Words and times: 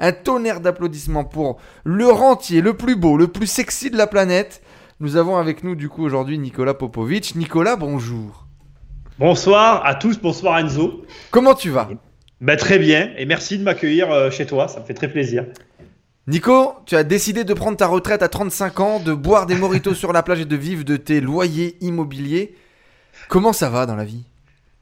Un 0.00 0.12
tonnerre 0.12 0.60
d'applaudissements 0.60 1.24
pour 1.24 1.58
le 1.84 2.08
rentier, 2.08 2.62
le 2.62 2.74
plus 2.74 2.96
beau, 2.96 3.18
le 3.18 3.28
plus 3.28 3.46
sexy 3.46 3.90
de 3.90 3.98
la 3.98 4.06
planète. 4.06 4.62
Nous 4.98 5.16
avons 5.16 5.36
avec 5.36 5.62
nous 5.62 5.74
du 5.74 5.88
coup 5.88 6.02
aujourd'hui 6.02 6.38
Nicolas 6.38 6.74
Popovic. 6.74 7.36
Nicolas, 7.36 7.76
bonjour. 7.76 8.46
Bonsoir 9.18 9.84
à 9.84 9.94
tous, 9.94 10.18
bonsoir 10.18 10.58
Enzo. 10.58 11.04
Comment 11.30 11.54
tu 11.54 11.68
vas? 11.68 11.90
Bah, 12.40 12.56
Très 12.56 12.78
bien 12.78 13.10
et 13.18 13.26
merci 13.26 13.58
de 13.58 13.62
m'accueillir 13.62 14.10
euh, 14.10 14.30
chez 14.30 14.46
toi, 14.46 14.66
ça 14.68 14.80
me 14.80 14.86
fait 14.86 14.94
très 14.94 15.08
plaisir. 15.08 15.44
Nico, 16.26 16.74
tu 16.86 16.96
as 16.96 17.04
décidé 17.04 17.44
de 17.44 17.52
prendre 17.52 17.76
ta 17.76 17.86
retraite 17.86 18.22
à 18.22 18.28
35 18.28 18.80
ans, 18.80 19.00
de 19.00 19.12
boire 19.12 19.44
des 19.44 19.54
moritos 19.56 19.94
sur 19.94 20.14
la 20.14 20.22
plage 20.22 20.40
et 20.40 20.44
de 20.46 20.56
vivre 20.56 20.84
de 20.84 20.96
tes 20.96 21.20
loyers 21.20 21.76
immobiliers. 21.82 22.54
Comment 23.28 23.52
ça 23.52 23.68
va 23.68 23.84
dans 23.84 23.96
la 23.96 24.04
vie? 24.04 24.24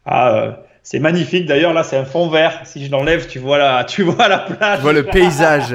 Ah, 0.04 0.34
euh, 0.36 0.52
c'est 0.90 1.00
magnifique. 1.00 1.44
D'ailleurs, 1.44 1.74
là, 1.74 1.82
c'est 1.82 1.98
un 1.98 2.06
fond 2.06 2.30
vert. 2.30 2.62
Si 2.64 2.82
je 2.82 2.90
l'enlève, 2.90 3.26
tu 3.26 3.38
vois 3.38 3.58
la, 3.58 3.84
tu 3.84 4.04
vois 4.04 4.26
la 4.26 4.38
plage. 4.38 4.78
Tu 4.78 4.82
vois 4.82 4.94
le 4.94 5.02
paysage. 5.02 5.74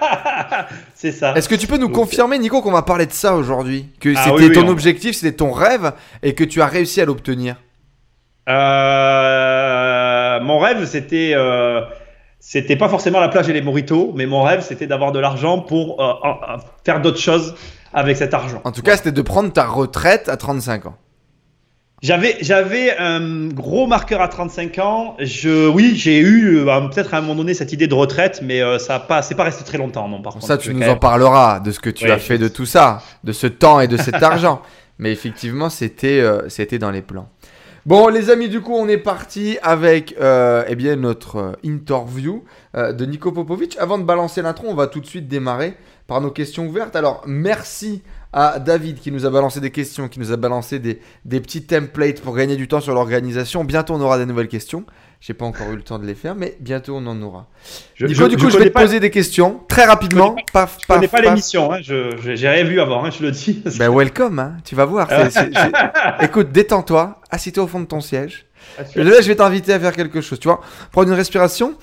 c'est 0.94 1.12
ça. 1.12 1.34
Est-ce 1.34 1.46
que 1.46 1.54
tu 1.54 1.66
peux 1.66 1.76
nous 1.76 1.90
confirmer, 1.90 2.38
Nico, 2.38 2.62
qu'on 2.62 2.72
va 2.72 2.80
parler 2.80 3.04
de 3.04 3.12
ça 3.12 3.34
aujourd'hui? 3.34 3.90
Que 4.00 4.14
ah 4.16 4.22
c'était 4.24 4.54
ton 4.54 4.66
objectif, 4.68 5.14
c'était 5.14 5.36
ton 5.36 5.52
rêve 5.52 5.92
et 6.22 6.32
que 6.32 6.42
tu 6.42 6.62
as 6.62 6.66
réussi 6.66 7.02
à 7.02 7.04
l'obtenir? 7.04 7.56
Euh, 8.48 10.40
Mon 10.40 10.58
rêve, 10.58 10.86
c'était. 10.86 11.32
Euh, 11.34 11.82
c'était 12.40 12.76
pas 12.76 12.88
forcément 12.88 13.20
la 13.20 13.28
plage 13.28 13.50
et 13.50 13.52
les 13.52 13.60
moritos, 13.60 14.14
mais 14.14 14.24
mon 14.24 14.42
rêve, 14.42 14.62
c'était 14.62 14.86
d'avoir 14.86 15.12
de 15.12 15.18
l'argent 15.18 15.60
pour 15.60 16.00
euh, 16.00 16.14
faire 16.82 17.02
d'autres 17.02 17.20
choses 17.20 17.54
avec 17.92 18.16
cet 18.16 18.32
argent. 18.32 18.62
En 18.64 18.72
tout 18.72 18.82
cas, 18.82 18.96
c'était 18.96 19.12
de 19.12 19.22
prendre 19.22 19.52
ta 19.52 19.66
retraite 19.66 20.30
à 20.30 20.38
35 20.38 20.86
ans. 20.86 20.96
J'avais, 22.04 22.36
j'avais 22.42 22.94
un 22.98 23.48
gros 23.48 23.86
marqueur 23.86 24.20
à 24.20 24.28
35 24.28 24.78
ans. 24.78 25.16
Je, 25.20 25.66
oui, 25.66 25.94
j'ai 25.96 26.18
eu 26.18 26.58
euh, 26.58 26.80
peut-être 26.88 27.14
à 27.14 27.16
un 27.16 27.20
moment 27.22 27.36
donné 27.36 27.54
cette 27.54 27.72
idée 27.72 27.86
de 27.86 27.94
retraite, 27.94 28.40
mais 28.42 28.60
euh, 28.60 28.78
ça 28.78 28.96
a 28.96 29.00
pas, 29.00 29.22
c'est 29.22 29.34
pas 29.34 29.44
resté 29.44 29.64
très 29.64 29.78
longtemps, 29.78 30.06
non. 30.06 30.20
Par 30.20 30.34
contre, 30.34 30.46
ça, 30.46 30.58
tu 30.58 30.74
nous 30.74 30.86
en 30.86 30.96
parleras 30.96 31.60
de 31.60 31.70
ce 31.72 31.80
que 31.80 31.88
tu 31.88 32.10
as 32.10 32.18
fait 32.18 32.36
de 32.36 32.48
tout 32.48 32.66
ça, 32.66 33.00
de 33.24 33.32
ce 33.32 33.46
temps 33.46 33.80
et 33.80 33.88
de 33.88 33.96
cet 33.96 34.16
argent. 34.22 34.60
Mais 34.98 35.12
effectivement, 35.12 35.70
c'était, 35.70 36.22
c'était 36.48 36.78
dans 36.78 36.90
les 36.90 37.00
plans. 37.00 37.30
Bon, 37.86 38.08
les 38.08 38.30
amis, 38.30 38.48
du 38.48 38.62
coup, 38.62 38.72
on 38.72 38.88
est 38.88 38.96
parti 38.96 39.58
avec 39.62 40.16
euh, 40.18 40.64
eh 40.66 40.74
bien, 40.74 40.96
notre 40.96 41.36
euh, 41.36 41.52
interview 41.62 42.42
euh, 42.74 42.94
de 42.94 43.04
Nico 43.04 43.30
Popovic. 43.30 43.76
Avant 43.78 43.98
de 43.98 44.04
balancer 44.04 44.40
l'intro, 44.40 44.68
on 44.70 44.74
va 44.74 44.86
tout 44.86 45.00
de 45.00 45.06
suite 45.06 45.28
démarrer 45.28 45.76
par 46.06 46.22
nos 46.22 46.30
questions 46.30 46.66
ouvertes. 46.66 46.96
Alors, 46.96 47.22
merci 47.26 48.02
à 48.34 48.58
David 48.58 48.98
qui 48.98 49.12
nous 49.12 49.24
a 49.26 49.30
balancé 49.30 49.60
des 49.60 49.70
questions, 49.70 50.08
qui 50.08 50.18
nous 50.18 50.32
a 50.32 50.36
balancé 50.36 50.80
des, 50.80 50.98
des 51.24 51.40
petits 51.40 51.62
templates 51.62 52.20
pour 52.20 52.34
gagner 52.34 52.56
du 52.56 52.66
temps 52.66 52.80
sur 52.80 52.92
l'organisation. 52.92 53.62
Bientôt, 53.62 53.94
on 53.94 54.00
aura 54.00 54.18
des 54.18 54.26
nouvelles 54.26 54.48
questions. 54.48 54.84
J'ai 55.20 55.34
pas 55.34 55.44
encore 55.44 55.70
eu 55.70 55.76
le 55.76 55.82
temps 55.82 56.00
de 56.00 56.04
les 56.04 56.16
faire, 56.16 56.34
mais 56.34 56.56
bientôt 56.60 56.96
on 56.96 57.06
en 57.06 57.22
aura. 57.22 57.46
Je, 57.94 58.06
du 58.06 58.36
coup, 58.36 58.50
je, 58.50 58.58
vais 58.58 58.70
te 58.70 58.78
poser 58.78 58.98
des 58.98 59.10
questions 59.10 59.60
très 59.68 59.84
rapidement. 59.84 60.34
Je 60.36 60.52
paf, 60.52 60.78
paf, 60.86 60.96
connais 60.96 61.08
pas 61.08 61.20
l'émission, 61.20 61.72
hein, 61.72 61.78
j'ai 61.80 62.48
rien 62.48 62.64
vu 62.64 62.80
avant, 62.80 63.04
hein, 63.04 63.10
je 63.10 63.22
le 63.22 63.30
dis. 63.30 63.62
Ben 63.78 63.88
welcome, 63.88 64.38
hein, 64.40 64.56
tu 64.64 64.74
vas 64.74 64.84
voir. 64.84 65.08
Écoute, 66.20 66.50
détends-toi, 66.50 67.20
assis-toi 67.30 67.64
au 67.64 67.68
fond 67.68 67.80
de 67.80 67.86
ton 67.86 68.00
siège. 68.00 68.46
Là, 68.96 69.20
je 69.20 69.28
vais 69.28 69.36
t'inviter 69.36 69.72
à 69.72 69.80
faire 69.80 69.94
quelque 69.94 70.20
chose, 70.20 70.40
tu 70.40 70.48
vois. 70.48 70.60
Prendre 70.90 71.08
une 71.08 71.14
respiration. 71.14 71.74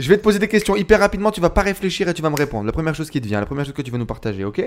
Je 0.00 0.08
vais 0.08 0.16
te 0.16 0.22
poser 0.22 0.38
des 0.38 0.48
questions 0.48 0.76
hyper 0.76 0.98
rapidement, 0.98 1.30
tu 1.30 1.42
vas 1.42 1.50
pas 1.50 1.60
réfléchir 1.60 2.08
et 2.08 2.14
tu 2.14 2.22
vas 2.22 2.30
me 2.30 2.36
répondre. 2.36 2.64
La 2.64 2.72
première 2.72 2.94
chose 2.94 3.10
qui 3.10 3.20
te 3.20 3.26
vient, 3.26 3.38
la 3.38 3.44
première 3.44 3.66
chose 3.66 3.74
que 3.74 3.82
tu 3.82 3.90
veux 3.90 3.98
nous 3.98 4.06
partager, 4.06 4.44
ok? 4.44 4.62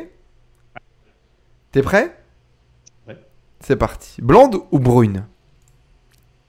T'es 1.71 1.81
prêt? 1.81 2.15
Ouais. 3.07 3.17
C'est 3.59 3.75
parti. 3.75 4.21
Blonde 4.21 4.57
ou 4.71 4.77
brune? 4.77 5.25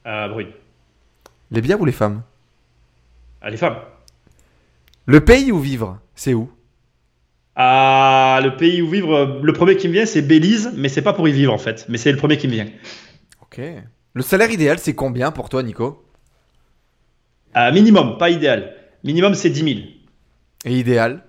Euh, 0.07 0.29
brune. 0.29 0.51
Les 1.51 1.63
bières 1.63 1.81
ou 1.81 1.87
les 1.87 1.93
femmes? 1.93 2.23
Ah, 3.41 3.49
Les 3.49 3.57
femmes. 3.57 3.79
Le 5.07 5.25
pays 5.25 5.51
où 5.51 5.59
vivre, 5.59 5.99
c'est 6.15 6.35
où? 6.35 6.51
Ah, 7.57 8.41
le 8.43 8.55
pays 8.57 8.83
où 8.83 8.91
vivre, 8.91 9.41
le 9.43 9.53
premier 9.55 9.77
qui 9.79 9.89
me 9.89 9.95
vient, 9.95 10.05
c'est 10.07 10.21
Belize, 10.23 10.73
mais 10.77 10.91
c'est 10.91 11.03
pas 11.03 11.15
pour 11.15 11.27
y 11.27 11.33
vivre 11.33 11.55
en 11.55 11.59
fait, 11.59 11.87
mais 11.89 11.97
c'est 11.97 12.13
le 12.13 12.19
premier 12.19 12.37
qui 12.37 12.49
me 12.49 12.53
vient. 12.53 12.69
Ok. 13.41 13.61
Le 14.13 14.23
salaire 14.23 14.51
idéal, 14.51 14.79
c'est 14.79 14.95
combien 14.95 15.31
pour 15.31 15.49
toi, 15.49 15.63
Nico? 15.63 16.05
Euh, 17.57 17.73
Minimum, 17.73 18.19
pas 18.19 18.29
idéal. 18.29 18.75
Minimum, 19.05 19.35
c'est 19.35 19.51
10 19.51 19.75
000. 19.75 19.87
Et 20.65 20.79
idéal 20.79 21.23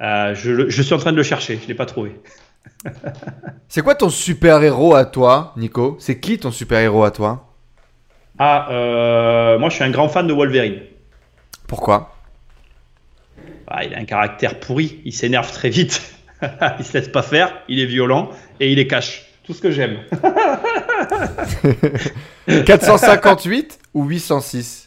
euh, 0.00 0.34
je, 0.34 0.68
je, 0.68 0.82
suis 0.82 0.94
en 0.94 0.98
train 0.98 1.10
de 1.10 1.16
le 1.16 1.22
chercher, 1.22 1.58
je 1.60 1.66
l'ai 1.66 1.74
pas 1.74 1.86
trouvé. 1.86 2.20
c'est 3.68 3.82
quoi 3.82 3.94
ton 3.94 4.10
super-héros 4.10 4.94
à 4.94 5.04
toi, 5.06 5.52
Nico? 5.56 5.96
C'est 5.98 6.20
qui 6.20 6.38
ton 6.38 6.50
super-héros 6.50 7.02
à 7.04 7.10
toi? 7.10 7.54
Ah, 8.38 8.68
euh, 8.70 9.58
moi 9.58 9.70
je 9.70 9.76
suis 9.76 9.84
un 9.84 9.90
grand 9.90 10.08
fan 10.08 10.26
de 10.26 10.34
Wolverine. 10.34 10.80
Pourquoi? 11.66 12.14
Ah, 13.66 13.84
Il 13.84 13.94
a 13.94 13.98
un 13.98 14.04
caractère 14.04 14.60
pourri, 14.60 15.00
il 15.06 15.14
s'énerve 15.14 15.50
très 15.50 15.70
vite, 15.70 16.14
il 16.78 16.84
se 16.84 16.92
laisse 16.92 17.08
pas 17.08 17.22
faire, 17.22 17.54
il 17.68 17.80
est 17.80 17.86
violent 17.86 18.30
et 18.60 18.70
il 18.70 18.78
est 18.78 18.86
cash. 18.86 19.24
Tout 19.44 19.54
ce 19.54 19.62
que 19.62 19.70
j'aime. 19.70 20.00
458 22.66 23.78
ou 23.94 24.04
806 24.04 24.85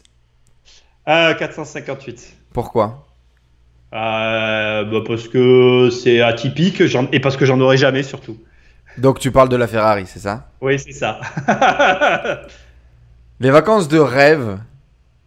euh, 1.09 1.33
458. 1.33 2.37
Pourquoi? 2.53 3.05
Euh, 3.93 4.83
bah, 4.83 4.99
parce 5.05 5.27
que 5.27 5.89
c'est 5.89 6.21
atypique 6.21 6.81
et 7.11 7.19
parce 7.19 7.37
que 7.37 7.45
j'en 7.45 7.59
aurai 7.59 7.77
jamais 7.77 8.03
surtout. 8.03 8.37
Donc 8.97 9.19
tu 9.19 9.31
parles 9.31 9.49
de 9.49 9.55
la 9.55 9.67
Ferrari, 9.67 10.05
c'est 10.05 10.19
ça? 10.19 10.49
Oui, 10.61 10.77
c'est 10.77 10.91
ça. 10.91 11.19
les 13.39 13.49
vacances 13.49 13.87
de 13.87 13.97
rêve, 13.99 14.59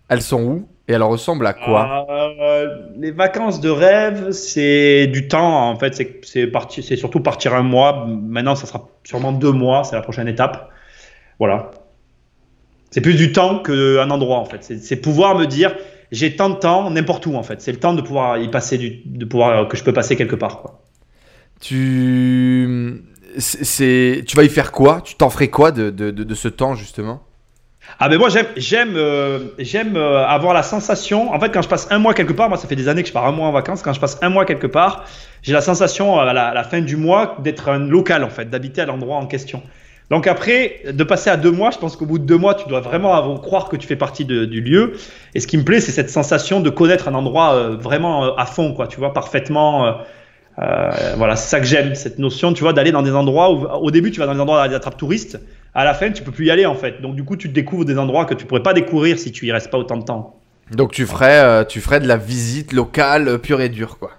elles 0.08 0.22
sont 0.22 0.42
où? 0.42 0.68
Et 0.88 0.92
elles 0.94 1.02
ressemblent 1.02 1.46
à 1.46 1.52
quoi? 1.54 2.06
Euh, 2.10 2.66
Les 2.98 3.12
vacances 3.12 3.60
de 3.60 3.70
rêve, 3.70 4.32
c'est 4.32 5.06
du 5.06 5.28
temps 5.28 5.70
en 5.70 5.76
fait. 5.78 5.94
C'est 5.94 6.20
c'est 6.22 6.96
surtout 6.96 7.20
partir 7.20 7.54
un 7.54 7.62
mois. 7.62 8.06
Maintenant, 8.08 8.56
ça 8.56 8.66
sera 8.66 8.88
sûrement 9.04 9.32
deux 9.32 9.52
mois. 9.52 9.84
C'est 9.84 9.94
la 9.94 10.02
prochaine 10.02 10.26
étape. 10.26 10.70
Voilà. 11.38 11.70
C'est 12.92 13.00
plus 13.00 13.14
du 13.14 13.32
temps 13.32 13.58
qu'un 13.58 14.10
endroit 14.10 14.38
en 14.38 14.44
fait. 14.44 14.62
C'est 14.80 14.96
pouvoir 14.96 15.36
me 15.36 15.46
dire 15.46 15.74
j'ai 16.12 16.36
tant 16.36 16.50
de 16.50 16.56
temps 16.56 16.90
n'importe 16.90 17.26
où 17.26 17.34
en 17.34 17.42
fait. 17.42 17.60
C'est 17.62 17.72
le 17.72 17.78
temps 17.78 17.94
de 17.94 18.02
pouvoir 18.02 18.38
y 18.38 18.48
passer 18.50 18.78
du, 18.78 19.00
de 19.06 19.24
pouvoir 19.24 19.66
que 19.66 19.76
je 19.76 19.82
peux 19.82 19.94
passer 19.94 20.14
quelque 20.14 20.36
part. 20.36 20.60
Quoi. 20.60 20.82
Tu 21.60 23.02
c'est 23.38 24.22
tu 24.26 24.36
vas 24.36 24.44
y 24.44 24.50
faire 24.50 24.70
quoi? 24.72 25.00
Tu 25.00 25.14
t'en 25.14 25.30
ferais 25.30 25.48
quoi 25.48 25.72
de, 25.72 25.88
de, 25.88 26.10
de, 26.10 26.34
ce 26.34 26.48
temps 26.48 26.74
justement? 26.74 27.22
Ah 27.98 28.10
ben 28.10 28.18
moi 28.18 28.28
j'aime 28.28 28.46
j'aime 28.58 28.94
euh, 28.96 29.38
j'aime 29.58 29.96
euh, 29.96 30.26
avoir 30.26 30.52
la 30.52 30.62
sensation 30.62 31.32
en 31.32 31.40
fait 31.40 31.50
quand 31.50 31.62
je 31.62 31.68
passe 31.68 31.88
un 31.90 31.98
mois 31.98 32.12
quelque 32.12 32.34
part 32.34 32.50
moi 32.50 32.58
ça 32.58 32.68
fait 32.68 32.76
des 32.76 32.88
années 32.88 33.02
que 33.02 33.08
je 33.08 33.12
pars 33.12 33.26
un 33.26 33.32
mois 33.32 33.48
en 33.48 33.52
vacances 33.52 33.82
quand 33.82 33.92
je 33.92 34.00
passe 34.00 34.18
un 34.22 34.28
mois 34.28 34.44
quelque 34.44 34.66
part 34.66 35.06
j'ai 35.42 35.52
la 35.52 35.60
sensation 35.60 36.18
à 36.18 36.32
la, 36.32 36.48
à 36.48 36.54
la 36.54 36.64
fin 36.64 36.80
du 36.80 36.96
mois 36.96 37.36
d'être 37.42 37.70
un 37.70 37.78
local 37.78 38.22
en 38.22 38.30
fait 38.30 38.48
d'habiter 38.48 38.82
à 38.82 38.86
l'endroit 38.86 39.16
en 39.16 39.26
question 39.26 39.62
donc 40.12 40.26
après, 40.26 40.82
de 40.92 41.04
passer 41.04 41.30
à 41.30 41.38
deux 41.38 41.50
mois, 41.50 41.70
je 41.70 41.78
pense 41.78 41.96
qu'au 41.96 42.04
bout 42.04 42.18
de 42.18 42.26
deux 42.26 42.36
mois, 42.36 42.54
tu 42.54 42.68
dois 42.68 42.80
vraiment 42.80 43.38
croire 43.38 43.70
que 43.70 43.76
tu 43.76 43.86
fais 43.86 43.96
partie 43.96 44.26
du 44.26 44.60
lieu. 44.60 44.92
Et 45.34 45.40
ce 45.40 45.46
qui 45.46 45.56
me 45.56 45.64
plaît, 45.64 45.80
c'est 45.80 45.90
cette 45.90 46.10
sensation 46.10 46.60
de 46.60 46.68
connaître 46.68 47.08
un 47.08 47.14
endroit 47.14 47.54
euh, 47.54 47.76
vraiment 47.78 48.26
euh, 48.26 48.30
à 48.36 48.44
fond, 48.44 48.74
quoi. 48.74 48.86
Tu 48.86 48.98
vois, 48.98 49.14
parfaitement. 49.14 49.86
Euh, 50.58 50.90
voilà, 51.16 51.34
c'est 51.34 51.48
ça 51.48 51.60
que 51.60 51.64
j'aime, 51.64 51.94
cette 51.94 52.18
notion, 52.18 52.52
tu 52.52 52.62
vois, 52.62 52.74
d'aller 52.74 52.92
dans 52.92 53.00
des 53.00 53.14
endroits 53.14 53.54
où, 53.54 53.66
au 53.66 53.90
début, 53.90 54.10
tu 54.10 54.20
vas 54.20 54.26
dans 54.26 54.34
des 54.34 54.40
endroits 54.40 54.68
d'attrape 54.68 54.98
touristes. 54.98 55.40
À 55.72 55.82
la 55.82 55.94
fin, 55.94 56.10
tu 56.10 56.22
peux 56.22 56.30
plus 56.30 56.44
y 56.44 56.50
aller, 56.50 56.66
en 56.66 56.74
fait. 56.74 57.00
Donc 57.00 57.14
du 57.16 57.24
coup, 57.24 57.36
tu 57.36 57.48
découvres 57.48 57.86
des 57.86 57.96
endroits 57.96 58.26
que 58.26 58.34
tu 58.34 58.44
pourrais 58.44 58.62
pas 58.62 58.74
découvrir 58.74 59.18
si 59.18 59.32
tu 59.32 59.46
y 59.46 59.50
restes 59.50 59.70
pas 59.70 59.78
autant 59.78 59.96
de 59.96 60.04
temps. 60.04 60.38
Donc 60.72 60.92
tu 60.92 61.06
ferais, 61.06 61.64
tu 61.64 61.80
ferais 61.80 62.00
de 62.00 62.06
la 62.06 62.18
visite 62.18 62.74
locale 62.74 63.38
pure 63.38 63.62
et 63.62 63.70
dure, 63.70 63.96
quoi. 63.98 64.10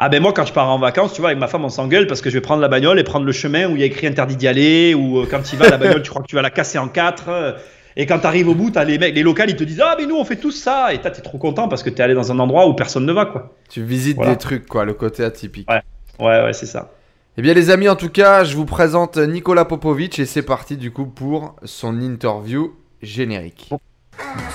Ah 0.00 0.08
ben 0.08 0.22
moi 0.22 0.32
quand 0.32 0.46
je 0.46 0.52
pars 0.52 0.70
en 0.70 0.78
vacances, 0.78 1.12
tu 1.12 1.20
vois, 1.20 1.30
avec 1.30 1.40
ma 1.40 1.48
femme 1.48 1.64
on 1.64 1.68
s'engueule 1.68 2.06
parce 2.06 2.20
que 2.20 2.30
je 2.30 2.34
vais 2.34 2.40
prendre 2.40 2.62
la 2.62 2.68
bagnole 2.68 3.00
et 3.00 3.04
prendre 3.04 3.26
le 3.26 3.32
chemin 3.32 3.68
où 3.68 3.72
il 3.72 3.80
y 3.80 3.82
a 3.82 3.86
écrit 3.86 4.06
interdit 4.06 4.36
d'y 4.36 4.46
aller 4.46 4.94
ou 4.94 5.18
euh, 5.18 5.26
quand 5.28 5.42
tu 5.42 5.56
vas 5.56 5.68
la 5.68 5.76
bagnole, 5.76 6.02
tu 6.02 6.10
crois 6.10 6.22
que 6.22 6.28
tu 6.28 6.36
vas 6.36 6.42
la 6.42 6.50
casser 6.50 6.78
en 6.78 6.86
quatre. 6.86 7.28
Euh, 7.28 7.52
et 7.96 8.06
quand 8.06 8.20
tu 8.20 8.26
arrives 8.26 8.48
au 8.48 8.54
bout, 8.54 8.76
as 8.76 8.84
les 8.84 8.96
mecs, 8.96 9.16
les 9.16 9.24
locaux, 9.24 9.42
ils 9.48 9.56
te 9.56 9.64
disent 9.64 9.82
ah 9.84 9.96
mais 9.98 10.06
nous 10.06 10.14
on 10.14 10.24
fait 10.24 10.36
tout 10.36 10.52
ça 10.52 10.94
et 10.94 11.00
tu 11.00 11.08
es 11.08 11.10
trop 11.10 11.38
content 11.38 11.66
parce 11.66 11.82
que 11.82 11.90
tu 11.90 11.96
es 11.96 12.00
allé 12.00 12.14
dans 12.14 12.30
un 12.30 12.38
endroit 12.38 12.68
où 12.68 12.74
personne 12.74 13.06
ne 13.06 13.12
va 13.12 13.26
quoi. 13.26 13.56
Tu 13.68 13.82
visites 13.82 14.20
des 14.20 14.36
trucs 14.36 14.66
quoi, 14.66 14.84
le 14.84 14.94
côté 14.94 15.24
atypique. 15.24 15.68
Ouais, 15.68 15.82
ouais, 16.20 16.44
ouais 16.44 16.52
c'est 16.52 16.66
ça. 16.66 16.92
Eh 17.36 17.42
bien 17.42 17.54
les 17.54 17.70
amis, 17.70 17.88
en 17.88 17.96
tout 17.96 18.08
cas, 18.08 18.44
je 18.44 18.54
vous 18.54 18.66
présente 18.66 19.16
Nicolas 19.16 19.64
Popovic 19.64 20.18
et 20.20 20.26
c'est 20.26 20.42
parti 20.42 20.76
du 20.76 20.92
coup 20.92 21.06
pour 21.06 21.56
son 21.64 22.00
interview 22.00 22.76
générique. 23.02 23.70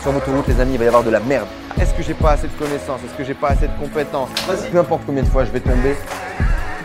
Sur 0.01 0.11
votre 0.11 0.29
route, 0.31 0.47
les 0.47 0.59
amis, 0.59 0.73
il 0.73 0.77
va 0.77 0.85
y 0.85 0.87
avoir 0.87 1.03
de 1.03 1.09
la 1.09 1.19
merde. 1.19 1.47
Est-ce 1.79 1.93
que 1.93 2.03
j'ai 2.03 2.13
pas 2.13 2.31
assez 2.31 2.47
de 2.47 2.53
connaissances? 2.53 3.01
Est-ce 3.03 3.17
que 3.17 3.23
j'ai 3.23 3.33
pas 3.33 3.49
assez 3.49 3.67
de 3.67 3.73
compétences? 3.79 4.29
Peu 4.71 4.77
importe 4.77 5.03
combien 5.05 5.23
de 5.23 5.27
fois 5.27 5.45
je 5.45 5.51
vais 5.51 5.59
tomber, 5.59 5.95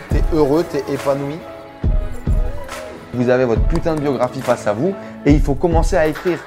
t'es 0.09 0.23
heureux, 0.33 0.65
t'es 0.69 0.83
épanoui. 0.91 1.35
Vous 3.13 3.29
avez 3.29 3.45
votre 3.45 3.67
putain 3.67 3.95
de 3.95 4.01
biographie 4.01 4.41
face 4.41 4.67
à 4.67 4.73
vous 4.73 4.95
et 5.25 5.31
il 5.31 5.41
faut 5.41 5.55
commencer 5.55 5.97
à 5.97 6.07
écrire. 6.07 6.39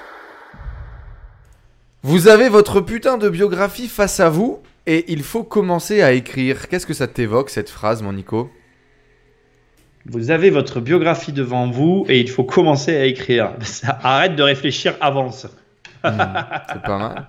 Vous 2.02 2.28
avez 2.28 2.48
votre 2.48 2.80
putain 2.80 3.18
de 3.18 3.28
biographie 3.28 3.88
face 3.88 4.18
à 4.20 4.28
vous 4.28 4.60
et 4.86 5.04
il 5.08 5.22
faut 5.22 5.44
commencer 5.44 6.02
à 6.02 6.12
écrire. 6.12 6.68
Qu'est-ce 6.68 6.86
que 6.86 6.94
ça 6.94 7.06
t'évoque 7.06 7.50
cette 7.50 7.70
phrase, 7.70 8.02
mon 8.02 8.12
Nico? 8.12 8.50
Vous 10.06 10.30
avez 10.30 10.50
votre 10.50 10.80
biographie 10.80 11.32
devant 11.32 11.70
vous 11.70 12.04
et 12.08 12.18
il 12.18 12.28
faut 12.28 12.42
commencer 12.42 12.96
à 12.96 13.04
écrire. 13.04 13.52
Arrête 14.02 14.34
de 14.34 14.42
réfléchir, 14.42 14.96
avance. 15.00 15.46
C'est 16.04 16.82
pas 16.82 16.98
mal. 16.98 17.26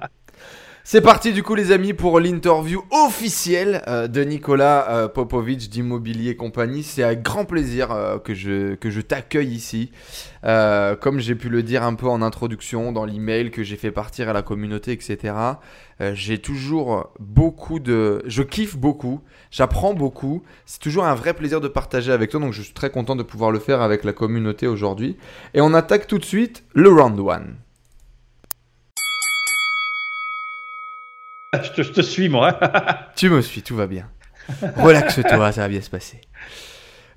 C'est 0.86 1.00
parti 1.00 1.32
du 1.32 1.44
coup 1.44 1.56
les 1.56 1.72
amis 1.72 1.94
pour 1.94 2.20
l'interview 2.20 2.84
officielle 2.92 3.82
euh, 3.88 4.10
de 4.10 4.22
Nicolas 4.22 4.90
euh, 4.90 5.08
Popovic 5.08 5.70
d'Immobilier 5.70 6.36
Compagnie. 6.36 6.84
C'est 6.84 7.04
avec 7.04 7.22
grand 7.22 7.46
plaisir 7.46 7.94
euh, 7.94 8.20
que 8.20 8.34
je 8.34 9.00
t'accueille 9.00 9.54
ici. 9.54 9.92
comme 10.44 11.20
j'ai 11.20 11.36
pu 11.36 11.48
le 11.48 11.64
dire 11.64 11.84
un 11.84 11.94
peu 11.94 12.08
en 12.08 12.22
introduction 12.22 12.92
dans 12.92 13.06
l'email 13.06 13.50
que 13.50 13.64
j'ai 13.64 13.78
fait 13.78 13.92
partir 13.92 14.28
à 14.28 14.34
la 14.34 14.42
communauté, 14.42 14.92
etc. 14.92 15.34
j'ai 16.12 16.40
toujours 16.40 17.14
beaucoup 17.18 17.80
de... 17.80 18.22
Je 18.26 18.44
kiffe 18.44 18.76
beaucoup, 18.76 19.22
j'apprends 19.52 19.94
beaucoup. 19.94 20.44
C'est 20.66 20.82
toujours 20.82 21.06
un 21.06 21.16
vrai 21.16 21.34
plaisir 21.34 21.62
de 21.62 21.70
partager 21.70 22.12
avec 22.12 22.30
toi. 22.30 22.42
Donc 22.42 22.52
je 22.52 22.62
suis 22.62 22.74
très 22.74 22.90
content 22.90 23.16
de 23.16 23.24
pouvoir 23.24 23.52
le 23.52 23.60
faire 23.60 23.82
avec 23.82 24.04
la 24.04 24.12
communauté 24.12 24.68
aujourd'hui. 24.68 25.16
Et 25.54 25.62
on 25.62 25.74
attaque 25.74 26.08
tout 26.08 26.20
de 26.20 26.26
suite 26.26 26.66
le 26.74 26.90
round 26.90 27.18
one. 27.18 27.56
Je, 31.76 31.84
te, 31.84 32.02
suis, 32.02 32.30
moi. 32.30 32.60
tu 33.16 33.30
me 33.30 33.42
suis, 33.42 33.62
tout 33.62 33.76
va 33.76 33.88
bien. 33.88 34.08
Relaxe-toi, 34.78 35.52
ça 35.52 35.62
va 35.62 35.68
bien 35.68 35.82
se 35.82 35.90
passer. 35.90 36.22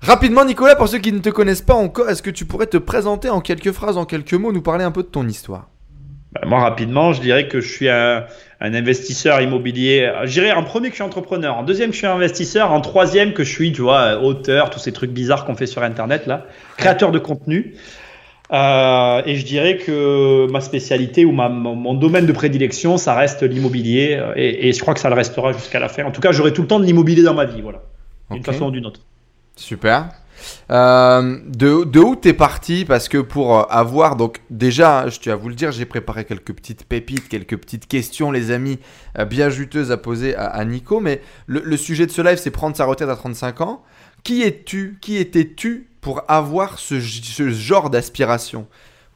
Rapidement, 0.01 0.45
Nicolas, 0.45 0.75
pour 0.75 0.87
ceux 0.87 0.99
qui 0.99 1.11
ne 1.11 1.19
te 1.19 1.29
connaissent 1.29 1.61
pas 1.61 1.73
encore, 1.73 2.09
est-ce 2.09 2.21
que 2.21 2.29
tu 2.29 2.45
pourrais 2.45 2.67
te 2.67 2.77
présenter 2.77 3.29
en 3.29 3.41
quelques 3.41 3.71
phrases, 3.71 3.97
en 3.97 4.05
quelques 4.05 4.33
mots, 4.33 4.51
nous 4.51 4.61
parler 4.61 4.83
un 4.83 4.91
peu 4.91 5.01
de 5.03 5.07
ton 5.07 5.27
histoire? 5.27 5.69
Bah, 6.33 6.41
Moi, 6.45 6.59
rapidement, 6.59 7.13
je 7.13 7.21
dirais 7.21 7.47
que 7.47 7.61
je 7.61 7.71
suis 7.71 7.89
un, 7.89 8.25
investisseur 8.61 9.41
immobilier. 9.41 10.11
Je 10.23 10.31
dirais 10.31 10.51
en 10.51 10.63
premier 10.63 10.89
que 10.89 10.93
je 10.93 10.97
suis 10.97 11.03
entrepreneur, 11.03 11.57
en 11.57 11.63
deuxième 11.63 11.89
que 11.89 11.95
je 11.95 11.99
suis 11.99 12.07
investisseur, 12.07 12.71
en 12.71 12.81
troisième 12.81 13.33
que 13.33 13.43
je 13.43 13.51
suis, 13.51 13.71
tu 13.71 13.81
vois, 13.81 14.21
auteur, 14.21 14.69
tous 14.69 14.79
ces 14.79 14.91
trucs 14.91 15.11
bizarres 15.11 15.45
qu'on 15.45 15.55
fait 15.55 15.67
sur 15.67 15.83
Internet, 15.83 16.27
là, 16.27 16.45
créateur 16.77 17.11
de 17.11 17.19
contenu. 17.19 17.75
Euh, 18.53 19.21
et 19.25 19.35
je 19.35 19.45
dirais 19.45 19.77
que 19.77 20.49
ma 20.49 20.61
spécialité 20.61 21.25
ou 21.25 21.31
ma, 21.31 21.49
mon 21.49 21.93
domaine 21.93 22.25
de 22.25 22.31
prédilection, 22.31 22.97
ça 22.97 23.13
reste 23.13 23.43
l'immobilier. 23.43 24.17
Euh, 24.19 24.33
et, 24.35 24.71
je 24.71 24.79
crois 24.79 24.93
que 24.93 24.99
ça 24.99 25.09
le 25.09 25.15
restera 25.15 25.51
jusqu'à 25.51 25.79
la 25.79 25.89
fin. 25.89 26.05
En 26.05 26.11
tout 26.11 26.21
cas, 26.21 26.31
j'aurai 26.31 26.53
tout 26.53 26.61
le 26.61 26.67
temps 26.67 26.79
de 26.79 26.85
l'immobilier 26.85 27.23
dans 27.23 27.33
ma 27.33 27.45
vie, 27.45 27.61
voilà, 27.61 27.83
d'une 28.31 28.43
façon 28.43 28.67
ou 28.67 28.71
d'une 28.71 28.85
autre. 28.85 29.01
Super. 29.55 30.09
Euh, 30.69 31.39
de, 31.47 31.83
de, 31.83 31.99
où 31.99 32.15
t'es 32.15 32.33
parti? 32.33 32.85
Parce 32.85 33.09
que 33.09 33.17
pour 33.17 33.71
avoir, 33.73 34.15
donc 34.15 34.39
déjà, 34.49 35.09
je 35.09 35.19
tiens 35.19 35.33
à 35.33 35.35
vous 35.35 35.49
le 35.49 35.55
dire, 35.55 35.71
j'ai 35.71 35.85
préparé 35.85 36.25
quelques 36.25 36.53
petites 36.53 36.85
pépites, 36.85 37.27
quelques 37.27 37.57
petites 37.57 37.87
questions, 37.87 38.31
les 38.31 38.51
amis, 38.51 38.79
bien 39.29 39.49
juteuses 39.49 39.91
à 39.91 39.97
poser 39.97 40.35
à, 40.35 40.63
Nico. 40.63 40.99
Mais 40.99 41.21
le, 41.47 41.61
le, 41.65 41.75
sujet 41.75 42.05
de 42.05 42.11
ce 42.11 42.21
live, 42.21 42.37
c'est 42.37 42.51
prendre 42.51 42.77
sa 42.77 42.85
retraite 42.85 43.09
à 43.09 43.15
35 43.15 43.61
ans. 43.61 43.83
Qui 44.23 44.43
es-tu? 44.43 44.99
Qui 45.01 45.17
étais-tu 45.17 45.87
pour 46.07 46.23
avoir 46.29 46.79
ce, 46.79 47.01
genre 47.01 47.89
d'aspiration 47.89 48.65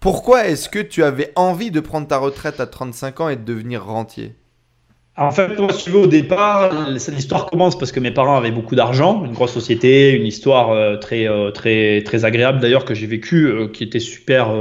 Pourquoi 0.02 0.48
est-ce 0.48 0.68
que 0.68 0.80
tu 0.80 1.06
avais 1.06 1.32
envie 1.38 1.72
de 1.72 1.80
prendre 1.80 2.06
ta 2.06 2.18
retraite 2.18 2.60
à 2.60 2.68
35 2.68 3.22
ans 3.22 3.30
et 3.30 3.38
de 3.38 3.46
devenir 3.46 3.86
rentier? 3.86 4.36
En 5.16 5.32
fait, 5.32 5.58
moi, 5.58 5.72
si 5.72 5.86
tu 5.86 5.92
veux, 5.92 6.00
au 6.00 6.08
départ, 6.08 6.70
l'histoire 6.90 7.46
commence 7.46 7.80
parce 7.80 7.94
que 7.94 8.02
mes 8.02 8.12
parents 8.12 8.36
avaient 8.36 8.52
beaucoup 8.52 8.76
d'argent, 8.76 9.24
une 9.24 9.32
grosse 9.32 9.54
société, 9.54 10.12
une 10.12 10.26
histoire 10.26 10.72
euh, 10.72 10.98
très, 10.98 11.30
euh, 11.30 11.52
très, 11.52 12.02
très 12.04 12.26
agréable 12.26 12.60
d'ailleurs 12.60 12.84
que 12.84 12.94
j'ai 12.94 13.08
vécue, 13.08 13.46
euh, 13.46 13.68
qui 13.70 13.86
était 13.86 14.02
super, 14.02 14.54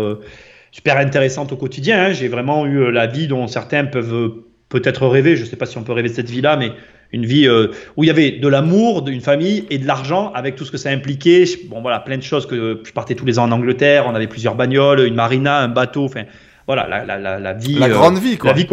super 0.71 0.99
intéressante 0.99 1.51
au 1.51 1.57
quotidien. 1.57 2.01
Hein. 2.01 2.13
J'ai 2.13 2.29
vraiment 2.29 2.65
eu 2.65 2.93
la 2.93 3.09
vie 3.09 3.27
dont 3.27 3.49
certains 3.49 3.87
peuvent 3.87 4.35
peut-être 4.69 5.09
rêver. 5.09 5.35
Je 5.35 5.43
ne 5.43 5.49
sais 5.49 5.57
pas 5.57 5.67
si 5.67 5.79
on 5.79 5.83
peut 5.83 5.95
rêver 5.95 6.11
de 6.11 6.15
cette 6.15 6.31
vie-là, 6.31 6.57
mais 6.57 6.71
une 7.13 7.27
vie 7.27 7.47
euh, 7.47 7.69
où 7.97 8.05
il 8.05 8.07
y 8.07 8.11
avait 8.11 8.33
de 8.33 8.49
l'amour, 8.49 9.03
d'une 9.03 9.21
famille 9.21 9.67
et 9.71 9.79
de 9.79 9.87
l'argent 9.87 10.33
avec 10.35 10.57
tout 10.57 10.65
ce 10.65 10.71
que 10.71 10.79
ça 10.79 10.91
impliquait. 10.91 11.45
Bon 11.69 11.83
voilà, 11.83 12.01
plein 12.01 12.17
de 12.17 12.23
choses 12.23 12.47
que 12.47 12.83
je 12.85 12.93
partais 12.93 13.15
tous 13.15 13.27
les 13.27 13.39
ans 13.39 13.45
en 13.45 13.53
Angleterre, 13.53 14.07
on 14.07 14.15
avait 14.15 14.29
plusieurs 14.29 14.55
bagnoles, 14.55 15.01
une 15.01 15.15
marina, 15.15 15.59
un 15.59 15.69
bateau, 15.69 16.05
enfin 16.05 16.25
voilà, 16.67 16.87
la, 16.87 17.19
la, 17.19 17.39
la, 17.39 17.53
vie. 17.53 17.75
La 17.75 17.89
grande 17.89 18.19
vie 18.19 18.37
quoi. 18.39 18.51
La 18.51 18.57
vie 18.57 18.67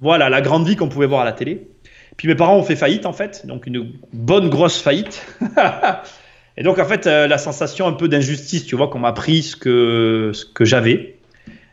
voilà, 0.00 0.28
la 0.28 0.40
grande 0.40 0.66
vie 0.66 0.76
qu'on 0.76 0.88
pouvait 0.88 1.06
voir 1.06 1.20
à 1.20 1.24
la 1.24 1.32
télé. 1.32 1.68
Puis 2.16 2.28
mes 2.28 2.34
parents 2.34 2.56
ont 2.56 2.62
fait 2.62 2.76
faillite 2.76 3.06
en 3.06 3.12
fait, 3.12 3.46
donc 3.46 3.66
une 3.66 3.92
bonne 4.12 4.48
grosse 4.48 4.80
faillite. 4.80 5.24
et 6.56 6.62
donc 6.62 6.78
en 6.78 6.84
fait, 6.84 7.06
euh, 7.06 7.26
la 7.26 7.38
sensation 7.38 7.86
un 7.86 7.92
peu 7.92 8.08
d'injustice, 8.08 8.66
tu 8.66 8.76
vois, 8.76 8.88
qu'on 8.88 8.98
m'a 8.98 9.12
pris 9.12 9.42
ce 9.42 9.56
que, 9.56 10.30
ce 10.32 10.44
que 10.44 10.64
j'avais. 10.64 11.16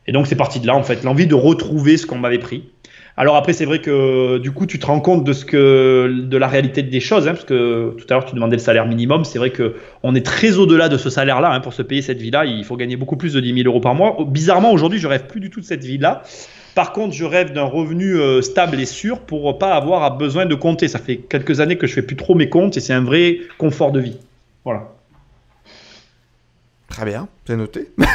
Et 0.08 0.12
donc 0.12 0.28
c'est 0.28 0.36
parti 0.36 0.60
de 0.60 0.68
là 0.68 0.76
en 0.76 0.84
fait, 0.84 1.04
l'envie 1.04 1.28
de 1.28 1.36
retrouver 1.36 1.98
ce 1.98 2.06
qu'on 2.06 2.18
m'avait 2.18 2.40
pris. 2.40 2.70
Alors 3.18 3.36
après, 3.36 3.54
c'est 3.54 3.66
vrai 3.66 3.80
que 3.80 4.38
du 4.38 4.52
coup, 4.52 4.66
tu 4.66 4.80
te 4.80 4.86
rends 4.86 5.00
compte 5.00 5.24
de 5.24 5.34
ce 5.34 5.46
que 5.46 6.24
de 6.24 6.38
la 6.38 6.48
réalité 6.48 6.82
des 6.82 7.00
choses, 7.00 7.28
hein, 7.28 7.34
parce 7.34 7.46
que 7.46 7.96
tout 7.98 8.06
à 8.10 8.14
l'heure 8.14 8.26
tu 8.26 8.36
demandais 8.36 8.56
le 8.56 8.62
salaire 8.62 8.86
minimum. 8.86 9.26
C'est 9.26 9.38
vrai 9.38 9.52
que 9.52 9.76
on 10.04 10.16
est 10.16 10.26
très 10.26 10.58
au-delà 10.58 10.90
de 10.90 10.98
ce 10.98 11.10
salaire-là 11.10 11.52
hein, 11.52 11.60
pour 11.60 11.74
se 11.74 11.82
payer 11.82 12.02
cette 12.02 12.20
vie-là. 12.20 12.46
Il 12.46 12.64
faut 12.64 12.78
gagner 12.78 12.96
beaucoup 12.96 13.18
plus 13.18 13.34
de 13.34 13.40
10 13.40 13.54
000 13.64 13.68
euros 13.68 13.82
par 13.82 13.96
mois. 13.96 14.18
Bizarrement, 14.28 14.72
aujourd'hui, 14.72 15.00
je 15.00 15.08
rêve 15.08 15.26
plus 15.28 15.40
du 15.40 15.50
tout 15.50 15.60
de 15.60 15.66
cette 15.66 15.84
vie-là. 15.84 16.24
Par 16.74 16.94
contre, 16.94 17.14
je 17.14 17.26
rêve 17.26 17.52
d'un 17.52 17.66
revenu 17.66 18.16
euh, 18.16 18.42
stable 18.42 18.80
et 18.80 18.86
sûr 18.86 19.20
pour 19.20 19.58
pas 19.58 19.74
avoir 19.74 20.18
besoin 20.18 20.46
de 20.46 20.56
compter. 20.56 20.88
Ça 20.88 21.00
fait 21.00 21.18
quelques 21.18 21.60
années 21.60 21.78
que 21.78 21.88
je 21.88 21.94
fais 21.94 22.02
plus 22.02 22.16
trop 22.16 22.34
mes 22.34 22.50
comptes 22.50 22.78
et 22.78 22.80
c'est 22.80 22.94
un 22.94 23.04
vrai 23.04 23.40
confort 23.58 23.92
de 23.92 24.00
vie. 24.00 24.18
Voilà. 24.64 24.88
Très 26.92 27.06
bien, 27.06 27.30
c'est 27.48 27.56
noté. 27.56 27.94
Moi, 27.98 28.06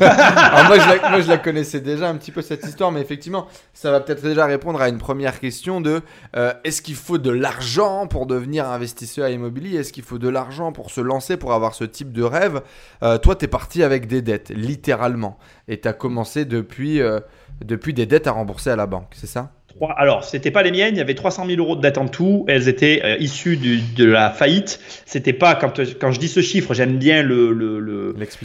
je 0.00 1.28
la, 1.28 1.38
connaissais 1.38 1.80
déjà 1.80 2.08
un 2.08 2.16
petit 2.16 2.32
peu 2.32 2.42
cette 2.42 2.64
histoire, 2.64 2.90
mais 2.90 3.00
effectivement, 3.00 3.46
ça 3.72 3.92
va 3.92 4.00
peut-être 4.00 4.22
déjà 4.22 4.46
répondre 4.46 4.80
à 4.80 4.88
une 4.88 4.98
première 4.98 5.38
question 5.38 5.80
de 5.80 6.00
euh, 6.36 6.52
est-ce 6.64 6.82
qu'il 6.82 6.96
faut 6.96 7.18
de 7.18 7.30
l'argent 7.30 8.08
pour 8.08 8.26
devenir 8.26 8.68
investisseur 8.68 9.28
immobilier? 9.28 9.78
Est-ce 9.78 9.92
qu'il 9.92 10.02
faut 10.02 10.18
de 10.18 10.28
l'argent 10.28 10.72
pour 10.72 10.90
se 10.90 11.00
lancer, 11.00 11.36
pour 11.36 11.52
avoir 11.52 11.76
ce 11.76 11.84
type 11.84 12.10
de 12.10 12.24
rêve? 12.24 12.62
Euh, 13.04 13.16
Toi, 13.18 13.36
tu 13.36 13.44
es 13.44 13.48
parti 13.48 13.84
avec 13.84 14.08
des 14.08 14.22
dettes, 14.22 14.50
littéralement, 14.50 15.38
et 15.68 15.80
tu 15.80 15.86
as 15.86 15.92
commencé 15.92 16.44
euh, 16.50 17.20
depuis 17.64 17.94
des 17.94 18.06
dettes 18.06 18.26
à 18.26 18.32
rembourser 18.32 18.70
à 18.70 18.76
la 18.76 18.86
banque, 18.86 19.12
c'est 19.14 19.28
ça? 19.28 19.52
Alors, 19.96 20.24
c'était 20.24 20.50
pas 20.50 20.62
les 20.62 20.70
miennes, 20.70 20.94
il 20.94 20.98
y 20.98 21.02
avait 21.02 21.14
300 21.14 21.46
000 21.46 21.60
euros 21.60 21.76
de 21.76 21.82
dette 21.82 21.98
en 21.98 22.08
tout, 22.08 22.44
elles 22.48 22.68
étaient 22.68 23.02
euh, 23.04 23.16
issues 23.18 23.56
de 23.56 24.04
la 24.04 24.30
faillite. 24.30 24.80
C'était 25.04 25.32
pas, 25.32 25.54
quand, 25.54 25.80
quand 26.00 26.12
je 26.12 26.18
dis 26.18 26.28
ce 26.28 26.40
chiffre, 26.40 26.72
j'aime 26.72 26.96
bien 26.96 27.22
le, 27.22 27.50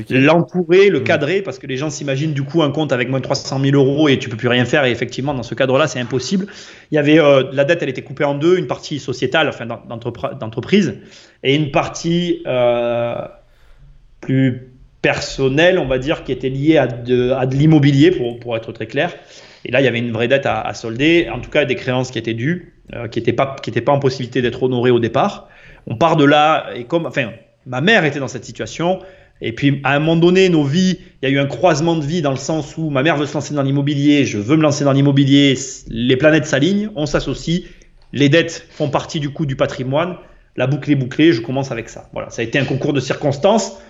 l'entourer, 0.09 0.89
le, 0.89 0.99
mmh. 0.99 1.03
cadrer, 1.03 1.41
parce 1.41 1.57
que 1.57 1.67
les 1.67 1.77
gens 1.77 1.89
s'imaginent 1.89 2.33
du 2.33 2.43
coup 2.43 2.63
un 2.63 2.71
compte 2.71 2.91
avec 2.91 3.09
moins 3.09 3.19
de 3.19 3.23
300 3.23 3.61
000 3.63 3.75
euros 3.75 4.09
et 4.09 4.19
tu 4.19 4.29
peux 4.29 4.37
plus 4.37 4.49
rien 4.49 4.65
faire. 4.65 4.83
Et 4.85 4.91
effectivement, 4.91 5.33
dans 5.33 5.43
ce 5.43 5.55
cadre-là, 5.55 5.87
c'est 5.87 5.99
impossible. 5.99 6.47
Il 6.91 6.95
y 6.95 6.97
avait, 6.97 7.19
euh, 7.19 7.43
la 7.53 7.63
dette, 7.63 7.81
elle 7.81 7.89
était 7.89 8.03
coupée 8.03 8.25
en 8.25 8.35
deux, 8.35 8.57
une 8.57 8.67
partie 8.67 8.99
sociétale, 8.99 9.47
enfin 9.47 9.65
d'entreprise, 9.65 10.99
et 11.43 11.55
une 11.55 11.71
partie 11.71 12.43
euh, 12.45 13.15
plus 14.19 14.71
personnelle, 15.01 15.79
on 15.79 15.87
va 15.87 15.97
dire, 15.97 16.23
qui 16.23 16.31
était 16.31 16.49
liée 16.49 16.77
à 16.77 16.87
de, 16.87 17.31
à 17.31 17.45
de 17.45 17.55
l'immobilier, 17.55 18.11
pour, 18.11 18.39
pour 18.39 18.57
être 18.57 18.71
très 18.71 18.87
clair. 18.87 19.13
Et 19.65 19.71
là, 19.71 19.81
il 19.81 19.85
y 19.85 19.87
avait 19.87 19.99
une 19.99 20.11
vraie 20.11 20.27
dette 20.27 20.45
à, 20.45 20.73
solder, 20.73 21.29
en 21.31 21.39
tout 21.39 21.49
cas 21.49 21.65
des 21.65 21.75
créances 21.75 22.11
qui 22.11 22.17
étaient 22.17 22.33
dues, 22.33 22.73
euh, 22.93 23.07
qui 23.07 23.19
n'étaient 23.19 23.33
pas, 23.33 23.55
pas 23.85 23.91
en 23.91 23.99
possibilité 23.99 24.41
d'être 24.41 24.63
honorées 24.63 24.91
au 24.91 24.99
départ. 24.99 25.49
On 25.87 25.95
part 25.95 26.15
de 26.15 26.25
là, 26.25 26.71
et 26.75 26.85
comme, 26.85 27.05
enfin, 27.05 27.31
ma 27.65 27.81
mère 27.81 28.05
était 28.05 28.19
dans 28.19 28.27
cette 28.27 28.45
situation, 28.45 28.99
et 29.41 29.53
puis 29.53 29.79
à 29.83 29.95
un 29.95 29.99
moment 29.99 30.15
donné, 30.15 30.49
nos 30.49 30.63
vies, 30.63 30.99
il 31.21 31.29
y 31.29 31.31
a 31.31 31.35
eu 31.35 31.39
un 31.39 31.47
croisement 31.47 31.95
de 31.95 32.05
vie 32.05 32.21
dans 32.21 32.31
le 32.31 32.37
sens 32.37 32.77
où 32.77 32.89
ma 32.89 33.03
mère 33.03 33.17
veut 33.17 33.25
se 33.25 33.33
lancer 33.33 33.53
dans 33.53 33.63
l'immobilier, 33.63 34.25
je 34.25 34.37
veux 34.37 34.55
me 34.55 34.61
lancer 34.61 34.83
dans 34.83 34.91
l'immobilier, 34.93 35.55
les 35.89 36.17
planètes 36.17 36.45
s'alignent, 36.45 36.89
on 36.95 37.05
s'associe, 37.05 37.63
les 38.13 38.29
dettes 38.29 38.67
font 38.69 38.89
partie 38.89 39.19
du 39.19 39.31
coup 39.31 39.45
du 39.45 39.55
patrimoine, 39.55 40.17
la 40.55 40.67
boucle 40.67 40.91
est 40.91 40.95
bouclée, 40.95 41.33
je 41.33 41.41
commence 41.41 41.71
avec 41.71 41.89
ça. 41.89 42.09
Voilà, 42.13 42.29
ça 42.29 42.41
a 42.41 42.45
été 42.45 42.59
un 42.59 42.65
concours 42.65 42.93
de 42.93 42.99
circonstances. 42.99 43.81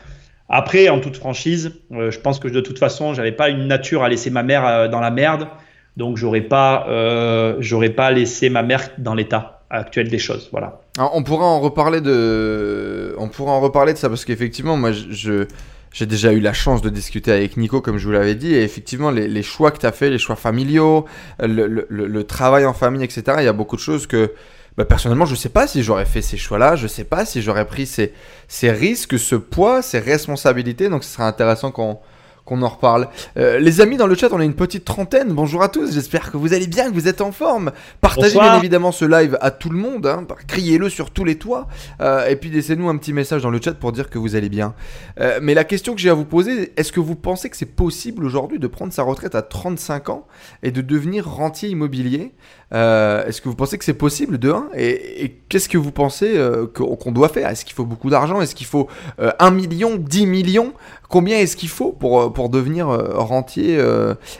Après, 0.53 0.89
en 0.89 0.99
toute 0.99 1.15
franchise, 1.15 1.71
euh, 1.93 2.11
je 2.11 2.19
pense 2.19 2.37
que 2.37 2.49
de 2.49 2.59
toute 2.59 2.77
façon, 2.77 3.13
j'avais 3.13 3.31
pas 3.31 3.47
une 3.47 3.67
nature 3.67 4.03
à 4.03 4.09
laisser 4.09 4.29
ma 4.29 4.43
mère 4.43 4.67
euh, 4.67 4.87
dans 4.89 4.99
la 4.99 5.09
merde, 5.09 5.47
donc 5.95 6.17
j'aurais 6.17 6.41
pas, 6.41 6.87
euh, 6.89 7.55
j'aurais 7.59 7.91
pas 7.91 8.11
laissé 8.11 8.49
ma 8.49 8.61
mère 8.61 8.89
dans 8.97 9.13
l'état 9.13 9.61
actuel 9.69 10.09
des 10.09 10.19
choses. 10.19 10.49
Voilà. 10.51 10.81
on 10.97 11.23
pourra 11.23 11.45
en 11.45 11.61
reparler 11.61 12.01
de, 12.01 13.15
on 13.17 13.29
en 13.47 13.61
reparler 13.61 13.93
de 13.93 13.97
ça 13.97 14.09
parce 14.09 14.25
qu'effectivement, 14.25 14.75
moi, 14.75 14.91
je, 14.91 15.45
j'ai 15.93 16.05
déjà 16.05 16.33
eu 16.33 16.41
la 16.41 16.51
chance 16.51 16.81
de 16.81 16.89
discuter 16.89 17.31
avec 17.31 17.55
Nico, 17.55 17.79
comme 17.79 17.97
je 17.97 18.05
vous 18.05 18.11
l'avais 18.11 18.35
dit, 18.35 18.53
et 18.53 18.61
effectivement, 18.61 19.09
les, 19.09 19.43
choix 19.43 19.71
que 19.71 19.79
tu 19.79 19.85
as 19.85 19.93
fait, 19.93 20.09
les 20.09 20.17
choix 20.17 20.35
familiaux, 20.35 21.05
le, 21.39 22.21
travail 22.23 22.65
en 22.65 22.73
famille, 22.73 23.05
etc., 23.05 23.23
il 23.39 23.45
y 23.45 23.47
a 23.47 23.53
beaucoup 23.53 23.77
de 23.77 23.81
choses 23.81 24.05
que 24.05 24.33
bah, 24.77 24.85
personnellement, 24.85 25.25
je 25.25 25.31
ne 25.31 25.37
sais 25.37 25.49
pas 25.49 25.67
si 25.67 25.83
j'aurais 25.83 26.05
fait 26.05 26.21
ces 26.21 26.37
choix-là, 26.37 26.75
je 26.75 26.83
ne 26.83 26.87
sais 26.87 27.03
pas 27.03 27.25
si 27.25 27.41
j'aurais 27.41 27.65
pris 27.65 27.85
ces, 27.85 28.13
ces, 28.47 28.71
risques, 28.71 29.19
ce 29.19 29.35
poids, 29.35 29.81
ces 29.81 29.99
responsabilités. 29.99 30.89
Donc, 30.89 31.03
ce 31.03 31.13
serait 31.13 31.23
intéressant 31.23 31.71
qu'on 31.71 31.99
qu'on 32.45 32.61
en 32.61 32.67
reparle. 32.67 33.07
Euh, 33.37 33.59
les 33.59 33.81
amis 33.81 33.97
dans 33.97 34.07
le 34.07 34.15
chat, 34.15 34.29
on 34.31 34.39
a 34.39 34.43
une 34.43 34.55
petite 34.55 34.85
trentaine. 34.85 35.29
Bonjour 35.29 35.61
à 35.61 35.69
tous, 35.69 35.93
j'espère 35.93 36.31
que 36.31 36.37
vous 36.37 36.53
allez 36.53 36.67
bien, 36.67 36.89
que 36.89 36.93
vous 36.93 37.07
êtes 37.07 37.21
en 37.21 37.31
forme. 37.31 37.71
Partagez 38.01 38.39
bien 38.39 38.57
évidemment 38.57 38.91
ce 38.91 39.05
live 39.05 39.37
à 39.41 39.51
tout 39.51 39.69
le 39.69 39.77
monde, 39.77 40.07
hein. 40.07 40.25
criez-le 40.47 40.89
sur 40.89 41.11
tous 41.11 41.23
les 41.23 41.37
toits, 41.37 41.67
euh, 42.01 42.27
et 42.27 42.35
puis 42.35 42.49
laissez-nous 42.49 42.89
un 42.89 42.97
petit 42.97 43.13
message 43.13 43.43
dans 43.43 43.49
le 43.49 43.61
chat 43.61 43.73
pour 43.73 43.91
dire 43.91 44.09
que 44.09 44.17
vous 44.17 44.35
allez 44.35 44.49
bien. 44.49 44.73
Euh, 45.19 45.39
mais 45.41 45.53
la 45.53 45.63
question 45.63 45.93
que 45.93 46.01
j'ai 46.01 46.09
à 46.09 46.13
vous 46.13 46.25
poser, 46.25 46.73
est-ce 46.77 46.91
que 46.91 46.99
vous 46.99 47.15
pensez 47.15 47.49
que 47.49 47.57
c'est 47.57 47.65
possible 47.65 48.25
aujourd'hui 48.25 48.59
de 48.59 48.67
prendre 48.67 48.91
sa 48.91 49.03
retraite 49.03 49.35
à 49.35 49.41
35 49.41 50.09
ans 50.09 50.27
et 50.63 50.71
de 50.71 50.81
devenir 50.81 51.29
rentier 51.29 51.69
immobilier? 51.69 52.33
Est-ce 52.71 53.41
que 53.41 53.49
vous 53.49 53.55
pensez 53.55 53.77
que 53.77 53.85
c'est 53.85 53.93
possible 53.93 54.37
de 54.37 54.51
1 54.51 54.69
Et, 54.75 55.37
qu'est-ce 55.49 55.67
que 55.67 55.77
vous 55.77 55.91
pensez 55.91 56.39
qu'on 56.73 57.11
doit 57.11 57.29
faire? 57.29 57.49
Est-ce 57.49 57.65
qu'il 57.65 57.75
faut 57.75 57.85
beaucoup 57.85 58.09
d'argent? 58.09 58.41
Est-ce 58.41 58.55
qu'il 58.55 58.67
faut 58.67 58.87
1 59.17 59.51
million, 59.51 59.97
10 59.97 60.25
millions? 60.25 60.73
Combien 61.09 61.37
est-ce 61.37 61.57
qu'il 61.57 61.69
faut 61.69 61.91
pour, 61.91 62.31
pour 62.31 62.49
devenir 62.49 62.87
rentier 62.87 63.83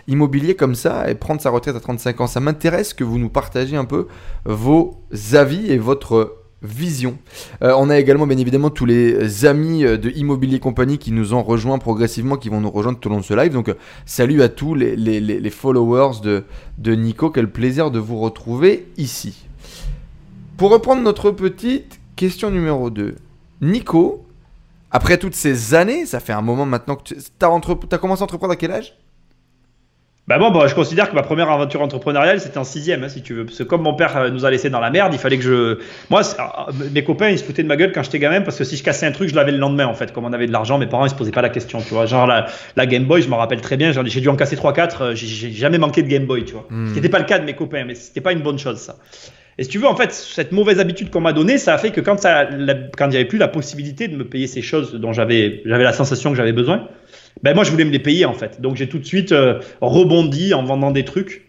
immobilier 0.07 0.55
comme 0.55 0.75
ça 0.75 1.09
et 1.09 1.15
prendre 1.15 1.41
sa 1.41 1.49
retraite 1.49 1.75
à 1.75 1.79
35 1.79 2.21
ans? 2.21 2.27
Ça 2.27 2.39
m'intéresse 2.39 2.93
que 2.93 3.03
vous 3.03 3.17
nous 3.17 3.29
partagiez 3.29 3.77
un 3.77 3.85
peu 3.85 4.07
vos 4.45 5.01
avis 5.33 5.71
et 5.71 5.77
votre 5.77 6.40
vision. 6.61 7.17
Euh, 7.63 7.73
on 7.77 7.89
a 7.89 7.97
également 7.97 8.27
bien 8.27 8.37
évidemment 8.37 8.69
tous 8.69 8.85
les 8.85 9.45
amis 9.45 9.83
euh, 9.83 9.97
de 9.97 10.09
Immobilier 10.11 10.59
Compagnie 10.59 10.97
qui 10.97 11.11
nous 11.11 11.33
ont 11.33 11.43
rejoints 11.43 11.79
progressivement, 11.79 12.37
qui 12.37 12.49
vont 12.49 12.61
nous 12.61 12.69
rejoindre 12.69 12.99
tout 12.99 13.09
au 13.09 13.11
long 13.11 13.19
de 13.19 13.25
ce 13.25 13.33
live. 13.33 13.51
Donc 13.51 13.69
euh, 13.69 13.73
salut 14.05 14.41
à 14.41 14.49
tous 14.49 14.75
les, 14.75 15.49
followers 15.49 16.21
de, 16.21 16.43
de, 16.77 16.93
Nico, 16.93 17.29
quel 17.29 17.51
plaisir 17.51 17.91
de 17.91 17.99
vous 17.99 18.19
retrouver 18.19 18.87
ici. 18.97 19.45
Pour 20.57 20.71
reprendre 20.71 21.01
notre 21.01 21.31
petite 21.31 21.99
question 22.15 22.51
numéro 22.51 22.89
2. 22.89 23.15
Nico, 23.61 24.25
après 24.91 25.17
toutes 25.17 25.35
ces 25.35 25.73
années, 25.73 26.05
ça 26.05 26.19
fait 26.19 26.33
un 26.33 26.41
moment 26.41 26.65
maintenant 26.65 26.95
que 26.95 27.03
tu 27.03 27.15
as, 27.15 27.97
commencé 27.97 28.21
à 28.21 28.25
entreprendre 28.25 28.53
à 28.53 28.55
quel 28.55 28.71
âge? 28.71 28.97
Bah 30.31 30.49
bon, 30.49 30.57
bah, 30.57 30.65
je 30.67 30.75
considère 30.75 31.09
que 31.09 31.15
ma 31.15 31.23
première 31.23 31.49
aventure 31.49 31.81
entrepreneuriale, 31.81 32.39
c'était 32.39 32.57
en 32.57 32.63
sixième, 32.63 33.03
hein, 33.03 33.09
si 33.09 33.21
tu 33.21 33.33
veux. 33.33 33.45
Parce 33.45 33.57
que 33.57 33.63
comme 33.63 33.81
mon 33.81 33.93
père 33.95 34.15
euh, 34.15 34.29
nous 34.29 34.45
a 34.45 34.51
laissé 34.51 34.69
dans 34.69 34.79
la 34.79 34.89
merde, 34.89 35.13
il 35.13 35.19
fallait 35.19 35.37
que 35.37 35.43
je. 35.43 35.79
Moi, 36.09 36.21
euh, 36.21 36.71
mes 36.93 37.03
copains, 37.03 37.29
ils 37.29 37.37
se 37.37 37.43
foutaient 37.43 37.63
de 37.63 37.67
ma 37.67 37.75
gueule 37.75 37.91
quand 37.91 38.01
j'étais 38.01 38.19
gamin, 38.19 38.39
parce 38.39 38.57
que 38.57 38.63
si 38.63 38.77
je 38.77 38.83
cassais 38.83 39.05
un 39.05 39.11
truc, 39.11 39.27
je 39.27 39.35
l'avais 39.35 39.51
le 39.51 39.57
lendemain, 39.57 39.87
en 39.87 39.93
fait. 39.93 40.13
Comme 40.13 40.23
on 40.23 40.31
avait 40.31 40.47
de 40.47 40.53
l'argent, 40.53 40.77
mes 40.77 40.87
parents, 40.87 41.05
ils 41.05 41.09
se 41.09 41.15
posaient 41.15 41.31
pas 41.31 41.41
la 41.41 41.49
question, 41.49 41.79
tu 41.81 41.93
vois. 41.93 42.05
Genre, 42.05 42.27
la, 42.27 42.45
la 42.77 42.85
Game 42.85 43.03
Boy, 43.03 43.21
je 43.21 43.27
m'en 43.27 43.37
rappelle 43.37 43.59
très 43.59 43.75
bien, 43.75 43.91
j'ai 43.91 44.21
dû 44.21 44.29
en 44.29 44.37
casser 44.37 44.55
3-4, 44.55 45.03
euh, 45.03 45.15
j'ai 45.15 45.51
jamais 45.51 45.77
manqué 45.77 46.01
de 46.01 46.07
Game 46.07 46.25
Boy, 46.25 46.45
tu 46.45 46.53
vois. 46.53 46.65
Hmm. 46.69 46.87
Ce 46.87 46.93
qui 46.93 46.99
n'était 46.99 47.09
pas 47.09 47.19
le 47.19 47.25
cas 47.25 47.37
de 47.37 47.43
mes 47.43 47.53
copains, 47.53 47.83
mais 47.85 47.95
c'était 47.95 48.21
pas 48.21 48.31
une 48.31 48.41
bonne 48.41 48.57
chose, 48.57 48.77
ça. 48.77 48.95
Et 49.57 49.63
si 49.63 49.69
tu 49.69 49.79
veux, 49.79 49.87
en 49.87 49.95
fait, 49.95 50.13
cette 50.13 50.53
mauvaise 50.53 50.79
habitude 50.79 51.09
qu'on 51.09 51.19
m'a 51.19 51.33
donnée, 51.33 51.57
ça 51.57 51.73
a 51.73 51.77
fait 51.77 51.91
que 51.91 51.99
quand, 51.99 52.19
ça, 52.19 52.47
quand 52.97 53.07
il 53.07 53.09
n'y 53.09 53.15
avait 53.17 53.25
plus 53.25 53.37
la 53.37 53.49
possibilité 53.49 54.07
de 54.07 54.15
me 54.15 54.23
payer 54.23 54.47
ces 54.47 54.61
choses 54.61 54.93
dont 54.93 55.11
j'avais 55.11 55.61
la 55.65 55.93
sensation 55.93 56.31
que 56.31 56.37
j'avais 56.37 56.53
besoin, 56.53 56.87
ben 57.43 57.55
moi 57.55 57.63
je 57.63 57.71
voulais 57.71 57.85
me 57.85 57.91
les 57.91 57.99
payer 57.99 58.25
en 58.25 58.33
fait. 58.33 58.61
Donc 58.61 58.75
j'ai 58.75 58.87
tout 58.87 58.99
de 58.99 59.05
suite 59.05 59.31
euh, 59.31 59.59
rebondi 59.81 60.53
en 60.53 60.63
vendant 60.63 60.91
des 60.91 61.05
trucs 61.05 61.45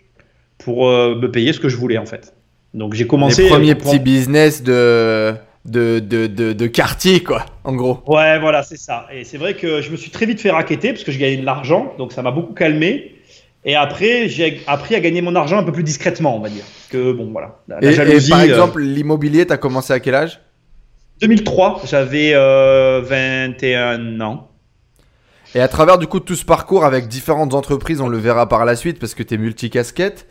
pour 0.59 0.89
euh, 0.89 1.15
me 1.15 1.31
payer 1.31 1.53
ce 1.53 1.61
que 1.61 1.69
je 1.69 1.77
voulais 1.77 1.99
en 1.99 2.07
fait. 2.07 2.35
Donc 2.75 2.95
j'ai 2.95 3.07
commencé. 3.07 3.45
Les 3.45 3.49
premiers 3.49 3.75
petits 3.75 3.99
business 3.99 4.63
de, 4.63 5.35
de, 5.65 5.99
de, 5.99 6.27
de, 6.27 6.67
quartier 6.67 7.23
quoi, 7.23 7.45
en 7.65 7.75
gros. 7.75 8.03
Ouais, 8.07 8.39
voilà, 8.39 8.63
c'est 8.63 8.79
ça. 8.79 9.07
Et 9.13 9.25
c'est 9.25 9.39
vrai 9.39 9.55
que 9.55 9.83
je 9.83 9.91
me 9.91 9.97
suis 9.97 10.11
très 10.11 10.25
vite 10.27 10.41
fait 10.41 10.51
raqueter 10.51 10.93
parce 10.93 11.05
que 11.05 11.13
je 11.13 11.19
gagnais 11.19 11.37
de 11.37 11.45
l'argent, 11.45 11.95
donc 11.99 12.13
ça 12.13 12.23
m'a 12.23 12.31
beaucoup 12.31 12.55
calmé. 12.55 13.17
Et 13.65 13.77
après, 13.77 14.29
j'ai 14.29 14.63
appris 14.67 14.97
à 14.97 15.01
gagner 15.01 15.23
mon 15.23 15.37
argent 15.37 15.57
un 15.59 15.63
peu 15.63 15.71
plus 15.71 15.85
discrètement, 15.85 16.37
on 16.37 16.41
va 16.41 16.49
dire. 16.49 16.65
Que 16.91 17.13
bon, 17.13 17.31
voilà. 17.31 17.61
et, 17.81 17.95
par 18.29 18.41
euh, 18.41 18.45
exemple, 18.45 18.81
l'immobilier, 18.81 19.47
tu 19.47 19.53
as 19.53 19.57
commencé 19.57 19.93
à 19.93 20.01
quel 20.01 20.17
âge? 20.17 20.41
2003, 21.21 21.83
j'avais 21.85 22.33
21 22.33 24.21
ans. 24.21 24.49
Et 25.55 25.61
à 25.61 25.69
travers 25.69 25.99
du 25.99 26.07
coup 26.07 26.21
tout 26.21 26.35
ce 26.35 26.45
parcours 26.45 26.85
avec 26.85 27.09
différentes 27.09 27.53
entreprises, 27.53 28.01
on 28.01 28.09
le 28.09 28.19
verra 28.19 28.49
par 28.49 28.65
la 28.65 28.75
suite 28.75 28.99
parce 28.99 29.15
que 29.15 29.23
tu 29.23 29.35
es 29.35 29.39
multicasquette, 29.39 30.27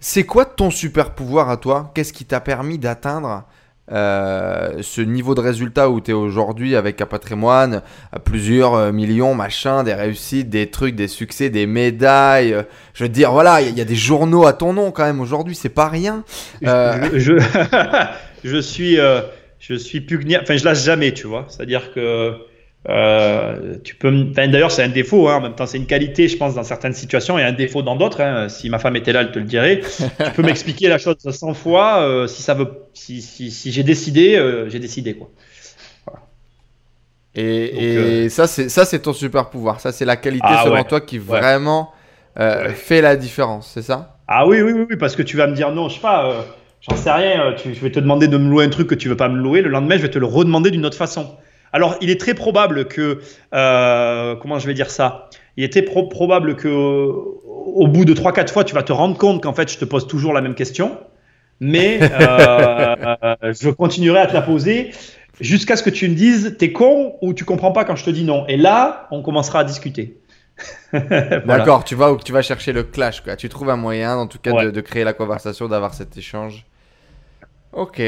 c'est 0.00 0.24
quoi 0.24 0.46
ton 0.46 0.70
super 0.70 1.10
pouvoir 1.10 1.50
à 1.50 1.58
toi? 1.58 1.92
Qu'est-ce 1.94 2.12
qui 2.12 2.24
t'a 2.24 2.40
permis 2.40 2.78
d'atteindre 2.78 3.44
euh, 3.90 4.78
ce 4.80 5.02
niveau 5.02 5.34
de 5.34 5.40
résultat 5.40 5.90
où 5.90 6.00
tu 6.00 6.12
es 6.12 6.14
aujourd'hui 6.14 6.74
avec 6.74 7.00
un 7.02 7.06
patrimoine 7.06 7.82
à 8.12 8.18
plusieurs 8.18 8.74
euh, 8.74 8.92
millions, 8.92 9.34
machin, 9.34 9.82
des 9.82 9.92
réussites, 9.92 10.48
des 10.48 10.70
trucs, 10.70 10.94
des 10.94 11.08
succès, 11.08 11.50
des 11.50 11.66
médailles. 11.66 12.64
Je 12.94 13.04
veux 13.04 13.10
dire, 13.10 13.32
voilà, 13.32 13.60
il 13.60 13.76
y, 13.76 13.80
a 13.80 13.84
des 13.84 13.94
journaux 13.94 14.46
à 14.46 14.54
ton 14.54 14.72
nom 14.72 14.90
quand 14.90 15.04
même 15.04 15.20
aujourd'hui, 15.20 15.54
c'est 15.54 15.68
pas 15.68 15.88
rien. 15.88 16.24
Euh... 16.64 17.10
Je, 17.12 17.34
je, 18.44 18.58
suis, 18.58 18.98
euh, 18.98 19.20
je 19.58 19.74
suis 19.74 20.00
pugnaire, 20.00 20.40
enfin 20.42 20.56
je 20.56 20.64
lâche 20.64 20.82
jamais, 20.82 21.12
tu 21.12 21.26
vois. 21.26 21.46
C'est-à-dire 21.50 21.92
que 21.92 22.34
euh, 22.88 23.76
tu 23.84 23.94
peux, 23.94 24.10
d'ailleurs, 24.10 24.72
c'est 24.72 24.82
un 24.82 24.88
défaut. 24.88 25.28
Hein, 25.28 25.36
en 25.36 25.40
même 25.40 25.54
temps, 25.54 25.66
c'est 25.66 25.78
une 25.78 25.86
qualité, 25.86 26.26
je 26.28 26.36
pense, 26.36 26.54
dans 26.54 26.64
certaines 26.64 26.94
situations 26.94 27.38
et 27.38 27.42
un 27.42 27.52
défaut 27.52 27.82
dans 27.82 27.96
d'autres. 27.96 28.20
Hein. 28.20 28.48
Si 28.48 28.68
ma 28.70 28.78
femme 28.78 28.96
était 28.96 29.12
là, 29.12 29.20
elle 29.20 29.30
te 29.30 29.38
le 29.38 29.44
dirait. 29.44 29.80
tu 29.98 30.30
peux 30.34 30.42
m'expliquer 30.42 30.88
la 30.88 30.98
chose 30.98 31.16
100 31.18 31.54
fois. 31.54 32.02
Euh, 32.02 32.26
si 32.26 32.42
ça 32.42 32.54
veut, 32.54 32.68
si, 32.92 33.22
si, 33.22 33.50
si 33.50 33.70
j'ai 33.70 33.84
décidé, 33.84 34.36
euh, 34.36 34.68
j'ai 34.68 34.80
décidé 34.80 35.14
quoi. 35.14 35.30
Et, 37.34 38.24
et 38.24 38.28
ça, 38.28 38.46
c'est 38.46 38.68
ça, 38.68 38.84
c'est 38.84 38.98
ton 38.98 39.14
super 39.14 39.48
pouvoir. 39.48 39.80
Ça, 39.80 39.90
c'est 39.90 40.04
la 40.04 40.16
qualité 40.16 40.46
ah 40.46 40.64
selon 40.64 40.84
toi 40.84 41.00
qui 41.00 41.16
vraiment 41.16 41.92
fait 42.36 43.00
la 43.00 43.16
différence. 43.16 43.70
C'est 43.72 43.82
ça? 43.82 44.18
Ah 44.28 44.46
oui, 44.46 44.60
oui, 44.60 44.72
oui, 44.72 44.96
parce 44.96 45.16
que 45.16 45.22
tu 45.22 45.38
vas 45.38 45.46
me 45.46 45.54
dire 45.54 45.70
non, 45.72 45.88
je 45.88 45.94
sais 45.94 46.00
pas. 46.00 46.44
J'en 46.82 46.96
sais 46.96 47.10
rien. 47.10 47.54
Tu, 47.56 47.72
je 47.74 47.80
vais 47.80 47.90
te 47.90 48.00
demander 48.00 48.28
de 48.28 48.36
me 48.36 48.50
louer 48.50 48.66
un 48.66 48.68
truc 48.68 48.86
que 48.86 48.94
tu 48.94 49.08
veux 49.08 49.16
pas 49.16 49.30
me 49.30 49.38
louer. 49.38 49.62
Le 49.62 49.70
lendemain, 49.70 49.96
je 49.96 50.02
vais 50.02 50.10
te 50.10 50.18
le 50.18 50.26
redemander 50.26 50.70
d'une 50.70 50.84
autre 50.84 50.98
façon. 50.98 51.38
Alors, 51.72 51.96
il 52.00 52.10
est 52.10 52.20
très 52.20 52.34
probable 52.34 52.86
que, 52.86 53.20
euh, 53.54 54.36
comment 54.36 54.58
je 54.58 54.66
vais 54.66 54.74
dire 54.74 54.90
ça? 54.90 55.30
Il 55.56 55.68
très 55.68 55.82
probable 55.82 56.56
que, 56.56 56.68
au 56.68 57.86
bout 57.86 58.04
de 58.04 58.14
3-4 58.14 58.52
fois, 58.52 58.64
tu 58.64 58.74
vas 58.74 58.82
te 58.82 58.92
rendre 58.92 59.16
compte 59.16 59.42
qu'en 59.42 59.54
fait, 59.54 59.70
je 59.70 59.78
te 59.78 59.84
pose 59.84 60.06
toujours 60.06 60.32
la 60.32 60.40
même 60.40 60.54
question, 60.54 60.98
mais 61.60 61.98
euh, 62.02 62.94
je 63.60 63.70
continuerai 63.70 64.20
à 64.20 64.26
te 64.26 64.34
la 64.34 64.42
poser 64.42 64.92
jusqu'à 65.40 65.76
ce 65.76 65.82
que 65.82 65.90
tu 65.90 66.08
me 66.08 66.14
dises 66.14 66.56
t'es 66.58 66.72
con 66.72 67.16
ou 67.22 67.34
tu 67.34 67.44
comprends 67.44 67.72
pas 67.72 67.84
quand 67.84 67.96
je 67.96 68.04
te 68.04 68.10
dis 68.10 68.24
non. 68.24 68.46
Et 68.48 68.56
là, 68.56 69.08
on 69.10 69.22
commencera 69.22 69.60
à 69.60 69.64
discuter. 69.64 70.18
D'accord, 70.92 71.84
tu 71.84 71.94
vas 71.94 72.14
tu 72.22 72.32
vas 72.32 72.42
chercher 72.42 72.72
le 72.72 72.82
clash, 72.82 73.22
quoi. 73.22 73.36
Tu 73.36 73.48
trouves 73.48 73.70
un 73.70 73.76
moyen, 73.76 74.16
en 74.16 74.26
tout 74.26 74.38
cas, 74.38 74.52
de, 74.64 74.70
de, 74.70 74.80
créer 74.80 75.04
la 75.04 75.14
conversation, 75.14 75.68
d'avoir 75.68 75.94
cet 75.94 76.16
échange. 76.16 76.66
Ok. 77.72 78.00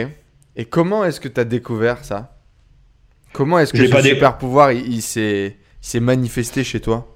Et 0.56 0.64
comment 0.66 1.04
est-ce 1.04 1.20
que 1.20 1.28
tu 1.28 1.40
as 1.40 1.44
découvert 1.44 2.04
ça? 2.04 2.33
Comment 3.34 3.58
est-ce 3.58 3.72
que 3.72 3.84
ce 3.84 4.02
super 4.02 4.38
pouvoir 4.38 4.70
il, 4.70 5.02
s'est 5.02 5.56
manifesté 6.00 6.62
chez 6.62 6.78
toi? 6.78 7.08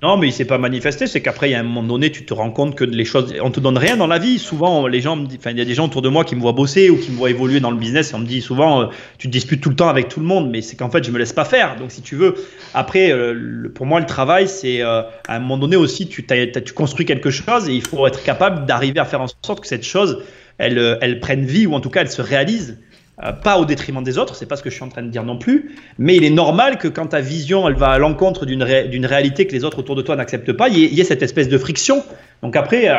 Non, 0.00 0.16
mais 0.16 0.28
il 0.28 0.32
s'est 0.32 0.44
pas 0.44 0.58
manifesté. 0.58 1.08
C'est 1.08 1.20
qu'après, 1.20 1.48
il 1.48 1.52
y 1.52 1.54
a 1.56 1.58
un 1.58 1.64
moment 1.64 1.82
donné, 1.82 2.12
tu 2.12 2.24
te 2.24 2.32
rends 2.32 2.52
compte 2.52 2.76
que 2.76 2.84
les 2.84 3.04
choses, 3.04 3.34
on 3.42 3.50
te 3.50 3.58
donne 3.58 3.76
rien 3.76 3.96
dans 3.96 4.06
la 4.06 4.20
vie. 4.20 4.38
Souvent, 4.38 4.86
les 4.86 5.00
gens, 5.00 5.18
enfin, 5.24 5.50
il 5.50 5.58
y 5.58 5.60
a 5.60 5.64
des 5.64 5.74
gens 5.74 5.86
autour 5.86 6.02
de 6.02 6.08
moi 6.08 6.24
qui 6.24 6.36
me 6.36 6.40
voient 6.40 6.52
bosser 6.52 6.88
ou 6.88 6.98
qui 6.98 7.10
me 7.10 7.16
voient 7.16 7.30
évoluer 7.30 7.58
dans 7.58 7.72
le 7.72 7.78
business 7.78 8.12
et 8.12 8.14
on 8.14 8.20
me 8.20 8.26
dit 8.26 8.42
souvent, 8.42 8.82
euh, 8.82 8.86
tu 9.18 9.26
te 9.26 9.32
disputes 9.32 9.60
tout 9.60 9.70
le 9.70 9.74
temps 9.74 9.88
avec 9.88 10.08
tout 10.08 10.20
le 10.20 10.26
monde, 10.26 10.50
mais 10.52 10.62
c'est 10.62 10.76
qu'en 10.76 10.88
fait, 10.88 11.02
je 11.02 11.10
me 11.10 11.18
laisse 11.18 11.32
pas 11.32 11.44
faire. 11.44 11.74
Donc, 11.74 11.90
si 11.90 12.00
tu 12.00 12.14
veux, 12.14 12.36
après, 12.72 13.10
euh, 13.10 13.68
pour 13.74 13.86
moi, 13.86 13.98
le 13.98 14.06
travail, 14.06 14.46
c'est 14.46 14.82
euh, 14.82 15.02
à 15.26 15.34
un 15.34 15.40
moment 15.40 15.58
donné 15.58 15.74
aussi, 15.74 16.06
tu, 16.06 16.24
tu 16.24 16.72
construis 16.74 17.06
quelque 17.06 17.30
chose 17.30 17.68
et 17.68 17.72
il 17.72 17.84
faut 17.84 18.06
être 18.06 18.22
capable 18.22 18.66
d'arriver 18.66 19.00
à 19.00 19.04
faire 19.04 19.20
en 19.20 19.26
sorte 19.42 19.62
que 19.62 19.66
cette 19.66 19.84
chose, 19.84 20.22
elle, 20.58 20.98
elle 21.00 21.18
prenne 21.18 21.44
vie 21.44 21.66
ou 21.66 21.74
en 21.74 21.80
tout 21.80 21.90
cas, 21.90 22.02
elle 22.02 22.10
se 22.10 22.22
réalise. 22.22 22.78
Euh, 23.22 23.32
pas 23.32 23.58
au 23.58 23.64
détriment 23.64 24.02
des 24.02 24.18
autres, 24.18 24.34
c'est 24.34 24.44
pas 24.44 24.56
ce 24.56 24.62
que 24.62 24.68
je 24.68 24.74
suis 24.74 24.84
en 24.84 24.90
train 24.90 25.02
de 25.02 25.08
dire 25.08 25.24
non 25.24 25.38
plus, 25.38 25.74
mais 25.98 26.16
il 26.16 26.24
est 26.24 26.30
normal 26.30 26.76
que 26.76 26.86
quand 26.86 27.06
ta 27.06 27.20
vision 27.20 27.66
elle 27.66 27.74
va 27.74 27.88
à 27.88 27.98
l'encontre 27.98 28.44
d'une 28.44 28.62
réalité 28.62 29.46
que 29.46 29.52
les 29.52 29.64
autres 29.64 29.78
autour 29.78 29.96
de 29.96 30.02
toi 30.02 30.16
n'acceptent 30.16 30.52
pas, 30.52 30.68
il 30.68 30.76
y, 30.76 31.00
ait 31.00 31.04
cette 31.04 31.22
espèce 31.22 31.48
de 31.48 31.56
friction. 31.56 32.04
Donc 32.42 32.56
après, 32.56 32.90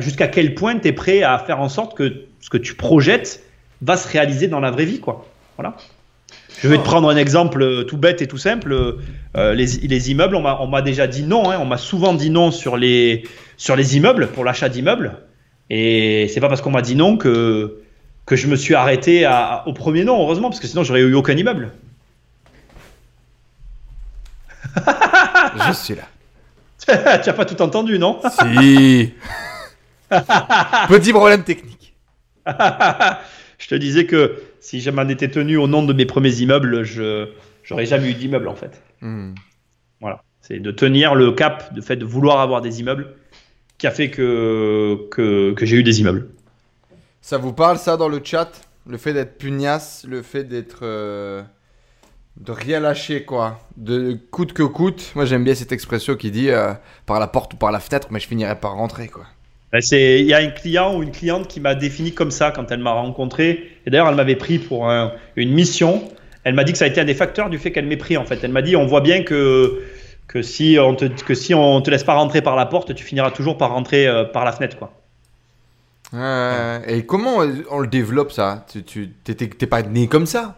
jusqu'à 0.00 0.26
quel 0.26 0.56
point 0.56 0.76
tu 0.76 0.88
es 0.88 0.92
prêt 0.92 1.22
à 1.22 1.38
faire 1.38 1.60
en 1.60 1.68
sorte 1.68 1.96
que 1.96 2.24
ce 2.40 2.50
que 2.50 2.58
tu 2.58 2.74
projettes 2.74 3.44
va 3.82 3.96
se 3.96 4.08
réaliser 4.08 4.48
dans 4.48 4.60
la 4.60 4.72
vraie 4.72 4.86
vie, 4.86 4.98
quoi. 4.98 5.24
Voilà. 5.56 5.76
Je 6.62 6.68
vais 6.68 6.76
te 6.76 6.82
prendre 6.82 7.08
un 7.08 7.16
exemple 7.16 7.62
euh, 7.62 7.84
tout 7.84 7.96
bête 7.96 8.20
et 8.22 8.26
tout 8.26 8.38
simple. 8.38 8.72
Euh, 9.36 9.54
les, 9.54 9.66
les, 9.66 10.10
immeubles, 10.10 10.36
on 10.36 10.66
m'a 10.66 10.82
déjà 10.82 11.06
dit 11.06 11.22
non. 11.22 11.50
Hein, 11.50 11.58
on 11.60 11.64
m'a 11.64 11.78
souvent 11.78 12.12
dit 12.12 12.28
non 12.28 12.50
sur 12.50 12.76
les, 12.76 13.24
sur 13.56 13.76
les 13.76 13.96
immeubles, 13.96 14.28
pour 14.28 14.44
l'achat 14.44 14.68
d'immeubles. 14.68 15.12
Et 15.70 16.28
c'est 16.28 16.40
pas 16.40 16.48
parce 16.48 16.60
qu'on 16.60 16.70
m'a 16.70 16.82
dit 16.82 16.96
non 16.96 17.16
que, 17.16 17.80
que 18.26 18.36
je 18.36 18.46
me 18.46 18.56
suis 18.56 18.74
arrêté 18.74 19.28
au 19.66 19.72
premier 19.72 20.04
nom, 20.04 20.22
heureusement, 20.22 20.50
parce 20.50 20.60
que 20.60 20.66
sinon 20.66 20.84
j'aurais 20.84 21.00
eu 21.00 21.14
aucun 21.14 21.36
immeuble. 21.36 21.72
je 24.76 25.72
suis 25.72 25.94
là. 25.94 26.04
tu 27.18 27.28
n'as 27.28 27.32
pas 27.32 27.44
tout 27.44 27.60
entendu, 27.60 27.98
non 27.98 28.20
Si. 28.40 29.12
Petit 30.88 31.12
problème 31.12 31.44
technique. 31.44 31.94
je 33.58 33.68
te 33.68 33.74
disais 33.74 34.06
que 34.06 34.42
si 34.60 34.80
je 34.80 34.90
m'en 34.90 35.08
étais 35.08 35.28
tenu 35.28 35.56
au 35.56 35.66
nom 35.66 35.82
de 35.82 35.92
mes 35.92 36.06
premiers 36.06 36.34
immeubles, 36.40 36.82
je 36.84 37.28
j'aurais 37.62 37.86
jamais 37.86 38.10
eu 38.10 38.14
d'immeuble 38.14 38.48
en 38.48 38.56
fait. 38.56 38.82
Hmm. 39.00 39.34
Voilà, 40.00 40.22
c'est 40.40 40.58
de 40.58 40.70
tenir 40.70 41.14
le 41.14 41.32
cap, 41.32 41.72
de 41.74 41.80
fait 41.80 41.96
de 41.96 42.04
vouloir 42.04 42.40
avoir 42.40 42.60
des 42.60 42.80
immeubles, 42.80 43.14
qui 43.78 43.86
a 43.86 43.90
fait 43.90 44.10
que, 44.10 45.08
que 45.10 45.66
j'ai 45.66 45.76
eu 45.76 45.82
des 45.82 46.00
immeubles. 46.00 46.28
Ça 47.20 47.38
vous 47.38 47.52
parle 47.52 47.78
ça 47.78 47.96
dans 47.96 48.08
le 48.08 48.20
chat? 48.22 48.50
Le 48.86 48.96
fait 48.96 49.12
d'être 49.12 49.38
pugnace, 49.38 50.04
le 50.08 50.22
fait 50.22 50.44
d'être... 50.44 50.80
Euh, 50.82 51.42
de 52.36 52.52
rien 52.52 52.80
lâcher 52.80 53.24
quoi. 53.24 53.58
De 53.76 54.18
coûte 54.30 54.52
que 54.52 54.62
coûte. 54.62 55.12
Moi 55.14 55.26
j'aime 55.26 55.44
bien 55.44 55.54
cette 55.54 55.72
expression 55.72 56.16
qui 56.16 56.30
dit 56.30 56.50
euh, 56.50 56.72
par 57.06 57.20
la 57.20 57.26
porte 57.26 57.54
ou 57.54 57.56
par 57.56 57.70
la 57.70 57.80
fenêtre, 57.80 58.08
mais 58.10 58.20
je 58.20 58.26
finirai 58.26 58.54
par 58.56 58.72
rentrer 58.72 59.08
quoi. 59.08 59.24
Il 59.72 60.22
y 60.24 60.34
a 60.34 60.38
un 60.38 60.48
client 60.48 60.96
ou 60.96 61.02
une 61.02 61.12
cliente 61.12 61.46
qui 61.46 61.60
m'a 61.60 61.74
défini 61.74 62.12
comme 62.12 62.30
ça 62.30 62.50
quand 62.50 62.72
elle 62.72 62.80
m'a 62.80 62.92
rencontré. 62.92 63.68
Et 63.86 63.90
d'ailleurs, 63.90 64.08
elle 64.08 64.16
m'avait 64.16 64.36
pris 64.36 64.58
pour 64.58 64.90
une 65.36 65.52
mission. 65.52 66.02
Elle 66.42 66.54
m'a 66.54 66.64
dit 66.64 66.72
que 66.72 66.78
ça 66.78 66.86
a 66.86 66.88
été 66.88 67.00
un 67.00 67.04
des 67.04 67.14
facteurs 67.14 67.50
du 67.50 67.58
fait 67.58 67.70
qu'elle 67.70 67.86
m'ait 67.86 67.96
pris 67.96 68.16
en 68.16 68.24
fait. 68.24 68.42
Elle 68.42 68.50
m'a 68.50 68.62
dit 68.62 68.74
on 68.74 68.86
voit 68.86 69.00
bien 69.00 69.22
que, 69.22 69.82
que, 70.26 70.42
si 70.42 70.78
on 70.80 70.94
te, 70.96 71.04
que 71.04 71.34
si 71.34 71.54
on 71.54 71.80
te 71.82 71.90
laisse 71.90 72.04
pas 72.04 72.14
rentrer 72.14 72.42
par 72.42 72.56
la 72.56 72.66
porte, 72.66 72.94
tu 72.94 73.04
finiras 73.04 73.30
toujours 73.30 73.58
par 73.58 73.70
rentrer 73.70 74.08
euh, 74.08 74.24
par 74.24 74.44
la 74.44 74.52
fenêtre 74.52 74.78
quoi 74.78 74.99
et 76.12 77.04
comment 77.06 77.38
on 77.70 77.78
le 77.80 77.86
développe 77.88 78.32
ça? 78.32 78.66
Tu 78.86 79.10
t'es 79.24 79.66
pas 79.66 79.82
né 79.82 80.08
comme 80.08 80.26
ça? 80.26 80.56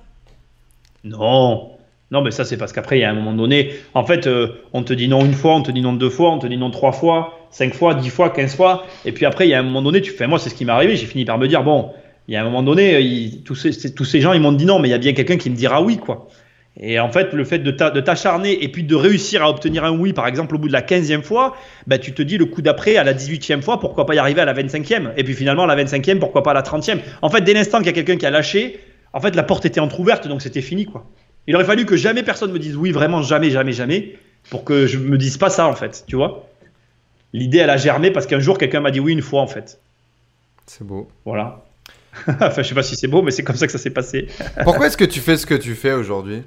Non, 1.05 1.79
Non, 2.11 2.23
mais 2.23 2.31
ça, 2.31 2.45
c'est 2.45 2.59
parce 2.59 2.73
qu'après, 2.73 2.99
il 2.99 3.01
y 3.01 3.05
a 3.05 3.11
un 3.11 3.15
moment 3.15 3.33
donné, 3.35 3.73
en 3.95 4.05
fait, 4.05 4.27
euh, 4.27 4.49
on 4.75 4.83
te 4.85 4.93
dit 4.93 5.09
non 5.09 5.25
une 5.25 5.33
fois, 5.35 5.55
on 5.57 5.63
te 5.63 5.71
dit 5.71 5.81
non 5.81 5.95
deux 5.95 6.11
fois, 6.11 6.31
on 6.31 6.39
te 6.39 6.47
dit 6.47 6.59
non 6.59 6.71
trois 6.71 6.93
fois, 6.93 7.49
cinq 7.51 7.75
fois, 7.75 7.95
dix 7.95 8.11
fois, 8.11 8.31
quinze 8.31 8.55
fois. 8.55 8.85
Et 9.05 9.13
puis 9.13 9.25
après, 9.25 9.47
il 9.47 9.51
y 9.51 9.55
a 9.55 9.61
un 9.61 9.63
moment 9.63 9.83
donné, 9.83 10.03
tu 10.03 10.13
fais, 10.13 10.27
moi, 10.27 10.39
c'est 10.39 10.51
ce 10.51 10.55
qui 10.55 10.65
m'est 10.67 10.73
arrivé. 10.73 10.97
J'ai 10.97 11.07
fini 11.07 11.25
par 11.25 11.39
me 11.39 11.49
dire, 11.49 11.65
bon, 11.65 11.93
il 12.29 12.35
y 12.35 12.37
a 12.37 12.43
un 12.43 12.45
moment 12.45 12.63
donné, 12.63 13.43
tous, 13.45 13.55
ces, 13.55 13.95
tous 13.95 14.05
ces 14.05 14.21
gens, 14.21 14.35
ils 14.35 14.41
m'ont 14.43 14.53
dit 14.53 14.67
non, 14.67 14.79
mais 14.79 14.89
il 14.89 14.91
y 14.93 14.95
a 14.95 14.99
bien 14.99 15.15
quelqu'un 15.15 15.39
qui 15.39 15.51
me 15.51 15.57
dira 15.57 15.83
oui, 15.83 15.97
quoi. 15.99 16.29
Et 16.81 16.99
en 16.99 17.11
fait, 17.11 17.35
le 17.35 17.45
fait 17.45 17.59
de 17.59 18.01
t'acharner 18.01 18.65
et 18.65 18.69
puis 18.69 18.83
de 18.83 18.95
réussir 18.95 19.43
à 19.43 19.51
obtenir 19.51 19.85
un 19.85 19.93
oui, 19.93 20.15
par 20.15 20.27
exemple, 20.27 20.55
au 20.55 20.59
bout 20.59 20.69
de 20.69 20.73
la 20.73 20.81
15e 20.81 21.23
fois, 21.23 21.55
bah, 21.87 21.99
tu 21.99 22.15
te 22.15 22.23
dis 22.23 22.39
le 22.39 22.47
coup 22.47 22.63
d'après, 22.63 22.97
à 22.97 23.05
la 23.05 23.13
18e 23.13 23.61
fois, 23.61 23.79
pourquoi 23.79 24.07
pas 24.07 24.15
y 24.15 24.19
arriver 24.19 24.41
à 24.41 24.47
la 24.47 24.55
25e 24.55 25.11
Et 25.17 25.25
puis 25.25 25.35
finalement, 25.35 25.65
à 25.65 25.75
la 25.75 25.85
25e, 25.85 26.19
pourquoi 26.19 26.43
pas 26.43 26.53
à 26.53 26.55
la 26.55 26.63
30e 26.63 26.99
En 27.21 27.29
fait, 27.29 27.43
dès 27.43 27.53
l'instant 27.53 27.79
qu'il 27.79 27.89
y 27.89 27.91
a 27.91 27.93
quelqu'un 27.93 28.17
qui 28.17 28.25
a 28.25 28.31
lâché, 28.31 28.81
en 29.13 29.21
fait, 29.21 29.37
la 29.37 29.43
porte 29.43 29.67
était 29.67 29.81
entrouverte, 29.81 30.27
donc 30.29 30.41
c'était 30.41 30.63
fini, 30.63 30.87
quoi. 30.87 31.05
Il 31.47 31.57
aurait 31.57 31.65
fallu 31.65 31.85
que 31.85 31.97
jamais 31.97 32.23
personne 32.23 32.53
me 32.53 32.59
dise 32.59 32.77
oui, 32.77 32.91
vraiment 32.93 33.21
jamais, 33.23 33.51
jamais, 33.51 33.73
jamais, 33.73 34.17
pour 34.49 34.65
que 34.65 34.87
je 34.87 34.99
me 34.99 35.19
dise 35.19 35.37
pas 35.37 35.51
ça 35.51 35.67
en 35.67 35.75
fait, 35.75 36.05
tu 36.07 36.17
vois? 36.17 36.49
L'idée, 37.33 37.59
elle 37.59 37.71
a 37.71 37.77
germé 37.77 38.11
parce 38.11 38.27
qu'un 38.27 38.39
jour, 38.39 38.59
quelqu'un 38.59 38.81
m'a 38.81 38.91
dit 38.91 39.01
oui 39.01 39.13
une 39.13 39.23
fois 39.23 39.41
en 39.41 39.47
fait. 39.47 39.81
C'est 40.67 40.87
beau. 40.87 41.09
Voilà. 41.25 41.65
enfin, 42.29 42.63
je 42.63 42.69
sais 42.69 42.75
pas 42.75 42.83
si 42.83 42.95
c'est 42.95 43.09
beau, 43.09 43.23
mais 43.23 43.31
c'est 43.31 43.43
comme 43.43 43.57
ça 43.57 43.67
que 43.67 43.73
ça 43.73 43.79
s'est 43.79 43.91
passé. 43.91 44.29
Pourquoi 44.63 44.87
est-ce 44.87 44.97
que 44.97 45.05
tu 45.05 45.21
fais 45.21 45.37
ce 45.37 45.47
que 45.47 45.55
tu 45.55 45.75
fais 45.75 45.93
aujourd'hui? 45.93 46.43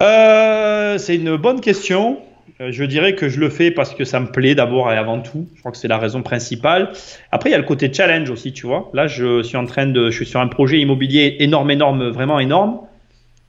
Euh, 0.00 0.98
C'est 0.98 1.16
une 1.16 1.36
bonne 1.36 1.60
question. 1.60 2.18
Euh, 2.60 2.68
je 2.70 2.84
dirais 2.84 3.14
que 3.14 3.28
je 3.28 3.40
le 3.40 3.50
fais 3.50 3.70
parce 3.70 3.94
que 3.94 4.04
ça 4.04 4.20
me 4.20 4.26
plaît 4.26 4.54
d'abord 4.54 4.92
et 4.92 4.96
avant 4.96 5.20
tout. 5.20 5.48
Je 5.54 5.60
crois 5.60 5.72
que 5.72 5.78
c'est 5.78 5.88
la 5.88 5.98
raison 5.98 6.22
principale. 6.22 6.92
Après, 7.30 7.50
il 7.50 7.52
y 7.52 7.56
a 7.56 7.58
le 7.58 7.64
côté 7.64 7.92
challenge 7.92 8.30
aussi, 8.30 8.52
tu 8.52 8.66
vois. 8.66 8.90
Là, 8.94 9.06
je 9.06 9.42
suis 9.42 9.56
en 9.56 9.66
train 9.66 9.86
de, 9.86 10.10
je 10.10 10.16
suis 10.16 10.26
sur 10.26 10.40
un 10.40 10.48
projet 10.48 10.78
immobilier 10.78 11.36
énorme, 11.40 11.70
énorme, 11.70 12.08
vraiment 12.08 12.38
énorme. 12.40 12.80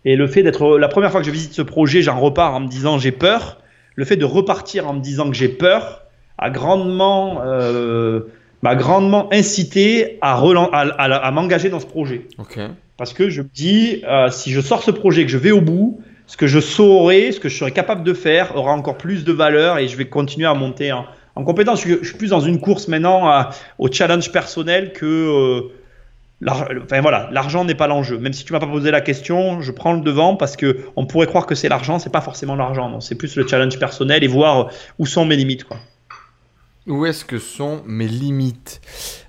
Et 0.05 0.15
le 0.15 0.27
fait 0.27 0.43
d'être, 0.43 0.77
la 0.77 0.87
première 0.87 1.11
fois 1.11 1.21
que 1.21 1.25
je 1.25 1.31
visite 1.31 1.53
ce 1.53 1.61
projet, 1.61 2.01
j'en 2.01 2.19
repars 2.19 2.53
en 2.53 2.59
me 2.59 2.67
disant 2.67 2.97
j'ai 2.97 3.11
peur. 3.11 3.59
Le 3.95 4.05
fait 4.05 4.15
de 4.15 4.25
repartir 4.25 4.87
en 4.87 4.93
me 4.93 5.01
disant 5.01 5.29
que 5.29 5.35
j'ai 5.35 5.49
peur 5.49 6.01
a 6.37 6.49
grandement, 6.49 7.41
euh, 7.45 8.21
m'a 8.63 8.75
grandement 8.75 9.31
incité 9.31 10.17
à, 10.21 10.41
à, 10.41 11.31
m'engager 11.31 11.69
dans 11.69 11.79
ce 11.79 11.85
projet. 11.85 12.27
Parce 12.97 13.13
que 13.13 13.29
je 13.29 13.43
me 13.43 13.49
dis, 13.53 14.01
euh, 14.07 14.29
si 14.29 14.51
je 14.51 14.61
sors 14.61 14.83
ce 14.83 14.91
projet, 14.91 15.25
que 15.25 15.31
je 15.31 15.37
vais 15.37 15.51
au 15.51 15.61
bout, 15.61 16.01
ce 16.27 16.37
que 16.37 16.47
je 16.47 16.59
saurais, 16.59 17.31
ce 17.31 17.39
que 17.39 17.49
je 17.49 17.57
serais 17.57 17.71
capable 17.71 18.03
de 18.03 18.13
faire 18.13 18.55
aura 18.55 18.71
encore 18.71 18.97
plus 18.97 19.23
de 19.23 19.31
valeur 19.31 19.77
et 19.77 19.87
je 19.87 19.97
vais 19.97 20.05
continuer 20.05 20.47
à 20.47 20.53
monter 20.53 20.91
en, 20.91 21.05
en 21.35 21.43
compétence. 21.43 21.85
Je, 21.85 22.03
suis 22.03 22.17
plus 22.17 22.29
dans 22.29 22.39
une 22.39 22.59
course 22.59 22.87
maintenant 22.87 23.49
au 23.79 23.91
challenge 23.91 24.31
personnel 24.31 24.93
que. 24.93 25.05
Euh, 25.05 25.71
voilà, 26.41 27.29
l'argent 27.31 27.63
n'est 27.63 27.75
pas 27.75 27.87
l'enjeu. 27.87 28.17
Même 28.17 28.33
si 28.33 28.43
tu 28.43 28.51
m'as 28.51 28.59
pas 28.59 28.67
posé 28.67 28.91
la 28.91 28.99
question, 28.99 29.61
je 29.61 29.71
prends 29.71 29.93
le 29.93 30.01
devant 30.01 30.35
parce 30.35 30.57
que 30.57 30.79
on 30.97 31.05
pourrait 31.05 31.27
croire 31.27 31.45
que 31.45 31.55
c'est 31.55 31.69
l'argent, 31.69 31.99
c'est 31.99 32.11
pas 32.11 32.19
forcément 32.19 32.55
l'argent. 32.55 32.99
C'est 32.99 33.15
plus 33.15 33.37
le 33.37 33.47
challenge 33.47 33.79
personnel 33.79 34.25
et 34.25 34.27
voir 34.27 34.69
où 34.99 35.05
sont 35.05 35.25
mes 35.25 35.37
limites, 35.37 35.63
quoi. 35.63 35.77
Où 36.85 37.05
est-ce 37.05 37.23
que 37.23 37.39
sont 37.39 37.81
mes 37.85 38.07
limites 38.07 38.81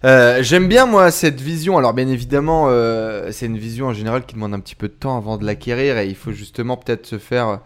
euh, 0.04 0.42
J'aime 0.42 0.66
bien 0.66 0.86
moi 0.86 1.12
cette 1.12 1.40
vision. 1.40 1.78
Alors 1.78 1.94
bien 1.94 2.08
évidemment, 2.08 2.66
euh, 2.68 3.28
c'est 3.30 3.46
une 3.46 3.58
vision 3.58 3.86
en 3.86 3.92
général 3.92 4.26
qui 4.26 4.34
demande 4.34 4.54
un 4.54 4.60
petit 4.60 4.74
peu 4.74 4.88
de 4.88 4.94
temps 4.94 5.16
avant 5.16 5.36
de 5.36 5.44
l'acquérir 5.44 5.98
et 5.98 6.08
il 6.08 6.16
faut 6.16 6.32
justement 6.32 6.76
peut-être 6.76 7.06
se 7.06 7.18
faire, 7.18 7.60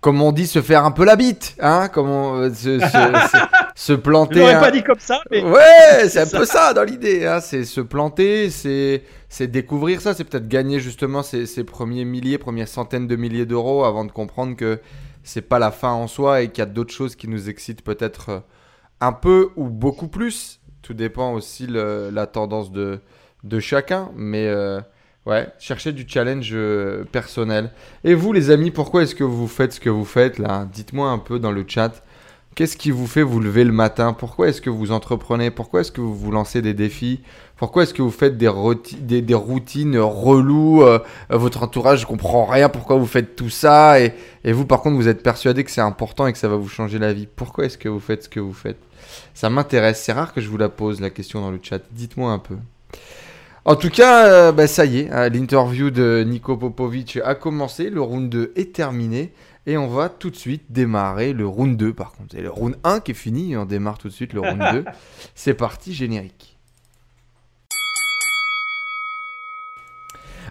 comme 0.00 0.22
on 0.22 0.30
dit, 0.30 0.46
se 0.46 0.62
faire 0.62 0.84
un 0.84 0.92
peu 0.92 1.04
la 1.04 1.16
bite, 1.16 1.56
hein 1.58 1.88
Comment 1.92 2.36
euh, 2.36 2.54
se, 2.54 2.78
se, 3.74 3.92
planter. 3.92 4.36
Je 4.36 4.40
l'aurais 4.40 4.60
pas 4.60 4.70
dit 4.70 4.84
comme 4.84 5.00
ça, 5.00 5.20
mais 5.32 5.42
ouais, 5.42 6.08
c'est 6.08 6.20
un 6.20 6.38
peu 6.38 6.44
ça 6.44 6.72
dans 6.72 6.84
l'idée. 6.84 7.26
Hein 7.26 7.40
c'est 7.40 7.64
se 7.64 7.80
planter, 7.80 8.50
c'est 8.50 9.02
c'est 9.28 9.48
découvrir 9.48 10.00
ça, 10.00 10.14
c'est 10.14 10.22
peut-être 10.22 10.46
gagner 10.46 10.78
justement 10.78 11.24
ces, 11.24 11.46
ces 11.46 11.64
premiers 11.64 12.04
milliers, 12.04 12.38
premières 12.38 12.68
centaines 12.68 13.08
de 13.08 13.16
milliers 13.16 13.46
d'euros 13.46 13.82
avant 13.82 14.04
de 14.04 14.12
comprendre 14.12 14.54
que 14.54 14.78
c'est 15.24 15.42
pas 15.42 15.58
la 15.58 15.72
fin 15.72 15.90
en 15.90 16.06
soi 16.06 16.42
et 16.42 16.50
qu'il 16.50 16.60
y 16.60 16.62
a 16.62 16.66
d'autres 16.66 16.94
choses 16.94 17.16
qui 17.16 17.26
nous 17.26 17.48
excitent 17.48 17.82
peut-être 17.82 18.44
un 19.00 19.12
peu 19.12 19.50
ou 19.56 19.68
beaucoup 19.68 20.08
plus. 20.08 20.60
Tout 20.82 20.94
dépend 20.94 21.32
aussi 21.32 21.66
de 21.66 22.10
la 22.12 22.26
tendance 22.26 22.70
de, 22.70 23.00
de 23.42 23.60
chacun. 23.60 24.10
Mais 24.16 24.46
euh, 24.46 24.80
ouais, 25.26 25.48
cherchez 25.58 25.92
du 25.92 26.04
challenge 26.06 26.50
euh, 26.52 27.04
personnel. 27.04 27.70
Et 28.04 28.14
vous, 28.14 28.32
les 28.32 28.50
amis, 28.50 28.70
pourquoi 28.70 29.02
est-ce 29.02 29.14
que 29.14 29.24
vous 29.24 29.48
faites 29.48 29.72
ce 29.72 29.80
que 29.80 29.90
vous 29.90 30.04
faites 30.04 30.38
là? 30.38 30.66
Dites-moi 30.70 31.08
un 31.08 31.18
peu 31.18 31.38
dans 31.38 31.52
le 31.52 31.64
chat. 31.66 32.02
Qu'est-ce 32.54 32.76
qui 32.76 32.92
vous 32.92 33.08
fait 33.08 33.22
vous 33.22 33.40
lever 33.40 33.64
le 33.64 33.72
matin? 33.72 34.12
Pourquoi 34.12 34.48
est-ce 34.48 34.60
que 34.60 34.70
vous 34.70 34.92
entreprenez? 34.92 35.50
Pourquoi 35.50 35.80
est-ce 35.80 35.90
que 35.90 36.00
vous 36.00 36.14
vous 36.14 36.30
lancez 36.30 36.62
des 36.62 36.72
défis? 36.72 37.20
Pourquoi 37.56 37.82
est-ce 37.82 37.92
que 37.92 38.02
vous 38.02 38.12
faites 38.12 38.38
des, 38.38 39.22
des, 39.22 39.34
routines 39.34 39.98
reloues? 39.98 40.84
Euh, 40.84 41.00
Votre 41.30 41.64
entourage 41.64 42.02
ne 42.02 42.06
comprend 42.06 42.44
rien 42.44 42.68
pourquoi 42.68 42.94
vous 42.94 43.06
faites 43.06 43.34
tout 43.34 43.50
ça? 43.50 43.98
Et, 43.98 44.12
vous, 44.44 44.66
par 44.66 44.82
contre, 44.82 44.94
vous 44.94 45.08
êtes 45.08 45.24
persuadé 45.24 45.64
que 45.64 45.70
c'est 45.72 45.80
important 45.80 46.28
et 46.28 46.32
que 46.32 46.38
ça 46.38 46.46
va 46.46 46.54
vous 46.54 46.68
changer 46.68 47.00
la 47.00 47.12
vie. 47.12 47.26
Pourquoi 47.26 47.64
est-ce 47.64 47.76
que 47.76 47.88
vous 47.88 47.98
faites 47.98 48.22
ce 48.22 48.28
que 48.28 48.38
vous 48.38 48.54
faites? 48.54 48.78
Ça 49.34 49.50
m'intéresse. 49.50 50.00
C'est 50.00 50.12
rare 50.12 50.32
que 50.32 50.40
je 50.40 50.48
vous 50.48 50.58
la 50.58 50.68
pose, 50.68 51.00
la 51.00 51.10
question 51.10 51.40
dans 51.40 51.50
le 51.50 51.58
chat. 51.60 51.80
Dites-moi 51.90 52.30
un 52.30 52.38
peu. 52.38 52.54
En 53.64 53.74
tout 53.74 53.90
cas, 53.90 54.26
euh, 54.26 54.52
bah, 54.52 54.66
ça 54.68 54.84
y 54.84 55.00
est, 55.00 55.10
hein, 55.10 55.28
l'interview 55.28 55.90
de 55.90 56.22
Nico 56.24 56.56
Popovic 56.56 57.18
a 57.24 57.34
commencé. 57.34 57.90
Le 57.90 58.00
round 58.00 58.28
2 58.28 58.52
est 58.54 58.74
terminé. 58.74 59.32
Et 59.66 59.76
on 59.78 59.86
va 59.88 60.08
tout 60.10 60.30
de 60.30 60.36
suite 60.36 60.64
démarrer 60.70 61.32
le 61.32 61.46
round 61.46 61.76
2 61.76 61.94
par 61.94 62.12
contre. 62.12 62.34
C'est 62.34 62.42
le 62.42 62.50
round 62.50 62.76
1 62.84 63.00
qui 63.00 63.12
est 63.12 63.14
fini 63.14 63.52
et 63.52 63.56
on 63.56 63.64
démarre 63.64 63.98
tout 63.98 64.08
de 64.08 64.12
suite 64.12 64.32
le 64.32 64.40
round 64.40 64.60
2. 64.72 64.84
C'est 65.34 65.54
parti, 65.54 65.94
générique. 65.94 66.53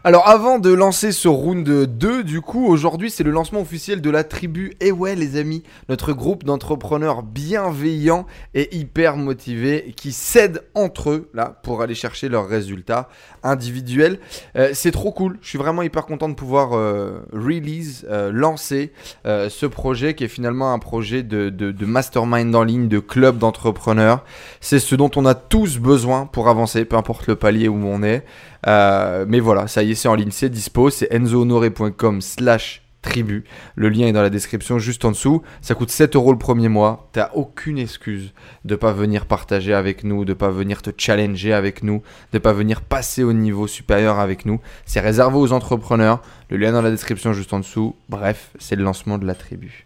Alors 0.06 0.28
avant 0.28 0.60
de 0.60 0.70
lancer 0.70 1.14
ce 1.14 1.30
round 1.30 1.64
2, 1.64 2.26
du 2.26 2.42
coup, 2.42 2.68
aujourd'hui 2.68 3.10
c'est 3.10 3.24
le 3.24 3.32
lancement 3.32 3.62
officiel 3.62 4.02
de 4.02 4.10
la 4.10 4.26
tribu. 4.26 4.74
Et 4.82 4.92
ouais 4.92 5.16
les 5.16 5.38
amis, 5.38 5.64
notre 5.88 6.12
groupe 6.12 6.44
d'entrepreneurs 6.44 7.24
bienveillants 7.24 8.26
et 8.54 8.76
hyper 8.76 9.16
motivés 9.16 9.94
qui 9.96 10.12
s'aident 10.12 10.62
entre 10.74 11.12
eux 11.12 11.30
là 11.34 11.58
pour 11.64 11.82
aller 11.82 11.96
chercher 11.96 12.28
leurs 12.28 12.50
résultats 12.50 13.08
individuels. 13.44 14.20
Euh, 14.58 14.72
c'est 14.74 14.92
trop 14.92 15.14
cool, 15.14 15.38
je 15.42 15.48
suis 15.48 15.58
vraiment 15.58 15.84
hyper 15.84 16.06
content 16.06 16.28
de 16.28 16.36
pouvoir 16.36 16.74
euh, 16.74 17.22
release, 17.32 18.06
euh, 18.10 18.30
lancer 18.30 18.92
ce 19.24 19.66
projet 19.66 20.16
qui 20.16 20.26
est 20.26 20.28
finalement 20.28 20.74
un 20.74 20.80
projet 20.80 21.24
de, 21.24 21.50
de 21.50 21.86
mastermind 21.86 22.54
en 22.54 22.64
ligne, 22.64 22.90
de 22.90 23.00
club 23.00 23.38
d'entrepreneurs. 23.38 24.26
C'est 24.60 24.80
ce 24.80 24.96
dont 24.96 25.12
on 25.16 25.26
a 25.26 25.34
tous 25.34 25.78
besoin 25.78 26.26
pour 26.26 26.50
avancer, 26.50 26.84
peu 26.84 26.98
importe 26.98 27.28
le 27.28 27.38
palier 27.38 27.70
où 27.70 27.86
on 27.86 28.04
est. 28.04 28.26
Euh, 28.68 29.26
mais 29.28 29.40
voilà, 29.40 29.68
ça 29.68 29.84
y 29.84 29.92
est, 29.92 29.96
c'est 29.96 30.08
en 30.08 30.16
ligne, 30.16 30.32
c'est 30.32 30.50
dispo. 30.50 30.90
C'est 30.90 31.14
enzohonoré.com 31.14 32.22
slash 32.22 32.84
tribu. 33.04 33.44
Le 33.76 33.90
lien 33.90 34.08
est 34.08 34.14
dans 34.14 34.24
la 34.24 34.32
description 34.32 34.80
juste 34.80 35.06
en 35.06 35.12
dessous. 35.12 35.44
Ça 35.62 35.76
coûte 35.76 35.92
7 35.92 36.16
euros 36.16 36.32
le 36.32 36.40
premier 36.40 36.70
mois. 36.70 37.10
T'as 37.12 37.30
aucune 37.36 37.78
excuse 37.78 38.34
de 38.66 38.76
pas 38.76 38.94
venir 38.94 39.28
partager 39.28 39.74
avec 39.74 40.04
nous, 40.04 40.26
de 40.26 40.34
pas 40.34 40.50
venir 40.50 40.82
te 40.82 40.90
challenger 40.98 41.54
avec 41.54 41.84
nous, 41.84 42.02
de 42.32 42.40
pas 42.40 42.54
venir 42.54 42.82
passer 42.82 43.24
au 43.24 43.34
niveau 43.34 43.68
supérieur 43.68 44.20
avec 44.20 44.46
nous. 44.46 44.60
C'est 44.86 45.02
réservé 45.02 45.38
aux 45.38 45.52
entrepreneurs. 45.52 46.24
Le 46.50 46.58
lien 46.58 46.70
est 46.70 46.74
dans 46.74 46.82
la 46.82 46.92
description 46.92 47.34
juste 47.34 47.54
en 47.54 47.60
dessous. 47.60 47.96
Bref, 48.10 48.50
c'est 48.58 48.76
le 48.76 48.84
lancement 48.84 49.20
de 49.20 49.28
la 49.28 49.36
tribu. 49.36 49.86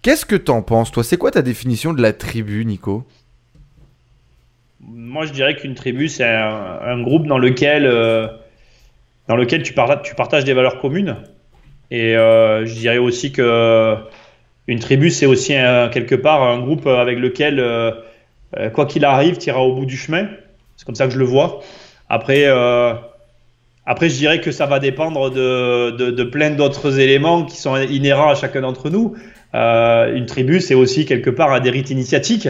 Qu'est-ce 0.00 0.24
que 0.24 0.36
t'en 0.36 0.62
penses, 0.62 0.92
toi? 0.92 1.02
C'est 1.02 1.16
quoi 1.16 1.32
ta 1.32 1.42
définition 1.42 1.92
de 1.92 2.00
la 2.00 2.12
tribu, 2.12 2.64
Nico? 2.64 3.04
Moi, 4.90 5.26
je 5.26 5.32
dirais 5.32 5.56
qu'une 5.56 5.74
tribu, 5.74 6.08
c'est 6.08 6.24
un, 6.24 7.00
groupe 7.02 7.26
dans 7.26 7.38
lequel, 7.38 7.86
euh, 7.86 8.28
dans 9.28 9.36
lequel 9.36 9.62
tu, 9.62 9.72
partages, 9.72 10.44
des 10.44 10.54
valeurs 10.54 10.78
communes. 10.78 11.16
Et 11.90 12.16
euh, 12.16 12.66
je 12.66 12.74
dirais 12.74 12.98
aussi 12.98 13.32
que 13.32 13.96
une 14.66 14.80
tribu, 14.80 15.10
c'est 15.10 15.26
aussi 15.26 15.54
quelque 15.92 16.14
part 16.14 16.42
un 16.42 16.58
groupe 16.58 16.86
avec 16.86 17.18
lequel, 17.18 17.58
euh, 17.58 17.92
quoi 18.74 18.84
qu'il 18.86 19.04
arrive, 19.04 19.38
tu 19.38 19.48
iras 19.48 19.60
au 19.60 19.74
bout 19.74 19.86
du 19.86 19.96
chemin. 19.96 20.28
C'est 20.76 20.84
comme 20.84 20.94
ça 20.94 21.06
que 21.06 21.12
je 21.12 21.18
le 21.18 21.24
vois. 21.24 21.60
Après, 22.08 22.46
après, 23.86 24.10
je 24.10 24.16
dirais 24.16 24.40
que 24.40 24.52
ça 24.52 24.66
va 24.66 24.78
dépendre 24.78 25.30
de, 25.30 25.90
de, 25.92 26.10
de 26.10 26.24
plein 26.24 26.50
d'autres 26.50 27.00
éléments 27.00 27.44
qui 27.44 27.56
sont 27.56 27.76
inhérents 27.76 28.28
à 28.28 28.34
chacun 28.34 28.60
d'entre 28.60 28.90
nous. 28.90 29.16
Une 29.54 30.26
tribu, 30.26 30.60
c'est 30.60 30.74
aussi 30.74 31.06
quelque 31.06 31.30
part 31.30 31.52
un 31.52 31.60
des 31.60 31.70
rites 31.70 31.90
initiatiques. 31.90 32.48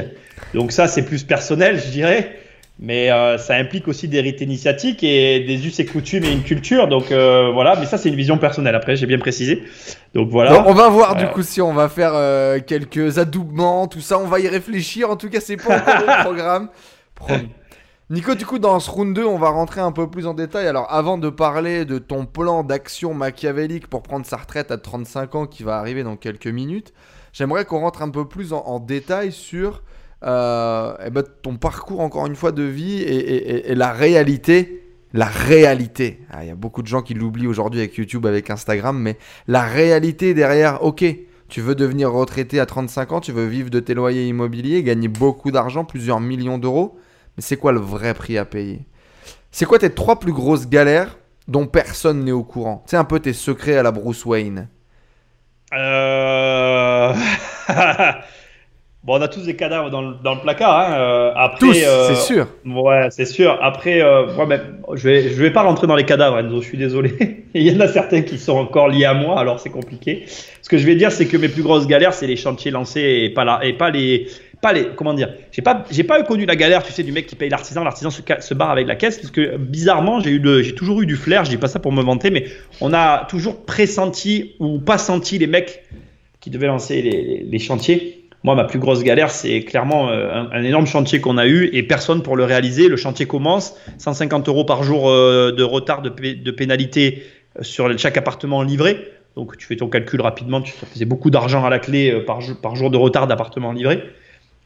Donc 0.54 0.72
ça, 0.72 0.88
c'est 0.88 1.02
plus 1.02 1.24
personnel, 1.24 1.80
je 1.84 1.90
dirais. 1.90 2.38
Mais 2.80 3.10
euh, 3.10 3.38
ça 3.38 3.56
implique 3.56 3.88
aussi 3.88 4.06
des 4.06 4.20
rites 4.20 4.40
initiatiques 4.40 5.02
et 5.02 5.40
des 5.40 5.66
us 5.66 5.80
et 5.80 5.84
coutumes 5.84 6.24
et 6.24 6.30
une 6.30 6.44
culture. 6.44 6.86
Donc 6.86 7.10
euh, 7.10 7.50
voilà, 7.52 7.74
mais 7.74 7.86
ça 7.86 7.98
c'est 7.98 8.08
une 8.08 8.14
vision 8.14 8.38
personnelle 8.38 8.76
après, 8.76 8.94
j'ai 8.94 9.06
bien 9.06 9.18
précisé. 9.18 9.64
Donc 10.14 10.28
voilà. 10.30 10.64
on 10.68 10.74
va 10.74 10.88
voir 10.88 11.16
du 11.16 11.24
euh. 11.24 11.28
coup 11.28 11.42
si 11.42 11.60
on 11.60 11.72
va 11.72 11.88
faire 11.88 12.12
quelques 12.66 13.18
adoubements, 13.18 13.88
tout 13.88 14.00
ça, 14.00 14.18
on 14.18 14.26
va 14.26 14.38
y 14.38 14.46
réfléchir. 14.46 15.10
En 15.10 15.16
tout 15.16 15.28
cas, 15.28 15.40
c'est 15.40 15.56
pas 15.56 15.76
encore 15.76 16.06
le 16.06 16.22
programme. 16.22 16.68
Nico, 18.10 18.34
du 18.34 18.46
coup, 18.46 18.58
dans 18.58 18.80
ce 18.80 18.90
round 18.90 19.14
2, 19.14 19.22
on 19.26 19.36
va 19.36 19.50
rentrer 19.50 19.82
un 19.82 19.92
peu 19.92 20.08
plus 20.08 20.26
en 20.26 20.32
détail. 20.32 20.66
Alors, 20.66 20.90
avant 20.90 21.18
de 21.18 21.28
parler 21.28 21.84
de 21.84 21.98
ton 21.98 22.24
plan 22.24 22.64
d'action 22.64 23.12
machiavélique 23.12 23.86
pour 23.86 24.02
prendre 24.02 24.24
sa 24.24 24.38
retraite 24.38 24.70
à 24.70 24.78
35 24.78 25.34
ans 25.34 25.46
qui 25.46 25.62
va 25.62 25.76
arriver 25.76 26.02
dans 26.04 26.16
quelques 26.16 26.46
minutes, 26.46 26.94
j'aimerais 27.34 27.66
qu'on 27.66 27.80
rentre 27.80 28.00
un 28.00 28.08
peu 28.08 28.26
plus 28.26 28.54
en 28.54 28.80
détail 28.80 29.30
sur 29.30 29.82
euh, 30.24 30.96
et 31.04 31.10
ben, 31.10 31.22
ton 31.42 31.58
parcours 31.58 32.00
encore 32.00 32.26
une 32.26 32.34
fois 32.34 32.50
de 32.50 32.62
vie 32.62 33.02
et, 33.02 33.74
la 33.74 33.92
réalité 33.92 34.86
la 35.12 35.26
réalité. 35.26 36.20
Ah, 36.30 36.44
il 36.44 36.48
y 36.48 36.50
a 36.50 36.54
beaucoup 36.54 36.80
de 36.80 36.86
gens 36.86 37.02
qui 37.02 37.12
l'oublient 37.12 37.46
aujourd'hui 37.46 37.80
avec 37.80 37.94
YouTube, 37.96 38.24
avec 38.24 38.48
Instagram, 38.48 38.98
mais 38.98 39.18
la 39.48 39.62
réalité 39.62 40.32
derrière, 40.32 40.82
ok, 40.82 41.04
tu 41.48 41.60
veux 41.60 41.74
devenir 41.74 42.10
retraité 42.10 42.58
à 42.58 42.66
35 42.66 43.12
ans, 43.12 43.20
tu 43.20 43.32
veux 43.32 43.46
vivre 43.46 43.68
de 43.68 43.80
tes 43.80 43.92
loyers 43.92 44.26
immobiliers, 44.26 44.82
gagner 44.82 45.08
beaucoup 45.08 45.50
d'argent, 45.50 45.84
plusieurs 45.84 46.20
millions 46.20 46.58
d'euros, 46.58 46.98
mais 47.38 47.42
c'est 47.42 47.56
quoi 47.56 47.70
le 47.70 47.78
vrai 47.78 48.14
prix 48.14 48.36
à 48.36 48.44
payer? 48.44 48.80
C'est 49.52 49.64
quoi 49.64 49.78
tes 49.78 49.90
trois 49.90 50.18
plus 50.18 50.32
grosses 50.32 50.68
galères 50.68 51.16
dont 51.46 51.68
personne 51.68 52.24
n'est 52.24 52.32
au 52.32 52.42
courant? 52.42 52.82
C'est 52.86 52.96
un 52.96 53.04
peu 53.04 53.20
tes 53.20 53.32
secrets 53.32 53.76
à 53.76 53.84
la 53.84 53.92
Bruce 53.92 54.26
Wayne. 54.26 54.66
Euh... 55.72 57.14
Bon, 59.04 59.16
on 59.16 59.22
a 59.22 59.28
tous 59.28 59.44
des 59.44 59.54
cadavres 59.54 59.90
dans 59.90 60.02
le, 60.02 60.16
dans 60.24 60.34
le 60.34 60.40
placard. 60.40 60.76
Hein. 60.76 60.92
Euh, 60.98 61.32
après, 61.36 61.58
tous, 61.60 61.82
euh, 61.82 62.08
c'est 62.08 62.16
sûr. 62.16 62.48
Ouais, 62.66 63.06
c'est 63.10 63.26
sûr. 63.26 63.56
Après, 63.62 64.02
euh, 64.02 64.26
ouais, 64.34 64.60
je 64.94 65.08
vais, 65.08 65.22
je 65.30 65.40
vais 65.40 65.52
pas 65.52 65.62
rentrer 65.62 65.86
dans 65.86 65.94
les 65.94 66.04
cadavres, 66.04 66.38
Enzo. 66.38 66.60
Je 66.60 66.66
suis 66.66 66.78
désolé. 66.78 67.44
Il 67.54 67.62
y 67.62 67.74
en 67.74 67.80
a 67.80 67.86
certains 67.86 68.22
qui 68.22 68.38
sont 68.38 68.58
encore 68.58 68.88
liés 68.88 69.04
à 69.04 69.14
moi, 69.14 69.38
alors 69.38 69.60
c'est 69.60 69.70
compliqué. 69.70 70.24
Ce 70.60 70.68
que 70.68 70.76
je 70.78 70.84
vais 70.84 70.96
dire, 70.96 71.12
c'est 71.12 71.26
que 71.26 71.36
mes 71.36 71.48
plus 71.48 71.62
grosses 71.62 71.86
galères, 71.86 72.12
c'est 72.12 72.26
les 72.26 72.36
chantiers 72.36 72.72
lancés 72.72 73.00
et 73.00 73.30
pas 73.30 73.60
et 73.62 73.72
pas 73.72 73.90
les, 73.90 74.26
pas 74.60 74.72
les, 74.72 74.88
comment 74.96 75.14
dire. 75.14 75.32
J'ai 75.52 75.62
pas, 75.62 75.84
j'ai 75.90 76.04
pas 76.04 76.22
connu 76.22 76.46
la 76.46 76.56
galère, 76.56 76.82
tu 76.82 76.92
sais, 76.92 77.02
du 77.02 77.12
mec 77.12 77.26
qui 77.26 77.36
paye 77.36 77.48
l'artisan. 77.48 77.84
L'artisan 77.84 78.10
se, 78.10 78.22
se, 78.40 78.54
barre 78.54 78.70
avec 78.70 78.86
la 78.86 78.96
caisse, 78.96 79.18
parce 79.18 79.30
que 79.30 79.56
bizarrement, 79.56 80.20
j'ai 80.20 80.30
eu 80.30 80.64
j'ai 80.64 80.74
toujours 80.74 81.00
eu 81.02 81.06
du 81.06 81.16
flair. 81.16 81.44
Je 81.44 81.50
dis 81.50 81.56
pas 81.56 81.68
ça 81.68 81.78
pour 81.78 81.92
me 81.92 82.02
vanter, 82.02 82.30
mais 82.30 82.46
on 82.80 82.92
a 82.92 83.26
toujours 83.28 83.64
pressenti 83.64 84.54
ou 84.58 84.78
pas 84.78 84.98
senti 84.98 85.38
les 85.38 85.46
mecs 85.46 85.84
qui 86.40 86.50
devaient 86.50 86.66
lancer 86.66 87.02
les, 87.02 87.44
les, 87.48 87.58
chantiers 87.58 88.18
moi, 88.44 88.54
ma 88.54 88.64
plus 88.64 88.78
grosse 88.78 89.02
galère, 89.02 89.30
c'est 89.30 89.62
clairement 89.62 90.10
euh, 90.10 90.44
un, 90.52 90.62
énorme 90.62 90.86
chantier 90.86 91.20
qu'on 91.20 91.38
a 91.38 91.46
eu 91.46 91.70
et 91.72 91.82
personne 91.82 92.22
pour 92.22 92.36
le 92.36 92.44
réaliser. 92.44 92.88
Le 92.88 92.96
chantier 92.96 93.26
commence, 93.26 93.74
150 93.98 94.48
euros 94.48 94.64
par 94.64 94.84
jour 94.84 95.08
euh, 95.08 95.50
de 95.50 95.62
retard 95.64 96.02
de, 96.02 96.08
de, 96.08 96.50
pénalité 96.52 97.24
euh, 97.58 97.62
sur 97.62 97.98
chaque 97.98 98.16
appartement 98.16 98.62
livré. 98.62 99.12
Donc, 99.34 99.56
tu 99.56 99.66
fais 99.66 99.76
ton 99.76 99.88
calcul 99.88 100.20
rapidement, 100.20 100.60
tu, 100.60 100.72
ça 100.72 100.86
faisait 100.86 101.04
beaucoup 101.04 101.30
d'argent 101.30 101.64
à 101.64 101.70
la 101.70 101.80
clé 101.80 102.24
par 102.26 102.40
jour 102.76 102.90
de 102.90 102.96
retard 102.96 103.26
d'appartement 103.26 103.72
livré. 103.72 104.02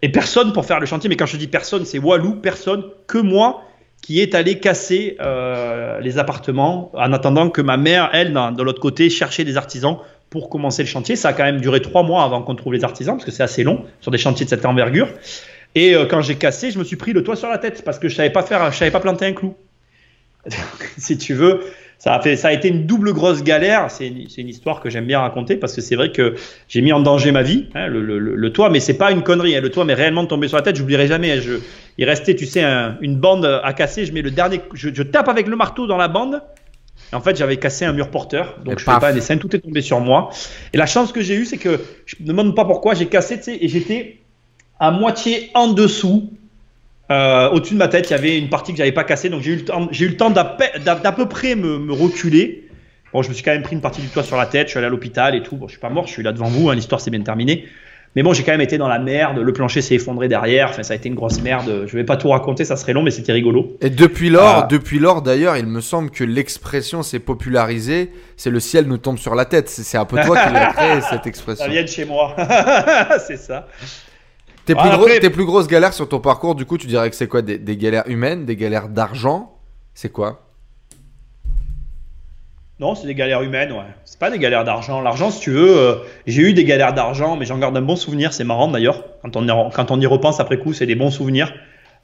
Et 0.02 0.08
personne 0.08 0.52
pour 0.52 0.66
faire 0.66 0.80
le 0.80 0.86
chantier. 0.86 1.08
Mais 1.08 1.16
quand 1.16 1.26
je 1.26 1.36
dis 1.36 1.46
personne, 1.46 1.84
c'est 1.84 1.98
Walou, 1.98 2.34
personne, 2.34 2.84
que 3.06 3.18
moi 3.18 3.62
qui 4.02 4.20
est 4.20 4.34
allé 4.34 4.58
casser 4.58 5.16
euh, 5.20 6.00
les 6.00 6.18
appartements 6.18 6.90
en 6.94 7.12
attendant 7.12 7.48
que 7.50 7.62
ma 7.62 7.76
mère, 7.76 8.10
elle, 8.12 8.32
de 8.32 8.62
l'autre 8.62 8.80
côté, 8.80 9.08
cherchait 9.08 9.44
des 9.44 9.56
artisans 9.56 9.98
pour 10.28 10.48
commencer 10.48 10.82
le 10.82 10.88
chantier. 10.88 11.14
Ça 11.14 11.28
a 11.28 11.32
quand 11.32 11.44
même 11.44 11.60
duré 11.60 11.80
trois 11.80 12.02
mois 12.02 12.24
avant 12.24 12.42
qu'on 12.42 12.56
trouve 12.56 12.72
les 12.72 12.82
artisans, 12.82 13.14
parce 13.14 13.24
que 13.24 13.30
c'est 13.30 13.44
assez 13.44 13.62
long 13.62 13.84
sur 14.00 14.10
des 14.10 14.18
chantiers 14.18 14.44
de 14.44 14.50
cette 14.50 14.66
envergure. 14.66 15.08
Et 15.76 15.94
euh, 15.94 16.04
quand 16.04 16.20
j'ai 16.20 16.34
cassé, 16.34 16.72
je 16.72 16.78
me 16.80 16.84
suis 16.84 16.96
pris 16.96 17.12
le 17.12 17.22
toit 17.22 17.36
sur 17.36 17.48
la 17.48 17.58
tête 17.58 17.84
parce 17.84 17.98
que 17.98 18.08
je 18.08 18.16
savais 18.16 18.30
pas 18.30 18.42
faire, 18.42 18.72
je 18.72 18.78
savais 18.78 18.90
pas 18.90 19.00
planter 19.00 19.26
un 19.26 19.32
clou. 19.32 19.54
si 20.98 21.16
tu 21.16 21.34
veux, 21.34 21.60
ça 22.02 22.14
a, 22.14 22.20
fait, 22.20 22.34
ça 22.34 22.48
a 22.48 22.52
été 22.52 22.66
une 22.66 22.84
double 22.84 23.12
grosse 23.12 23.44
galère. 23.44 23.88
C'est 23.88 24.08
une, 24.08 24.26
une, 24.36 24.48
histoire 24.48 24.80
que 24.80 24.90
j'aime 24.90 25.06
bien 25.06 25.20
raconter 25.20 25.54
parce 25.54 25.72
que 25.72 25.80
c'est 25.80 25.94
vrai 25.94 26.10
que 26.10 26.34
j'ai 26.66 26.80
mis 26.80 26.92
en 26.92 26.98
danger 26.98 27.30
ma 27.30 27.44
vie, 27.44 27.68
hein, 27.76 27.86
le, 27.86 28.02
le, 28.02 28.18
le, 28.18 28.52
toit, 28.52 28.70
mais 28.70 28.80
c'est 28.80 28.98
pas 28.98 29.12
une 29.12 29.22
connerie. 29.22 29.54
Hein, 29.54 29.60
le 29.60 29.70
toit 29.70 29.84
m'est 29.84 29.94
réellement 29.94 30.26
tombé 30.26 30.48
sur 30.48 30.56
la 30.56 30.64
tête. 30.64 30.74
J'oublierai 30.74 31.06
jamais. 31.06 31.40
Je, 31.40 31.60
il 31.98 32.04
restait, 32.04 32.34
tu 32.34 32.44
sais, 32.44 32.64
un, 32.64 32.98
une 33.02 33.18
bande 33.18 33.44
à 33.62 33.72
casser. 33.72 34.04
Je 34.04 34.12
mets 34.12 34.20
le 34.20 34.32
dernier, 34.32 34.60
je, 34.74 34.88
je 34.92 35.02
tape 35.04 35.28
avec 35.28 35.46
le 35.46 35.54
marteau 35.54 35.86
dans 35.86 35.96
la 35.96 36.08
bande 36.08 36.42
en 37.12 37.20
fait, 37.20 37.36
j'avais 37.36 37.58
cassé 37.58 37.84
un 37.84 37.92
mur 37.92 38.10
porteur, 38.10 38.58
donc 38.64 38.78
je 38.78 38.88
ne 38.88 38.94
fais 38.94 39.00
pas 39.00 39.10
un 39.10 39.12
dessin, 39.12 39.36
tout 39.36 39.54
est 39.54 39.58
tombé 39.58 39.82
sur 39.82 40.00
moi. 40.00 40.30
Et 40.72 40.78
la 40.78 40.86
chance 40.86 41.12
que 41.12 41.20
j'ai 41.20 41.34
eue, 41.34 41.44
c'est 41.44 41.58
que 41.58 41.78
je 42.06 42.16
me 42.20 42.26
demande 42.26 42.56
pas 42.56 42.64
pourquoi, 42.64 42.94
j'ai 42.94 43.06
cassé, 43.06 43.36
tu 43.36 43.44
sais, 43.44 43.58
et 43.60 43.68
j'étais 43.68 44.20
à 44.80 44.90
moitié 44.90 45.50
en 45.54 45.68
dessous. 45.72 46.32
Euh, 47.10 47.50
au-dessus 47.50 47.74
de 47.74 47.78
ma 47.78 47.88
tête, 47.88 48.08
il 48.10 48.12
y 48.12 48.16
avait 48.16 48.38
une 48.38 48.48
partie 48.48 48.72
que 48.72 48.78
j'avais 48.78 48.92
pas 48.92 49.04
cassée, 49.04 49.28
donc 49.28 49.42
j'ai 49.42 49.52
eu 49.52 49.56
le 49.56 49.64
temps, 49.64 49.88
j'ai 49.90 50.06
eu 50.06 50.08
le 50.08 50.16
temps 50.16 50.30
d'à 50.30 50.44
peu 50.44 51.28
près 51.28 51.54
me, 51.54 51.78
me, 51.78 51.92
reculer. 51.92 52.68
Bon, 53.12 53.22
je 53.22 53.28
me 53.28 53.34
suis 53.34 53.42
quand 53.42 53.52
même 53.52 53.62
pris 53.62 53.74
une 53.74 53.82
partie 53.82 54.00
du 54.00 54.08
toit 54.08 54.22
sur 54.22 54.36
la 54.36 54.46
tête, 54.46 54.68
je 54.68 54.70
suis 54.70 54.78
allé 54.78 54.86
à 54.86 54.90
l'hôpital 54.90 55.34
et 55.34 55.42
tout. 55.42 55.56
Bon, 55.56 55.66
je 55.66 55.72
suis 55.72 55.80
pas 55.80 55.90
mort, 55.90 56.06
je 56.06 56.12
suis 56.12 56.22
là 56.22 56.32
devant 56.32 56.48
vous, 56.48 56.70
hein, 56.70 56.74
l'histoire 56.74 57.00
s'est 57.00 57.10
bien 57.10 57.20
terminée. 57.20 57.66
Mais 58.14 58.22
bon, 58.22 58.34
j'ai 58.34 58.42
quand 58.42 58.52
même 58.52 58.60
été 58.60 58.76
dans 58.76 58.88
la 58.88 58.98
merde. 58.98 59.38
Le 59.38 59.52
plancher 59.54 59.80
s'est 59.80 59.94
effondré 59.94 60.28
derrière. 60.28 60.68
Enfin, 60.68 60.82
ça 60.82 60.92
a 60.92 60.96
été 60.96 61.08
une 61.08 61.14
grosse 61.14 61.40
merde. 61.40 61.84
Je 61.86 61.96
vais 61.96 62.04
pas 62.04 62.18
tout 62.18 62.28
raconter, 62.28 62.66
ça 62.66 62.76
serait 62.76 62.92
long, 62.92 63.02
mais 63.02 63.10
c'était 63.10 63.32
rigolo. 63.32 63.78
Et 63.80 63.88
depuis 63.88 64.28
lors, 64.28 64.64
euh... 64.64 64.66
depuis 64.66 64.98
lors 64.98 65.22
d'ailleurs, 65.22 65.56
il 65.56 65.66
me 65.66 65.80
semble 65.80 66.10
que 66.10 66.22
l'expression 66.22 67.02
s'est 67.02 67.20
popularisée. 67.20 68.10
C'est 68.36 68.50
le 68.50 68.60
ciel 68.60 68.86
nous 68.86 68.98
tombe 68.98 69.18
sur 69.18 69.34
la 69.34 69.46
tête. 69.46 69.70
C'est 69.70 69.96
un 69.96 70.04
peu 70.04 70.20
toi 70.22 70.36
qui 70.36 70.52
l'as 70.52 70.66
créé 70.74 71.00
cette 71.08 71.26
expression. 71.26 71.64
Ça 71.64 71.70
vient 71.70 71.82
de 71.82 71.88
chez 71.88 72.04
moi. 72.04 72.36
c'est 73.26 73.38
ça. 73.38 73.66
Tes, 74.64 74.74
plus 74.74 74.88
après... 74.88 75.18
tes 75.20 75.30
plus 75.30 75.44
grosses 75.44 75.66
galères 75.66 75.92
sur 75.92 76.08
ton 76.08 76.20
parcours, 76.20 76.54
du 76.54 76.64
coup, 76.64 76.78
tu 76.78 76.86
dirais 76.86 77.10
que 77.10 77.16
c'est 77.16 77.26
quoi 77.26 77.42
des, 77.42 77.58
des 77.58 77.76
galères 77.76 78.04
humaines, 78.06 78.44
des 78.44 78.56
galères 78.56 78.88
d'argent? 78.88 79.54
C'est 79.94 80.10
quoi? 80.10 80.46
Non, 82.78 82.94
c'est 82.94 83.06
des 83.06 83.14
galères 83.14 83.42
humaines, 83.42 83.70
ouais. 83.72 83.94
C'est 84.04 84.18
pas 84.18 84.30
des 84.30 84.38
galères 84.38 84.64
d'argent. 84.64 85.00
L'argent, 85.00 85.30
si 85.30 85.40
tu 85.40 85.50
veux, 85.50 85.78
euh, 85.78 85.94
j'ai 86.26 86.42
eu 86.42 86.52
des 86.52 86.64
galères 86.64 86.92
d'argent, 86.92 87.36
mais 87.36 87.44
j'en 87.44 87.58
garde 87.58 87.76
un 87.76 87.82
bon 87.82 87.94
souvenir. 87.94 88.32
C'est 88.32 88.42
marrant 88.44 88.66
d'ailleurs. 88.66 89.04
Quand 89.22 89.36
on, 89.36 89.46
y, 89.46 89.72
quand 89.72 89.90
on 89.92 90.00
y 90.00 90.06
repense 90.06 90.40
après 90.40 90.58
coup, 90.58 90.72
c'est 90.72 90.86
des 90.86 90.96
bons 90.96 91.10
souvenirs. 91.10 91.52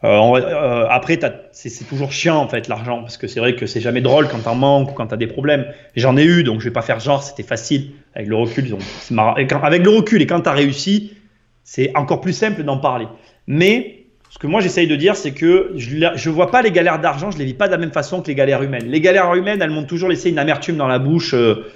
Euh, 0.04 0.20
euh, 0.36 0.86
après, 0.88 1.18
c'est 1.50 1.88
toujours 1.88 2.12
chiant 2.12 2.36
en 2.36 2.48
fait 2.48 2.68
l'argent, 2.68 3.00
parce 3.00 3.16
que 3.16 3.26
c'est 3.26 3.40
vrai 3.40 3.56
que 3.56 3.66
c'est 3.66 3.80
jamais 3.80 4.00
drôle 4.00 4.28
quand 4.28 4.38
t'en 4.38 4.54
manques 4.54 4.92
ou 4.92 4.94
quand 4.94 5.08
t'as 5.08 5.16
des 5.16 5.26
problèmes. 5.26 5.66
J'en 5.96 6.16
ai 6.16 6.24
eu, 6.24 6.44
donc 6.44 6.60
je 6.60 6.66
vais 6.66 6.72
pas 6.72 6.82
faire 6.82 7.00
genre, 7.00 7.24
c'était 7.24 7.42
facile. 7.42 7.90
Avec 8.14 8.28
le 8.28 8.36
recul, 8.36 8.70
donc, 8.70 8.80
marrant. 9.10 9.34
Quand, 9.48 9.60
avec 9.64 9.82
le 9.82 9.90
recul 9.90 10.22
et 10.22 10.26
quand 10.26 10.42
t'as 10.42 10.52
réussi, 10.52 11.12
c'est 11.70 11.94
encore 11.94 12.22
plus 12.22 12.32
simple 12.32 12.62
d'en 12.62 12.78
parler. 12.78 13.06
Mais 13.46 14.06
ce 14.30 14.38
que 14.38 14.46
moi 14.46 14.62
j'essaye 14.62 14.86
de 14.86 14.96
dire, 14.96 15.16
c'est 15.16 15.32
que 15.32 15.72
je 15.76 15.96
ne 15.96 16.34
vois 16.34 16.50
pas 16.50 16.62
les 16.62 16.72
galères 16.72 16.98
d'argent, 16.98 17.30
je 17.30 17.36
les 17.36 17.44
vis 17.44 17.52
pas 17.52 17.66
de 17.66 17.72
la 17.72 17.76
même 17.76 17.92
façon 17.92 18.22
que 18.22 18.28
les 18.28 18.34
galères 18.34 18.62
humaines. 18.62 18.86
Les 18.86 19.02
galères 19.02 19.34
humaines, 19.34 19.60
elles 19.60 19.70
m'ont 19.70 19.84
toujours 19.84 20.08
laissé 20.08 20.30
une 20.30 20.38
amertume 20.38 20.78
dans 20.78 20.86
la 20.88 20.98
bouche 20.98 21.34
euh, 21.34 21.66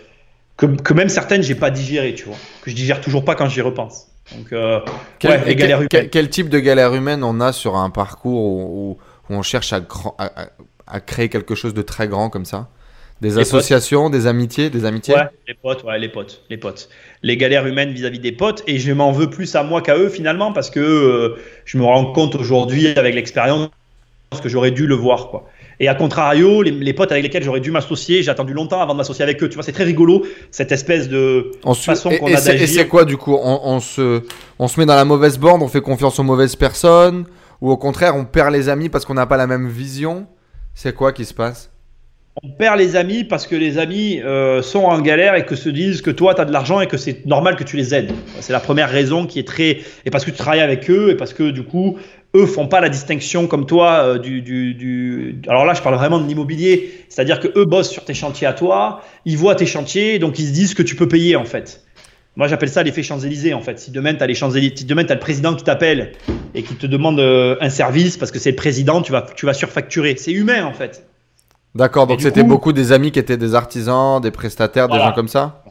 que, 0.56 0.64
que, 0.64 0.94
même 0.94 1.10
certaines 1.10 1.42
j'ai 1.42 1.54
pas 1.54 1.68
digéré, 1.68 2.14
tu 2.14 2.24
vois, 2.24 2.36
que 2.62 2.70
je 2.70 2.74
digère 2.74 3.02
toujours 3.02 3.22
pas 3.22 3.34
quand 3.34 3.50
j'y 3.50 3.60
repense. 3.60 4.06
Donc, 4.34 4.50
euh, 4.54 4.80
quel, 5.18 5.32
ouais, 5.32 5.44
les 5.44 5.56
galères 5.56 5.82
quel, 5.90 6.08
quel, 6.08 6.30
type 6.30 6.48
de 6.48 6.58
galères 6.58 6.94
humaines 6.94 7.22
on 7.22 7.38
a 7.40 7.52
sur 7.52 7.76
un 7.76 7.90
parcours 7.90 8.44
où, 8.44 8.98
où 9.28 9.34
on 9.34 9.42
cherche 9.42 9.74
à, 9.74 9.82
à, 10.16 10.30
à, 10.86 11.00
créer 11.00 11.28
quelque 11.28 11.54
chose 11.54 11.74
de 11.74 11.82
très 11.82 12.08
grand 12.08 12.30
comme 12.30 12.46
ça? 12.46 12.70
Des 13.22 13.30
les 13.30 13.38
associations, 13.38 14.04
potes. 14.04 14.12
des 14.12 14.26
amitiés, 14.26 14.68
des 14.68 14.84
amitiés 14.84 15.14
Ouais, 15.14 15.28
les 15.48 15.54
potes, 15.54 15.84
ouais, 15.84 15.98
les 15.98 16.08
potes, 16.08 16.42
les 16.50 16.58
potes 16.58 16.88
les 17.22 17.36
galères 17.36 17.66
humaines 17.66 17.92
vis-à-vis 17.92 18.18
-vis 18.18 18.22
des 18.22 18.32
potes 18.32 18.62
et 18.66 18.78
je 18.78 18.92
m'en 18.92 19.12
veux 19.12 19.30
plus 19.30 19.54
à 19.54 19.62
moi 19.62 19.80
qu'à 19.80 19.96
eux 19.96 20.08
finalement 20.08 20.52
parce 20.52 20.70
que 20.70 20.80
euh, 20.80 21.36
je 21.64 21.78
me 21.78 21.84
rends 21.84 22.12
compte 22.12 22.34
aujourd'hui 22.34 22.88
avec 22.88 23.14
l'expérience 23.14 23.70
que 24.42 24.48
j'aurais 24.48 24.72
dû 24.72 24.86
le 24.86 24.94
voir 24.94 25.28
quoi. 25.28 25.48
Et 25.78 25.88
à 25.88 25.94
contrario, 25.94 26.62
les, 26.62 26.70
les 26.70 26.92
potes 26.92 27.12
avec 27.12 27.24
lesquels 27.24 27.42
j'aurais 27.42 27.60
dû 27.60 27.70
m'associer, 27.70 28.22
j'ai 28.22 28.30
attendu 28.30 28.52
longtemps 28.52 28.80
avant 28.80 28.92
de 28.92 28.98
m'associer 28.98 29.24
avec 29.24 29.42
eux. 29.42 29.48
Tu 29.48 29.54
vois, 29.54 29.64
c'est 29.64 29.72
très 29.72 29.84
rigolo 29.84 30.24
cette 30.50 30.70
espèce 30.70 31.08
de 31.08 31.50
on 31.64 31.74
façon 31.74 32.10
qu'on 32.10 32.26
a 32.26 32.40
d'agir. 32.40 32.62
Et 32.62 32.66
c'est 32.66 32.88
quoi 32.88 33.04
du 33.04 33.16
coup? 33.16 33.34
On, 33.34 33.60
on, 33.64 33.80
se, 33.80 34.22
on 34.58 34.68
se 34.68 34.78
met 34.78 34.86
dans 34.86 34.94
la 34.94 35.04
mauvaise 35.04 35.38
bande, 35.38 35.62
on 35.62 35.68
fait 35.68 35.80
confiance 35.80 36.18
aux 36.18 36.22
mauvaises 36.22 36.56
personnes 36.56 37.24
ou 37.60 37.70
au 37.70 37.76
contraire 37.76 38.14
on 38.16 38.24
perd 38.24 38.52
les 38.52 38.68
amis 38.68 38.88
parce 38.90 39.04
qu'on 39.04 39.14
n'a 39.14 39.26
pas 39.26 39.36
la 39.36 39.46
même 39.46 39.68
vision? 39.68 40.26
C'est 40.74 40.94
quoi 40.94 41.12
qui 41.12 41.24
se 41.24 41.34
passe? 41.34 41.71
On 42.40 42.48
perd 42.48 42.78
les 42.78 42.96
amis 42.96 43.24
parce 43.24 43.46
que 43.46 43.54
les 43.54 43.76
amis 43.76 44.20
euh, 44.22 44.62
sont 44.62 44.84
en 44.84 45.00
galère 45.00 45.34
et 45.34 45.44
que 45.44 45.54
se 45.54 45.68
disent 45.68 46.00
que 46.00 46.10
toi 46.10 46.34
tu 46.34 46.40
as 46.40 46.44
de 46.46 46.52
l'argent 46.52 46.80
et 46.80 46.86
que 46.86 46.96
c'est 46.96 47.26
normal 47.26 47.56
que 47.56 47.64
tu 47.64 47.76
les 47.76 47.94
aides. 47.94 48.12
C'est 48.40 48.54
la 48.54 48.60
première 48.60 48.88
raison 48.88 49.26
qui 49.26 49.38
est 49.38 49.46
très 49.46 49.80
et 50.06 50.10
parce 50.10 50.24
que 50.24 50.30
tu 50.30 50.38
travailles 50.38 50.60
avec 50.60 50.90
eux 50.90 51.10
et 51.10 51.14
parce 51.14 51.34
que 51.34 51.50
du 51.50 51.62
coup 51.62 51.98
eux 52.34 52.46
font 52.46 52.68
pas 52.68 52.80
la 52.80 52.88
distinction 52.88 53.46
comme 53.46 53.66
toi 53.66 54.04
euh, 54.04 54.18
du, 54.18 54.40
du, 54.40 54.72
du, 54.72 55.42
alors 55.46 55.66
là 55.66 55.74
je 55.74 55.82
parle 55.82 55.96
vraiment 55.96 56.18
de 56.18 56.26
l'immobilier, 56.26 57.04
c'est-à-dire 57.10 57.38
que 57.38 57.48
eux 57.54 57.66
bossent 57.66 57.90
sur 57.90 58.04
tes 58.04 58.14
chantiers 58.14 58.46
à 58.46 58.54
toi, 58.54 59.02
ils 59.26 59.36
voient 59.36 59.54
tes 59.54 59.66
chantiers 59.66 60.18
donc 60.18 60.38
ils 60.38 60.46
se 60.46 60.52
disent 60.52 60.74
que 60.74 60.82
tu 60.82 60.96
peux 60.96 61.08
payer 61.08 61.36
en 61.36 61.44
fait. 61.44 61.84
Moi, 62.34 62.48
j'appelle 62.48 62.70
ça 62.70 62.82
l'effet 62.82 63.02
Champs-Élysées, 63.02 63.52
en 63.52 63.60
fait. 63.60 63.78
Si 63.78 63.90
demain, 63.90 64.14
tu 64.14 64.22
as 64.22 64.26
les 64.26 64.34
Champs-Élysées, 64.34 64.74
si 64.74 64.84
demain, 64.86 65.04
tu 65.04 65.12
le 65.12 65.18
président 65.18 65.54
qui 65.54 65.64
t'appelle 65.64 66.12
et 66.54 66.62
qui 66.62 66.76
te 66.76 66.86
demande 66.86 67.20
euh, 67.20 67.56
un 67.60 67.68
service 67.68 68.16
parce 68.16 68.30
que 68.30 68.38
c'est 68.38 68.52
le 68.52 68.56
président, 68.56 69.02
tu 69.02 69.12
vas, 69.12 69.26
tu 69.36 69.44
vas 69.44 69.52
surfacturer. 69.52 70.14
C'est 70.16 70.32
humain, 70.32 70.64
en 70.64 70.72
fait. 70.72 71.06
D'accord, 71.74 72.06
donc 72.06 72.20
c'était 72.20 72.42
beaucoup 72.42 72.72
des 72.72 72.92
amis 72.92 73.12
qui 73.12 73.18
étaient 73.18 73.36
des 73.36 73.54
artisans, 73.54 74.20
des 74.20 74.30
prestataires, 74.30 74.88
voilà. 74.88 75.04
des 75.04 75.08
gens 75.08 75.14
comme 75.14 75.28
ça 75.28 75.64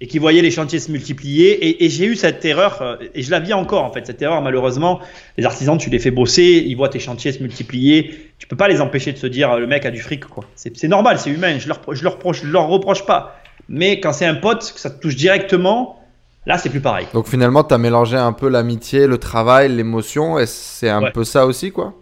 Et 0.00 0.06
qui 0.06 0.18
voyaient 0.18 0.42
les 0.42 0.50
chantiers 0.50 0.78
se 0.78 0.90
multiplier. 0.92 1.52
Et, 1.68 1.84
et 1.86 1.88
j'ai 1.88 2.04
eu 2.04 2.16
cette 2.16 2.44
erreur, 2.44 2.82
euh, 2.82 2.96
et 3.14 3.22
je 3.22 3.30
la 3.30 3.40
vis 3.40 3.54
encore 3.54 3.84
en 3.84 3.92
fait, 3.92 4.06
cette 4.06 4.20
erreur 4.20 4.42
malheureusement. 4.42 5.00
Les 5.38 5.44
artisans, 5.44 5.78
tu 5.78 5.88
les 5.88 5.98
fais 5.98 6.10
bosser, 6.10 6.64
ils 6.66 6.74
voient 6.74 6.90
tes 6.90 6.98
chantiers 6.98 7.32
se 7.32 7.42
multiplier. 7.42 8.30
Tu 8.38 8.46
peux 8.46 8.56
pas 8.56 8.68
les 8.68 8.80
empêcher 8.80 9.12
de 9.12 9.18
se 9.18 9.26
dire 9.26 9.56
le 9.58 9.66
mec 9.66 9.86
a 9.86 9.90
du 9.90 10.00
fric, 10.00 10.26
quoi. 10.26 10.44
C'est 10.54 10.88
normal, 10.88 11.18
c'est 11.18 11.30
humain, 11.30 11.58
je 11.58 11.68
leur, 11.68 11.80
je, 11.92 12.04
leur 12.04 12.14
reproche, 12.14 12.42
je 12.42 12.46
leur 12.48 12.68
reproche 12.68 13.06
pas. 13.06 13.40
Mais 13.70 14.00
quand 14.00 14.12
c'est 14.12 14.26
un 14.26 14.34
pote, 14.34 14.72
que 14.74 14.80
ça 14.80 14.90
te 14.90 15.00
touche 15.00 15.16
directement, 15.16 15.98
Là, 16.48 16.56
c'est 16.56 16.70
plus 16.70 16.80
pareil. 16.80 17.06
Donc 17.12 17.28
finalement, 17.28 17.62
tu 17.62 17.74
as 17.74 17.78
mélangé 17.78 18.16
un 18.16 18.32
peu 18.32 18.48
l'amitié, 18.48 19.06
le 19.06 19.18
travail, 19.18 19.68
l'émotion, 19.68 20.38
et 20.38 20.46
c'est 20.46 20.88
un 20.88 21.02
ouais. 21.02 21.10
peu 21.12 21.22
ça 21.22 21.44
aussi, 21.44 21.70
quoi 21.72 21.92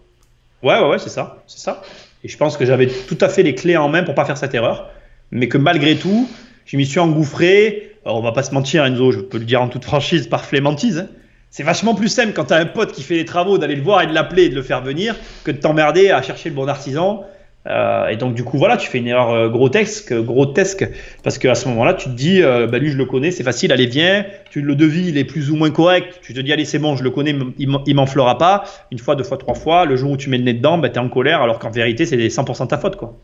Ouais, 0.62 0.78
ouais, 0.78 0.88
ouais, 0.88 0.98
c'est 1.00 1.08
ça, 1.08 1.42
c'est 1.48 1.58
ça. 1.58 1.82
Et 2.24 2.28
je 2.28 2.36
pense 2.36 2.56
que 2.56 2.64
j'avais 2.64 2.86
tout 2.86 3.18
à 3.20 3.28
fait 3.28 3.42
les 3.42 3.54
clés 3.54 3.76
en 3.76 3.88
main 3.88 4.02
pour 4.02 4.14
pas 4.14 4.24
faire 4.24 4.38
cette 4.38 4.54
erreur. 4.54 4.90
Mais 5.30 5.48
que 5.48 5.58
malgré 5.58 5.96
tout, 5.96 6.28
je 6.64 6.76
m'y 6.76 6.86
suis 6.86 6.98
engouffré. 6.98 7.92
Alors, 8.04 8.18
on 8.18 8.22
va 8.22 8.32
pas 8.32 8.42
se 8.42 8.54
mentir, 8.54 8.84
Enzo, 8.84 9.12
je 9.12 9.20
peux 9.20 9.38
le 9.38 9.44
dire 9.44 9.62
en 9.62 9.68
toute 9.68 9.84
franchise, 9.84 10.26
par 10.26 10.44
flémantise. 10.44 10.98
Hein. 10.98 11.08
C'est 11.50 11.62
vachement 11.62 11.94
plus 11.94 12.08
simple 12.08 12.32
quand 12.32 12.46
tu 12.46 12.54
as 12.54 12.58
un 12.58 12.66
pote 12.66 12.92
qui 12.92 13.02
fait 13.02 13.14
les 13.14 13.24
travaux 13.24 13.58
d'aller 13.58 13.76
le 13.76 13.82
voir 13.82 14.02
et 14.02 14.06
de 14.06 14.12
l'appeler 14.12 14.44
et 14.44 14.48
de 14.48 14.54
le 14.54 14.62
faire 14.62 14.82
venir 14.82 15.16
que 15.44 15.50
de 15.50 15.56
t'emmerder 15.56 16.10
à 16.10 16.20
chercher 16.22 16.48
le 16.50 16.54
bon 16.54 16.68
artisan. 16.68 17.24
Euh, 17.68 18.08
et 18.08 18.16
donc 18.16 18.34
du 18.34 18.44
coup 18.44 18.58
voilà, 18.58 18.76
tu 18.76 18.88
fais 18.88 18.98
une 18.98 19.08
erreur 19.08 19.30
euh, 19.30 19.48
grotesque, 19.48 20.14
grotesque, 20.14 20.88
parce 21.22 21.38
qu'à 21.38 21.54
ce 21.54 21.68
moment-là, 21.68 21.94
tu 21.94 22.08
te 22.08 22.14
dis, 22.14 22.42
euh, 22.42 22.66
bah, 22.66 22.78
lui 22.78 22.90
je 22.90 22.96
le 22.96 23.06
connais, 23.06 23.30
c'est 23.30 23.42
facile, 23.42 23.72
allez 23.72 23.86
viens, 23.86 24.24
tu 24.50 24.60
le 24.60 24.76
devis, 24.76 25.08
il 25.08 25.18
est 25.18 25.24
plus 25.24 25.50
ou 25.50 25.56
moins 25.56 25.70
correct, 25.70 26.20
tu 26.22 26.32
te 26.32 26.40
dis 26.40 26.52
allez 26.52 26.64
c'est 26.64 26.78
bon, 26.78 26.96
je 26.96 27.02
le 27.02 27.10
connais, 27.10 27.36
il 27.58 27.94
m'enflera 27.96 28.38
pas, 28.38 28.64
une 28.92 28.98
fois, 28.98 29.16
deux 29.16 29.24
fois, 29.24 29.36
trois 29.36 29.54
fois, 29.54 29.84
le 29.84 29.96
jour 29.96 30.12
où 30.12 30.16
tu 30.16 30.30
mets 30.30 30.38
le 30.38 30.44
nez 30.44 30.54
dedans, 30.54 30.78
bah, 30.78 30.90
tu 30.90 30.96
es 30.96 30.98
en 30.98 31.08
colère, 31.08 31.42
alors 31.42 31.58
qu'en 31.58 31.70
vérité 31.70 32.06
c'est 32.06 32.16
100% 32.16 32.68
ta 32.68 32.78
faute 32.78 32.96
quoi. 32.96 33.16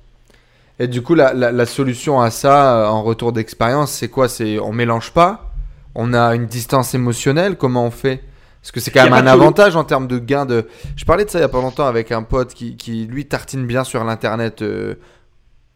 Et 0.81 0.89
du 0.89 1.03
coup 1.03 1.15
la, 1.15 1.33
la, 1.35 1.67
solution 1.67 2.21
à 2.21 2.31
ça, 2.31 2.91
en 2.91 3.03
retour 3.03 3.33
d'expérience, 3.33 3.93
c'est 3.93 4.09
quoi? 4.09 4.29
C'est 4.29 4.59
on 4.59 4.73
mélange 4.73 5.13
pas, 5.13 5.53
on 5.95 6.15
a 6.15 6.35
une 6.35 6.47
distance 6.47 6.95
émotionnelle, 6.95 7.57
comment 7.57 7.87
on 7.87 7.91
fait? 7.91 8.23
Parce 8.63 8.71
que 8.71 8.79
c'est 8.79 8.93
quand 8.93 9.03
même 9.03 9.13
un 9.13 9.27
avantage 9.27 9.75
en 9.75 9.83
termes 9.83 10.07
de 10.07 10.21
gain 10.21 10.47
de. 10.47 10.69
Je 10.95 11.05
parlais 11.05 11.25
de 11.25 11.31
ça 11.31 11.41
il 11.41 11.43
y 11.43 11.45
a 11.45 11.49
pas 11.49 11.61
longtemps 11.61 11.87
avec 11.87 12.13
un 12.13 12.23
pote 12.23 12.55
qui, 12.55 12.77
qui 12.77 13.07
lui 13.07 13.27
tartine 13.27 13.67
bien 13.67 13.83
sur 13.83 14.05
l'internet. 14.05 14.63
Euh, 14.63 14.95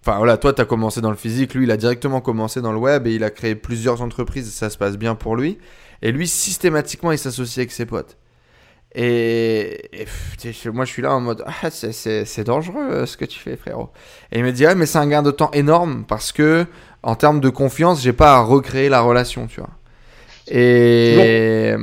enfin 0.03 0.19
voilà, 0.19 0.37
toi 0.37 0.53
tu 0.53 0.63
as 0.63 0.65
commencé 0.65 1.01
dans 1.01 1.11
le 1.11 1.17
physique, 1.17 1.55
lui 1.55 1.65
il 1.65 1.71
a 1.73 1.77
directement 1.77 2.21
commencé 2.21 2.61
dans 2.61 2.71
le 2.71 2.79
web 2.79 3.09
et 3.09 3.15
il 3.17 3.25
a 3.25 3.31
créé 3.31 3.57
plusieurs 3.57 4.03
entreprises 4.03 4.47
et 4.47 4.53
ça 4.53 4.71
se 4.71 4.79
passe 4.79 4.97
bien 4.97 5.17
pour 5.17 5.35
lui. 5.35 5.59
Et 6.01 6.13
lui 6.13 6.29
systématiquement 6.29 7.11
il 7.11 7.19
s'associe 7.19 7.59
avec 7.59 7.73
ses 7.73 7.87
potes. 7.87 8.19
Et, 8.95 9.91
moi 10.67 10.85
je 10.85 10.93
suis 10.93 11.03
là 11.03 11.13
en 11.13 11.21
mode 11.21 11.43
ah, 11.45 11.71
c'est 11.71 12.45
dangereux 12.45 12.89
euh, 12.89 13.07
ce 13.07 13.17
que 13.17 13.25
tu 13.25 13.41
fais 13.41 13.57
frérot. 13.57 13.91
Et 14.31 14.39
il 14.39 14.45
me 14.45 14.53
dit 14.53 14.65
ouais 14.65 14.77
mais 14.77 14.87
c'est 14.87 14.99
un 14.99 15.09
gain 15.09 15.25
de 15.25 15.33
temps 15.33 15.51
énorme 15.51 16.05
parce 16.07 16.31
que 16.31 16.67
en 17.03 17.17
termes 17.17 17.41
de 17.41 17.49
confiance 17.49 18.01
j'ai 18.01 18.13
pas 18.13 18.37
à 18.37 18.41
recréer 18.43 18.89
la 18.89 19.01
relation 19.01 19.49
tu 19.49 19.61
vois. 19.61 19.71
Et 20.47 21.75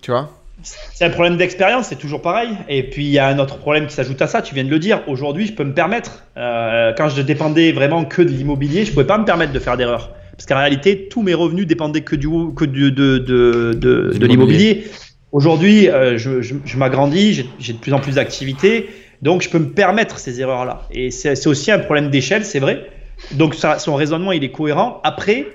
tu 0.00 0.10
vois? 0.10 0.37
C'est 0.62 1.04
un 1.04 1.10
problème 1.10 1.36
d'expérience, 1.36 1.86
c'est 1.86 1.98
toujours 1.98 2.22
pareil. 2.22 2.50
Et 2.68 2.82
puis 2.82 3.04
il 3.04 3.10
y 3.10 3.18
a 3.18 3.28
un 3.28 3.38
autre 3.38 3.58
problème 3.58 3.86
qui 3.86 3.94
s'ajoute 3.94 4.20
à 4.20 4.26
ça, 4.26 4.42
tu 4.42 4.54
viens 4.54 4.64
de 4.64 4.70
le 4.70 4.78
dire. 4.78 5.02
Aujourd'hui, 5.06 5.46
je 5.46 5.52
peux 5.52 5.64
me 5.64 5.74
permettre, 5.74 6.24
euh, 6.36 6.92
quand 6.96 7.08
je 7.08 7.22
dépendais 7.22 7.72
vraiment 7.72 8.04
que 8.04 8.22
de 8.22 8.28
l'immobilier, 8.28 8.84
je 8.84 8.90
ne 8.90 8.94
pouvais 8.94 9.06
pas 9.06 9.18
me 9.18 9.24
permettre 9.24 9.52
de 9.52 9.58
faire 9.58 9.76
d'erreurs. 9.76 10.10
Parce 10.32 10.46
qu'en 10.46 10.58
réalité, 10.58 11.08
tous 11.08 11.22
mes 11.22 11.34
revenus 11.34 11.66
dépendaient 11.66 12.02
que, 12.02 12.16
du, 12.16 12.28
que 12.54 12.64
de, 12.64 12.90
de, 12.90 13.18
de, 13.18 13.72
de 14.16 14.26
l'immobilier. 14.26 14.84
Aujourd'hui, 15.32 15.88
euh, 15.88 16.16
je, 16.16 16.40
je, 16.42 16.76
m'agrandis, 16.76 17.44
j'ai 17.58 17.72
de 17.72 17.78
plus 17.78 17.92
en 17.92 17.98
plus 17.98 18.14
d'activités, 18.14 18.88
donc 19.20 19.42
je 19.42 19.50
peux 19.50 19.58
me 19.58 19.70
permettre 19.70 20.18
ces 20.18 20.40
erreurs-là. 20.40 20.86
Et 20.90 21.10
c'est 21.10 21.46
aussi 21.46 21.70
un 21.70 21.78
problème 21.80 22.08
d'échelle, 22.08 22.44
c'est 22.44 22.60
vrai. 22.60 22.86
Donc 23.32 23.54
ça, 23.54 23.78
son 23.78 23.94
raisonnement, 23.94 24.32
il 24.32 24.44
est 24.44 24.52
cohérent. 24.52 25.00
Après, 25.04 25.46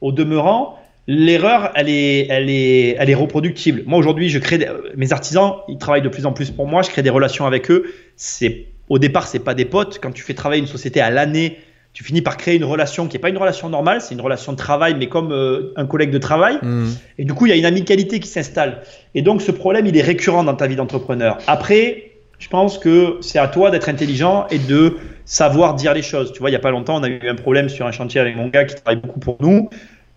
au 0.00 0.12
demeurant, 0.12 0.77
l'erreur, 1.08 1.72
elle 1.74 1.88
est, 1.88 2.26
elle, 2.28 2.50
est, 2.50 2.94
elle 2.98 3.10
est 3.10 3.14
reproductible. 3.14 3.82
Moi, 3.86 3.98
aujourd'hui, 3.98 4.28
je 4.28 4.38
crée 4.38 4.68
mes 4.94 5.12
artisans, 5.12 5.54
ils 5.66 5.78
travaillent 5.78 6.02
de 6.02 6.08
plus 6.10 6.26
en 6.26 6.32
plus 6.32 6.50
pour 6.50 6.66
moi, 6.68 6.82
je 6.82 6.90
crée 6.90 7.02
des 7.02 7.10
relations 7.10 7.46
avec 7.46 7.70
eux. 7.70 7.86
C'est, 8.16 8.66
au 8.90 8.98
départ, 8.98 9.26
c'est 9.26 9.38
pas 9.38 9.54
des 9.54 9.64
potes. 9.64 9.98
Quand 10.00 10.12
tu 10.12 10.22
fais 10.22 10.34
travailler 10.34 10.60
une 10.60 10.68
société 10.68 11.00
à 11.00 11.10
l'année, 11.10 11.56
tu 11.94 12.04
finis 12.04 12.20
par 12.20 12.36
créer 12.36 12.56
une 12.56 12.64
relation 12.64 13.08
qui 13.08 13.16
n'est 13.16 13.20
pas 13.20 13.30
une 13.30 13.38
relation 13.38 13.70
normale, 13.70 14.02
c'est 14.02 14.14
une 14.14 14.20
relation 14.20 14.52
de 14.52 14.58
travail, 14.58 14.94
mais 14.98 15.08
comme 15.08 15.32
euh, 15.32 15.72
un 15.76 15.86
collègue 15.86 16.10
de 16.10 16.18
travail. 16.18 16.58
Mmh. 16.60 16.84
Et 17.16 17.24
du 17.24 17.32
coup, 17.32 17.46
il 17.46 17.48
y 17.48 17.52
a 17.52 17.56
une 17.56 17.64
amicalité 17.64 18.20
qui 18.20 18.28
s'installe. 18.28 18.82
Et 19.14 19.22
donc, 19.22 19.40
ce 19.40 19.50
problème, 19.50 19.86
il 19.86 19.96
est 19.96 20.02
récurrent 20.02 20.44
dans 20.44 20.54
ta 20.54 20.66
vie 20.66 20.76
d'entrepreneur. 20.76 21.38
Après, 21.46 22.12
je 22.38 22.48
pense 22.48 22.78
que 22.78 23.16
c'est 23.22 23.38
à 23.38 23.48
toi 23.48 23.70
d'être 23.70 23.88
intelligent 23.88 24.46
et 24.50 24.58
de 24.58 24.96
savoir 25.24 25.74
dire 25.74 25.94
les 25.94 26.02
choses. 26.02 26.32
Tu 26.32 26.40
vois, 26.40 26.50
il 26.50 26.52
n'y 26.52 26.56
a 26.56 26.60
pas 26.60 26.70
longtemps, 26.70 27.00
on 27.00 27.02
a 27.02 27.08
eu 27.08 27.26
un 27.26 27.34
problème 27.34 27.70
sur 27.70 27.86
un 27.86 27.92
chantier 27.92 28.20
avec 28.20 28.36
mon 28.36 28.48
gars 28.48 28.64
qui 28.64 28.74
travaille 28.74 29.00
beaucoup 29.00 29.20
pour 29.20 29.38
nous. 29.40 29.70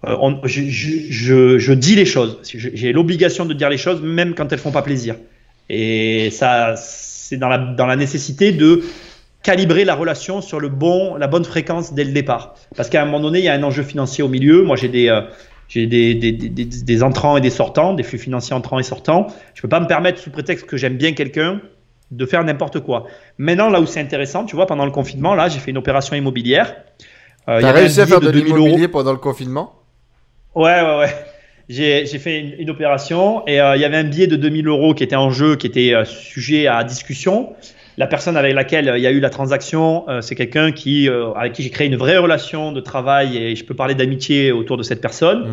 Euh, 0.05 0.31
je, 0.45 0.63
je, 0.63 1.57
je, 1.59 1.73
dis 1.73 1.95
les 1.95 2.05
choses. 2.05 2.39
J'ai 2.43 2.91
l'obligation 2.91 3.45
de 3.45 3.53
dire 3.53 3.69
les 3.69 3.77
choses, 3.77 4.01
même 4.01 4.33
quand 4.33 4.51
elles 4.51 4.59
font 4.59 4.71
pas 4.71 4.81
plaisir. 4.81 5.15
Et 5.69 6.29
ça, 6.31 6.75
c'est 6.75 7.37
dans 7.37 7.49
la, 7.49 7.59
dans 7.59 7.85
la 7.85 7.95
nécessité 7.95 8.51
de 8.51 8.83
calibrer 9.43 9.85
la 9.85 9.95
relation 9.95 10.41
sur 10.41 10.59
le 10.59 10.69
bon, 10.69 11.15
la 11.15 11.27
bonne 11.27 11.45
fréquence 11.45 11.93
dès 11.93 12.03
le 12.03 12.11
départ. 12.11 12.55
Parce 12.75 12.89
qu'à 12.89 13.01
un 13.01 13.05
moment 13.05 13.19
donné, 13.19 13.39
il 13.39 13.45
y 13.45 13.49
a 13.49 13.53
un 13.53 13.63
enjeu 13.63 13.83
financier 13.83 14.23
au 14.23 14.27
milieu. 14.27 14.63
Moi, 14.63 14.75
j'ai 14.75 14.89
des, 14.89 15.09
euh, 15.09 15.21
j'ai 15.67 15.87
des, 15.87 16.15
des, 16.15 16.31
des, 16.31 16.65
des, 16.65 17.03
entrants 17.03 17.37
et 17.37 17.41
des 17.41 17.49
sortants, 17.49 17.93
des 17.93 18.03
flux 18.03 18.17
financiers 18.17 18.55
entrants 18.55 18.79
et 18.79 18.83
sortants. 18.83 19.27
Je 19.53 19.61
peux 19.61 19.69
pas 19.69 19.79
me 19.79 19.87
permettre, 19.87 20.19
sous 20.19 20.31
prétexte 20.31 20.65
que 20.65 20.77
j'aime 20.77 20.97
bien 20.97 21.13
quelqu'un, 21.13 21.61
de 22.11 22.25
faire 22.25 22.43
n'importe 22.43 22.81
quoi. 22.81 23.07
Maintenant, 23.37 23.69
là 23.69 23.79
où 23.81 23.85
c'est 23.85 24.01
intéressant, 24.01 24.45
tu 24.45 24.55
vois, 24.55 24.67
pendant 24.67 24.85
le 24.85 24.91
confinement, 24.91 25.33
là, 25.33 25.47
j'ai 25.47 25.59
fait 25.59 25.71
une 25.71 25.77
opération 25.77 26.15
immobilière. 26.15 26.75
Euh, 27.47 27.61
T'as 27.61 27.71
réussi 27.71 28.01
à 28.01 28.05
faire 28.05 28.19
de, 28.19 28.29
de 28.29 28.39
l'immobilier 28.39 28.87
pendant 28.87 29.11
le 29.11 29.17
confinement? 29.17 29.80
Ouais, 30.55 30.81
ouais, 30.81 30.97
ouais. 30.99 31.15
J'ai 31.69 32.19
fait 32.19 32.39
une, 32.59 32.69
opération 32.69 33.47
et 33.47 33.61
euh, 33.61 33.77
il 33.77 33.81
y 33.81 33.85
avait 33.85 33.95
un 33.95 34.03
billet 34.03 34.27
de 34.27 34.35
2000 34.35 34.67
euros 34.67 34.93
qui 34.93 35.03
était 35.03 35.15
en 35.15 35.29
jeu, 35.29 35.55
qui 35.55 35.67
était 35.67 35.93
euh, 35.93 36.03
sujet 36.03 36.67
à 36.67 36.83
discussion. 36.83 37.53
La 37.97 38.07
personne 38.07 38.35
avec 38.35 38.53
laquelle 38.53 38.89
euh, 38.89 38.97
il 38.97 39.03
y 39.03 39.07
a 39.07 39.11
eu 39.11 39.21
la 39.21 39.29
transaction, 39.29 40.05
c'est 40.19 40.35
quelqu'un 40.35 40.73
qui, 40.73 41.07
avec 41.35 41.53
qui 41.53 41.63
j'ai 41.63 41.69
créé 41.69 41.87
une 41.87 41.95
vraie 41.95 42.17
relation 42.17 42.73
de 42.73 42.81
travail 42.81 43.37
et 43.37 43.55
je 43.55 43.63
peux 43.63 43.73
parler 43.73 43.95
d'amitié 43.95 44.51
autour 44.51 44.75
de 44.75 44.83
cette 44.83 44.99
personne. 44.99 45.47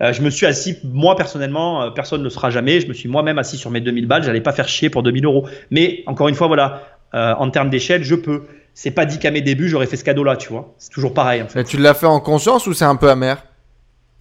Mhm. 0.00 0.12
je 0.12 0.22
me 0.22 0.28
suis 0.28 0.44
assis, 0.44 0.76
moi 0.84 1.16
personnellement, 1.16 1.90
personne 1.92 2.20
ne 2.20 2.24
le 2.24 2.30
sera 2.30 2.50
jamais, 2.50 2.80
je 2.80 2.88
me 2.88 2.92
suis 2.92 3.08
moi-même 3.08 3.38
assis 3.38 3.56
sur 3.56 3.70
mes 3.70 3.80
2000 3.80 4.06
balles, 4.06 4.24
j'allais 4.24 4.42
pas 4.42 4.52
faire 4.52 4.68
chier 4.68 4.90
pour 4.90 5.02
2000 5.02 5.24
euros. 5.24 5.46
Mais 5.70 6.02
encore 6.06 6.28
une 6.28 6.34
fois, 6.34 6.48
voilà, 6.48 6.82
en 7.14 7.48
termes 7.50 7.70
d'échelle, 7.70 8.04
je 8.04 8.14
peux. 8.14 8.42
C'est 8.74 8.90
pas 8.90 9.04
dit 9.04 9.18
qu'à 9.18 9.30
mes 9.30 9.42
débuts, 9.42 9.68
j'aurais 9.68 9.86
fait 9.86 9.96
ce 9.96 10.04
cadeau-là, 10.04 10.36
tu 10.36 10.48
vois. 10.48 10.74
C'est 10.78 10.90
toujours 10.90 11.14
pareil. 11.14 11.42
En 11.42 11.48
fait. 11.48 11.64
tu 11.64 11.76
l'as 11.76 11.94
fait 11.94 12.06
en 12.06 12.20
conscience 12.20 12.66
ou 12.66 12.72
c'est 12.72 12.86
un 12.86 12.96
peu 12.96 13.10
amer? 13.10 13.42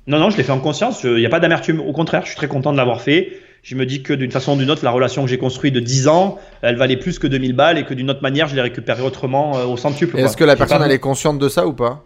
Non, 0.08 0.20
non, 0.20 0.30
je 0.30 0.38
l'ai 0.38 0.44
fait 0.44 0.52
en 0.52 0.60
conscience. 0.60 1.04
Il 1.04 1.16
n'y 1.16 1.26
a 1.26 1.30
pas 1.30 1.40
d'amertume. 1.40 1.80
Au 1.80 1.94
contraire, 1.94 2.24
je 2.24 2.28
suis 2.28 2.38
très 2.38 2.48
content 2.48 2.72
de 2.72 2.78
l'avoir 2.78 3.02
fait. 3.02 3.34
Je 3.62 3.76
me 3.76 3.86
dis 3.86 4.02
que 4.02 4.14
d'une 4.14 4.32
façon 4.32 4.54
ou 4.54 4.58
d'une 4.58 4.72
autre, 4.72 4.84
la 4.84 4.90
relation 4.90 5.24
que 5.24 5.30
j'ai 5.30 5.38
construite 5.38 5.74
de 5.74 5.80
10 5.80 6.08
ans, 6.08 6.40
elle 6.64 6.76
valait 6.76 6.98
plus 6.98 7.20
que 7.20 7.28
2000 7.28 7.54
balles 7.54 7.78
et 7.78 7.86
que 7.86 7.94
d'une 7.94 8.10
autre 8.10 8.24
manière, 8.24 8.48
je 8.48 8.56
l'ai 8.56 8.62
récupérée 8.62 9.04
autrement 9.04 9.56
euh, 9.58 9.66
au 9.66 9.78
centuple. 9.78 10.18
Est-ce 10.18 10.36
que 10.36 10.44
la 10.44 10.56
personne, 10.56 10.82
elle 10.82 10.92
est 10.92 11.00
consciente 11.00 11.38
de 11.38 11.48
ça 11.48 11.68
ou 11.68 11.74
pas? 11.74 12.04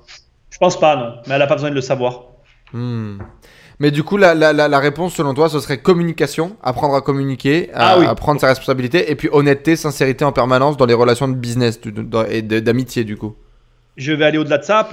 Je 0.50 0.58
pense 0.58 0.78
pas, 0.78 0.96
non. 0.98 1.14
Mais 1.28 1.36
elle 1.36 1.40
n'a 1.40 1.48
pas 1.48 1.56
besoin 1.56 1.70
de 1.70 1.76
le 1.76 1.82
savoir. 1.82 2.26
Hmm. 2.74 3.20
Mais 3.80 3.92
du 3.92 4.04
coup, 4.04 4.18
la, 4.18 4.34
la, 4.34 4.54
la, 4.54 4.80
réponse 4.80 5.14
selon 5.16 5.34
toi, 5.34 5.50
ce 5.50 5.60
serait 5.60 5.80
communication, 5.80 6.56
apprendre 6.64 6.96
à 6.96 7.02
communiquer, 7.02 7.70
à, 7.74 7.98
ah 8.10 8.16
prendre 8.16 8.40
sa 8.40 8.48
responsabilité, 8.48 9.12
et 9.12 9.16
puis 9.16 9.28
honnêteté, 9.32 9.76
sincérité 9.76 10.24
en 10.24 10.32
permanence 10.32 10.78
dans 10.78 10.86
les 10.86 10.94
relations 10.94 11.28
de 11.28 11.34
business 11.34 11.80
et 12.30 12.42
d'amitié 12.42 13.04
du 13.04 13.18
coup 13.18 13.36
je 13.98 14.12
vais 14.12 14.26
aller 14.26 14.38
au-delà 14.38 14.58
de 14.58 14.64
ça 14.64 14.88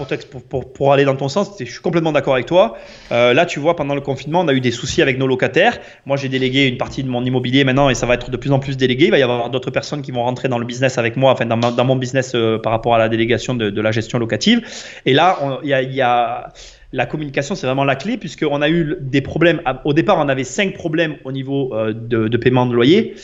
pour, 0.74 0.92
aller 0.92 1.04
dans 1.04 1.16
ton 1.16 1.28
sens. 1.28 1.50
Je 1.58 1.64
suis 1.64 1.80
complètement 1.80 2.12
d'accord 2.12 2.34
avec 2.34 2.46
toi. 2.46 2.76
Euh, 3.10 3.34
là, 3.34 3.46
tu 3.46 3.58
vois, 3.58 3.74
pendant 3.74 3.94
le 3.94 4.00
confinement, 4.00 4.40
on 4.40 4.48
a 4.48 4.52
eu 4.52 4.60
des 4.60 4.70
soucis 4.70 5.02
avec 5.02 5.18
nos 5.18 5.26
locataires. 5.26 5.78
Moi, 6.06 6.16
j'ai 6.16 6.28
délégué 6.28 6.68
une 6.68 6.76
partie 6.76 7.02
de 7.02 7.08
mon 7.08 7.24
immobilier 7.24 7.64
maintenant 7.64 7.90
et 7.90 7.94
ça 7.94 8.06
va 8.06 8.14
être 8.14 8.30
de 8.30 8.36
plus 8.36 8.52
en 8.52 8.60
plus 8.60 8.76
délégué. 8.76 9.06
Il 9.06 9.10
va 9.10 9.18
y 9.18 9.22
avoir 9.22 9.50
d'autres 9.50 9.70
personnes 9.70 10.02
qui 10.02 10.12
vont 10.12 10.22
rentrer 10.22 10.48
dans 10.48 10.58
le 10.58 10.64
business 10.64 10.98
avec 10.98 11.16
moi, 11.16 11.32
enfin 11.32 11.46
dans, 11.46 11.84
mon 11.84 11.96
business 11.96 12.32
euh, 12.34 12.58
par 12.58 12.70
rapport 12.70 12.94
à 12.94 12.98
la 12.98 13.08
délégation 13.08 13.54
de, 13.54 13.80
la 13.80 13.90
gestion 13.90 14.18
locative. 14.18 14.62
Et 15.04 15.14
là, 15.14 15.58
il 15.64 15.68
y 15.68 16.00
a, 16.00 16.52
la 16.92 17.06
communication, 17.06 17.56
c'est 17.56 17.66
vraiment 17.66 17.84
la 17.84 17.96
clé, 17.96 18.18
puisqu'on 18.18 18.62
a 18.62 18.68
eu 18.68 18.96
des 19.00 19.20
problèmes. 19.20 19.62
Au 19.84 19.94
départ, 19.94 20.18
on 20.18 20.28
avait 20.28 20.44
cinq 20.44 20.74
problèmes 20.74 21.16
au 21.24 21.32
niveau 21.32 21.74
euh, 21.74 21.92
de, 21.92 22.36
paiement 22.36 22.66
de 22.66 22.74
loyer. 22.74 23.14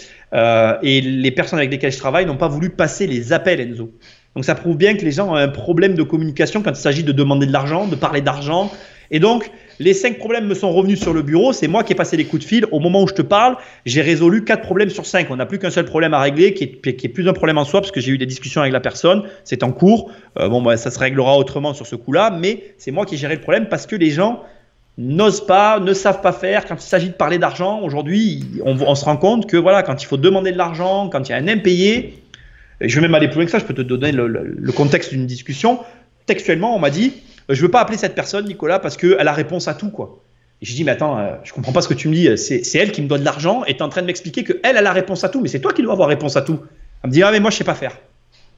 Et 0.82 1.00
les 1.00 1.30
personnes 1.30 1.60
avec 1.60 1.70
lesquelles 1.70 1.92
je 1.92 1.98
travaille 1.98 2.26
n'ont 2.26 2.36
pas 2.36 2.48
voulu 2.48 2.70
passer 2.70 3.06
les 3.06 3.32
appels, 3.32 3.60
Enzo. 3.60 3.92
Donc 4.34 4.44
ça 4.44 4.54
prouve 4.54 4.76
bien 4.76 4.94
que 4.94 5.04
les 5.04 5.12
gens 5.12 5.30
ont 5.32 5.34
un 5.34 5.48
problème 5.48 5.94
de 5.94 6.02
communication 6.02 6.62
quand 6.62 6.70
il 6.70 6.76
s'agit 6.76 7.02
de 7.02 7.12
demander 7.12 7.46
de 7.46 7.52
l'argent, 7.52 7.86
de 7.86 7.96
parler 7.96 8.20
d'argent. 8.20 8.70
Et 9.10 9.20
donc, 9.20 9.50
les 9.78 9.94
cinq 9.94 10.18
problèmes 10.18 10.46
me 10.46 10.54
sont 10.54 10.72
revenus 10.72 11.00
sur 11.00 11.12
le 11.12 11.22
bureau. 11.22 11.52
C'est 11.52 11.68
moi 11.68 11.84
qui 11.84 11.92
ai 11.92 11.96
passé 11.96 12.16
les 12.16 12.24
coups 12.24 12.42
de 12.42 12.48
fil. 12.48 12.66
Au 12.72 12.80
moment 12.80 13.02
où 13.02 13.08
je 13.08 13.14
te 13.14 13.22
parle, 13.22 13.56
j'ai 13.86 14.02
résolu 14.02 14.44
quatre 14.44 14.62
problèmes 14.62 14.90
sur 14.90 15.06
cinq. 15.06 15.28
On 15.30 15.36
n'a 15.36 15.46
plus 15.46 15.58
qu'un 15.58 15.70
seul 15.70 15.84
problème 15.84 16.14
à 16.14 16.20
régler, 16.20 16.52
qui 16.52 16.64
est, 16.64 17.08
plus 17.08 17.28
un 17.28 17.32
problème 17.32 17.58
en 17.58 17.64
soi, 17.64 17.80
parce 17.80 17.92
que 17.92 18.00
j'ai 18.00 18.12
eu 18.12 18.18
des 18.18 18.26
discussions 18.26 18.60
avec 18.60 18.72
la 18.72 18.80
personne. 18.80 19.22
C'est 19.44 19.62
en 19.62 19.72
cours. 19.72 20.10
Euh, 20.38 20.48
bon, 20.48 20.62
bah, 20.62 20.76
ça 20.76 20.90
se 20.90 20.98
réglera 20.98 21.38
autrement 21.38 21.74
sur 21.74 21.86
ce 21.86 21.96
coup-là. 21.96 22.30
Mais 22.30 22.74
c'est 22.76 22.90
moi 22.90 23.06
qui 23.06 23.14
ai 23.14 23.18
géré 23.18 23.36
le 23.36 23.40
problème 23.40 23.68
parce 23.68 23.86
que 23.86 23.96
les 23.96 24.10
gens 24.10 24.42
n'osent 24.98 25.46
pas, 25.46 25.78
ne 25.78 25.94
savent 25.94 26.20
pas 26.20 26.32
faire. 26.32 26.66
Quand 26.66 26.74
il 26.74 26.86
s'agit 26.86 27.08
de 27.08 27.14
parler 27.14 27.38
d'argent, 27.38 27.80
aujourd'hui, 27.82 28.44
on, 28.64 28.76
on, 28.80 28.94
se 28.96 29.04
rend 29.04 29.16
compte 29.16 29.46
que 29.46 29.56
voilà, 29.56 29.84
quand 29.84 30.02
il 30.02 30.06
faut 30.06 30.16
demander 30.16 30.50
de 30.50 30.58
l'argent, 30.58 31.08
quand 31.08 31.28
il 31.28 31.32
y 31.32 31.34
a 31.34 31.38
un 31.38 31.46
impayé, 31.46 32.20
je 32.80 32.94
vais 32.94 33.00
même 33.00 33.14
aller 33.14 33.28
plus 33.28 33.36
loin 33.36 33.44
que 33.44 33.50
ça, 33.50 33.58
je 33.58 33.64
peux 33.64 33.74
te 33.74 33.82
donner 33.82 34.12
le, 34.12 34.72
contexte 34.72 35.10
d'une 35.10 35.26
discussion. 35.26 35.80
Textuellement, 36.26 36.76
on 36.76 36.78
m'a 36.78 36.90
dit 36.90 37.14
euh, 37.50 37.54
Je 37.54 37.62
veux 37.62 37.70
pas 37.70 37.80
appeler 37.80 37.98
cette 37.98 38.14
personne, 38.14 38.46
Nicolas, 38.46 38.78
parce 38.78 38.96
qu'elle 38.96 39.26
a 39.26 39.32
réponse 39.32 39.66
à 39.68 39.74
tout. 39.74 39.90
quoi. 39.90 40.22
Et 40.60 40.66
j'ai 40.66 40.74
dit 40.74 40.84
Mais 40.84 40.92
attends, 40.92 41.18
euh, 41.18 41.32
je 41.44 41.52
comprends 41.52 41.72
pas 41.72 41.80
ce 41.80 41.88
que 41.88 41.94
tu 41.94 42.08
me 42.08 42.14
dis. 42.14 42.28
C'est 42.38 42.78
elle 42.78 42.92
qui 42.92 43.02
me 43.02 43.08
donne 43.08 43.24
l'argent 43.24 43.64
et 43.66 43.76
tu 43.76 43.82
en 43.82 43.88
train 43.88 44.02
de 44.02 44.06
m'expliquer 44.06 44.44
qu'elle, 44.44 44.60
elle 44.62 44.76
a 44.76 44.82
la 44.82 44.92
réponse 44.92 45.24
à 45.24 45.28
tout, 45.28 45.40
mais 45.40 45.48
c'est 45.48 45.60
toi 45.60 45.72
qui 45.72 45.82
dois 45.82 45.92
avoir 45.92 46.08
réponse 46.08 46.36
à 46.36 46.42
tout. 46.42 46.60
Elle 47.02 47.10
me 47.10 47.14
dit 47.14 47.22
Ah, 47.22 47.32
mais 47.32 47.40
moi, 47.40 47.50
je 47.50 47.56
sais 47.56 47.64
pas 47.64 47.74
faire. 47.74 47.98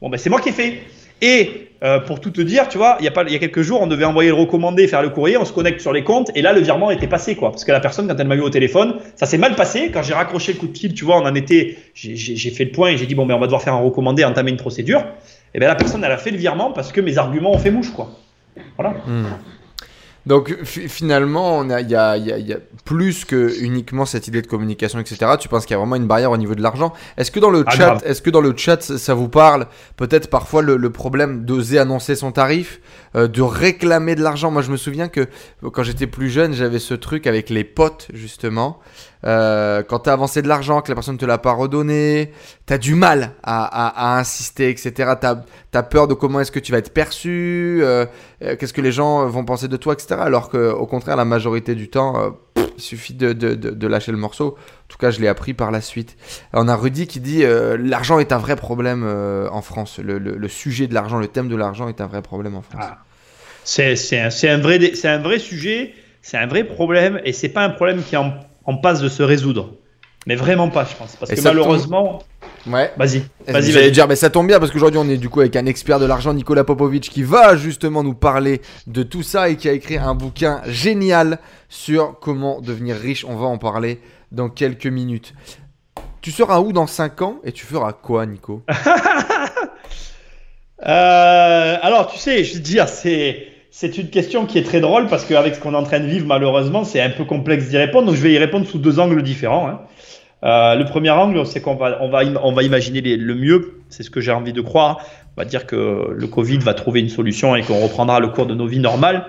Bon, 0.00 0.10
ben, 0.10 0.18
c'est 0.18 0.30
moi 0.30 0.40
qui 0.40 0.50
ai 0.50 0.52
fait. 0.52 0.82
Et 1.22 1.69
euh, 1.82 1.98
pour 1.98 2.20
tout 2.20 2.30
te 2.30 2.40
dire, 2.40 2.68
tu 2.68 2.76
vois, 2.76 2.96
il 3.00 3.04
y, 3.04 3.08
a 3.08 3.10
pas, 3.10 3.24
il 3.24 3.32
y 3.32 3.36
a 3.36 3.38
quelques 3.38 3.62
jours, 3.62 3.80
on 3.80 3.86
devait 3.86 4.04
envoyer 4.04 4.28
le 4.28 4.36
recommandé, 4.36 4.86
faire 4.86 5.02
le 5.02 5.08
courrier, 5.08 5.38
on 5.38 5.44
se 5.44 5.52
connecte 5.52 5.80
sur 5.80 5.92
les 5.92 6.04
comptes, 6.04 6.30
et 6.34 6.42
là, 6.42 6.52
le 6.52 6.60
virement 6.60 6.90
était 6.90 7.06
passé, 7.06 7.36
quoi. 7.36 7.50
Parce 7.50 7.64
que 7.64 7.72
la 7.72 7.80
personne, 7.80 8.06
quand 8.06 8.16
elle 8.18 8.26
m'a 8.26 8.34
eu 8.34 8.40
au 8.40 8.50
téléphone, 8.50 8.96
ça 9.16 9.26
s'est 9.26 9.38
mal 9.38 9.54
passé. 9.54 9.90
Quand 9.92 10.02
j'ai 10.02 10.14
raccroché 10.14 10.52
le 10.52 10.58
coup 10.58 10.66
de 10.66 10.76
fil, 10.76 10.92
tu 10.92 11.04
vois, 11.04 11.16
on 11.16 11.24
en 11.24 11.34
était, 11.34 11.78
j'ai 11.94 12.50
fait 12.50 12.64
le 12.64 12.70
point 12.70 12.90
et 12.90 12.96
j'ai 12.96 13.06
dit, 13.06 13.14
bon, 13.14 13.24
ben, 13.24 13.34
on 13.34 13.38
va 13.38 13.46
devoir 13.46 13.62
faire 13.62 13.74
un 13.74 13.80
recommandé, 13.80 14.24
entamer 14.24 14.50
une 14.50 14.58
procédure. 14.58 15.04
Et 15.54 15.58
bien, 15.58 15.68
la 15.68 15.74
personne, 15.74 16.04
elle 16.04 16.12
a 16.12 16.18
fait 16.18 16.30
le 16.30 16.36
virement 16.36 16.70
parce 16.72 16.92
que 16.92 17.00
mes 17.00 17.18
arguments 17.18 17.52
ont 17.52 17.58
fait 17.58 17.70
mouche, 17.70 17.90
quoi. 17.90 18.10
Voilà. 18.76 18.94
Hmm. 19.06 19.26
Donc 20.30 20.56
finalement, 20.62 21.64
il 21.64 21.90
y 21.90 21.96
a, 21.96 22.16
y 22.16 22.52
a, 22.52 22.56
plus 22.84 23.24
que 23.24 23.60
uniquement 23.60 24.04
cette 24.04 24.28
idée 24.28 24.40
de 24.40 24.46
communication, 24.46 25.00
etc. 25.00 25.32
Tu 25.40 25.48
penses 25.48 25.66
qu'il 25.66 25.74
y 25.74 25.76
a 25.76 25.78
vraiment 25.78 25.96
une 25.96 26.06
barrière 26.06 26.30
au 26.30 26.36
niveau 26.36 26.54
de 26.54 26.62
l'argent? 26.62 26.92
Est-ce 27.16 27.32
que 27.32 27.40
dans 27.40 27.50
le 27.50 27.64
ah, 27.66 27.70
chat, 27.72 27.98
est-ce 28.04 28.22
que 28.22 28.30
dans 28.30 28.40
le 28.40 28.56
chat, 28.56 28.80
ça 28.80 29.12
vous 29.12 29.28
parle? 29.28 29.66
Peut-être 29.96 30.30
parfois 30.30 30.62
le, 30.62 30.90
problème 30.90 31.44
d'oser 31.44 31.80
annoncer 31.80 32.14
son 32.14 32.30
tarif, 32.30 32.80
euh, 33.16 33.28
de 33.28 33.42
réclamer 33.42 34.14
de 34.14 34.22
l'argent 34.22 34.50
Moi, 34.50 34.62
je 34.62 34.70
me 34.70 34.76
souviens 34.76 35.08
que 35.08 35.26
quand 35.72 35.82
j'étais 35.82 36.06
plus 36.06 36.30
jeune, 36.30 36.52
j'avais 36.52 36.78
ce 36.78 36.94
truc 36.94 37.26
avec 37.26 37.50
les 37.50 37.64
potes 37.64 38.08
justement. 38.12 38.80
Euh, 39.26 39.82
quand 39.82 40.00
tu 40.00 40.10
as 40.10 40.12
avancé 40.12 40.40
de 40.42 40.48
l'argent, 40.48 40.80
que 40.80 40.90
la 40.90 40.94
personne 40.94 41.14
ne 41.14 41.18
te 41.18 41.26
l'a 41.26 41.38
pas 41.38 41.52
redonné, 41.52 42.32
tu 42.66 42.72
as 42.72 42.78
du 42.78 42.94
mal 42.94 43.32
à, 43.42 44.18
insister, 44.18 44.70
etc. 44.70 45.12
Tu 45.20 45.76
as, 45.78 45.82
peur 45.82 46.08
de 46.08 46.14
comment 46.14 46.40
est-ce 46.40 46.52
que 46.52 46.58
tu 46.58 46.72
vas 46.72 46.78
être 46.78 46.92
perçu, 46.92 47.80
euh, 47.82 48.06
euh, 48.42 48.56
qu'est-ce 48.56 48.72
que 48.72 48.80
les 48.80 48.92
gens 48.92 49.26
vont 49.26 49.44
penser 49.44 49.68
de 49.68 49.76
toi, 49.76 49.92
etc. 49.92 50.16
Alors 50.20 50.48
qu'au 50.48 50.86
contraire, 50.86 51.16
la 51.16 51.24
majorité 51.24 51.74
du 51.74 51.90
temps, 51.90 52.34
il 52.80 52.86
suffit 52.86 53.14
de, 53.14 53.86
lâcher 53.86 54.12
le 54.12 54.18
morceau. 54.18 54.56
En 54.58 54.88
tout 54.88 54.98
cas, 54.98 55.10
je 55.10 55.20
l'ai 55.20 55.28
appris 55.28 55.54
par 55.54 55.70
la 55.70 55.80
suite. 55.80 56.16
on 56.52 56.68
a 56.68 56.76
Rudy 56.76 57.06
qui 57.06 57.20
dit 57.20 57.42
l'argent 57.78 58.18
est 58.18 58.32
un 58.32 58.38
vrai 58.38 58.56
problème 58.56 59.04
en 59.50 59.62
France. 59.62 59.98
Le, 60.02 60.48
sujet 60.48 60.86
de 60.86 60.94
l'argent, 60.94 61.18
le 61.18 61.28
thème 61.28 61.48
de 61.48 61.56
l'argent 61.56 61.88
est 61.88 62.00
un 62.00 62.06
vrai 62.06 62.22
problème 62.22 62.56
en 62.56 62.62
France. 62.62 62.84
Ah. 62.84 62.98
C'est 63.64 64.18
un, 64.18 64.58
vrai, 64.58 64.80
un 65.04 65.18
vrai 65.18 65.38
sujet, 65.38 65.94
c'est 66.22 66.38
un 66.38 66.46
vrai 66.46 66.64
problème 66.64 67.20
et 67.24 67.32
c'est 67.32 67.50
pas 67.50 67.62
un 67.62 67.70
problème 67.70 68.02
qui 68.02 68.14
est 68.14 68.18
en 68.18 68.32
on 68.66 68.76
passe 68.76 69.00
de 69.00 69.08
se 69.08 69.22
résoudre. 69.22 69.74
Mais 70.26 70.36
vraiment 70.36 70.68
pas, 70.68 70.84
je 70.84 70.94
pense. 70.96 71.16
Parce 71.16 71.32
que 71.32 71.40
malheureusement. 71.40 72.22
Ouais. 72.66 72.92
Vas-y. 72.96 73.22
Vas-y, 73.46 73.72
J'allais 73.72 73.90
dire, 73.90 74.06
mais 74.06 74.16
ça 74.16 74.30
tombe 74.30 74.46
bien 74.46 74.58
parce 74.58 74.70
qu'aujourd'hui 74.70 75.00
on 75.02 75.08
est 75.08 75.16
du 75.16 75.28
coup 75.28 75.40
avec 75.40 75.56
un 75.56 75.66
expert 75.66 75.98
de 75.98 76.06
l'argent, 76.06 76.34
Nicolas 76.34 76.64
Popovic, 76.64 77.08
qui 77.08 77.22
va 77.22 77.56
justement 77.56 78.02
nous 78.02 78.14
parler 78.14 78.60
de 78.86 79.02
tout 79.02 79.22
ça 79.22 79.48
et 79.48 79.56
qui 79.56 79.68
a 79.68 79.72
écrit 79.72 79.96
un 79.96 80.14
bouquin 80.14 80.60
génial 80.66 81.38
sur 81.68 82.18
comment 82.20 82.60
devenir 82.60 82.96
riche. 82.96 83.24
On 83.24 83.36
va 83.36 83.46
en 83.46 83.58
parler 83.58 84.00
dans 84.32 84.48
quelques 84.48 84.86
minutes. 84.86 85.34
Tu 86.20 86.30
seras 86.30 86.60
où 86.60 86.72
dans 86.72 86.86
5 86.86 87.22
ans 87.22 87.36
et 87.44 87.52
tu 87.52 87.64
feras 87.64 87.92
quoi, 87.94 88.26
Nico 88.26 88.62
euh, 90.86 91.76
Alors, 91.82 92.10
tu 92.12 92.18
sais, 92.18 92.44
je 92.44 92.54
veux 92.54 92.60
dire, 92.60 92.88
c'est 92.88 93.46
c'est 93.72 93.96
une 93.96 94.10
question 94.10 94.46
qui 94.46 94.58
est 94.58 94.64
très 94.64 94.80
drôle 94.80 95.06
parce 95.06 95.24
qu'avec 95.24 95.54
ce 95.54 95.60
qu'on 95.60 95.74
est 95.74 95.76
en 95.76 95.84
train 95.84 96.00
de 96.00 96.06
vivre, 96.06 96.26
malheureusement, 96.26 96.84
c'est 96.84 97.00
un 97.00 97.10
peu 97.10 97.24
complexe 97.24 97.68
d'y 97.68 97.78
répondre. 97.78 98.08
Donc, 98.08 98.16
je 98.16 98.20
vais 98.20 98.32
y 98.32 98.38
répondre 98.38 98.66
sous 98.66 98.78
deux 98.78 98.98
angles 98.98 99.22
différents. 99.22 99.68
Hein. 99.68 99.80
Euh, 100.42 100.74
le 100.74 100.84
premier 100.84 101.10
angle, 101.10 101.44
c'est 101.46 101.60
qu'on 101.60 101.74
va, 101.74 101.98
on 102.00 102.08
va, 102.08 102.22
on 102.42 102.52
va 102.52 102.62
imaginer 102.62 103.00
le 103.16 103.34
mieux. 103.34 103.80
C'est 103.88 104.02
ce 104.02 104.10
que 104.10 104.20
j'ai 104.20 104.32
envie 104.32 104.52
de 104.52 104.60
croire. 104.60 105.00
On 105.36 105.42
va 105.42 105.44
dire 105.44 105.66
que 105.66 106.10
le 106.10 106.26
Covid 106.26 106.58
va 106.58 106.74
trouver 106.74 107.00
une 107.00 107.08
solution 107.08 107.56
et 107.56 107.62
qu'on 107.62 107.80
reprendra 107.80 108.20
le 108.20 108.28
cours 108.28 108.46
de 108.46 108.54
nos 108.54 108.66
vies 108.66 108.80
normales. 108.80 109.26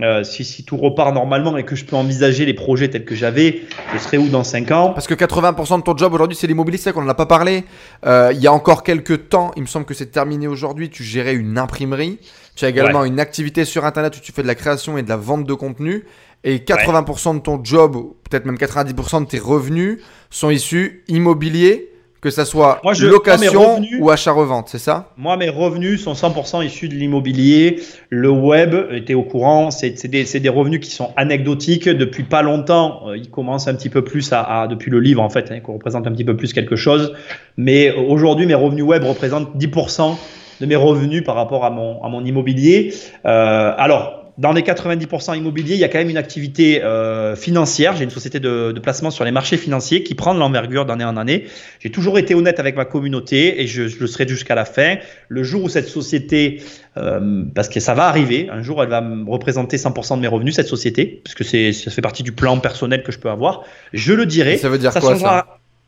Euh, 0.00 0.24
si, 0.24 0.44
si, 0.44 0.64
tout 0.64 0.76
repart 0.76 1.14
normalement 1.14 1.56
et 1.56 1.64
que 1.64 1.76
je 1.76 1.84
peux 1.84 1.94
envisager 1.94 2.44
les 2.44 2.54
projets 2.54 2.88
tels 2.88 3.04
que 3.04 3.14
j'avais, 3.14 3.62
je 3.92 3.98
serai 3.98 4.18
où 4.18 4.28
dans 4.28 4.42
5 4.42 4.70
ans? 4.72 4.90
Parce 4.90 5.06
que 5.06 5.14
80% 5.14 5.78
de 5.78 5.82
ton 5.84 5.96
job 5.96 6.12
aujourd'hui, 6.12 6.36
c'est 6.36 6.48
l'immobilier, 6.48 6.78
c'est 6.78 6.92
qu'on 6.92 7.02
n'en 7.02 7.08
a 7.10 7.14
pas 7.14 7.26
parlé. 7.26 7.64
Euh, 8.04 8.32
il 8.34 8.40
y 8.40 8.48
a 8.48 8.52
encore 8.52 8.82
quelques 8.82 9.28
temps, 9.28 9.52
il 9.54 9.62
me 9.62 9.68
semble 9.68 9.86
que 9.86 9.94
c'est 9.94 10.10
terminé 10.10 10.48
aujourd'hui, 10.48 10.90
tu 10.90 11.04
gérais 11.04 11.34
une 11.34 11.58
imprimerie. 11.58 12.18
Tu 12.56 12.64
as 12.64 12.70
également 12.70 13.04
une 13.04 13.20
activité 13.20 13.64
sur 13.64 13.84
Internet 13.84 14.16
où 14.16 14.20
tu 14.20 14.32
fais 14.32 14.42
de 14.42 14.48
la 14.48 14.56
création 14.56 14.98
et 14.98 15.02
de 15.02 15.08
la 15.08 15.16
vente 15.16 15.44
de 15.44 15.54
contenu. 15.54 16.04
Et 16.44 16.58
80% 16.58 17.36
de 17.36 17.40
ton 17.40 17.58
job, 17.64 17.96
peut-être 18.28 18.44
même 18.44 18.56
90% 18.56 19.24
de 19.24 19.26
tes 19.26 19.38
revenus 19.38 19.98
sont 20.28 20.50
issus 20.50 21.02
immobiliers, 21.08 21.90
que 22.20 22.30
ça 22.30 22.44
soit 22.44 22.80
location 23.00 23.82
ou 24.00 24.10
achat-revente, 24.10 24.68
c'est 24.68 24.78
ça? 24.78 25.10
Moi, 25.18 25.36
mes 25.36 25.50
revenus 25.50 26.02
sont 26.02 26.12
100% 26.12 26.64
issus 26.64 26.88
de 26.88 26.94
l'immobilier. 26.94 27.80
Le 28.08 28.30
web 28.30 28.74
était 28.92 29.12
au 29.12 29.22
courant. 29.24 29.70
C'est 29.70 30.06
des, 30.06 30.24
des, 30.24 30.48
revenus 30.48 30.80
qui 30.80 30.90
sont 30.90 31.12
anecdotiques. 31.16 31.86
Depuis 31.86 32.22
pas 32.22 32.40
longtemps, 32.40 33.08
euh, 33.08 33.16
ils 33.18 33.30
commencent 33.30 33.68
un 33.68 33.74
petit 33.74 33.90
peu 33.90 34.02
plus 34.04 34.30
à, 34.32 34.66
depuis 34.68 34.90
le 34.90 35.00
livre 35.00 35.22
en 35.22 35.28
fait, 35.28 35.50
hein, 35.50 35.60
qu'on 35.60 35.74
représente 35.74 36.06
un 36.06 36.12
petit 36.12 36.24
peu 36.24 36.34
plus 36.34 36.54
quelque 36.54 36.76
chose. 36.76 37.12
Mais 37.58 37.90
aujourd'hui, 37.92 38.46
mes 38.46 38.54
revenus 38.54 38.84
web 38.84 39.04
représentent 39.04 39.54
10% 39.56 40.16
de 40.60 40.66
mes 40.66 40.76
revenus 40.76 41.24
par 41.24 41.34
rapport 41.34 41.64
à 41.66 41.70
mon, 41.70 42.02
à 42.02 42.08
mon 42.08 42.24
immobilier. 42.24 42.94
Euh, 43.26 43.74
alors, 43.76 44.23
dans 44.36 44.52
les 44.52 44.62
90% 44.62 45.36
immobiliers, 45.36 45.74
il 45.74 45.80
y 45.80 45.84
a 45.84 45.88
quand 45.88 45.98
même 45.98 46.10
une 46.10 46.16
activité 46.16 46.82
euh, 46.82 47.36
financière. 47.36 47.94
J'ai 47.96 48.04
une 48.04 48.10
société 48.10 48.40
de, 48.40 48.72
de, 48.72 48.80
placement 48.80 49.10
sur 49.10 49.24
les 49.24 49.30
marchés 49.30 49.56
financiers 49.56 50.02
qui 50.02 50.14
prend 50.14 50.34
de 50.34 50.40
l'envergure 50.40 50.86
d'année 50.86 51.04
en 51.04 51.16
année. 51.16 51.44
J'ai 51.78 51.90
toujours 51.90 52.18
été 52.18 52.34
honnête 52.34 52.58
avec 52.58 52.76
ma 52.76 52.84
communauté 52.84 53.62
et 53.62 53.66
je, 53.68 53.86
je 53.86 54.00
le 54.00 54.06
serai 54.08 54.26
jusqu'à 54.26 54.56
la 54.56 54.64
fin. 54.64 54.96
Le 55.28 55.44
jour 55.44 55.62
où 55.62 55.68
cette 55.68 55.88
société, 55.88 56.62
euh, 56.96 57.44
parce 57.54 57.68
que 57.68 57.78
ça 57.78 57.94
va 57.94 58.06
arriver, 58.06 58.48
un 58.50 58.62
jour 58.62 58.82
elle 58.82 58.88
va 58.88 59.00
me 59.00 59.30
représenter 59.30 59.76
100% 59.76 60.16
de 60.16 60.20
mes 60.20 60.28
revenus, 60.28 60.56
cette 60.56 60.68
société, 60.68 61.20
parce 61.22 61.34
que 61.34 61.44
c'est, 61.44 61.72
ça 61.72 61.92
fait 61.92 62.02
partie 62.02 62.24
du 62.24 62.32
plan 62.32 62.58
personnel 62.58 63.04
que 63.04 63.12
je 63.12 63.20
peux 63.20 63.30
avoir, 63.30 63.62
je 63.92 64.12
le 64.12 64.26
dirai. 64.26 64.56
ça 64.58 64.68
veut 64.68 64.78
dire 64.78 64.92
quoi 64.92 65.16
ça? 65.16 65.46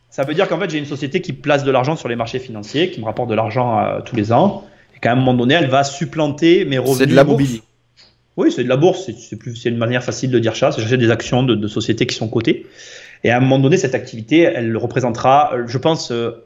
Ça 0.08 0.22
veut 0.22 0.34
dire 0.34 0.48
qu'en 0.48 0.58
fait, 0.58 0.70
j'ai 0.70 0.78
une 0.78 0.86
société 0.86 1.20
qui 1.20 1.32
place 1.32 1.64
de 1.64 1.70
l'argent 1.70 1.96
sur 1.96 2.08
les 2.08 2.16
marchés 2.16 2.38
financiers, 2.38 2.90
qui 2.90 3.00
me 3.00 3.04
rapporte 3.04 3.28
de 3.28 3.34
l'argent 3.34 3.80
euh, 3.80 4.00
tous 4.00 4.16
les 4.16 4.32
ans, 4.32 4.64
et 4.96 5.00
qu'à 5.00 5.12
un 5.12 5.16
moment 5.16 5.34
donné, 5.34 5.54
elle 5.54 5.68
va 5.68 5.84
supplanter 5.84 6.64
mes 6.64 6.78
revenus 6.78 6.98
C'est 6.98 7.06
de 7.06 7.14
la 7.14 7.22
immobiliers. 7.22 7.60
Oui, 8.36 8.52
c'est 8.52 8.64
de 8.64 8.68
la 8.68 8.76
bourse, 8.76 9.10
c'est 9.54 9.68
une 9.68 9.78
manière 9.78 10.04
facile 10.04 10.30
de 10.30 10.38
dire 10.38 10.56
ça. 10.56 10.70
C'est 10.72 10.82
j'achète 10.82 11.00
des 11.00 11.10
actions 11.10 11.42
de, 11.42 11.54
de, 11.54 11.68
sociétés 11.68 12.06
qui 12.06 12.14
sont 12.14 12.28
cotées. 12.28 12.66
Et 13.24 13.30
à 13.30 13.38
un 13.38 13.40
moment 13.40 13.58
donné, 13.58 13.78
cette 13.78 13.94
activité, 13.94 14.42
elle 14.42 14.76
représentera, 14.76 15.52
je 15.66 15.78
pense, 15.78 16.10
euh, 16.10 16.45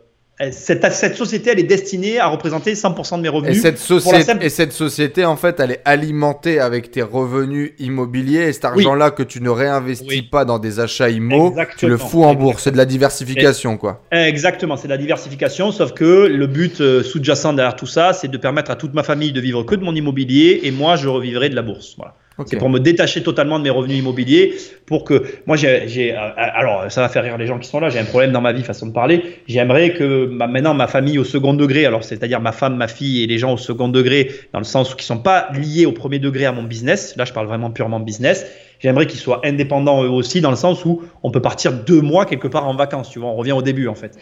cette, 0.52 0.90
cette, 0.92 1.16
société, 1.16 1.50
elle 1.50 1.58
est 1.58 1.64
destinée 1.64 2.18
à 2.18 2.28
représenter 2.28 2.72
100% 2.72 3.18
de 3.18 3.22
mes 3.22 3.28
revenus. 3.28 3.58
Et 3.58 3.60
cette, 3.60 3.78
société, 3.78 4.32
et 4.40 4.48
cette 4.48 4.72
société, 4.72 5.24
en 5.26 5.36
fait, 5.36 5.60
elle 5.60 5.72
est 5.72 5.82
alimentée 5.84 6.60
avec 6.60 6.90
tes 6.90 7.02
revenus 7.02 7.72
immobiliers. 7.78 8.48
Et 8.48 8.52
cet 8.52 8.64
argent-là 8.64 9.10
que 9.10 9.22
tu 9.22 9.42
ne 9.42 9.50
réinvestis 9.50 10.22
pas 10.22 10.46
dans 10.46 10.58
des 10.58 10.80
achats 10.80 11.10
immo, 11.10 11.54
tu 11.76 11.88
le 11.88 11.98
fous 11.98 12.24
en 12.24 12.34
bourse. 12.34 12.62
C'est 12.62 12.70
de 12.70 12.78
la 12.78 12.86
diversification, 12.86 13.76
quoi. 13.76 14.02
Exactement, 14.10 14.76
c'est 14.76 14.88
de 14.88 14.92
la 14.92 14.98
diversification. 14.98 15.72
Sauf 15.72 15.92
que 15.92 16.26
le 16.26 16.46
but 16.46 16.80
euh, 16.80 17.02
sous-jacent 17.02 17.52
derrière 17.52 17.76
tout 17.76 17.86
ça, 17.86 18.12
c'est 18.12 18.28
de 18.28 18.38
permettre 18.38 18.70
à 18.70 18.76
toute 18.76 18.94
ma 18.94 19.02
famille 19.02 19.32
de 19.32 19.40
vivre 19.40 19.62
que 19.64 19.74
de 19.74 19.84
mon 19.84 19.94
immobilier. 19.94 20.60
Et 20.62 20.70
moi, 20.70 20.96
je 20.96 21.08
revivrai 21.08 21.50
de 21.50 21.54
la 21.54 21.62
bourse. 21.62 21.94
Voilà. 21.96 22.14
C'est 22.46 22.56
pour 22.56 22.68
me 22.68 22.78
détacher 22.78 23.22
totalement 23.22 23.58
de 23.58 23.64
mes 23.64 23.70
revenus 23.70 23.98
immobiliers, 23.98 24.54
pour 24.86 25.04
que 25.04 25.24
moi 25.46 25.56
j'ai, 25.56 26.12
euh, 26.12 26.16
alors 26.36 26.90
ça 26.90 27.02
va 27.02 27.08
faire 27.08 27.22
rire 27.22 27.38
les 27.38 27.46
gens 27.46 27.58
qui 27.58 27.68
sont 27.68 27.80
là. 27.80 27.90
J'ai 27.90 27.98
un 27.98 28.04
problème 28.04 28.32
dans 28.32 28.40
ma 28.40 28.52
vie, 28.52 28.62
façon 28.62 28.86
de 28.86 28.92
parler. 28.92 29.22
J'aimerais 29.46 29.92
que 29.92 30.26
maintenant 30.26 30.74
ma 30.74 30.86
famille 30.86 31.18
au 31.18 31.24
second 31.24 31.54
degré, 31.54 31.86
alors 31.86 32.04
c'est-à-dire 32.04 32.40
ma 32.40 32.52
femme, 32.52 32.76
ma 32.76 32.88
fille 32.88 33.22
et 33.22 33.26
les 33.26 33.38
gens 33.38 33.54
au 33.54 33.56
second 33.56 33.88
degré, 33.88 34.30
dans 34.52 34.58
le 34.58 34.64
sens 34.64 34.92
où 34.92 34.96
qui 34.96 35.04
sont 35.04 35.18
pas 35.18 35.48
liés 35.52 35.86
au 35.86 35.92
premier 35.92 36.18
degré 36.18 36.44
à 36.44 36.52
mon 36.52 36.62
business. 36.62 37.14
Là, 37.16 37.24
je 37.24 37.32
parle 37.32 37.46
vraiment 37.46 37.70
purement 37.70 38.00
business. 38.00 38.46
J'aimerais 38.78 39.06
qu'ils 39.06 39.20
soient 39.20 39.40
indépendants 39.44 40.02
eux 40.04 40.08
aussi, 40.08 40.40
dans 40.40 40.50
le 40.50 40.56
sens 40.56 40.84
où 40.84 41.02
on 41.22 41.30
peut 41.30 41.42
partir 41.42 41.72
deux 41.72 42.00
mois 42.00 42.24
quelque 42.24 42.48
part 42.48 42.66
en 42.66 42.74
vacances. 42.74 43.10
Tu 43.10 43.18
vois, 43.18 43.28
on 43.28 43.36
revient 43.36 43.52
au 43.52 43.62
début 43.62 43.88
en 43.88 43.94
fait. 43.94 44.18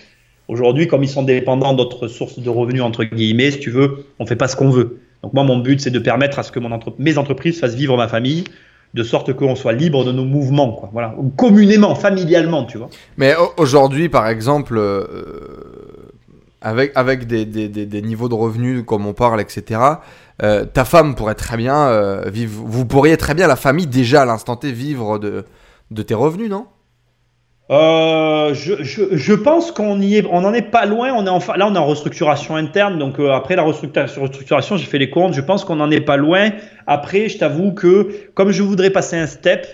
Aujourd'hui, 0.48 0.86
comme 0.86 1.04
ils 1.04 1.08
sont 1.08 1.22
dépendants 1.22 1.74
d'autres 1.74 2.08
sources 2.08 2.38
de 2.38 2.48
revenus 2.48 2.82
entre 2.82 3.04
guillemets, 3.04 3.50
si 3.50 3.60
tu 3.60 3.70
veux, 3.70 4.06
on 4.18 4.26
fait 4.26 4.36
pas 4.36 4.48
ce 4.48 4.56
qu'on 4.56 4.70
veut. 4.70 4.98
Donc 5.22 5.32
moi, 5.32 5.44
mon 5.44 5.58
but, 5.58 5.80
c'est 5.80 5.90
de 5.90 5.98
permettre 5.98 6.38
à 6.38 6.42
ce 6.42 6.52
que 6.52 6.60
mon 6.60 6.78
mes 6.98 7.18
entreprises 7.18 7.60
fassent 7.60 7.74
vivre 7.74 7.96
ma 7.96 8.08
famille 8.08 8.44
de 8.94 9.02
sorte 9.02 9.32
qu'on 9.34 9.54
soit 9.54 9.72
libre 9.72 10.04
de 10.04 10.12
nos 10.12 10.24
mouvements, 10.24 10.72
quoi. 10.72 10.88
Voilà, 10.92 11.14
communément, 11.36 11.94
familialement, 11.94 12.64
tu 12.64 12.78
vois. 12.78 12.88
Mais 13.16 13.34
aujourd'hui, 13.56 14.08
par 14.08 14.28
exemple, 14.28 14.78
euh, 14.78 15.04
avec, 16.60 16.92
avec 16.94 17.26
des, 17.26 17.44
des, 17.44 18.02
niveaux 18.02 18.28
de 18.28 18.34
revenus 18.34 18.82
comme 18.86 19.06
on 19.06 19.12
parle, 19.12 19.40
etc., 19.40 19.80
euh, 20.42 20.64
ta 20.64 20.84
femme 20.84 21.14
pourrait 21.14 21.34
très 21.34 21.56
bien 21.56 21.88
euh, 21.88 22.30
vivre, 22.30 22.62
vous 22.64 22.86
pourriez 22.86 23.16
très 23.16 23.34
bien, 23.34 23.46
la 23.46 23.56
famille, 23.56 23.86
déjà 23.86 24.22
à 24.22 24.24
l'instant 24.24 24.56
T, 24.56 24.72
vivre 24.72 25.18
de, 25.18 25.44
de 25.90 26.02
tes 26.02 26.14
revenus, 26.14 26.48
non? 26.48 26.66
Euh, 27.70 28.54
je, 28.54 28.82
je, 28.82 29.02
je, 29.14 29.34
pense 29.34 29.72
qu'on 29.72 30.00
y 30.00 30.16
est, 30.16 30.24
on 30.30 30.44
en 30.44 30.54
est 30.54 30.62
pas 30.62 30.86
loin. 30.86 31.12
On 31.12 31.26
est 31.26 31.30
en, 31.30 31.38
là, 31.56 31.66
on 31.66 31.74
est 31.74 31.78
en 31.78 31.86
restructuration 31.86 32.56
interne. 32.56 32.98
Donc 32.98 33.18
euh, 33.18 33.32
après 33.32 33.56
la 33.56 33.62
restructuration, 33.62 34.22
restructuration 34.22 34.76
j'ai 34.76 34.86
fait 34.86 34.98
les 34.98 35.10
comptes. 35.10 35.34
Je 35.34 35.40
pense 35.42 35.64
qu'on 35.64 35.80
en 35.80 35.90
est 35.90 36.00
pas 36.00 36.16
loin. 36.16 36.50
Après, 36.86 37.28
je 37.28 37.38
t'avoue 37.38 37.72
que 37.72 38.08
comme 38.34 38.52
je 38.52 38.62
voudrais 38.62 38.90
passer 38.90 39.16
un 39.16 39.26
step, 39.26 39.66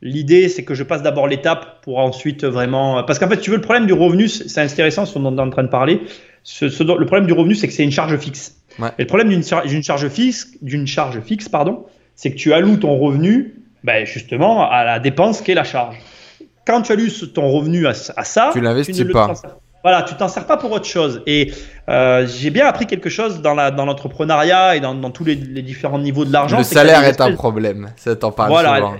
l'idée 0.00 0.48
c'est 0.48 0.64
que 0.64 0.74
je 0.74 0.82
passe 0.82 1.02
d'abord 1.02 1.28
l'étape 1.28 1.82
pour 1.82 1.98
ensuite 1.98 2.44
vraiment. 2.44 3.04
Parce 3.04 3.18
qu'en 3.18 3.28
fait, 3.28 3.40
tu 3.40 3.50
veux 3.50 3.56
le 3.56 3.62
problème 3.62 3.86
du 3.86 3.92
revenu, 3.92 4.28
c'est 4.28 4.62
intéressant 4.62 5.04
ce 5.04 5.18
dont 5.18 5.32
on 5.32 5.36
est 5.36 5.42
en 5.42 5.50
train 5.50 5.64
de 5.64 5.68
parler. 5.68 6.00
Ce, 6.44 6.70
ce, 6.70 6.82
le 6.82 7.06
problème 7.06 7.26
du 7.26 7.34
revenu, 7.34 7.54
c'est 7.54 7.66
que 7.66 7.74
c'est 7.74 7.84
une 7.84 7.92
charge 7.92 8.16
fixe. 8.18 8.56
Ouais. 8.78 8.88
Et 8.98 9.02
le 9.02 9.06
problème 9.06 9.28
d'une 9.28 9.82
charge 9.82 10.08
fixe, 10.08 10.50
d'une 10.62 10.86
charge 10.86 11.20
fixe, 11.20 11.48
pardon, 11.48 11.84
c'est 12.16 12.30
que 12.30 12.36
tu 12.36 12.52
alloues 12.54 12.76
ton 12.76 12.98
revenu, 12.98 13.54
ben 13.82 14.06
justement, 14.06 14.68
à 14.70 14.84
la 14.84 14.98
dépense 14.98 15.42
qu'est 15.42 15.54
la 15.54 15.64
charge 15.64 15.96
quand 16.66 16.82
tu 16.82 16.92
as 16.92 16.96
lu 16.96 17.10
ton 17.32 17.50
revenu 17.50 17.86
à, 17.86 17.94
ça, 17.94 18.50
tu 18.52 18.60
l'investis 18.60 19.04
pas. 19.12 19.32
voilà, 19.82 20.02
tu 20.02 20.14
t'en 20.14 20.28
sers 20.28 20.46
pas 20.46 20.56
pour 20.56 20.72
autre 20.72 20.86
chose. 20.86 21.22
Et 21.26 21.52
euh, 21.88 22.26
j'ai 22.26 22.50
bien 22.50 22.66
appris 22.66 22.86
quelque 22.86 23.10
chose 23.10 23.42
dans 23.42 23.54
l'entrepreneuriat 23.54 24.76
et 24.76 24.80
dans, 24.80 25.10
tous 25.10 25.24
les, 25.24 25.36
différents 25.36 25.98
niveaux 25.98 26.24
de 26.24 26.32
l'argent. 26.32 26.58
Le 26.58 26.64
salaire 26.64 27.04
est 27.04 27.20
un 27.20 27.32
problème, 27.32 27.90
ça 27.96 28.14
t'en 28.16 28.32
parle 28.32 28.50
voilà, 28.50 28.76
souvent. 28.76 28.96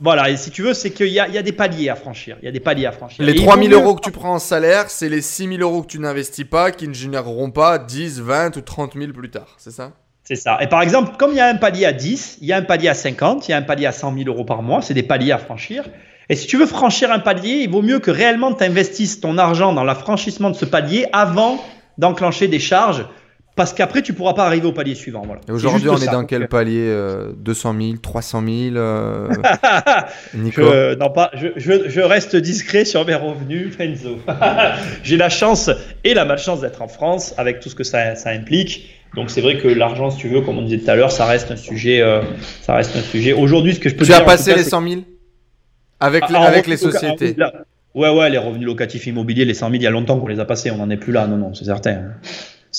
Voilà, 0.00 0.28
et 0.28 0.36
si 0.36 0.50
tu 0.50 0.62
veux, 0.62 0.74
c'est 0.74 0.90
qu'il 0.90 1.08
y, 1.08 1.20
a, 1.20 1.42
des 1.42 1.52
paliers 1.52 1.88
à 1.88 1.96
franchir. 1.96 2.36
Il 2.42 2.44
y 2.44 2.48
a 2.48 2.52
des 2.52 2.60
paliers 2.60 2.86
à 2.86 2.92
franchir. 2.92 3.24
Les 3.24 3.34
3000 3.34 3.72
euros 3.72 3.94
que 3.94 4.02
tu 4.02 4.10
prends 4.10 4.34
en 4.34 4.38
salaire, 4.38 4.90
c'est 4.90 5.08
les 5.08 5.22
6000 5.22 5.62
euros 5.62 5.82
que 5.82 5.86
tu 5.86 5.98
n'investis 5.98 6.44
pas 6.44 6.70
qui 6.70 6.86
ne 6.86 6.92
généreront 6.92 7.50
pas 7.50 7.78
10, 7.78 8.20
20 8.20 8.56
ou 8.56 8.60
30 8.60 8.92
000 8.94 9.12
plus 9.12 9.30
tard, 9.30 9.54
c'est 9.56 9.70
ça? 9.70 9.92
C'est 10.22 10.36
ça. 10.36 10.58
Et 10.60 10.66
par 10.66 10.82
exemple, 10.82 11.16
comme 11.16 11.30
il 11.30 11.36
y 11.36 11.40
a 11.40 11.46
un 11.46 11.54
palier 11.54 11.86
à 11.86 11.92
10, 11.92 12.38
il 12.40 12.48
y 12.48 12.52
a 12.52 12.56
un 12.56 12.62
palier 12.62 12.88
à 12.88 12.94
50, 12.94 13.48
il 13.48 13.52
y 13.52 13.54
a 13.54 13.56
un 13.56 13.62
palier 13.62 13.86
à 13.86 13.92
100 13.92 14.12
000 14.12 14.28
euros 14.28 14.44
par 14.44 14.60
mois, 14.62 14.82
c'est 14.82 14.92
des 14.92 15.04
paliers 15.04 15.32
à 15.32 15.38
franchir. 15.38 15.84
Et 16.28 16.36
si 16.36 16.46
tu 16.46 16.56
veux 16.56 16.66
franchir 16.66 17.12
un 17.12 17.20
palier, 17.20 17.60
il 17.62 17.70
vaut 17.70 17.82
mieux 17.82 17.98
que 17.98 18.10
réellement 18.10 18.52
tu 18.52 18.64
investisses 18.64 19.20
ton 19.20 19.38
argent 19.38 19.72
dans 19.72 19.84
l'affranchissement 19.84 20.50
de 20.50 20.56
ce 20.56 20.64
palier 20.64 21.06
avant 21.12 21.62
d'enclencher 21.98 22.48
des 22.48 22.58
charges 22.58 23.06
parce 23.56 23.72
qu'après, 23.72 24.02
tu 24.02 24.12
pourras 24.12 24.34
pas 24.34 24.44
arriver 24.44 24.66
au 24.66 24.72
palier 24.72 24.94
suivant. 24.94 25.22
Voilà. 25.24 25.40
Aujourd'hui, 25.48 25.88
on 25.88 25.96
est 25.96 26.12
dans 26.12 26.26
quel 26.26 26.46
palier 26.46 26.94
200 27.38 27.74
000, 27.80 27.96
300 28.02 28.42
000 28.46 28.76
Nico 30.34 30.62
je, 30.62 30.94
non, 30.96 31.08
pas, 31.08 31.30
je, 31.32 31.48
je, 31.56 32.00
reste 32.02 32.36
discret 32.36 32.84
sur 32.84 33.06
mes 33.06 33.14
revenus, 33.14 33.74
Fenzo. 33.78 34.18
J'ai 35.02 35.16
la 35.16 35.30
chance 35.30 35.70
et 36.04 36.12
la 36.12 36.26
malchance 36.26 36.60
d'être 36.60 36.82
en 36.82 36.88
France 36.88 37.34
avec 37.38 37.60
tout 37.60 37.70
ce 37.70 37.74
que 37.74 37.84
ça, 37.84 38.14
ça 38.14 38.28
implique. 38.28 38.90
Donc 39.14 39.30
c'est 39.30 39.40
vrai 39.40 39.56
que 39.56 39.68
l'argent, 39.68 40.10
si 40.10 40.18
tu 40.18 40.28
veux, 40.28 40.42
comme 40.42 40.58
on 40.58 40.62
disait 40.62 40.80
tout 40.80 40.90
à 40.90 40.94
l'heure, 40.94 41.10
ça 41.10 41.24
reste 41.24 41.50
un 41.50 41.56
sujet. 41.56 42.02
Euh, 42.02 42.20
ça 42.60 42.74
reste 42.74 42.94
un 42.94 43.00
sujet. 43.00 43.32
Aujourd'hui, 43.32 43.74
ce 43.74 43.80
que 43.80 43.88
je 43.88 43.94
peux 43.94 44.04
tu 44.04 44.10
dire. 44.10 44.16
Tu 44.16 44.22
as 44.22 44.26
passé 44.26 44.54
les 44.54 44.64
100 44.64 44.86
000 44.86 45.00
avec, 46.00 46.24
ah, 46.26 46.32
les, 46.32 46.46
avec 46.46 46.66
les 46.66 46.76
sociétés. 46.76 47.36
Ouais, 47.94 48.10
ouais, 48.10 48.28
les 48.28 48.36
revenus 48.36 48.66
locatifs 48.66 49.06
immobiliers, 49.06 49.46
les 49.46 49.54
100 49.54 49.70
000, 49.70 49.74
il 49.76 49.82
y 49.82 49.86
a 49.86 49.90
longtemps 49.90 50.20
qu'on 50.20 50.26
les 50.26 50.38
a 50.38 50.44
passés. 50.44 50.70
On 50.70 50.76
n'en 50.76 50.90
est 50.90 50.98
plus 50.98 51.12
là. 51.12 51.26
Non, 51.26 51.38
non, 51.38 51.54
c'est 51.54 51.64
certain. 51.64 52.10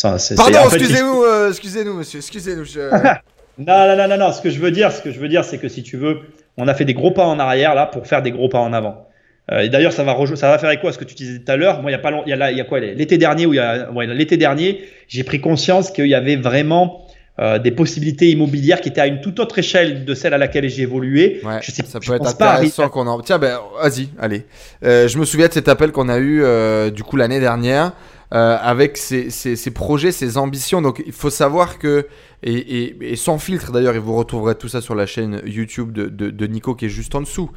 Pardon, 0.01 0.59
excusez-nous, 0.65 1.23
euh, 1.23 1.49
excusez-nous, 1.49 1.93
monsieur, 1.93 2.19
excusez-nous. 2.19 2.65
non, 3.57 3.87
non, 3.87 3.95
non, 3.97 4.07
non, 4.07 4.17
non. 4.17 4.31
Ce 4.31 4.41
que 4.41 4.51
je 4.51 4.59
veux 4.59 4.69
dire, 4.69 4.91
ce 4.91 5.01
que 5.01 5.11
je 5.11 5.19
veux 5.19 5.27
dire, 5.27 5.43
c'est 5.43 5.57
que 5.57 5.67
si 5.69 5.81
tu 5.81 5.97
veux, 5.97 6.19
on 6.55 6.67
a 6.67 6.75
fait 6.75 6.85
des 6.85 6.93
gros 6.93 7.11
pas 7.11 7.25
en 7.25 7.39
arrière 7.39 7.73
là 7.73 7.87
pour 7.87 8.05
faire 8.05 8.21
des 8.21 8.31
gros 8.31 8.49
pas 8.49 8.59
en 8.59 8.73
avant. 8.73 9.07
Euh, 9.51 9.61
et 9.61 9.69
d'ailleurs, 9.69 9.93
ça 9.93 10.03
va 10.03 10.15
ça 10.35 10.51
va 10.51 10.59
faire 10.59 10.69
écho 10.71 10.87
à 10.87 10.91
ce 10.91 10.99
que 10.99 11.05
tu 11.05 11.15
disais 11.15 11.39
tout 11.39 11.51
à 11.51 11.55
l'heure. 11.55 11.81
Moi, 11.81 11.89
il 11.89 11.93
y 11.93 11.97
a 11.97 11.99
pas, 11.99 12.11
il 12.25 12.29
y 12.29 12.33
a, 12.33 12.51
il 12.51 12.57
y 12.57 12.61
a 12.61 12.65
quoi 12.65 12.79
L'été 12.79 13.17
dernier, 13.17 13.47
où 13.47 13.53
il 13.53 13.57
y 13.57 13.59
a, 13.59 13.91
ouais, 13.91 14.05
l'été 14.05 14.37
dernier, 14.37 14.83
j'ai 15.07 15.23
pris 15.23 15.41
conscience 15.41 15.89
qu'il 15.89 16.07
y 16.07 16.15
avait 16.15 16.35
vraiment 16.35 17.06
euh, 17.39 17.59
des 17.59 17.69
possibilités 17.69 18.31
immobilières 18.31 18.81
qui 18.81 18.89
étaient 18.89 19.01
à 19.01 19.05
une 19.05 19.21
toute 19.21 19.39
autre 19.39 19.59
échelle 19.59 20.05
de 20.05 20.13
celle 20.15 20.33
à 20.33 20.39
laquelle 20.39 20.67
j'ai 20.69 20.81
évolué. 20.81 21.39
Ouais, 21.43 21.59
je 21.61 21.71
sais, 21.71 21.83
ça 21.85 21.99
peut 21.99 22.13
être 22.13 22.27
intéressant 22.27 22.89
qu'on 22.89 23.05
en. 23.05 23.21
Tiens, 23.21 23.37
ben, 23.37 23.59
vas-y, 23.79 24.09
allez. 24.19 24.45
Euh, 24.83 25.07
je 25.07 25.19
me 25.19 25.25
souviens 25.25 25.47
de 25.47 25.53
cet 25.53 25.67
appel 25.67 25.91
qu'on 25.91 26.09
a 26.09 26.17
eu 26.17 26.41
euh, 26.41 26.89
du 26.89 27.03
coup 27.03 27.15
l'année 27.15 27.39
dernière. 27.39 27.93
Avec 28.29 28.97
ses, 28.97 29.29
ses, 29.29 29.55
ses, 29.55 29.71
projets, 29.71 30.11
ses 30.11 30.37
ambitions. 30.37 30.81
Donc 30.81 31.01
il 31.05 31.13
faut 31.13 31.29
savoir 31.29 31.79
que, 31.79 32.07
et, 32.43 32.53
et, 32.53 33.11
et 33.13 33.15
sans 33.15 33.37
filtre 33.37 33.71
d'ailleurs, 33.71 33.95
et 33.95 33.99
vous 33.99 34.17
retrouverez 34.17 34.55
tout 34.55 34.67
ça 34.67 34.81
sur 34.81 34.95
la 34.95 35.05
chaîne 35.05 35.41
YouTube 35.45 35.93
de, 35.93 36.07
de, 36.07 36.29
de 36.29 36.47
Nico 36.47 36.75
qui 36.75 36.87
est 36.87 36.89
juste 36.89 37.15
en 37.15 37.21
dessous, 37.21 37.49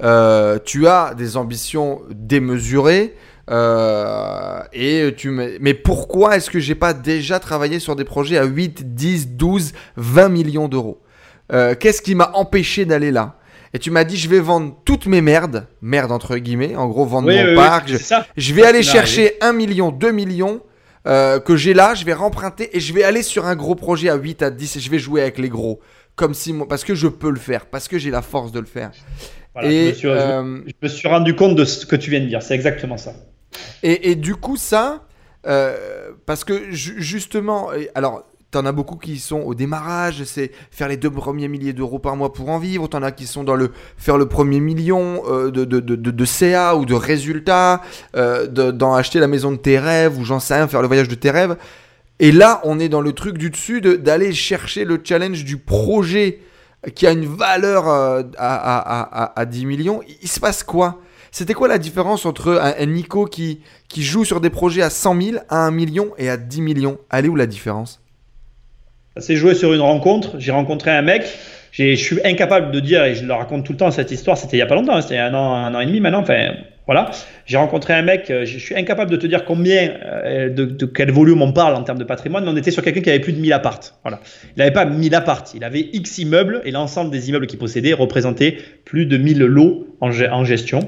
tu 0.00 0.86
as 0.86 1.14
des 1.14 1.36
ambitions 1.36 2.00
démesurées. 2.10 3.14
Euh, 3.50 4.60
et 4.72 5.14
tu 5.16 5.30
mais 5.30 5.74
pourquoi 5.74 6.36
est-ce 6.36 6.50
que 6.50 6.60
j'ai 6.60 6.74
pas 6.74 6.94
déjà 6.94 7.38
travaillé 7.38 7.78
sur 7.78 7.94
des 7.94 8.04
projets 8.04 8.38
à 8.38 8.44
8, 8.44 8.94
10, 8.94 9.28
12, 9.28 9.72
20 9.96 10.28
millions 10.28 10.68
d'euros? 10.68 11.02
Euh, 11.52 11.74
Qu'est-ce 11.78 12.00
qui 12.00 12.14
m'a 12.14 12.30
empêché 12.34 12.84
d'aller 12.84 13.10
là? 13.10 13.36
Et 13.74 13.78
tu 13.78 13.90
m'as 13.90 14.04
dit 14.04 14.16
je 14.16 14.28
vais 14.28 14.40
vendre 14.40 14.76
toutes 14.84 15.06
mes 15.06 15.20
merdes, 15.20 15.66
merde 15.82 16.12
entre 16.12 16.38
guillemets, 16.38 16.76
en 16.76 16.86
gros 16.86 17.04
vendre 17.04 17.30
mon 17.30 17.54
parc. 17.56 17.90
je, 18.36 18.54
vais 18.54 18.64
aller 18.64 18.82
chercher 18.82 19.34
1 19.40 19.52
million, 19.52 19.90
2 19.90 20.12
millions 20.12 20.60
euh, 21.06 21.38
que 21.38 21.56
j'ai 21.56 21.74
là, 21.74 21.94
je 21.94 22.04
vais 22.04 22.14
remprunter 22.14 22.74
et 22.74 22.80
je 22.80 22.94
vais 22.94 23.02
aller 23.02 23.22
sur 23.22 23.44
un 23.46 23.56
gros 23.56 23.74
projet 23.74 24.08
à 24.08 24.14
8 24.14 24.42
à 24.42 24.50
10 24.50 24.76
et 24.76 24.80
je 24.80 24.90
vais 24.90 24.98
jouer 24.98 25.20
avec 25.22 25.38
les 25.38 25.48
gros. 25.48 25.80
Comme 26.16 26.32
si 26.32 26.54
parce 26.68 26.84
que 26.84 26.94
je 26.94 27.08
peux 27.08 27.30
le 27.30 27.40
faire, 27.40 27.66
parce 27.66 27.88
que 27.88 27.98
j'ai 27.98 28.10
la 28.10 28.22
force 28.22 28.52
de 28.52 28.60
le 28.60 28.66
faire. 28.66 28.92
et, 29.62 29.92
je, 30.00 30.40
me 30.82 30.88
suis, 30.88 31.08
rendu 31.08 31.34
compte 31.34 31.56
de 31.56 31.64
ce 31.64 31.84
que 31.84 31.96
tu 31.96 32.10
viens 32.10 32.20
de 32.20 32.26
dire, 32.26 32.42
c'est 32.42 32.54
exactement 32.54 32.96
ça. 32.96 33.12
Et, 33.82 34.14
du 34.14 34.34
coup, 34.34 34.56
ça, 34.56 35.04
euh, 35.46 36.10
parce 36.26 36.44
que 36.44 36.70
justement, 36.70 37.68
alors 37.94 38.24
T'en 38.54 38.66
as 38.66 38.70
beaucoup 38.70 38.94
qui 38.94 39.18
sont 39.18 39.40
au 39.40 39.52
démarrage, 39.52 40.22
c'est 40.22 40.52
faire 40.70 40.86
les 40.86 40.96
deux 40.96 41.10
premiers 41.10 41.48
milliers 41.48 41.72
d'euros 41.72 41.98
par 41.98 42.14
mois 42.14 42.32
pour 42.32 42.50
en 42.50 42.60
vivre. 42.60 42.86
T'en 42.86 43.02
as 43.02 43.10
qui 43.10 43.26
sont 43.26 43.42
dans 43.42 43.56
le 43.56 43.72
faire 43.96 44.16
le 44.16 44.26
premier 44.26 44.60
million 44.60 45.24
euh, 45.26 45.50
de, 45.50 45.64
de, 45.64 45.80
de, 45.80 45.96
de, 45.96 46.24
CA 46.24 46.76
ou 46.76 46.84
de 46.84 46.94
résultats, 46.94 47.82
euh, 48.14 48.46
dans 48.46 48.94
acheter 48.94 49.18
la 49.18 49.26
maison 49.26 49.50
de 49.50 49.56
tes 49.56 49.80
rêves 49.80 50.16
ou 50.20 50.24
j'en 50.24 50.38
sais 50.38 50.54
rien, 50.54 50.68
faire 50.68 50.82
le 50.82 50.86
voyage 50.86 51.08
de 51.08 51.16
tes 51.16 51.32
rêves. 51.32 51.56
Et 52.20 52.30
là, 52.30 52.60
on 52.62 52.78
est 52.78 52.88
dans 52.88 53.00
le 53.00 53.12
truc 53.12 53.38
du 53.38 53.50
dessus 53.50 53.80
d'aller 53.80 54.32
chercher 54.32 54.84
le 54.84 55.00
challenge 55.02 55.44
du 55.44 55.56
projet 55.56 56.38
qui 56.94 57.08
a 57.08 57.10
une 57.10 57.26
valeur 57.26 57.88
euh, 57.88 58.22
à, 58.38 58.54
à, 58.54 59.24
à, 59.24 59.40
à, 59.40 59.44
10 59.46 59.66
millions. 59.66 60.00
Il 60.22 60.28
se 60.28 60.38
passe 60.38 60.62
quoi? 60.62 61.00
C'était 61.34 61.54
quoi 61.54 61.66
la 61.66 61.78
différence 61.78 62.26
entre 62.26 62.62
un, 62.62 62.86
Nico 62.86 63.24
qui, 63.24 63.58
qui 63.88 64.04
joue 64.04 64.24
sur 64.24 64.40
des 64.40 64.50
projets 64.50 64.82
à 64.82 64.88
100 64.88 65.20
000, 65.20 65.38
à 65.48 65.66
1 65.66 65.72
million 65.72 66.12
et 66.16 66.30
à 66.30 66.36
10 66.36 66.60
millions? 66.60 66.98
Allez 67.10 67.28
où 67.28 67.34
la 67.34 67.46
différence? 67.46 68.00
Ça 69.16 69.20
s'est 69.20 69.34
joué 69.34 69.56
sur 69.56 69.74
une 69.74 69.80
rencontre. 69.80 70.36
J'ai 70.38 70.52
rencontré 70.52 70.92
un 70.92 71.02
mec. 71.02 71.24
Je 71.72 71.96
suis 71.96 72.24
incapable 72.24 72.70
de 72.70 72.78
dire, 72.78 73.02
et 73.02 73.16
je 73.16 73.24
le 73.24 73.32
raconte 73.32 73.66
tout 73.66 73.72
le 73.72 73.78
temps 73.78 73.90
cette 73.90 74.12
histoire, 74.12 74.38
c'était 74.38 74.58
il 74.58 74.60
n'y 74.60 74.62
a 74.62 74.66
pas 74.66 74.76
longtemps, 74.76 74.94
hein, 74.94 75.00
c'était 75.00 75.18
un 75.18 75.34
an, 75.34 75.54
un 75.54 75.74
an 75.74 75.80
et 75.80 75.86
demi 75.86 75.98
maintenant. 75.98 76.20
Enfin, 76.20 76.52
voilà. 76.86 77.10
J'ai 77.46 77.56
rencontré 77.56 77.94
un 77.94 78.02
mec, 78.02 78.30
euh, 78.30 78.44
je 78.44 78.56
suis 78.56 78.76
incapable 78.76 79.10
de 79.10 79.16
te 79.16 79.26
dire 79.26 79.44
combien, 79.44 79.90
euh, 80.04 80.50
de, 80.50 80.86
quel 80.86 81.10
volume 81.10 81.42
on 81.42 81.52
parle 81.52 81.74
en 81.74 81.82
termes 81.82 81.98
de 81.98 82.04
patrimoine, 82.04 82.44
mais 82.44 82.50
on 82.52 82.56
était 82.56 82.70
sur 82.70 82.84
quelqu'un 82.84 83.00
qui 83.00 83.10
avait 83.10 83.18
plus 83.18 83.32
de 83.32 83.40
1000 83.40 83.52
appartes. 83.52 83.98
Voilà. 84.04 84.20
Il 84.56 84.60
n'avait 84.60 84.70
pas 84.70 84.84
1000 84.84 85.12
appartes, 85.16 85.52
il 85.56 85.64
avait 85.64 85.88
X 85.92 86.18
immeubles 86.18 86.60
et 86.64 86.70
l'ensemble 86.70 87.10
des 87.10 87.28
immeubles 87.28 87.48
qu'il 87.48 87.58
possédait 87.58 87.92
représentait 87.92 88.58
plus 88.84 89.06
de 89.06 89.16
1000 89.16 89.40
lots 89.40 89.88
en 90.00 90.44
gestion. 90.44 90.86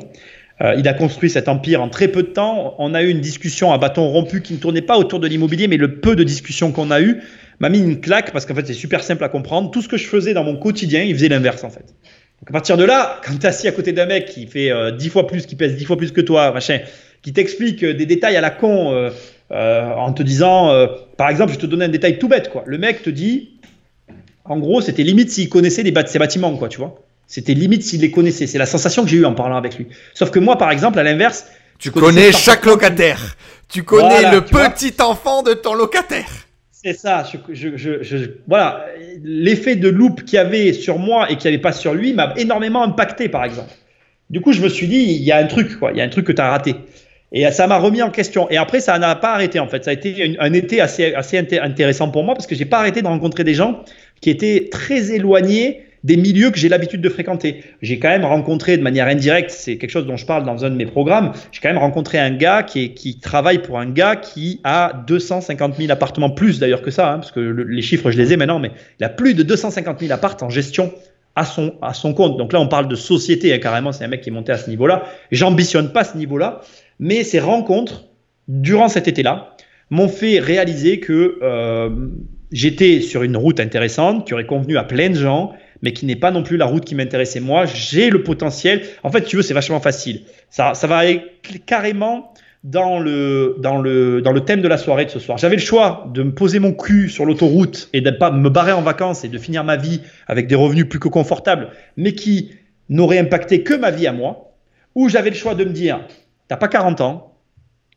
Euh, 0.62 0.74
il 0.78 0.88
a 0.88 0.94
construit 0.94 1.28
cet 1.28 1.48
empire 1.48 1.82
en 1.82 1.88
très 1.88 2.09
peu 2.09 2.22
de 2.22 2.28
temps. 2.28 2.74
On 2.78 2.94
a 2.94 3.02
eu 3.02 3.11
une 3.11 3.20
discussion 3.20 3.72
à 3.72 3.78
bâton 3.78 4.09
rompu 4.09 4.40
qui 4.40 4.54
ne 4.54 4.59
tournait 4.59 4.82
pas 4.82 4.96
autour 4.96 5.20
de 5.20 5.26
l'immobilier, 5.26 5.68
mais 5.68 5.76
le 5.76 6.00
peu 6.00 6.16
de 6.16 6.24
discussions 6.24 6.72
qu'on 6.72 6.90
a 6.90 7.00
eu 7.00 7.20
m'a 7.61 7.68
mis 7.68 7.78
une 7.78 8.00
claque 8.00 8.32
parce 8.32 8.46
qu'en 8.46 8.54
fait, 8.54 8.66
c'est 8.66 8.74
super 8.74 9.02
simple 9.02 9.24
à 9.24 9.28
comprendre. 9.28 9.70
Tout 9.70 9.82
ce 9.82 9.88
que 9.88 9.96
je 9.96 10.07
faisais 10.07 10.34
dans 10.34 10.44
mon 10.44 10.57
quotidien, 10.57 11.02
il 11.02 11.14
faisait 11.14 11.28
l'inverse 11.28 11.64
en 11.64 11.70
fait. 11.70 11.94
Donc 12.40 12.50
à 12.50 12.52
partir 12.52 12.76
de 12.76 12.84
là, 12.84 13.20
quand 13.24 13.38
tu 13.38 13.46
assis 13.46 13.68
à 13.68 13.72
côté 13.72 13.92
d'un 13.92 14.07
mec 14.07 14.26
qui 14.26 14.46
fait 14.46 14.70
euh, 14.70 14.90
10 14.90 15.09
fois 15.09 15.26
plus, 15.26 15.46
qui 15.46 15.57
pèse 15.57 15.76
10 15.76 15.84
fois 15.84 15.96
plus 15.96 16.12
que 16.12 16.20
toi, 16.20 16.52
machin, 16.52 16.80
qui 17.22 17.32
t'explique 17.32 17.82
euh, 17.82 17.94
des 17.94 18.07
détails 18.07 18.36
à 18.36 18.40
la 18.40 18.50
con 18.50 18.92
euh, 18.92 19.11
en 19.50 20.12
te 20.12 20.22
disant, 20.22 20.88
par 21.16 21.30
exemple, 21.30 21.52
je 21.52 21.59
te 21.59 21.66
donnais 21.66 21.84
un 21.84 21.88
détail 21.88 22.18
tout 22.18 22.26
bête, 22.26 22.50
quoi. 22.50 22.64
Le 22.66 22.78
mec 22.78 23.02
te 23.02 23.11
dit, 23.11 23.61
en 24.44 24.59
gros, 24.59 24.80
c'était 24.80 25.04
limite 25.04 25.30
s'il 25.30 25.48
connaissait 25.48 25.84
les 25.84 25.94
ses 26.07 26.18
bâtiments, 26.18 26.57
quoi, 26.57 26.68
tu 26.68 26.78
vois. 26.78 27.05
C'était 27.26 27.54
limite 27.54 27.82
s'il 27.82 28.00
les 28.00 28.10
connaissait. 28.10 28.46
C'est 28.46 28.58
la 28.58 28.66
sensation 28.66 29.02
que 29.02 29.08
j'ai 29.08 29.16
eue 29.16 29.24
en 29.24 29.34
parlant 29.34 29.56
avec 29.56 29.76
lui. 29.76 29.88
Sauf 30.14 30.30
que 30.30 30.38
moi, 30.38 30.58
par 30.58 30.70
exemple, 30.70 30.98
à 30.98 31.02
l'inverse, 31.02 31.46
tu 31.78 31.90
connais 31.90 32.32
chaque 32.32 32.64
locataire. 32.64 33.36
Tu 33.68 33.82
connais 33.82 34.30
le 34.30 34.42
petit 34.42 34.94
enfant 35.00 35.42
de 35.42 35.52
ton 35.52 35.74
locataire. 35.74 36.46
C'est 36.70 36.92
ça. 36.92 37.24
Je, 37.48 37.76
je, 37.76 38.02
je, 38.02 38.16
voilà, 38.46 38.86
l'effet 39.24 39.74
de 39.74 39.88
loupe 39.88 40.22
qu'il 40.22 40.36
y 40.36 40.38
avait 40.38 40.72
sur 40.72 40.98
moi 40.98 41.30
et 41.30 41.36
qu'il 41.36 41.50
n'y 41.50 41.56
avait 41.56 41.62
pas 41.62 41.72
sur 41.72 41.94
lui 41.94 42.12
m'a 42.12 42.32
énormément 42.36 42.84
impacté, 42.84 43.28
par 43.28 43.44
exemple. 43.44 43.72
Du 44.30 44.40
coup, 44.40 44.52
je 44.52 44.60
me 44.60 44.68
suis 44.68 44.86
dit, 44.86 45.02
il 45.02 45.22
y 45.22 45.32
a 45.32 45.38
un 45.38 45.46
truc, 45.46 45.78
quoi. 45.78 45.90
Il 45.92 45.98
y 45.98 46.00
a 46.00 46.04
un 46.04 46.08
truc 46.08 46.26
que 46.26 46.32
tu 46.32 46.40
as 46.40 46.48
raté. 46.48 46.76
Et 47.32 47.50
ça 47.50 47.66
m'a 47.66 47.78
remis 47.78 48.02
en 48.02 48.10
question. 48.10 48.48
Et 48.50 48.56
après, 48.56 48.80
ça 48.80 48.98
n'a 48.98 49.16
pas 49.16 49.34
arrêté, 49.34 49.58
en 49.58 49.66
fait. 49.66 49.84
Ça 49.84 49.90
a 49.90 49.94
été 49.94 50.36
un, 50.38 50.52
été 50.52 50.80
assez, 50.80 51.12
assez 51.14 51.38
intéressant 51.38 52.08
pour 52.08 52.22
moi 52.22 52.34
parce 52.34 52.46
que 52.46 52.54
j'ai 52.54 52.64
pas 52.64 52.78
arrêté 52.78 53.02
de 53.02 53.08
rencontrer 53.08 53.42
des 53.42 53.54
gens 53.54 53.82
qui 54.20 54.30
étaient 54.30 54.68
très 54.70 55.12
éloignés 55.12 55.86
des 56.07 56.16
milieux 56.16 56.52
que 56.52 56.59
j'ai 56.59 56.68
l'habitude 56.68 57.00
de 57.00 57.09
fréquenter. 57.09 57.64
J'ai 57.82 57.98
quand 57.98 58.09
même 58.09 58.24
rencontré 58.24 58.76
de 58.76 58.82
manière 58.82 59.09
indirecte, 59.09 59.50
c'est 59.50 59.76
quelque 59.76 59.90
chose 59.90 60.07
dont 60.07 60.16
je 60.16 60.24
parle 60.24 60.44
dans 60.44 60.64
un 60.64 60.70
de 60.70 60.76
mes 60.76 60.86
programmes, 60.86 61.32
j'ai 61.50 61.61
quand 61.61 61.68
même 61.68 61.78
rencontré 61.78 62.20
un 62.20 62.30
gars 62.30 62.62
qui, 62.62 63.18
travaille 63.20 63.59
pour 63.59 63.80
un 63.80 63.90
gars 63.90 64.14
qui 64.14 64.61
a 64.62 64.92
250 65.09 65.76
000 65.76 65.90
appartements, 65.90 66.30
plus 66.30 66.61
d'ailleurs 66.61 66.82
que 66.82 66.92
ça, 66.92 67.12
hein, 67.12 67.18
parce 67.18 67.32
que 67.32 67.40
les 67.40 67.82
chiffres 67.82 68.12
je 68.12 68.18
les 68.18 68.32
ai 68.32 68.36
maintenant, 68.36 68.61
mais 68.61 68.70
il 69.00 69.04
a 69.04 69.09
plus 69.09 69.34
de 69.34 69.42
250 69.42 69.98
000 69.98 70.12
appartements 70.12 70.46
en 70.46 70.50
gestion 70.50 70.92
à 71.34 71.44
son, 71.44 71.74
à 71.82 71.92
son 71.92 72.14
compte. 72.14 72.36
Donc 72.36 72.52
là, 72.52 72.61
on 72.61 72.68
parle 72.68 72.86
de 72.86 72.94
société, 72.94 73.52
hein, 73.52 73.59
carrément, 73.59 73.90
c'est 73.90 74.04
un 74.04 74.09
mec 74.09 74.20
qui 74.20 74.28
est 74.28 74.32
monté 74.32 74.52
à 74.52 74.59
ce 74.59 74.70
niveau-là. 74.70 75.02
J'ambitionne 75.32 75.92
pas 75.92 76.04
ce 76.04 76.16
niveau-là, 76.16 76.61
mais 77.00 77.24
ces 77.24 77.40
rencontres, 77.40 78.04
durant 78.46 78.88
cet 78.88 79.09
été-là, 79.09 79.57
m'ont 79.90 80.09
fait 80.09 80.38
réaliser 80.38 81.00
que 81.00 81.38
euh, 81.42 81.90
j'étais 82.52 83.00
sur 83.00 83.24
une 83.24 83.36
route 83.36 83.59
intéressante 83.59 84.24
qui 84.24 84.34
aurait 84.34 84.46
convenu 84.46 84.76
à 84.78 84.84
plein 84.84 85.11
de 85.11 85.14
gens 85.14 85.52
mais 85.87 85.93
qui 85.93 86.05
n'est 86.05 86.16
pas 86.16 86.32
non 86.32 86.43
plus 86.43 86.57
la 86.57 86.66
route 86.66 86.84
qui 86.84 86.97
m'intéressait 86.97 87.39
moi. 87.39 87.64
J'ai 87.64 88.11
le 88.11 88.24
potentiel. 88.24 88.82
En 89.05 89.12
fait, 89.12 89.22
tu 89.22 89.37
veux, 89.37 89.43
c'est 89.43 89.55
vachement 89.55 89.78
facile. 89.78 90.22
Ça, 90.51 90.74
ça 90.74 90.89
va 90.89 91.03
carrément 91.64 92.34
dans 92.64 92.99
le, 92.99 93.55
dans, 93.61 93.78
le, 93.78 94.20
dans 94.20 94.32
le 94.32 94.41
thème 94.41 94.62
de 94.62 94.66
la 94.66 94.78
soirée 94.78 95.05
de 95.05 95.11
ce 95.11 95.20
soir. 95.20 95.39
J'avais 95.39 95.55
le 95.55 95.62
choix 95.62 96.11
de 96.12 96.24
me 96.24 96.34
poser 96.34 96.59
mon 96.59 96.72
cul 96.72 97.09
sur 97.09 97.24
l'autoroute 97.24 97.89
et 97.93 98.01
de 98.01 98.11
pas 98.11 98.32
me 98.32 98.51
barrer 98.51 98.72
en 98.72 98.82
vacances 98.82 99.22
et 99.22 99.28
de 99.28 99.39
finir 99.39 99.62
ma 99.62 99.76
vie 99.76 100.01
avec 100.26 100.49
des 100.49 100.57
revenus 100.57 100.89
plus 100.89 100.99
que 100.99 101.07
confortables, 101.07 101.68
mais 101.97 102.14
qui 102.14 102.51
n'auraient 102.89 103.20
impacté 103.20 103.62
que 103.62 103.74
ma 103.74 103.93
vie 103.93 104.09
à 104.09 104.12
moi. 104.12 104.57
Ou 104.97 105.09
j'avais 105.09 105.30
le 105.30 105.37
choix 105.37 105.55
de 105.55 105.62
me 105.62 105.70
dire, 105.70 106.01
t'as 106.49 106.57
pas 106.57 106.66
40 106.66 107.01
ans, 107.01 107.36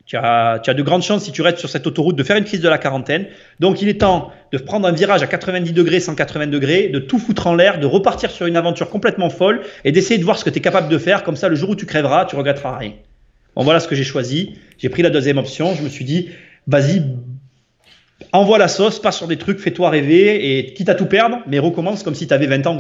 tu 0.10 0.18
as, 0.18 0.60
de 0.60 0.82
grandes 0.82 1.04
chances, 1.04 1.26
si 1.26 1.32
tu 1.32 1.44
restes 1.44 1.60
sur 1.60 1.70
cette 1.70 1.86
autoroute, 1.86 2.16
de 2.16 2.24
faire 2.24 2.36
une 2.36 2.44
crise 2.44 2.62
de 2.62 2.68
la 2.68 2.80
quarantaine. 2.80 3.28
Donc, 3.60 3.84
il 3.84 3.90
est 3.90 4.00
temps 4.00 4.32
de 4.52 4.58
prendre 4.58 4.88
un 4.88 4.92
virage 4.92 5.22
à 5.22 5.28
90 5.28 5.72
degrés, 5.72 6.00
180 6.00 6.48
degrés, 6.48 6.88
de 6.88 6.98
tout 6.98 7.20
foutre 7.20 7.46
en 7.46 7.54
l'air, 7.54 7.80
de 7.80 7.86
repartir 7.86 8.32
sur 8.32 8.48
une 8.48 8.58
aventure 8.58 8.90
complètement 8.90 9.30
folle 9.30 9.62
et 9.86 9.92
d'essayer 9.92 10.18
de 10.18 10.24
voir 10.24 10.40
ce 10.40 10.44
que 10.44 10.50
tu 10.50 10.58
es 10.58 10.62
capable 10.62 10.90
de 10.90 10.98
faire. 10.98 11.22
Comme 11.22 11.36
ça, 11.36 11.48
le 11.48 11.56
jour 11.56 11.70
où 11.70 11.76
tu 11.76 11.86
crèveras, 11.86 12.26
tu 12.26 12.36
regretteras 12.36 12.76
rien. 12.76 12.94
Bon, 13.56 13.64
voilà 13.64 13.80
ce 13.80 13.88
que 13.88 13.94
j'ai 13.94 14.04
choisi. 14.04 14.56
J'ai 14.80 14.90
pris 14.90 15.04
la 15.04 15.12
deuxième 15.12 15.38
option. 15.38 15.76
Je 15.76 15.84
me 15.84 15.90
suis 15.90 16.06
dit, 16.06 16.30
vas-y, 16.66 17.04
envoie 18.32 18.58
la 18.58 18.68
sauce, 18.68 19.00
passe 19.00 19.18
sur 19.18 19.28
des 19.28 19.38
trucs, 19.38 19.60
fais-toi 19.60 19.92
rêver 19.92 20.58
et 20.58 20.74
quitte 20.74 20.90
à 20.90 20.96
tout 20.96 21.06
perdre, 21.06 21.38
mais 21.46 21.60
recommence 21.60 22.02
comme 22.02 22.16
si 22.16 22.28
tu 22.28 22.34
avais 22.34 22.48
20 22.48 22.66
ans. 22.66 22.78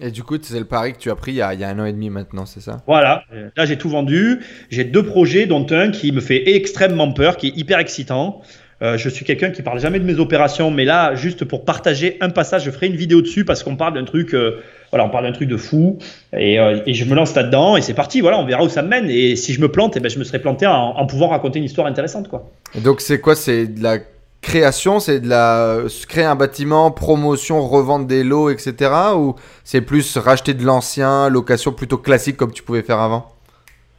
Et 0.00 0.10
du 0.10 0.22
coup, 0.22 0.36
c'est 0.40 0.58
le 0.58 0.64
pari 0.64 0.92
que 0.94 0.98
tu 0.98 1.10
as 1.10 1.14
pris 1.14 1.32
il 1.32 1.36
y 1.36 1.42
a, 1.42 1.54
il 1.54 1.60
y 1.60 1.64
a 1.64 1.68
un 1.68 1.78
an 1.78 1.84
et 1.84 1.92
demi 1.92 2.10
maintenant, 2.10 2.46
c'est 2.46 2.60
ça? 2.60 2.82
Voilà, 2.86 3.24
là 3.56 3.66
j'ai 3.66 3.76
tout 3.76 3.90
vendu. 3.90 4.40
J'ai 4.70 4.84
deux 4.84 5.04
projets, 5.04 5.46
dont 5.46 5.66
un 5.70 5.90
qui 5.90 6.12
me 6.12 6.20
fait 6.20 6.54
extrêmement 6.54 7.12
peur, 7.12 7.36
qui 7.36 7.48
est 7.48 7.56
hyper 7.56 7.78
excitant. 7.78 8.40
Euh, 8.82 8.96
je 8.96 9.10
suis 9.10 9.26
quelqu'un 9.26 9.50
qui 9.50 9.60
parle 9.60 9.78
jamais 9.78 9.98
de 9.98 10.04
mes 10.04 10.18
opérations, 10.18 10.70
mais 10.70 10.86
là, 10.86 11.14
juste 11.14 11.44
pour 11.44 11.66
partager 11.66 12.16
un 12.22 12.30
passage, 12.30 12.64
je 12.64 12.70
ferai 12.70 12.86
une 12.86 12.96
vidéo 12.96 13.20
dessus 13.20 13.44
parce 13.44 13.62
qu'on 13.62 13.76
parle 13.76 13.92
d'un 13.92 14.04
truc, 14.04 14.32
euh, 14.32 14.62
voilà, 14.90 15.04
on 15.04 15.10
parle 15.10 15.24
d'un 15.24 15.32
truc 15.32 15.50
de 15.50 15.58
fou, 15.58 15.98
et, 16.32 16.58
euh, 16.58 16.80
et, 16.86 16.94
je 16.94 17.04
me 17.04 17.14
lance 17.14 17.34
là-dedans, 17.34 17.76
et 17.76 17.82
c'est 17.82 17.92
parti, 17.92 18.22
voilà, 18.22 18.38
on 18.38 18.46
verra 18.46 18.64
où 18.64 18.70
ça 18.70 18.80
me 18.80 18.88
mène, 18.88 19.10
et 19.10 19.36
si 19.36 19.52
je 19.52 19.60
me 19.60 19.68
plante, 19.68 19.98
eh 19.98 20.00
ben, 20.00 20.08
je 20.10 20.18
me 20.18 20.24
serai 20.24 20.38
planté 20.38 20.66
en, 20.66 20.72
en 20.72 21.06
pouvant 21.06 21.28
raconter 21.28 21.58
une 21.58 21.66
histoire 21.66 21.86
intéressante, 21.86 22.28
quoi. 22.28 22.50
Et 22.74 22.80
donc 22.80 23.02
c'est 23.02 23.20
quoi? 23.20 23.34
C'est 23.34 23.66
de 23.66 23.82
la 23.82 23.98
création, 24.42 25.00
c'est 25.00 25.20
de 25.20 25.28
la 25.28 25.78
créer 26.08 26.24
un 26.24 26.34
bâtiment, 26.34 26.90
promotion, 26.90 27.66
revendre 27.66 28.06
des 28.06 28.24
lots, 28.24 28.50
etc. 28.50 28.92
Ou 29.16 29.34
c'est 29.64 29.80
plus 29.80 30.16
racheter 30.16 30.54
de 30.54 30.64
l'ancien, 30.64 31.28
location 31.28 31.72
plutôt 31.72 31.98
classique 31.98 32.36
comme 32.36 32.52
tu 32.52 32.62
pouvais 32.62 32.82
faire 32.82 33.00
avant? 33.00 33.32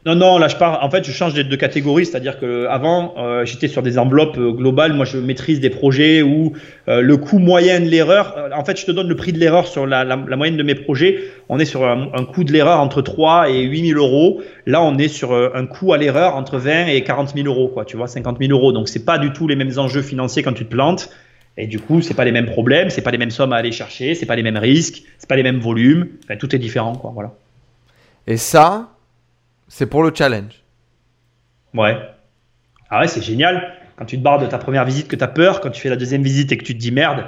Non, 0.04 0.16
non, 0.16 0.38
là 0.38 0.48
je 0.48 0.56
pars. 0.56 0.82
En 0.82 0.90
fait, 0.90 1.04
je 1.04 1.12
change 1.12 1.32
de, 1.34 1.56
catégorie, 1.56 2.06
c'est-à-dire 2.06 2.40
que 2.40 2.66
avant, 2.66 3.14
euh, 3.18 3.44
j'étais 3.44 3.68
sur 3.68 3.82
des 3.82 3.98
enveloppes 3.98 4.36
euh, 4.36 4.50
globales. 4.50 4.94
Moi, 4.94 5.04
je 5.04 5.16
maîtrise 5.16 5.60
des 5.60 5.70
projets 5.70 6.22
où 6.22 6.54
euh, 6.88 7.00
le 7.00 7.16
coût 7.16 7.38
moyen 7.38 7.78
de 7.78 7.86
l'erreur. 7.86 8.34
euh, 8.36 8.50
en 8.52 8.64
fait, 8.64 8.80
je 8.80 8.84
te 8.84 8.90
donne 8.90 9.06
le 9.06 9.14
prix 9.14 9.32
de 9.32 9.38
l'erreur 9.38 9.68
sur 9.68 9.86
la, 9.86 10.02
la, 10.02 10.16
la 10.16 10.36
moyenne 10.36 10.56
de 10.56 10.62
mes 10.64 10.74
projets. 10.74 11.20
On 11.48 11.60
est 11.60 11.64
sur 11.64 11.84
un, 11.86 12.10
un 12.14 12.24
coût 12.24 12.42
de 12.42 12.52
l'erreur 12.52 12.80
entre 12.80 13.00
3 13.00 13.50
et 13.50 13.62
8 13.62 13.90
000 13.90 14.00
euros. 14.00 14.42
Là, 14.66 14.82
on 14.82 14.98
est 14.98 15.06
sur 15.06 15.32
euh, 15.32 15.50
un 15.54 15.66
coût 15.66 15.92
à 15.92 15.98
l'erreur 15.98 16.34
entre 16.34 16.58
20 16.58 16.86
et 16.86 17.04
40 17.04 17.34
000 17.36 17.46
euros, 17.46 17.68
quoi. 17.68 17.84
Tu 17.84 17.96
vois, 17.96 18.08
50 18.08 18.38
000 18.40 18.50
euros. 18.50 18.72
Donc, 18.72 18.88
c'est 18.88 19.04
pas 19.04 19.18
du 19.18 19.32
tout 19.32 19.46
les 19.46 19.54
mêmes 19.54 19.78
enjeux 19.78 20.02
financiers 20.02 20.42
quand 20.42 20.52
tu 20.52 20.64
te 20.64 20.70
plantes. 20.70 21.10
Et 21.56 21.68
du 21.68 21.78
coup, 21.78 22.00
c'est 22.00 22.14
pas 22.14 22.24
les 22.24 22.32
mêmes 22.32 22.46
problèmes, 22.46 22.90
c'est 22.90 23.02
pas 23.02 23.10
les 23.12 23.18
mêmes 23.18 23.30
sommes 23.30 23.52
à 23.52 23.56
aller 23.56 23.72
chercher, 23.72 24.14
c'est 24.16 24.26
pas 24.26 24.36
les 24.36 24.42
mêmes 24.42 24.56
risques, 24.56 25.02
c'est 25.18 25.28
pas 25.28 25.36
les 25.36 25.42
mêmes 25.42 25.60
volumes. 25.60 26.08
Enfin, 26.24 26.36
tout 26.36 26.56
est 26.56 26.58
différent, 26.58 26.96
quoi. 26.96 27.12
Voilà. 27.14 27.34
Et 28.26 28.36
ça, 28.36 28.91
c'est 29.72 29.86
pour 29.86 30.02
le 30.02 30.12
challenge. 30.14 30.62
Ouais. 31.72 31.96
Ah 32.90 33.00
ouais, 33.00 33.08
c'est 33.08 33.22
génial. 33.22 33.72
Quand 33.96 34.04
tu 34.04 34.18
te 34.18 34.22
barres 34.22 34.38
de 34.38 34.44
ta 34.44 34.58
première 34.58 34.84
visite, 34.84 35.08
que 35.08 35.16
tu 35.16 35.24
as 35.24 35.28
peur, 35.28 35.62
quand 35.62 35.70
tu 35.70 35.80
fais 35.80 35.88
la 35.88 35.96
deuxième 35.96 36.22
visite 36.22 36.52
et 36.52 36.58
que 36.58 36.64
tu 36.64 36.74
te 36.74 36.78
dis 36.78 36.92
merde, 36.92 37.24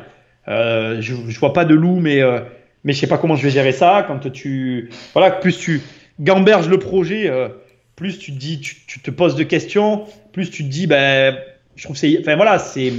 euh, 0.49 1.01
je, 1.01 1.15
je 1.27 1.41
vois 1.41 1.55
pas 1.55 1.65
de 1.65 1.75
loup, 1.75 2.01
mais, 2.01 2.21
euh, 2.21 2.41
mais 2.85 2.93
je 2.93 2.99
sais 2.99 3.07
pas 3.07 3.17
comment 3.17 3.35
je 3.35 3.43
vais 3.45 3.51
gérer 3.51 3.73
ça. 3.73 4.05
Quand 4.07 4.31
tu. 4.31 4.91
Voilà, 5.15 5.31
plus 5.31 5.57
tu 5.57 5.81
gamberges 6.21 6.69
le 6.69 6.79
projet, 6.79 7.31
euh, 7.31 7.49
plus 7.97 8.19
tu 8.19 8.31
te 8.31 8.37
dis, 8.39 8.61
tu, 8.61 9.01
te 9.01 9.11
poses 9.11 9.37
de 9.37 9.45
questions, 9.45 10.05
plus 10.33 10.51
tu 10.51 10.65
te 10.65 10.69
dis, 10.69 10.87
ben, 10.87 11.39
je 11.77 11.85
trouve 11.85 11.97
c'est. 11.97 12.19
Enfin 12.21 12.37
voilà, 12.37 12.59
c'est. 12.59 12.93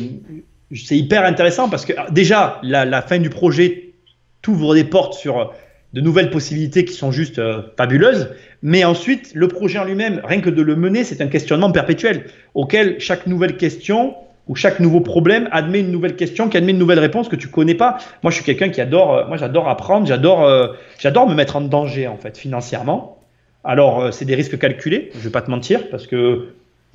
C'est 0.73 0.97
hyper 0.97 1.23
intéressant 1.23 1.69
parce 1.69 1.85
que 1.85 1.93
déjà, 2.11 2.59
la, 2.63 2.83
la 2.83 3.03
fin 3.03 3.19
du 3.19 3.29
projet 3.29 3.93
t'ouvre 4.41 4.73
des 4.73 4.85
portes 4.85 5.13
sur 5.13 5.53
de 5.93 6.01
nouvelles 6.01 6.29
possibilités 6.29 6.85
qui 6.85 6.93
sont 6.93 7.11
juste 7.11 7.39
euh, 7.39 7.61
fabuleuses. 7.77 8.29
Mais 8.61 8.83
ensuite, 8.83 9.31
le 9.33 9.47
projet 9.47 9.79
en 9.79 9.85
lui-même, 9.85 10.21
rien 10.23 10.41
que 10.41 10.49
de 10.49 10.61
le 10.61 10.75
mener, 10.75 11.03
c'est 11.03 11.21
un 11.21 11.27
questionnement 11.27 11.71
perpétuel 11.71 12.25
auquel 12.53 12.99
chaque 12.99 13.27
nouvelle 13.27 13.57
question 13.57 14.15
ou 14.47 14.55
chaque 14.55 14.79
nouveau 14.79 14.99
problème 14.99 15.47
admet 15.51 15.79
une 15.79 15.91
nouvelle 15.91 16.15
question, 16.15 16.49
qui 16.49 16.57
admet 16.57 16.71
une 16.71 16.77
nouvelle 16.77 16.99
réponse 16.99 17.29
que 17.29 17.35
tu 17.35 17.47
connais 17.47 17.73
pas. 17.73 17.97
Moi, 18.21 18.31
je 18.31 18.35
suis 18.35 18.45
quelqu'un 18.45 18.69
qui 18.69 18.81
adore, 18.81 19.13
euh, 19.13 19.27
moi, 19.27 19.37
j'adore 19.37 19.69
apprendre, 19.69 20.05
j'adore, 20.05 20.43
euh, 20.43 20.67
j'adore 20.99 21.27
me 21.27 21.33
mettre 21.33 21.55
en 21.55 21.61
danger 21.61 22.07
en 22.07 22.17
fait 22.17 22.37
financièrement. 22.37 23.19
Alors, 23.63 24.13
c'est 24.13 24.25
des 24.25 24.35
risques 24.35 24.59
calculés, 24.59 25.09
je 25.15 25.19
vais 25.21 25.31
pas 25.31 25.41
te 25.41 25.49
mentir, 25.49 25.89
parce 25.89 26.05
que 26.05 26.49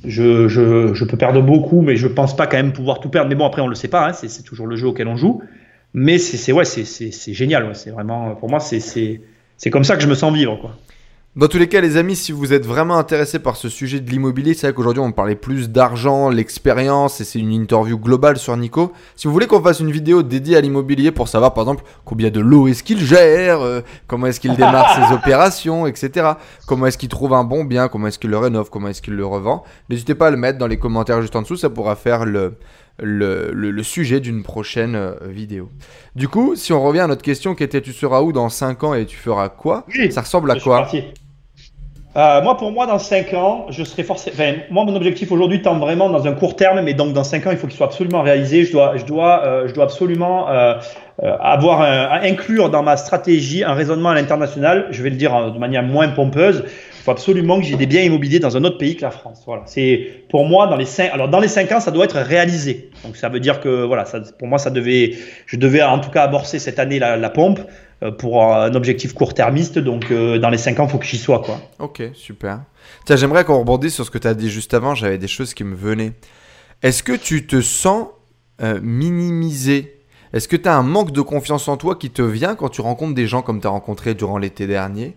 je, 0.05 0.49
je, 0.49 0.95
je, 0.95 1.05
peux 1.05 1.16
perdre 1.16 1.43
beaucoup, 1.43 1.82
mais 1.82 1.97
je 1.97 2.07
pense 2.07 2.36
pas 2.36 2.47
quand 2.47 2.57
même 2.57 2.72
pouvoir 2.72 3.01
tout 3.01 3.09
perdre. 3.09 3.28
Mais 3.28 3.34
bon, 3.34 3.45
après, 3.45 3.61
on 3.61 3.66
le 3.66 3.74
sait 3.74 3.88
pas, 3.88 4.09
hein, 4.09 4.12
c'est 4.12 4.45
toujours 4.45 4.66
le 4.66 4.76
jeu 4.76 4.86
auquel 4.86 5.09
on 5.09 5.16
joue. 5.16 5.43
Mais 5.95 6.18
c'est 6.18 6.53
ouais, 6.53 6.64
c'est 6.64 7.34
génial. 7.34 7.66
Ouais. 7.66 7.74
C'est 7.74 7.91
vraiment, 7.91 8.34
pour 8.36 8.49
moi, 8.49 8.61
c'est 8.61 9.20
comme 9.70 9.84
ça 9.84 9.97
que 9.97 10.03
je 10.03 10.09
me 10.09 10.14
sens 10.14 10.32
vivre. 10.32 10.59
Quoi. 10.61 10.76
Dans 11.36 11.47
tous 11.47 11.59
les 11.59 11.68
cas, 11.68 11.80
les 11.80 11.97
amis, 11.97 12.16
si 12.16 12.32
vous 12.32 12.53
êtes 12.53 12.66
vraiment 12.66 12.99
intéressés 12.99 13.38
par 13.38 13.55
ce 13.55 13.68
sujet 13.68 14.01
de 14.01 14.11
l'immobilier, 14.11 14.53
c'est 14.53 14.66
vrai 14.66 14.74
qu'aujourd'hui 14.74 15.01
on 15.01 15.12
parlait 15.12 15.36
plus 15.36 15.70
d'argent, 15.70 16.28
l'expérience, 16.28 17.20
et 17.20 17.24
c'est 17.24 17.38
une 17.38 17.53
interview 17.53 17.97
globale 17.99 18.36
sur 18.36 18.57
Nico. 18.57 18.93
Si 19.14 19.28
vous 19.28 19.32
voulez 19.32 19.47
qu'on 19.47 19.62
fasse 19.62 19.78
une 19.78 19.93
vidéo 19.93 20.24
dédiée 20.24 20.57
à 20.57 20.61
l'immobilier 20.61 21.12
pour 21.12 21.28
savoir 21.28 21.55
par 21.55 21.62
exemple 21.62 21.84
combien 22.05 22.30
de 22.30 22.41
lots 22.41 22.66
est-ce 22.66 22.82
qu'il 22.82 22.99
gère, 22.99 23.61
euh, 23.61 23.80
comment 24.09 24.26
est-ce 24.26 24.41
qu'il 24.41 24.57
démarre 24.57 24.93
ses 25.09 25.14
opérations, 25.14 25.86
etc. 25.86 26.32
Comment 26.66 26.86
est-ce 26.86 26.99
qu'il 26.99 27.09
trouve 27.09 27.32
un 27.32 27.45
bon 27.45 27.62
bien, 27.62 27.86
comment 27.86 28.09
est-ce 28.09 28.18
qu'il 28.18 28.30
le 28.30 28.38
rénove, 28.38 28.68
comment 28.68 28.88
est-ce 28.88 29.01
qu'il 29.01 29.14
le 29.14 29.24
revend, 29.24 29.62
n'hésitez 29.88 30.16
pas 30.16 30.26
à 30.26 30.30
le 30.32 30.36
mettre 30.36 30.59
dans 30.59 30.66
les 30.66 30.78
commentaires 30.78 31.22
juste 31.22 31.36
en 31.36 31.43
dessous, 31.43 31.55
ça 31.55 31.70
pourra 31.70 31.95
faire 31.95 32.24
le, 32.24 32.55
le, 33.03 33.51
le, 33.53 33.70
le 33.70 33.82
sujet 33.82 34.20
d'une 34.20 34.42
prochaine 34.42 34.94
euh, 34.94 35.14
vidéo. 35.28 35.70
Du 36.14 36.28
coup, 36.28 36.55
si 36.57 36.72
on 36.72 36.82
revient 36.82 37.01
à 37.01 37.07
notre 37.07 37.22
question 37.22 37.55
qui 37.55 37.62
était 37.62 37.80
tu 37.80 37.92
seras 37.92 38.20
où 38.22 38.32
dans 38.32 38.48
5 38.48 38.84
ans 38.84 38.94
et 38.94 39.07
tu 39.07 39.16
feras 39.16 39.48
quoi? 39.48 39.86
Oui, 39.88 40.11
Ça 40.12 40.22
ressemble 40.22 40.51
à 40.51 40.57
quoi? 40.57 40.88
euh, 42.16 42.42
moi, 42.42 42.57
pour 42.57 42.72
moi, 42.72 42.86
dans 42.86 42.98
5 42.98 43.32
ans, 43.34 43.66
je 43.70 43.84
serai 43.84 44.03
forcément. 44.03 44.34
Enfin, 44.34 44.55
moi, 44.70 44.84
mon 44.84 44.96
objectif 44.96 45.30
aujourd'hui 45.30 45.62
tend 45.62 45.78
vraiment 45.78 46.11
dans 46.11 46.26
un 46.26 46.32
court 46.32 46.57
terme, 46.57 46.80
mais 46.82 46.92
donc 46.92 47.12
dans 47.12 47.22
5 47.22 47.46
ans, 47.46 47.51
il 47.53 47.57
faut 47.57 47.68
qu'il 47.68 47.76
soit 47.76 47.86
absolument 47.86 48.22
réalisé. 48.22 48.64
Je 48.64 48.72
dois, 48.72 48.96
je 48.96 49.05
dois, 49.05 49.44
euh, 49.44 49.68
je 49.68 49.74
dois 49.74 49.84
absolument 49.84 50.48
euh, 50.51 50.74
avoir 51.18 51.82
un, 51.82 52.20
inclure 52.22 52.68
dans 52.70 52.82
ma 52.82 52.96
stratégie 52.96 53.62
un 53.62 53.74
raisonnement 53.74 54.09
à 54.09 54.14
l'international. 54.14 54.88
Je 54.90 55.03
vais 55.05 55.11
le 55.11 55.16
dire 55.16 55.53
de 55.53 55.59
manière 55.59 55.84
moins 55.84 56.09
pompeuse. 56.09 56.64
Il 57.01 57.05
faut 57.05 57.12
absolument 57.12 57.59
que 57.59 57.64
j'ai 57.64 57.76
des 57.76 57.86
biens 57.86 58.03
immobiliers 58.03 58.40
dans 58.40 58.59
un 58.59 58.64
autre 58.64 58.76
pays 58.76 58.94
que 58.94 59.01
la 59.01 59.11
France. 59.11 59.42
Voilà. 59.46 59.62
C'est 59.64 60.24
pour 60.28 60.44
moi 60.44 60.66
dans 60.66 60.76
les 60.76 60.84
5 60.84 61.11
alors 61.14 61.30
dans 61.30 61.40
les 61.40 61.48
5 61.48 61.72
ans, 61.72 61.80
ça 61.80 61.90
doit 61.90 62.05
être 62.05 62.18
réalisé. 62.18 62.90
Donc 63.05 63.16
ça 63.16 63.30
veut 63.30 63.40
dire 63.40 63.61
que 63.61 63.84
voilà, 63.84 64.05
pour 64.38 64.46
moi, 64.46 64.59
ça 64.59 64.68
devait, 64.68 65.14
je 65.46 65.57
devais 65.57 65.82
en 65.82 65.98
tout 65.98 66.11
cas 66.11 66.24
amorcer 66.24 66.59
cette 66.59 66.78
année 66.78 66.98
la, 66.98 67.30
pompe 67.30 67.61
pour 68.18 68.44
un 68.44 68.74
objectif 68.74 69.14
court-termiste. 69.14 69.78
Donc, 69.78 70.11
euh, 70.11 70.38
dans 70.38 70.51
les 70.51 70.59
5 70.59 70.78
ans, 70.78 70.84
il 70.84 70.90
faut 70.90 70.98
que 70.98 71.07
j'y 71.07 71.16
sois. 71.16 71.40
Quoi. 71.40 71.59
Ok, 71.78 72.03
super. 72.12 72.61
Tiens, 73.07 73.16
j'aimerais 73.16 73.44
qu'on 73.44 73.59
rebondisse 73.59 73.94
sur 73.94 74.05
ce 74.05 74.11
que 74.11 74.18
tu 74.18 74.28
as 74.28 74.34
dit 74.34 74.51
juste 74.51 74.74
avant. 74.74 74.94
J'avais 74.94 75.16
des 75.16 75.28
choses 75.28 75.55
qui 75.55 75.64
me 75.64 75.74
venaient. 75.74 76.12
Est-ce 76.82 77.03
que 77.03 77.12
tu 77.12 77.46
te 77.46 77.62
sens 77.62 78.09
euh, 78.62 78.78
minimisé? 78.82 80.01
Est-ce 80.34 80.48
que 80.48 80.57
tu 80.57 80.68
as 80.68 80.76
un 80.76 80.82
manque 80.82 81.12
de 81.12 81.22
confiance 81.22 81.66
en 81.68 81.76
toi 81.76 81.96
qui 81.96 82.11
te 82.11 82.22
vient 82.22 82.55
quand 82.55 82.68
tu 82.68 82.82
rencontres 82.82 83.14
des 83.14 83.26
gens 83.26 83.42
comme 83.42 83.61
tu 83.61 83.66
as 83.66 83.70
rencontré 83.70 84.14
durant 84.14 84.36
l'été 84.36 84.66
dernier? 84.66 85.16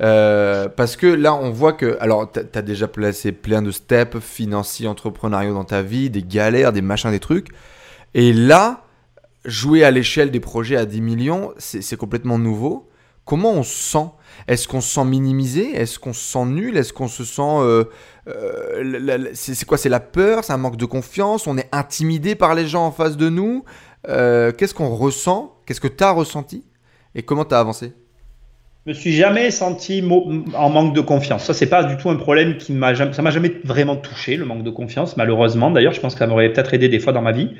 Euh, 0.00 0.68
parce 0.68 0.96
que 0.96 1.06
là, 1.06 1.34
on 1.34 1.50
voit 1.50 1.72
que, 1.72 1.96
alors, 2.00 2.30
tu 2.30 2.40
as 2.40 2.62
déjà 2.62 2.88
placé 2.88 3.32
plein 3.32 3.62
de 3.62 3.70
steps 3.70 4.20
financiers, 4.20 4.86
entrepreneuriaux 4.86 5.54
dans 5.54 5.64
ta 5.64 5.82
vie, 5.82 6.10
des 6.10 6.22
galères, 6.22 6.72
des 6.72 6.82
machins, 6.82 7.10
des 7.10 7.20
trucs. 7.20 7.48
Et 8.14 8.32
là, 8.32 8.84
jouer 9.44 9.84
à 9.84 9.90
l'échelle 9.90 10.30
des 10.30 10.40
projets 10.40 10.76
à 10.76 10.86
10 10.86 11.00
millions, 11.00 11.52
c'est 11.58 11.96
complètement 11.96 12.38
nouveau. 12.38 12.88
Comment 13.24 13.52
on 13.52 13.62
se 13.62 13.76
sent? 13.76 14.06
Est-ce 14.46 14.68
qu'on 14.68 14.80
se 14.80 14.88
sent 14.88 15.04
minimisé? 15.04 15.76
Est-ce 15.76 15.98
qu'on 15.98 16.14
se 16.14 16.32
sent 16.32 16.46
nul? 16.46 16.76
Est-ce 16.76 16.92
qu'on 16.92 17.08
se 17.08 17.24
sent... 17.24 17.42
Euh, 17.42 17.84
euh, 18.28 19.30
c'est 19.34 19.64
quoi? 19.66 19.76
C'est 19.76 19.90
la 19.90 20.00
peur? 20.00 20.44
C'est 20.44 20.52
un 20.52 20.58
manque 20.58 20.76
de 20.76 20.86
confiance? 20.86 21.46
On 21.46 21.58
est 21.58 21.68
intimidé 21.72 22.34
par 22.34 22.54
les 22.54 22.66
gens 22.66 22.86
en 22.86 22.92
face 22.92 23.16
de 23.16 23.28
nous? 23.28 23.64
Qu'est-ce 24.06 24.72
qu'on 24.72 24.94
ressent? 24.94 25.60
Qu'est-ce 25.66 25.80
que 25.80 25.88
tu 25.88 26.02
as 26.04 26.12
ressenti? 26.12 26.64
Et 27.14 27.22
comment 27.22 27.44
tu 27.44 27.54
as 27.54 27.58
avancé? 27.58 27.92
Me 28.88 28.94
suis 28.94 29.12
jamais 29.12 29.50
senti 29.50 30.02
en 30.54 30.70
manque 30.70 30.94
de 30.94 31.02
confiance. 31.02 31.44
Ça, 31.44 31.52
c'est 31.52 31.66
pas 31.66 31.84
du 31.84 31.98
tout 31.98 32.08
un 32.08 32.16
problème 32.16 32.56
qui 32.56 32.72
m'a 32.72 32.94
jamais, 32.94 33.12
ça 33.12 33.20
m'a 33.20 33.30
jamais 33.30 33.52
vraiment 33.62 33.96
touché, 33.96 34.36
le 34.36 34.46
manque 34.46 34.62
de 34.62 34.70
confiance, 34.70 35.18
malheureusement. 35.18 35.70
D'ailleurs, 35.70 35.92
je 35.92 36.00
pense 36.00 36.14
que 36.14 36.20
ça 36.20 36.26
m'aurait 36.26 36.50
peut-être 36.50 36.72
aidé 36.72 36.88
des 36.88 36.98
fois 36.98 37.12
dans 37.12 37.20
ma 37.20 37.32
vie. 37.32 37.50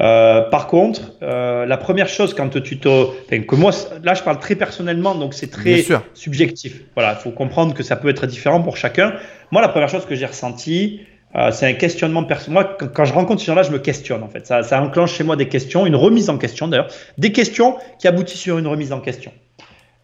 Euh, 0.00 0.42
par 0.42 0.66
contre, 0.66 1.14
euh, 1.22 1.64
la 1.64 1.78
première 1.78 2.08
chose 2.08 2.34
quand 2.34 2.60
tu 2.62 2.78
te, 2.78 2.88
enfin, 2.88 3.40
que 3.40 3.54
moi, 3.56 3.72
là, 4.04 4.12
je 4.12 4.22
parle 4.22 4.38
très 4.40 4.56
personnellement, 4.56 5.14
donc 5.14 5.32
c'est 5.32 5.50
très 5.50 5.84
subjectif. 6.12 6.82
Voilà, 6.94 7.16
il 7.18 7.22
faut 7.22 7.30
comprendre 7.30 7.72
que 7.72 7.82
ça 7.82 7.96
peut 7.96 8.10
être 8.10 8.26
différent 8.26 8.60
pour 8.60 8.76
chacun. 8.76 9.14
Moi, 9.50 9.62
la 9.62 9.68
première 9.68 9.88
chose 9.88 10.04
que 10.04 10.14
j'ai 10.14 10.26
ressenti, 10.26 11.00
euh, 11.34 11.50
c'est 11.50 11.66
un 11.66 11.72
questionnement 11.72 12.24
personnel. 12.24 12.52
Moi, 12.52 12.76
quand, 12.78 12.92
quand, 12.92 13.04
je 13.06 13.14
rencontre 13.14 13.40
ces 13.40 13.46
gens-là, 13.46 13.62
je 13.62 13.72
me 13.72 13.78
questionne 13.78 14.22
en 14.22 14.28
fait. 14.28 14.46
Ça, 14.46 14.62
ça 14.62 14.82
enclenche 14.82 15.14
chez 15.14 15.24
moi 15.24 15.34
des 15.34 15.48
questions, 15.48 15.86
une 15.86 15.96
remise 15.96 16.28
en 16.28 16.36
question 16.36 16.68
d'ailleurs, 16.68 16.88
des 17.16 17.32
questions 17.32 17.78
qui 17.98 18.06
aboutissent 18.06 18.40
sur 18.40 18.58
une 18.58 18.66
remise 18.66 18.92
en 18.92 19.00
question. 19.00 19.32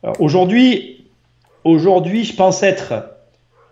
Euh, 0.05 0.13
aujourd'hui, 0.19 1.07
aujourd'hui, 1.65 2.25
je 2.25 2.35
pense 2.35 2.63
être 2.63 3.11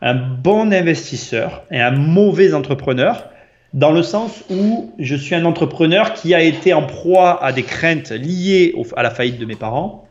un 0.01 0.14
bon 0.14 0.72
investisseur 0.72 1.64
et 1.70 1.80
un 1.80 1.93
mauvais 1.93 2.55
entrepreneur 2.55 3.28
dans 3.72 3.93
le 3.93 4.03
sens 4.03 4.45
où 4.51 4.93
je 4.99 5.14
suis 5.16 5.35
un 5.35 5.45
entrepreneur 5.45 6.12
qui 6.12 6.35
a 6.35 6.43
été 6.43 6.74
en 6.74 6.83
proie 6.83 7.43
à 7.43 7.53
des 7.53 7.62
craintes 7.62 8.11
liées 8.11 8.74
à 8.97 9.03
la 9.03 9.11
faillite 9.11 9.39
de 9.39 9.47
mes 9.47 9.55
parents, 9.55 10.09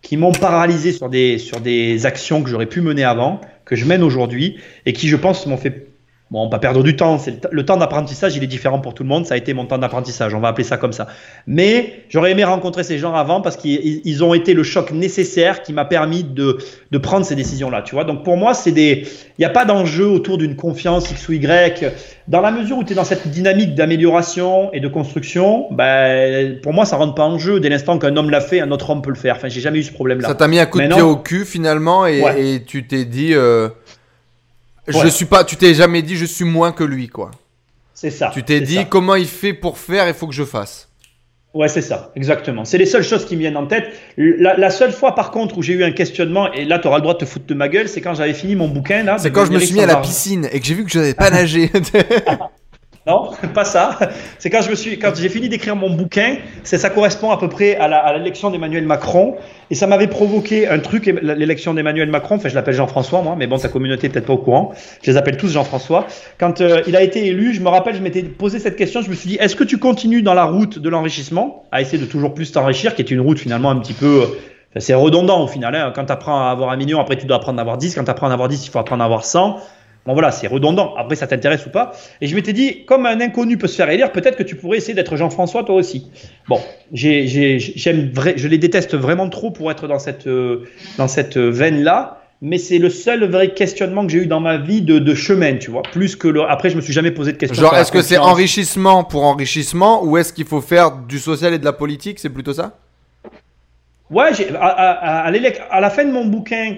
qui 0.00 0.16
m'ont 0.16 0.32
paralysé 0.32 0.92
sur 0.92 1.08
des, 1.08 1.38
sur 1.38 1.60
des 1.60 2.06
actions 2.06 2.42
que 2.42 2.48
j'aurais 2.48 2.66
pu 2.66 2.80
mener 2.80 3.04
avant, 3.04 3.40
que 3.64 3.76
je 3.76 3.84
mène 3.84 4.02
aujourd'hui, 4.02 4.58
et 4.86 4.92
qui, 4.92 5.08
je 5.08 5.16
pense, 5.16 5.46
m'ont 5.46 5.58
fait 5.58 5.91
Bon, 6.32 6.48
pas 6.48 6.58
perdre 6.58 6.82
du 6.82 6.96
temps. 6.96 7.20
Le, 7.26 7.32
le 7.50 7.64
temps 7.66 7.76
d'apprentissage, 7.76 8.34
il 8.36 8.42
est 8.42 8.46
différent 8.46 8.78
pour 8.78 8.94
tout 8.94 9.02
le 9.02 9.08
monde. 9.10 9.26
Ça 9.26 9.34
a 9.34 9.36
été 9.36 9.52
mon 9.52 9.66
temps 9.66 9.76
d'apprentissage. 9.76 10.34
On 10.34 10.40
va 10.40 10.48
appeler 10.48 10.64
ça 10.64 10.78
comme 10.78 10.94
ça. 10.94 11.06
Mais 11.46 12.04
j'aurais 12.08 12.30
aimé 12.30 12.42
rencontrer 12.42 12.84
ces 12.84 12.96
gens 12.96 13.14
avant 13.14 13.42
parce 13.42 13.58
qu'ils 13.58 14.24
ont 14.24 14.32
été 14.32 14.54
le 14.54 14.62
choc 14.62 14.92
nécessaire 14.92 15.62
qui 15.62 15.74
m'a 15.74 15.84
permis 15.84 16.24
de, 16.24 16.56
de, 16.90 16.96
prendre 16.96 17.26
ces 17.26 17.34
décisions-là. 17.34 17.82
Tu 17.82 17.94
vois. 17.94 18.04
Donc 18.04 18.24
pour 18.24 18.38
moi, 18.38 18.54
c'est 18.54 18.72
des. 18.72 19.06
Il 19.36 19.40
n'y 19.40 19.44
a 19.44 19.50
pas 19.50 19.66
d'enjeu 19.66 20.06
autour 20.06 20.38
d'une 20.38 20.56
confiance 20.56 21.10
X 21.10 21.28
ou 21.28 21.34
Y. 21.34 21.92
Dans 22.28 22.40
la 22.40 22.50
mesure 22.50 22.78
où 22.78 22.84
tu 22.84 22.94
es 22.94 22.96
dans 22.96 23.04
cette 23.04 23.28
dynamique 23.28 23.74
d'amélioration 23.74 24.72
et 24.72 24.80
de 24.80 24.88
construction, 24.88 25.66
ben, 25.70 26.58
pour 26.62 26.72
moi, 26.72 26.86
ça 26.86 26.96
rentre 26.96 27.14
pas 27.14 27.26
en 27.26 27.38
jeu. 27.38 27.60
Dès 27.60 27.68
l'instant 27.68 27.98
qu'un 27.98 28.16
homme 28.16 28.30
l'a 28.30 28.40
fait, 28.40 28.60
un 28.60 28.70
autre 28.70 28.88
homme 28.88 29.02
peut 29.02 29.10
le 29.10 29.16
faire. 29.16 29.36
Enfin, 29.36 29.48
j'ai 29.48 29.60
jamais 29.60 29.80
eu 29.80 29.82
ce 29.82 29.92
problème-là. 29.92 30.28
Ça 30.28 30.34
t'a 30.34 30.48
mis 30.48 30.58
un 30.58 30.64
coup 30.64 30.80
de 30.80 30.86
pied 30.86 31.02
au 31.02 31.16
cul 31.16 31.44
finalement 31.44 32.06
et, 32.06 32.22
et 32.38 32.64
tu 32.64 32.86
t'es 32.86 33.04
dit. 33.04 33.34
Euh 33.34 33.68
je 34.86 35.08
suis 35.08 35.26
pas. 35.26 35.44
Tu 35.44 35.56
t'es 35.56 35.74
jamais 35.74 36.02
dit 36.02 36.16
je 36.16 36.24
suis 36.24 36.44
moins 36.44 36.72
que 36.72 36.84
lui, 36.84 37.08
quoi. 37.08 37.30
C'est 37.94 38.10
ça. 38.10 38.30
Tu 38.32 38.42
t'es 38.42 38.60
dit 38.60 38.86
comment 38.88 39.14
il 39.14 39.28
fait 39.28 39.52
pour 39.52 39.78
faire, 39.78 40.08
il 40.08 40.14
faut 40.14 40.26
que 40.26 40.34
je 40.34 40.44
fasse. 40.44 40.88
Ouais, 41.54 41.68
c'est 41.68 41.82
ça, 41.82 42.10
exactement. 42.16 42.64
C'est 42.64 42.78
les 42.78 42.86
seules 42.86 43.02
choses 43.02 43.26
qui 43.26 43.36
me 43.36 43.40
viennent 43.40 43.58
en 43.58 43.66
tête. 43.66 43.92
La, 44.16 44.70
seule 44.70 44.92
fois, 44.92 45.14
par 45.14 45.30
contre, 45.30 45.58
où 45.58 45.62
j'ai 45.62 45.74
eu 45.74 45.84
un 45.84 45.92
questionnement, 45.92 46.50
et 46.52 46.64
là, 46.64 46.78
tu 46.78 46.88
auras 46.88 46.96
le 46.96 47.02
droit 47.02 47.12
de 47.12 47.18
te 47.18 47.24
foutre 47.26 47.44
de 47.44 47.52
ma 47.52 47.68
gueule, 47.68 47.88
c'est 47.88 48.00
quand 48.00 48.14
j'avais 48.14 48.32
fini 48.32 48.56
mon 48.56 48.68
bouquin. 48.68 49.02
là. 49.02 49.18
C'est 49.18 49.30
quand 49.30 49.44
je 49.44 49.52
me 49.52 49.58
suis 49.58 49.74
mis 49.74 49.82
à 49.82 49.86
la 49.86 49.96
piscine 49.96 50.48
et 50.50 50.60
que 50.60 50.66
j'ai 50.66 50.74
vu 50.74 50.84
que 50.84 50.90
je 50.90 50.98
n'avais 50.98 51.14
pas 51.14 51.30
nager. 51.30 51.70
Non, 53.04 53.30
pas 53.52 53.64
ça. 53.64 53.98
C'est 54.38 54.48
quand 54.48 54.62
je 54.62 54.70
me 54.70 54.76
suis, 54.76 54.98
quand 54.98 55.12
j'ai 55.16 55.28
fini 55.28 55.48
d'écrire 55.48 55.74
mon 55.74 55.90
bouquin, 55.90 56.36
ça 56.62 56.88
correspond 56.88 57.32
à 57.32 57.38
peu 57.38 57.48
près 57.48 57.74
à 57.76 58.16
l'élection 58.16 58.50
d'Emmanuel 58.50 58.86
Macron, 58.86 59.34
et 59.70 59.74
ça 59.74 59.88
m'avait 59.88 60.06
provoqué 60.06 60.68
un 60.68 60.78
truc, 60.78 61.06
l'élection 61.06 61.74
d'Emmanuel 61.74 62.08
Macron. 62.10 62.36
Enfin, 62.36 62.48
je 62.48 62.54
l'appelle 62.54 62.74
Jean-François 62.74 63.22
moi, 63.22 63.34
mais 63.36 63.48
bon, 63.48 63.58
ta 63.58 63.68
communauté 63.68 64.06
est 64.06 64.10
peut-être 64.10 64.26
pas 64.26 64.34
au 64.34 64.38
courant. 64.38 64.72
Je 65.02 65.10
les 65.10 65.16
appelle 65.16 65.36
tous 65.36 65.52
Jean-François. 65.52 66.06
Quand 66.38 66.60
euh, 66.60 66.82
il 66.86 66.94
a 66.94 67.02
été 67.02 67.26
élu, 67.26 67.52
je 67.54 67.60
me 67.60 67.68
rappelle, 67.68 67.96
je 67.96 68.02
m'étais 68.02 68.22
posé 68.22 68.60
cette 68.60 68.76
question. 68.76 69.02
Je 69.02 69.10
me 69.10 69.14
suis 69.14 69.30
dit, 69.30 69.36
est-ce 69.40 69.56
que 69.56 69.64
tu 69.64 69.78
continues 69.78 70.22
dans 70.22 70.34
la 70.34 70.44
route 70.44 70.78
de 70.78 70.88
l'enrichissement, 70.88 71.64
à 71.72 71.80
essayer 71.80 71.98
de 71.98 72.06
toujours 72.06 72.34
plus 72.34 72.52
t'enrichir, 72.52 72.94
qui 72.94 73.02
est 73.02 73.10
une 73.10 73.20
route 73.20 73.38
finalement 73.38 73.70
un 73.70 73.76
petit 73.76 73.94
peu 73.94 74.28
c'est 74.78 74.94
redondant 74.94 75.42
au 75.44 75.46
final. 75.46 75.74
Hein. 75.74 75.92
Quand 75.94 76.06
tu 76.06 76.12
apprends 76.12 76.48
à 76.48 76.50
avoir 76.50 76.70
un 76.70 76.76
million, 76.76 76.98
après 76.98 77.16
tu 77.16 77.26
dois 77.26 77.36
apprendre 77.36 77.58
à 77.58 77.62
avoir 77.62 77.76
10. 77.76 77.94
Quand 77.94 78.04
tu 78.04 78.10
apprends 78.10 78.30
à 78.30 78.32
avoir 78.32 78.48
10, 78.48 78.66
il 78.66 78.70
faut 78.70 78.78
apprendre 78.78 79.02
à 79.02 79.04
avoir 79.04 79.24
100. 79.24 79.58
Bon 80.04 80.14
voilà, 80.14 80.32
c'est 80.32 80.48
redondant. 80.48 80.94
Après, 80.96 81.14
ça 81.14 81.26
t'intéresse 81.26 81.64
ou 81.66 81.70
pas. 81.70 81.92
Et 82.20 82.26
je 82.26 82.34
m'étais 82.34 82.52
dit, 82.52 82.84
comme 82.84 83.06
un 83.06 83.20
inconnu 83.20 83.56
peut 83.56 83.68
se 83.68 83.76
faire 83.76 83.88
élire, 83.88 84.10
peut-être 84.10 84.36
que 84.36 84.42
tu 84.42 84.56
pourrais 84.56 84.78
essayer 84.78 84.94
d'être 84.94 85.16
Jean-François 85.16 85.62
toi 85.62 85.76
aussi. 85.76 86.08
Bon, 86.48 86.60
j'aime 86.92 88.10
vrai, 88.12 88.34
je 88.36 88.48
les 88.48 88.58
déteste 88.58 88.96
vraiment 88.96 89.28
trop 89.28 89.52
pour 89.52 89.70
être 89.70 89.86
dans 89.86 90.00
cette, 90.00 90.26
euh, 90.26 90.64
dans 90.98 91.08
cette 91.08 91.36
veine-là. 91.36 92.18
Mais 92.44 92.58
c'est 92.58 92.78
le 92.78 92.90
seul 92.90 93.30
vrai 93.30 93.54
questionnement 93.54 94.04
que 94.04 94.10
j'ai 94.10 94.18
eu 94.18 94.26
dans 94.26 94.40
ma 94.40 94.58
vie 94.58 94.82
de, 94.82 94.98
de, 94.98 95.14
chemin, 95.14 95.58
tu 95.58 95.70
vois. 95.70 95.82
Plus 95.82 96.16
que 96.16 96.26
le... 96.26 96.42
après, 96.42 96.70
je 96.70 96.76
me 96.76 96.80
suis 96.80 96.92
jamais 96.92 97.12
posé 97.12 97.30
de 97.30 97.36
questions. 97.36 97.62
Genre, 97.62 97.76
est-ce 97.76 97.92
que 97.92 98.02
c'est 98.02 98.18
enrichissement 98.18 99.04
pour 99.04 99.22
enrichissement 99.22 100.02
ou 100.02 100.16
est-ce 100.16 100.32
qu'il 100.32 100.46
faut 100.46 100.60
faire 100.60 100.90
du 100.90 101.20
social 101.20 101.54
et 101.54 101.60
de 101.60 101.64
la 101.64 101.72
politique? 101.72 102.18
C'est 102.18 102.30
plutôt 102.30 102.52
ça? 102.52 102.76
Ouais, 104.12 104.28
à, 104.60 104.66
à, 104.66 105.30
à, 105.70 105.80
la 105.80 105.90
fin 105.90 106.04
de 106.04 106.12
mon 106.12 106.26
bouquin, 106.26 106.76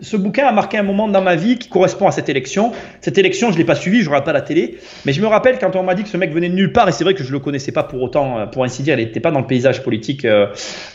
ce 0.00 0.16
bouquin 0.16 0.46
a 0.46 0.52
marqué 0.52 0.78
un 0.78 0.84
moment 0.84 1.08
dans 1.08 1.20
ma 1.20 1.34
vie 1.34 1.58
qui 1.58 1.68
correspond 1.68 2.06
à 2.06 2.12
cette 2.12 2.28
élection. 2.28 2.70
Cette 3.00 3.18
élection, 3.18 3.48
je 3.48 3.54
ne 3.54 3.58
l'ai 3.58 3.64
pas 3.64 3.74
suivie, 3.74 3.98
je 3.98 4.04
ne 4.04 4.10
regarde 4.10 4.24
pas 4.24 4.32
la 4.32 4.40
télé, 4.40 4.78
mais 5.04 5.12
je 5.12 5.20
me 5.20 5.26
rappelle 5.26 5.58
quand 5.58 5.74
on 5.74 5.82
m'a 5.82 5.96
dit 5.96 6.04
que 6.04 6.08
ce 6.08 6.16
mec 6.16 6.32
venait 6.32 6.48
de 6.48 6.54
nulle 6.54 6.72
part, 6.72 6.88
et 6.88 6.92
c'est 6.92 7.02
vrai 7.02 7.14
que 7.14 7.24
je 7.24 7.28
ne 7.28 7.32
le 7.32 7.40
connaissais 7.40 7.72
pas 7.72 7.82
pour 7.82 8.00
autant, 8.02 8.38
euh, 8.38 8.46
pour 8.46 8.62
ainsi 8.62 8.84
dire, 8.84 8.96
il 9.00 9.04
n'était 9.04 9.18
pas 9.18 9.32
dans 9.32 9.40
le 9.40 9.48
paysage 9.48 9.82
politique, 9.82 10.24
euh, 10.24 10.46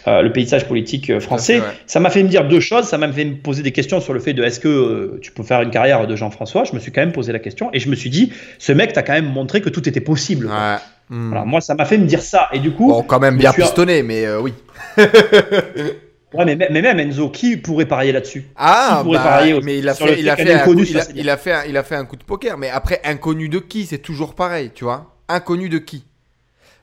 euh, 0.08 0.22
le 0.22 0.32
paysage 0.32 0.66
politique 0.66 1.20
français. 1.20 1.62
Ça 1.88 2.00
m'a 2.00 2.10
fait 2.10 2.24
me 2.24 2.30
dire 2.30 2.48
deux 2.48 2.62
choses, 2.62 2.86
ça 2.86 2.98
m'a 2.98 3.12
fait 3.12 3.26
me 3.26 3.36
poser 3.36 3.62
des 3.62 3.74
questions 3.74 4.00
sur 4.00 4.14
le 4.14 4.22
fait 4.22 4.34
de 4.34 4.44
est-ce 4.44 4.62
que 4.62 5.20
tu 5.22 5.34
peux 5.34 5.44
faire 5.44 5.62
une 5.62 5.72
carrière 5.72 6.08
de 6.08 6.16
Jean-François? 6.16 6.64
Je 6.64 6.74
me 6.74 6.80
suis 6.80 6.94
quand 6.94 7.02
même 7.02 7.12
posé 7.12 7.34
la 7.34 7.40
question, 7.40 7.70
et 7.74 7.80
je 7.80 7.90
me 7.90 7.96
suis 7.96 8.10
dit, 8.10 8.32
ce 8.60 8.72
mec 8.72 8.94
t'a 8.94 9.04
quand 9.04 9.14
même 9.14 9.30
montré 9.30 9.60
que 9.60 9.70
tout 9.70 9.90
était 9.90 10.00
possible. 10.00 10.46
Ouais. 10.46 10.78
Hmm. 11.12 11.44
moi, 11.46 11.60
ça 11.60 11.76
m'a 11.76 11.84
fait 11.84 11.98
me 11.98 12.06
dire 12.06 12.22
ça. 12.22 12.48
Et 12.54 12.60
du 12.60 12.72
coup. 12.72 12.88
Bon, 12.88 13.04
quand 13.04 13.20
même 13.20 13.38
bien 13.38 13.52
pistonné, 13.52 14.02
mais 14.02 14.26
euh, 14.26 14.40
oui. 14.40 14.54
ouais, 14.98 16.46
mais, 16.46 16.56
mais, 16.56 16.82
même 16.82 17.02
Enzo, 17.02 17.30
qui 17.30 17.58
pourrait 17.58 17.86
parier 17.86 18.14
là-dessus? 18.14 18.48
Ah, 18.56 19.04
bah, 19.06 19.42
mais 19.62 19.78
il 19.80 19.90
a 19.90 19.94
fait, 19.94 20.18
il 20.22 20.30
a 20.30 20.38
fait, 20.38 20.54
un 20.54 20.60
coup, 20.60 20.74
il, 20.74 20.98
a, 20.98 21.04
il, 21.14 21.30
a 21.30 21.36
fait 21.36 21.70
il 21.70 21.76
a 21.76 21.84
fait 21.84 21.96
un 21.96 22.06
coup 22.06 22.16
de 22.16 22.24
poker. 22.24 22.58
Mais 22.58 22.70
après, 22.70 23.02
inconnu 23.04 23.50
de 23.50 23.60
qui? 23.60 23.86
C'est 23.86 23.98
toujours 23.98 24.36
pareil, 24.36 24.72
tu 24.74 24.86
vois 24.86 25.18
Inconnu 25.28 25.68
de 25.68 25.80
qui? 25.80 26.06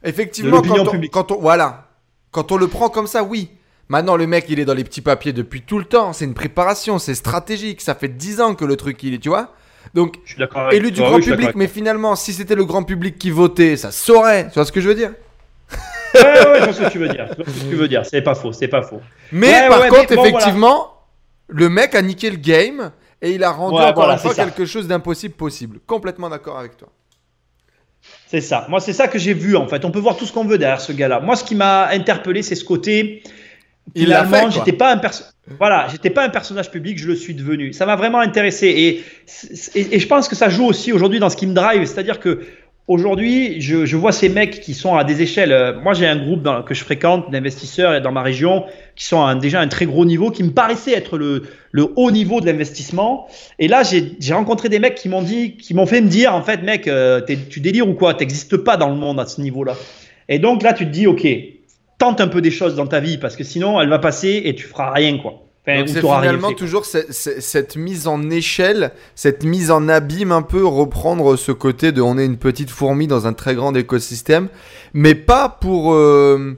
Effectivement, 0.05 0.61
quand 0.61 0.95
on, 0.95 1.01
quand 1.11 1.33
on, 1.33 1.41
voilà, 1.41 1.89
quand 2.31 2.53
on 2.53 2.59
le 2.59 2.69
prend 2.69 2.91
comme 2.91 3.07
ça, 3.07 3.25
oui. 3.25 3.49
Maintenant, 3.89 4.17
le 4.17 4.27
mec, 4.27 4.45
il 4.51 4.61
est 4.61 4.67
dans 4.67 4.75
les 4.75 4.85
petits 4.85 5.01
papiers 5.01 5.33
depuis 5.33 5.63
tout 5.63 5.79
le 5.79 5.87
temps. 5.87 6.13
C'est 6.13 6.27
une 6.27 6.35
préparation, 6.35 6.99
c'est 6.99 7.15
stratégique. 7.15 7.81
Ça 7.81 7.95
fait 7.95 8.09
10 8.09 8.43
ans 8.43 8.55
que 8.55 8.67
le 8.67 8.77
truc, 8.77 9.03
il 9.03 9.15
est, 9.15 9.19
tu 9.19 9.31
vois 9.31 9.55
donc, 9.95 10.17
élu 10.73 10.91
du 10.91 11.01
grand 11.01 11.21
public, 11.21 11.51
mais 11.55 11.69
finalement, 11.69 12.17
si 12.17 12.33
c'était 12.33 12.55
le 12.55 12.65
grand 12.65 12.83
public 12.83 13.19
qui 13.19 13.31
votait, 13.31 13.77
ça 13.77 13.91
saurait. 13.91 14.49
Tu 14.49 14.55
vois 14.55 14.65
ce 14.65 14.73
que 14.73 14.81
je 14.81 14.89
veux 14.89 14.95
dire? 14.95 15.13
Ouais, 16.15 16.23
ouais, 16.23 16.59
je 16.61 16.65
vois 16.65 16.73
ce 16.73 16.81
que 16.81 16.91
tu 16.91 16.99
veux 16.99 17.09
dire. 17.09 17.29
ce 17.37 17.43
que 17.43 17.69
tu 17.71 17.77
veux 17.77 17.89
dire. 17.89 18.05
C'est 18.07 18.23
pas 18.23 18.35
faux, 18.35 18.53
c'est 18.53 18.69
pas 18.69 18.83
faux. 18.83 19.01
Mais 19.33 19.69
par 19.69 19.89
contre, 19.89 20.13
effectivement, 20.13 20.93
le 21.49 21.69
mec 21.69 21.95
a 21.95 22.03
niqué 22.03 22.31
le 22.31 22.37
game 22.37 22.91
et 23.21 23.33
il 23.33 23.43
a 23.45 23.51
rendu 23.51 23.79
encore 23.79 24.11
une 24.11 24.19
fois 24.19 24.35
quelque 24.35 24.65
chose 24.65 24.87
d'impossible 24.87 25.35
possible. 25.35 25.81
Complètement 25.87 26.29
d'accord 26.29 26.59
avec 26.59 26.77
toi. 26.77 26.89
C'est 28.27 28.41
ça. 28.41 28.67
Moi, 28.69 28.81
c'est 28.81 28.93
ça 28.93 29.09
que 29.09 29.19
j'ai 29.19 29.35
vu 29.35 29.57
en 29.57 29.67
fait. 29.67 29.85
On 29.85 29.91
peut 29.91 29.99
voir 29.99 30.17
tout 30.17 30.25
ce 30.25 30.33
qu'on 30.33 30.45
veut 30.45 30.59
derrière 30.59 30.81
ce 30.81 30.93
gars-là. 30.93 31.21
Moi, 31.21 31.37
ce 31.37 31.45
qui 31.45 31.55
m'a 31.55 31.89
interpellé, 31.89 32.43
c'est 32.43 32.55
ce 32.55 32.65
côté. 32.65 33.23
Finalement, 33.97 34.51
j'étais 34.51 34.73
pas 34.73 34.95
un. 34.95 35.01
Voilà, 35.59 35.89
j'étais 35.91 36.11
pas 36.11 36.25
un 36.25 36.29
personnage 36.29 36.71
public, 36.71 36.99
je 36.99 37.09
le 37.09 37.15
suis 37.15 37.35
devenu. 37.35 37.73
Ça 37.73 37.87
m'a 37.87 37.97
vraiment 37.97 38.21
intéressé 38.21 38.67
et, 38.67 39.05
et, 39.95 39.99
je 39.99 40.07
pense 40.07 40.29
que 40.29 40.37
ça 40.37 40.51
joue 40.51 40.67
aussi 40.67 40.93
aujourd'hui 40.93 41.21
dans 41.21 41.31
ce 41.31 41.37
qui 41.37 41.47
me 41.47 41.55
drive, 41.55 41.85
c'est-à-dire 41.87 42.21
que 42.21 42.43
aujourd'hui, 42.89 43.61
je, 43.61 43.85
je, 43.87 43.97
vois 43.97 44.13
ces 44.13 44.29
mecs 44.29 44.61
qui 44.61 44.75
sont 44.75 44.97
à 44.97 45.05
des 45.05 45.23
échelles. 45.23 45.53
Euh, 45.53 45.79
moi, 45.81 45.93
j'ai 45.93 46.07
un 46.07 46.17
groupe 46.17 46.43
dans, 46.43 46.63
que 46.63 46.75
je 46.75 46.83
fréquente 46.83 47.31
d'investisseurs 47.31 48.01
dans 48.01 48.13
ma 48.13 48.23
région 48.23 48.65
qui 48.97 49.05
sont 49.05 49.23
à 49.23 49.35
déjà 49.35 49.61
un 49.61 49.69
très 49.69 49.87
gros 49.87 50.05
niveau, 50.05 50.31
qui 50.31 50.43
me 50.43 50.51
paraissait 50.51 50.93
être 50.93 51.19
le, 51.19 51.45
le 51.71 51.93
haut 51.97 52.11
niveau 52.11 52.41
de 52.41 52.47
l'investissement. 52.47 53.29
Et 53.59 53.69
là, 53.69 53.83
j'ai 53.85 54.35
rencontré 54.35 54.69
des 54.69 54.81
mecs 54.81 54.97
qui 54.97 55.09
m'ont 55.09 55.23
dit, 55.23 55.57
qui 55.57 55.75
m'ont 55.75 55.87
fait 55.87 56.01
me 56.01 56.09
dire, 56.09 56.35
en 56.35 56.43
fait, 56.43 56.63
mec, 56.63 56.89
euh, 56.89 57.21
tu 57.49 57.61
délires 57.61 57.89
ou 57.89 57.95
quoi? 57.95 58.15
T'existes 58.15 58.57
pas 58.57 58.77
dans 58.77 58.89
le 58.89 58.97
monde 58.97 59.21
à 59.21 59.27
ce 59.27 59.41
niveau-là. 59.41 59.75
Et 60.29 60.39
donc 60.39 60.63
là, 60.63 60.73
tu 60.73 60.85
te 60.85 60.91
dis, 60.91 61.07
ok, 61.07 61.27
tente 61.99 62.21
un 62.21 62.29
peu 62.29 62.41
des 62.41 62.51
choses 62.51 62.77
dans 62.77 62.87
ta 62.87 63.01
vie 63.01 63.19
parce 63.19 63.37
que 63.37 63.45
sinon 63.45 63.81
elle 63.81 63.89
va 63.89 63.99
passer 63.99 64.43
et 64.45 64.55
tu 64.55 64.67
feras 64.67 64.93
rien 64.93 65.19
quoi. 65.19 65.43
c'est 65.65 66.01
finalement 66.01 66.53
toujours 66.53 66.87
cette, 66.87 67.77
mise 67.77 68.07
en 68.07 68.31
échelle, 68.31 68.93
cette 69.15 69.45
mise 69.45 69.71
en 69.71 69.89
abîme 69.89 70.33
un 70.33 70.43
peu, 70.43 70.65
reprendre 70.65 71.37
ce 71.37 71.53
côté 71.53 71.93
de 71.93 72.01
on 72.01 72.17
est 72.17 72.25
une 72.25 72.39
petite 72.39 72.71
fourmi 72.71 73.07
dans 73.07 73.27
un 73.27 73.33
très 73.33 73.55
grand 73.55 73.75
écosystème, 73.75 74.49
mais 74.95 75.15
pas 75.15 75.49
pour 75.49 75.93
euh, 75.93 76.57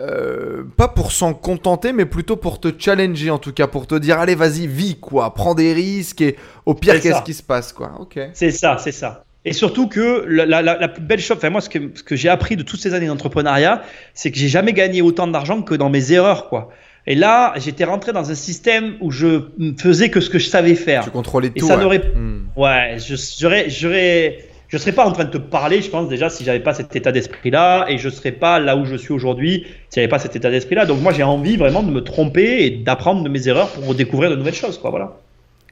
euh, 0.00 0.64
pas 0.76 0.88
pour 0.88 1.12
s'en 1.12 1.34
contenter, 1.34 1.92
mais 1.92 2.06
plutôt 2.06 2.36
pour 2.36 2.60
te 2.60 2.68
challenger 2.76 3.30
en 3.30 3.38
tout 3.38 3.52
cas, 3.52 3.66
pour 3.66 3.86
te 3.86 3.96
dire 3.96 4.18
allez 4.18 4.36
vas-y 4.36 4.66
vis 4.66 4.96
quoi, 4.96 5.34
prends 5.34 5.54
des 5.54 5.72
risques 5.72 6.20
et 6.20 6.36
au 6.64 6.74
pire 6.74 7.00
qu'est-ce 7.00 7.22
qui 7.22 7.34
se 7.34 7.42
passe 7.42 7.72
quoi. 7.72 7.92
Ok. 7.98 8.18
C'est 8.32 8.52
ça, 8.52 8.78
c'est 8.78 8.92
ça. 8.92 9.23
Et 9.44 9.52
surtout 9.52 9.88
que 9.88 10.24
la, 10.26 10.88
plus 10.88 11.02
belle 11.02 11.20
chose, 11.20 11.36
enfin 11.36 11.50
moi 11.50 11.60
ce 11.60 11.68
que, 11.68 11.78
ce 11.94 12.02
que 12.02 12.16
j'ai 12.16 12.30
appris 12.30 12.56
de 12.56 12.62
toutes 12.62 12.80
ces 12.80 12.94
années 12.94 13.08
d'entrepreneuriat, 13.08 13.82
c'est 14.14 14.30
que 14.30 14.38
j'ai 14.38 14.48
jamais 14.48 14.72
gagné 14.72 15.02
autant 15.02 15.26
d'argent 15.26 15.60
que 15.62 15.74
dans 15.74 15.90
mes 15.90 16.12
erreurs, 16.12 16.48
quoi. 16.48 16.70
Et 17.06 17.14
là, 17.14 17.52
j'étais 17.56 17.84
rentré 17.84 18.12
dans 18.12 18.30
un 18.30 18.34
système 18.34 18.94
où 19.00 19.10
je 19.10 19.42
faisais 19.78 20.08
que 20.08 20.20
ce 20.20 20.30
que 20.30 20.38
je 20.38 20.48
savais 20.48 20.74
faire. 20.74 21.04
Tu 21.04 21.10
contrôlais 21.10 21.50
tout. 21.50 21.64
Et 21.64 21.68
ça 21.68 21.76
n'aurait, 21.76 21.98
hmm. 21.98 22.46
ouais, 22.56 22.96
je 22.98 23.14
j'aurais, 23.38 23.68
j'aurais, 23.68 24.38
je 24.68 24.78
serais 24.78 24.92
pas 24.92 25.04
en 25.04 25.12
train 25.12 25.24
de 25.24 25.30
te 25.30 25.36
parler, 25.36 25.82
je 25.82 25.90
pense 25.90 26.08
déjà 26.08 26.30
si 26.30 26.44
j'avais 26.44 26.60
pas 26.60 26.72
cet 26.72 26.96
état 26.96 27.12
d'esprit-là, 27.12 27.84
et 27.90 27.98
je 27.98 28.08
serais 28.08 28.32
pas 28.32 28.58
là 28.58 28.78
où 28.78 28.86
je 28.86 28.96
suis 28.96 29.12
aujourd'hui 29.12 29.66
si 29.90 29.96
j'avais 29.96 30.08
pas 30.08 30.18
cet 30.18 30.34
état 30.34 30.50
d'esprit-là. 30.50 30.86
Donc 30.86 31.02
moi, 31.02 31.12
j'ai 31.12 31.22
envie 31.22 31.58
vraiment 31.58 31.82
de 31.82 31.90
me 31.90 32.00
tromper 32.00 32.64
et 32.64 32.70
d'apprendre 32.70 33.22
de 33.22 33.28
mes 33.28 33.48
erreurs 33.48 33.68
pour 33.68 33.94
découvrir 33.94 34.30
de 34.30 34.36
nouvelles 34.36 34.54
choses, 34.54 34.78
quoi. 34.78 34.88
Voilà. 34.88 35.18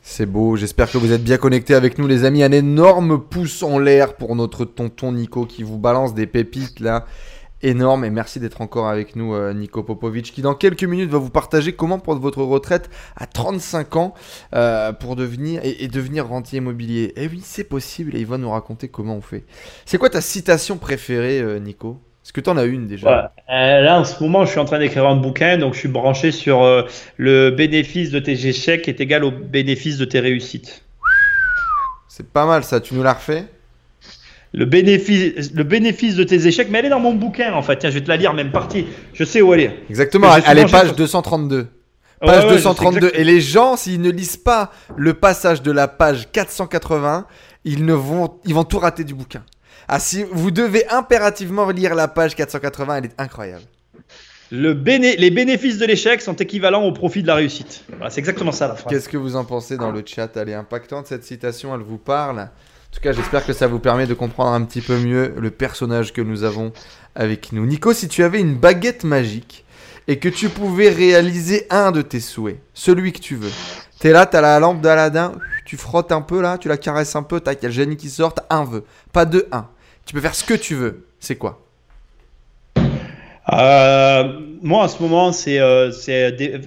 C'est 0.04 0.26
beau, 0.26 0.56
j'espère 0.56 0.90
que 0.90 0.98
vous 0.98 1.12
êtes 1.12 1.22
bien 1.22 1.36
connectés 1.38 1.74
avec 1.74 1.96
nous 1.96 2.08
les 2.08 2.24
amis. 2.24 2.42
Un 2.42 2.50
énorme 2.50 3.22
pouce 3.22 3.62
en 3.62 3.78
l'air 3.78 4.16
pour 4.16 4.34
notre 4.34 4.64
tonton 4.64 5.12
Nico 5.12 5.46
qui 5.46 5.62
vous 5.62 5.78
balance 5.78 6.12
des 6.12 6.26
pépites 6.26 6.80
là. 6.80 7.06
Énorme 7.62 8.04
et 8.04 8.10
merci 8.10 8.40
d'être 8.40 8.60
encore 8.60 8.88
avec 8.88 9.14
nous 9.14 9.32
euh, 9.32 9.54
Nico 9.54 9.84
Popovic 9.84 10.32
qui 10.32 10.42
dans 10.42 10.56
quelques 10.56 10.82
minutes 10.82 11.08
va 11.08 11.18
vous 11.18 11.30
partager 11.30 11.74
comment 11.74 12.00
prendre 12.00 12.20
votre 12.20 12.42
retraite 12.42 12.90
à 13.14 13.26
35 13.26 13.94
ans 13.94 14.14
euh, 14.56 14.92
pour 14.92 15.14
devenir 15.14 15.60
et, 15.62 15.86
devenir 15.86 16.26
rentier 16.26 16.58
immobilier. 16.58 17.12
Et 17.14 17.24
eh 17.24 17.28
oui 17.28 17.40
c'est 17.44 17.62
possible 17.62 18.16
et 18.16 18.18
il 18.18 18.26
va 18.26 18.38
nous 18.38 18.50
raconter 18.50 18.88
comment 18.88 19.14
on 19.14 19.20
fait. 19.22 19.44
C'est 19.86 19.98
quoi 19.98 20.10
ta 20.10 20.20
citation 20.20 20.78
préférée 20.78 21.40
euh, 21.40 21.60
Nico? 21.60 22.00
Est-ce 22.24 22.32
que 22.32 22.40
tu 22.40 22.50
en 22.50 22.56
as 22.56 22.64
une 22.64 22.86
déjà? 22.86 23.32
Euh, 23.50 23.80
Là, 23.80 23.98
en 24.00 24.04
ce 24.04 24.22
moment, 24.22 24.44
je 24.44 24.50
suis 24.50 24.60
en 24.60 24.64
train 24.64 24.78
d'écrire 24.78 25.06
un 25.06 25.16
bouquin, 25.16 25.58
donc 25.58 25.74
je 25.74 25.80
suis 25.80 25.88
branché 25.88 26.30
sur 26.30 26.62
euh, 26.62 26.82
le 27.16 27.50
bénéfice 27.50 28.10
de 28.10 28.20
tes 28.20 28.46
échecs 28.46 28.86
est 28.88 29.00
égal 29.00 29.24
au 29.24 29.32
bénéfice 29.32 29.98
de 29.98 30.04
tes 30.04 30.20
réussites. 30.20 30.84
C'est 32.06 32.28
pas 32.28 32.46
mal 32.46 32.62
ça, 32.62 32.80
tu 32.80 32.94
nous 32.94 33.02
l'as 33.02 33.14
refait? 33.14 33.46
Le 34.52 34.66
bénéfice, 34.66 35.52
le 35.54 35.64
bénéfice 35.64 36.14
de 36.14 36.24
tes 36.24 36.46
échecs, 36.46 36.68
mais 36.70 36.78
elle 36.78 36.86
est 36.86 36.90
dans 36.90 37.00
mon 37.00 37.14
bouquin 37.14 37.54
en 37.54 37.62
fait. 37.62 37.76
Tiens, 37.78 37.90
je 37.90 37.94
vais 37.94 38.04
te 38.04 38.08
la 38.08 38.18
lire, 38.18 38.34
même 38.34 38.52
partie. 38.52 38.86
Je 39.14 39.24
sais 39.24 39.40
où 39.40 39.52
elle 39.54 39.60
est. 39.60 39.78
Exactement, 39.88 40.28
elle 40.46 40.58
est 40.58 40.70
page 40.70 40.94
232. 40.94 41.68
Page 42.20 42.46
232. 42.46 43.12
Et 43.14 43.24
les 43.24 43.40
gens, 43.40 43.76
s'ils 43.76 44.00
ne 44.00 44.10
lisent 44.10 44.36
pas 44.36 44.70
le 44.96 45.14
passage 45.14 45.62
de 45.62 45.72
la 45.72 45.88
page 45.88 46.30
480, 46.30 47.26
ils, 47.64 47.84
ne 47.84 47.94
vont, 47.94 48.38
ils 48.44 48.54
vont 48.54 48.64
tout 48.64 48.78
rater 48.78 49.04
du 49.04 49.14
bouquin. 49.14 49.42
Ah, 49.88 49.98
si 49.98 50.24
vous 50.30 50.50
devez 50.50 50.88
impérativement 50.88 51.70
lire 51.70 51.94
la 51.94 52.08
page 52.08 52.34
480, 52.34 52.96
elle 52.96 53.04
est 53.06 53.20
incroyable. 53.20 53.64
Le 54.50 54.72
les 54.72 55.30
bénéfices 55.30 55.78
de 55.78 55.86
l'échec 55.86 56.20
sont 56.20 56.34
équivalents 56.34 56.82
au 56.82 56.92
profit 56.92 57.22
de 57.22 57.26
la 57.26 57.36
réussite. 57.36 57.84
c'est 58.10 58.18
exactement 58.18 58.52
ça 58.52 58.68
la 58.68 58.74
phrase. 58.74 58.92
Qu'est-ce 58.92 59.08
que 59.08 59.16
vous 59.16 59.34
en 59.34 59.46
pensez 59.46 59.78
dans 59.78 59.90
le 59.90 60.02
chat? 60.04 60.36
Elle 60.36 60.50
est 60.50 60.54
impactante 60.54 61.06
cette 61.06 61.24
citation, 61.24 61.74
elle 61.74 61.80
vous 61.80 61.96
parle. 61.96 62.40
En 62.40 62.94
tout 62.94 63.00
cas, 63.00 63.12
j'espère 63.12 63.46
que 63.46 63.54
ça 63.54 63.66
vous 63.66 63.78
permet 63.78 64.06
de 64.06 64.12
comprendre 64.12 64.50
un 64.50 64.62
petit 64.64 64.82
peu 64.82 64.98
mieux 64.98 65.34
le 65.38 65.50
personnage 65.50 66.12
que 66.12 66.20
nous 66.20 66.44
avons 66.44 66.72
avec 67.14 67.52
nous. 67.52 67.64
Nico, 67.64 67.94
si 67.94 68.08
tu 68.08 68.22
avais 68.24 68.40
une 68.40 68.54
baguette 68.54 69.04
magique 69.04 69.64
et 70.06 70.18
que 70.18 70.28
tu 70.28 70.50
pouvais 70.50 70.90
réaliser 70.90 71.66
un 71.70 71.90
de 71.90 72.02
tes 72.02 72.20
souhaits, 72.20 72.58
celui 72.74 73.14
que 73.14 73.20
tu 73.20 73.36
veux, 73.36 73.52
t'es 74.02 74.10
là, 74.10 74.26
t'as 74.26 74.40
la 74.40 74.58
lampe 74.58 74.80
d'Aladin, 74.80 75.32
tu 75.64 75.76
frottes 75.76 76.10
un 76.10 76.22
peu 76.22 76.42
là, 76.42 76.58
tu 76.58 76.66
la 76.66 76.76
caresses 76.76 77.14
un 77.14 77.22
peu, 77.22 77.38
t'as 77.38 77.54
quel 77.54 77.70
génie 77.70 77.96
qui 77.96 78.10
sort, 78.10 78.34
un 78.50 78.64
vœu, 78.64 78.84
pas 79.12 79.24
deux, 79.24 79.46
un. 79.52 79.68
Tu 80.04 80.12
peux 80.12 80.20
faire 80.20 80.34
ce 80.34 80.42
que 80.42 80.54
tu 80.54 80.74
veux. 80.74 81.06
C'est 81.20 81.36
quoi? 81.36 81.60
Euh, 83.52 84.24
moi, 84.60 84.82
en 84.82 84.88
ce 84.88 85.00
moment, 85.00 85.30
c'est 85.30 85.60
euh, 85.60 85.92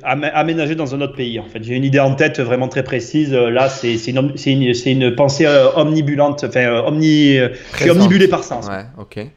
aménager 0.03 0.75
dans 0.75 0.95
un 0.95 1.01
autre 1.01 1.15
pays. 1.17 1.37
En 1.37 1.43
fait, 1.43 1.61
j'ai 1.61 1.75
une 1.75 1.83
idée 1.83 1.99
en 1.99 2.15
tête 2.15 2.39
vraiment 2.39 2.69
très 2.69 2.85
précise. 2.85 3.33
Là, 3.33 3.67
c'est 3.67 3.95
une, 4.07 4.33
une, 4.45 4.73
une, 4.85 5.15
pensée 5.15 5.45
euh, 5.45 5.73
omnibulante. 5.75 6.45
Enfin, 6.47 6.83
omni, 6.87 7.35
je 7.35 7.51
suis 7.75 7.91
omnibulé 7.91 8.29
par 8.29 8.45
ça. 8.45 8.61
Ouais, 8.61 8.85
ok. 8.97 9.27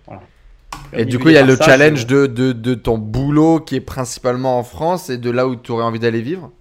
Et 0.93 1.05
du 1.05 1.19
coup, 1.19 1.31
il 1.31 1.35
y 1.35 1.39
a 1.39 1.45
le 1.45 1.57
challenge 1.57 2.07
de, 2.07 2.27
de, 2.27 2.53
de, 2.53 2.75
ton 2.75 2.97
boulot 2.97 3.59
qui 3.59 3.75
est 3.75 3.81
principalement 3.81 4.57
en 4.57 4.63
France 4.63 5.11
et 5.11 5.19
de 5.19 5.31
là 5.31 5.49
où 5.49 5.57
tu 5.57 5.73
aurais 5.73 5.85
envie 5.85 5.99
d'aller 5.99 6.23
vivre? 6.23 6.53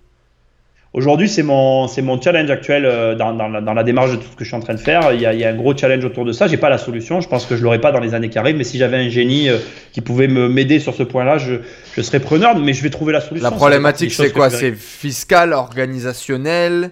Aujourd'hui, 0.98 1.30
c'est 1.30 1.44
mon, 1.44 1.88
c'est 1.88 2.02
mon 2.02 2.20
challenge 2.20 2.50
actuel 2.50 2.84
euh, 2.84 3.14
dans, 3.14 3.32
dans, 3.32 3.48
la, 3.48 3.62
dans, 3.62 3.76
la, 3.76 3.84
démarche 3.84 4.10
de 4.10 4.16
tout 4.16 4.30
ce 4.32 4.36
que 4.36 4.44
je 4.44 4.50
suis 4.50 4.58
en 4.58 4.62
train 4.62 4.74
de 4.74 4.80
faire. 4.80 5.14
Il 5.14 5.22
y 5.22 5.28
a, 5.28 5.34
il 5.36 5.40
y 5.40 5.46
a 5.46 5.50
un 5.50 5.56
gros 5.56 5.78
challenge 5.78 6.04
autour 6.04 6.26
de 6.26 6.32
ça. 6.32 6.48
J'ai 6.48 6.58
pas 6.58 6.72
la 6.72 6.80
solution. 6.80 7.22
Je 7.22 7.30
pense 7.30 7.46
que 7.46 7.56
je 7.56 7.62
l'aurai 7.62 7.80
pas 7.80 7.92
dans 7.92 8.00
les 8.00 8.16
années 8.16 8.30
qui 8.30 8.40
arrivent. 8.40 8.56
Mais 8.56 8.64
si 8.64 8.80
j'avais 8.80 8.98
un 8.98 9.08
génie 9.08 9.48
euh, 9.48 9.60
qui 9.92 10.02
pouvait 10.02 10.28
me 10.28 10.50
m'aider 10.50 10.80
sur 10.80 10.96
ce 10.96 11.04
point-là, 11.04 11.38
je, 11.38 11.58
je 11.96 12.02
serais 12.02 12.20
preneur. 12.20 12.58
Mais 12.58 12.74
je 12.74 12.82
vais 12.82 12.90
trouver 12.90 13.14
la 13.14 13.22
solution. 13.22 13.48
La 13.48 13.56
problématique, 13.56 14.12
c'est 14.12 14.32
quoi? 14.32 14.50
C'est 14.50 14.74
fiscal, 14.74 15.54
organisationnel? 15.54 16.90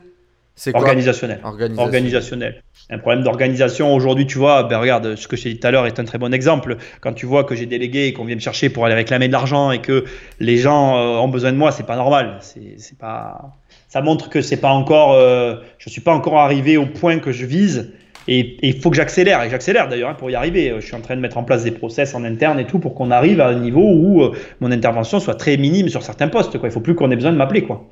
C'est 0.53 0.76
organisationnel. 0.76 1.39
organisationnel. 1.43 1.84
Organisationnel 1.84 2.62
un 2.89 2.99
problème 2.99 3.24
d'organisation. 3.24 3.93
Aujourd'hui, 3.95 4.28
tu 4.28 4.38
vois, 4.38 4.64
ben 4.64 4.78
regarde, 4.78 5.16
ce 5.16 5.28
que 5.28 5.36
j'ai 5.36 5.53
dit 5.53 5.60
tout 5.60 5.68
à 5.68 5.72
l'heure 5.72 5.88
est 5.88 5.99
un 5.99 6.06
très 6.06 6.18
bon 6.18 6.34
exemple. 6.34 6.78
Quand 7.01 7.14
tu 7.14 7.26
vois 7.26 7.43
que 7.43 7.56
j'ai 7.56 7.66
délégué 7.66 8.08
et 8.08 8.14
qu'on 8.14 8.26
vient 8.26 8.36
me 8.36 8.41
chercher 8.41 8.70
pour 8.70 8.86
aller 8.86 8.95
réclamer 8.95 9.28
de 9.28 9.34
l'argent 9.34 9.72
et 9.72 9.82
que 9.82 10.06
les 10.39 10.58
gens 10.58 10.97
euh, 10.97 11.18
ont 11.18 11.28
besoin 11.28 11.51
de 11.51 11.58
moi, 11.58 11.72
c'est 11.72 11.86
pas 11.86 11.95
normal. 11.95 12.39
C'est 12.41 12.97
pas 12.97 13.58
ça 13.96 14.02
montre 14.02 14.30
que 14.30 14.41
c'est 14.41 14.58
pas 14.58 14.72
encore, 14.72 15.14
euh, 15.14 15.56
je 15.78 15.89
suis 15.89 16.02
pas 16.02 16.14
encore 16.14 16.38
arrivé 16.38 16.76
au 16.76 16.86
point 16.86 17.20
que 17.20 17.32
je 17.32 17.46
vise. 17.46 17.93
Et 18.28 18.58
il 18.62 18.82
faut 18.82 18.89
que 18.89 18.98
j'accélère, 18.98 19.41
et 19.41 19.50
j'accélère 19.50 19.88
d'ailleurs 19.88 20.10
hein, 20.10 20.16
pour 20.16 20.30
y 20.30 20.36
arriver. 20.36 20.74
Je 20.82 20.86
suis 20.86 20.96
en 20.96 21.00
train 21.00 21.16
de 21.16 21.22
mettre 21.22 21.38
en 21.38 21.46
place 21.46 21.64
des 21.64 21.72
process 21.72 22.14
en 22.14 22.26
interne 22.26 22.60
et 22.60 22.68
tout 22.68 22.80
pour 22.80 22.93
qu'on 22.93 23.10
arrive 23.10 23.39
à 23.39 23.48
un 23.48 23.58
niveau 23.58 23.80
où 23.80 24.22
euh, 24.22 24.34
mon 24.60 24.70
intervention 24.70 25.22
soit 25.22 25.36
très 25.36 25.56
minime 25.56 25.88
sur 25.88 26.04
certains 26.04 26.28
postes. 26.28 26.58
Quoi. 26.58 26.68
Il 26.68 26.74
faut 26.74 26.82
plus 26.82 26.93
qu'on 26.93 27.10
ait 27.10 27.16
besoin 27.16 27.32
de 27.32 27.38
m'appeler. 27.38 27.64
quoi. 27.64 27.88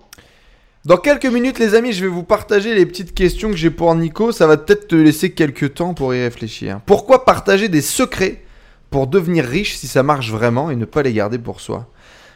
Dans 0.83 0.97
quelques 0.97 1.25
minutes, 1.25 1.57
les 1.57 1.73
amis, 1.73 1.93
je 1.93 2.03
vais 2.03 2.11
vous 2.11 2.23
partager 2.23 2.75
les 2.75 2.85
petites 2.85 3.13
questions 3.13 3.51
que 3.51 3.55
j'ai 3.55 3.69
pour 3.69 3.95
Nico. 3.95 4.33
Ça 4.33 4.45
va 4.45 4.57
peut-être 4.57 4.89
te 4.89 4.95
laisser 4.95 5.31
quelques 5.31 5.75
temps 5.75 5.93
pour 5.93 6.13
y 6.13 6.21
réfléchir. 6.21 6.81
Pourquoi 6.85 7.23
partager 7.23 7.69
des 7.69 7.81
secrets 7.81 8.41
pour 8.89 9.07
devenir 9.07 9.45
riche 9.45 9.77
si 9.77 9.87
ça 9.87 10.03
marche 10.03 10.31
vraiment 10.31 10.69
et 10.69 10.75
ne 10.75 10.83
pas 10.83 11.01
les 11.01 11.13
garder 11.13 11.39
pour 11.39 11.61
soi? 11.61 11.87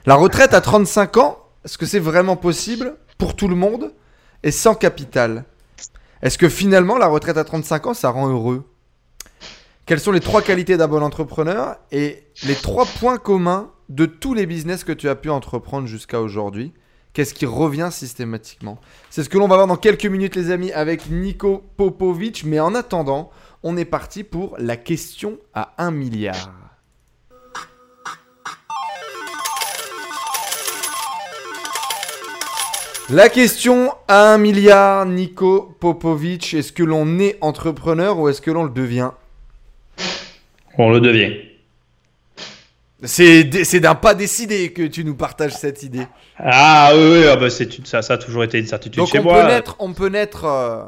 La 0.05 0.15
retraite 0.15 0.53
à 0.53 0.61
35 0.61 1.17
ans, 1.17 1.39
est-ce 1.65 1.77
que 1.77 1.85
c'est 1.85 1.99
vraiment 1.99 2.37
possible? 2.37 2.95
Pour 3.17 3.35
tout 3.35 3.47
le 3.47 3.55
monde 3.55 3.93
et 4.43 4.51
sans 4.51 4.75
capital. 4.75 5.45
Est-ce 6.21 6.37
que 6.37 6.49
finalement 6.49 6.97
la 6.97 7.07
retraite 7.07 7.37
à 7.37 7.43
35 7.43 7.87
ans, 7.87 7.93
ça 7.93 8.09
rend 8.09 8.29
heureux? 8.29 8.65
Quelles 9.85 9.99
sont 9.99 10.11
les 10.11 10.19
trois 10.19 10.41
qualités 10.41 10.75
d'un 10.75 10.87
bon 10.87 11.01
entrepreneur 11.01 11.77
et 11.91 12.23
les 12.43 12.55
trois 12.55 12.85
points 12.85 13.17
communs 13.17 13.71
de 13.89 14.05
tous 14.05 14.33
les 14.33 14.45
business 14.45 14.83
que 14.83 14.91
tu 14.91 15.07
as 15.07 15.15
pu 15.15 15.29
entreprendre 15.29 15.87
jusqu'à 15.87 16.21
aujourd'hui? 16.21 16.73
Qu'est-ce 17.13 17.33
qui 17.33 17.45
revient 17.45 17.89
systématiquement? 17.91 18.79
C'est 19.09 19.23
ce 19.23 19.29
que 19.29 19.37
l'on 19.37 19.47
va 19.47 19.55
voir 19.55 19.67
dans 19.67 19.77
quelques 19.77 20.05
minutes 20.05 20.35
les 20.35 20.51
amis 20.51 20.71
avec 20.71 21.09
Nico 21.09 21.63
Popovic. 21.77 22.43
Mais 22.43 22.59
en 22.59 22.75
attendant, 22.75 23.31
on 23.63 23.77
est 23.77 23.85
parti 23.85 24.23
pour 24.23 24.55
la 24.59 24.75
question 24.75 25.39
à 25.53 25.73
1 25.77 25.91
milliard. 25.91 26.66
La 33.09 33.29
question 33.29 33.93
à 34.09 34.33
un 34.33 34.37
milliard, 34.37 35.05
Nico 35.05 35.73
Popovic, 35.79 36.53
est-ce 36.53 36.73
que 36.73 36.83
l'on 36.83 37.19
est 37.19 37.37
entrepreneur 37.39 38.19
ou 38.19 38.27
est-ce 38.27 38.41
que 38.41 38.51
l'on 38.51 38.65
le 38.65 38.69
devient? 38.69 39.11
On 40.77 40.89
le 40.89 40.99
devient. 40.99 41.33
C'est 43.03 43.79
d'un 43.79 43.95
pas 43.95 44.13
décidé 44.13 44.73
que 44.73 44.81
tu 44.81 45.05
nous 45.05 45.15
partages 45.15 45.53
cette 45.53 45.83
idée. 45.83 46.05
Ah 46.37 46.91
oui, 46.95 47.01
oui 47.11 47.27
ah 47.27 47.37
bah 47.37 47.49
ça, 47.49 48.01
ça 48.01 48.13
a 48.15 48.17
toujours 48.17 48.43
été 48.43 48.59
une 48.59 48.67
certitude 48.67 49.05
chez 49.05 49.19
on 49.19 49.23
moi. 49.23 49.41
Peut 49.41 49.47
naître, 49.47 49.75
on 49.79 49.93
peut 49.93 50.09
naître 50.09 50.43
euh, 50.43 50.83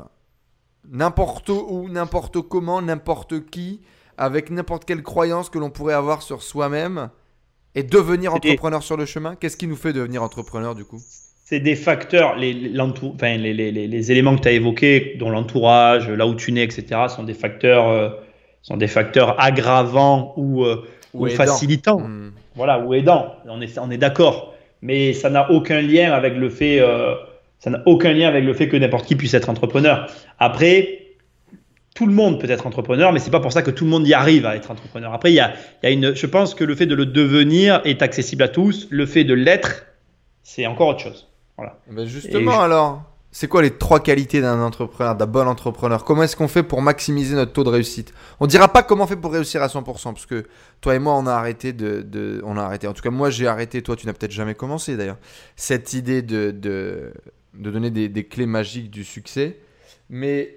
n'importe 0.91 1.47
où, 1.47 1.87
n'importe 1.89 2.41
comment, 2.41 2.81
n'importe 2.81 3.45
qui, 3.45 3.79
avec 4.17 4.49
n'importe 4.49 4.83
quelle 4.83 5.03
croyance 5.03 5.49
que 5.49 5.57
l'on 5.57 5.69
pourrait 5.69 5.93
avoir 5.93 6.21
sur 6.21 6.43
soi-même 6.43 7.11
et 7.75 7.83
devenir 7.83 8.33
entrepreneur 8.33 8.83
sur 8.83 8.97
le 8.97 9.05
chemin. 9.05 9.35
Qu'est-ce 9.35 9.55
qui 9.55 9.67
nous 9.67 9.77
fait 9.77 9.93
devenir 9.93 10.21
entrepreneur 10.21 10.75
du 10.75 10.83
coup? 10.83 11.01
C'est 11.49 11.59
des 11.59 11.75
facteurs, 11.75 12.35
les, 12.35 12.79
enfin, 12.79 13.37
les, 13.37 13.55
les, 13.55 13.71
les, 13.71 14.11
éléments 14.11 14.35
que 14.35 14.41
tu 14.41 14.47
as 14.49 14.51
évoqués, 14.51 15.15
dont 15.17 15.31
l'entourage, 15.31 16.07
là 16.07 16.27
où 16.27 16.35
tu 16.35 16.51
nais, 16.51 16.63
etc., 16.63 17.07
sont 17.07 17.23
des 17.23 17.33
facteurs, 17.33 17.89
euh, 17.89 18.09
sont 18.61 18.77
des 18.77 18.85
facteurs 18.85 19.35
aggravants 19.41 20.35
ou, 20.37 20.63
euh, 20.63 20.85
ou, 21.15 21.27
facilitants. 21.27 22.01
Hmm. 22.01 22.33
Voilà, 22.53 22.79
ou 22.79 22.93
aidants. 22.93 23.33
On 23.47 23.61
est, 23.61 23.79
on 23.79 23.89
est 23.89 23.97
d'accord. 23.97 24.53
Mais 24.83 25.13
ça 25.13 25.31
n'a 25.31 25.49
aucun 25.49 25.81
lien 25.81 26.11
avec 26.11 26.35
le 26.35 26.51
fait, 26.51 26.81
euh, 26.81 27.15
ça 27.57 27.71
n'a 27.71 27.81
aucun 27.87 28.13
lien 28.13 28.27
avec 28.27 28.43
le 28.43 28.53
fait 28.53 28.69
que 28.69 28.77
n'importe 28.77 29.07
qui 29.07 29.15
puisse 29.15 29.33
être 29.33 29.49
entrepreneur. 29.49 30.05
Après, 30.37 30.99
tout 31.95 32.05
le 32.05 32.13
monde 32.13 32.39
peut 32.39 32.51
être 32.51 32.67
entrepreneur, 32.67 33.11
mais 33.11 33.17
c'est 33.17 33.31
pas 33.31 33.39
pour 33.39 33.53
ça 33.53 33.63
que 33.63 33.71
tout 33.71 33.85
le 33.85 33.89
monde 33.89 34.07
y 34.07 34.13
arrive 34.13 34.45
à 34.45 34.55
être 34.55 34.69
entrepreneur. 34.69 35.15
Après, 35.15 35.31
il 35.31 35.35
y 35.35 35.39
a, 35.39 35.53
y 35.81 35.87
a 35.87 35.89
une, 35.89 36.13
je 36.13 36.27
pense 36.27 36.53
que 36.53 36.63
le 36.63 36.75
fait 36.75 36.85
de 36.85 36.93
le 36.93 37.07
devenir 37.07 37.81
est 37.85 38.03
accessible 38.03 38.43
à 38.43 38.49
tous. 38.49 38.87
Le 38.91 39.07
fait 39.07 39.23
de 39.23 39.33
l'être, 39.33 39.87
c'est 40.43 40.67
encore 40.67 40.89
autre 40.89 40.99
chose. 40.99 41.28
Ben, 41.89 42.05
justement, 42.05 42.61
alors, 42.61 43.03
c'est 43.31 43.47
quoi 43.47 43.61
les 43.61 43.71
trois 43.71 43.99
qualités 43.99 44.41
d'un 44.41 44.59
entrepreneur, 44.59 45.15
d'un 45.15 45.27
bon 45.27 45.47
entrepreneur? 45.47 46.03
Comment 46.03 46.23
est-ce 46.23 46.35
qu'on 46.35 46.47
fait 46.47 46.63
pour 46.63 46.81
maximiser 46.81 47.35
notre 47.35 47.53
taux 47.53 47.63
de 47.63 47.69
réussite? 47.69 48.11
On 48.39 48.47
dira 48.47 48.67
pas 48.67 48.81
comment 48.81 49.03
on 49.03 49.07
fait 49.07 49.15
pour 49.15 49.31
réussir 49.31 49.61
à 49.61 49.67
100%, 49.67 49.83
parce 49.83 50.25
que 50.25 50.45
toi 50.81 50.95
et 50.95 50.99
moi, 50.99 51.15
on 51.15 51.27
a 51.27 51.33
arrêté 51.33 51.71
de, 51.71 52.41
on 52.43 52.57
a 52.57 52.63
arrêté. 52.63 52.87
En 52.87 52.93
tout 52.93 53.03
cas, 53.03 53.11
moi, 53.11 53.29
j'ai 53.29 53.47
arrêté. 53.47 53.83
Toi, 53.83 53.95
tu 53.95 54.07
n'as 54.07 54.13
peut-être 54.13 54.31
jamais 54.31 54.55
commencé 54.55 54.97
d'ailleurs. 54.97 55.19
Cette 55.55 55.93
idée 55.93 56.23
de, 56.23 56.49
de, 56.49 57.13
donner 57.53 57.91
des, 57.91 58.23
clés 58.23 58.47
magiques 58.47 58.89
du 58.89 59.03
succès, 59.03 59.59
mais 60.09 60.55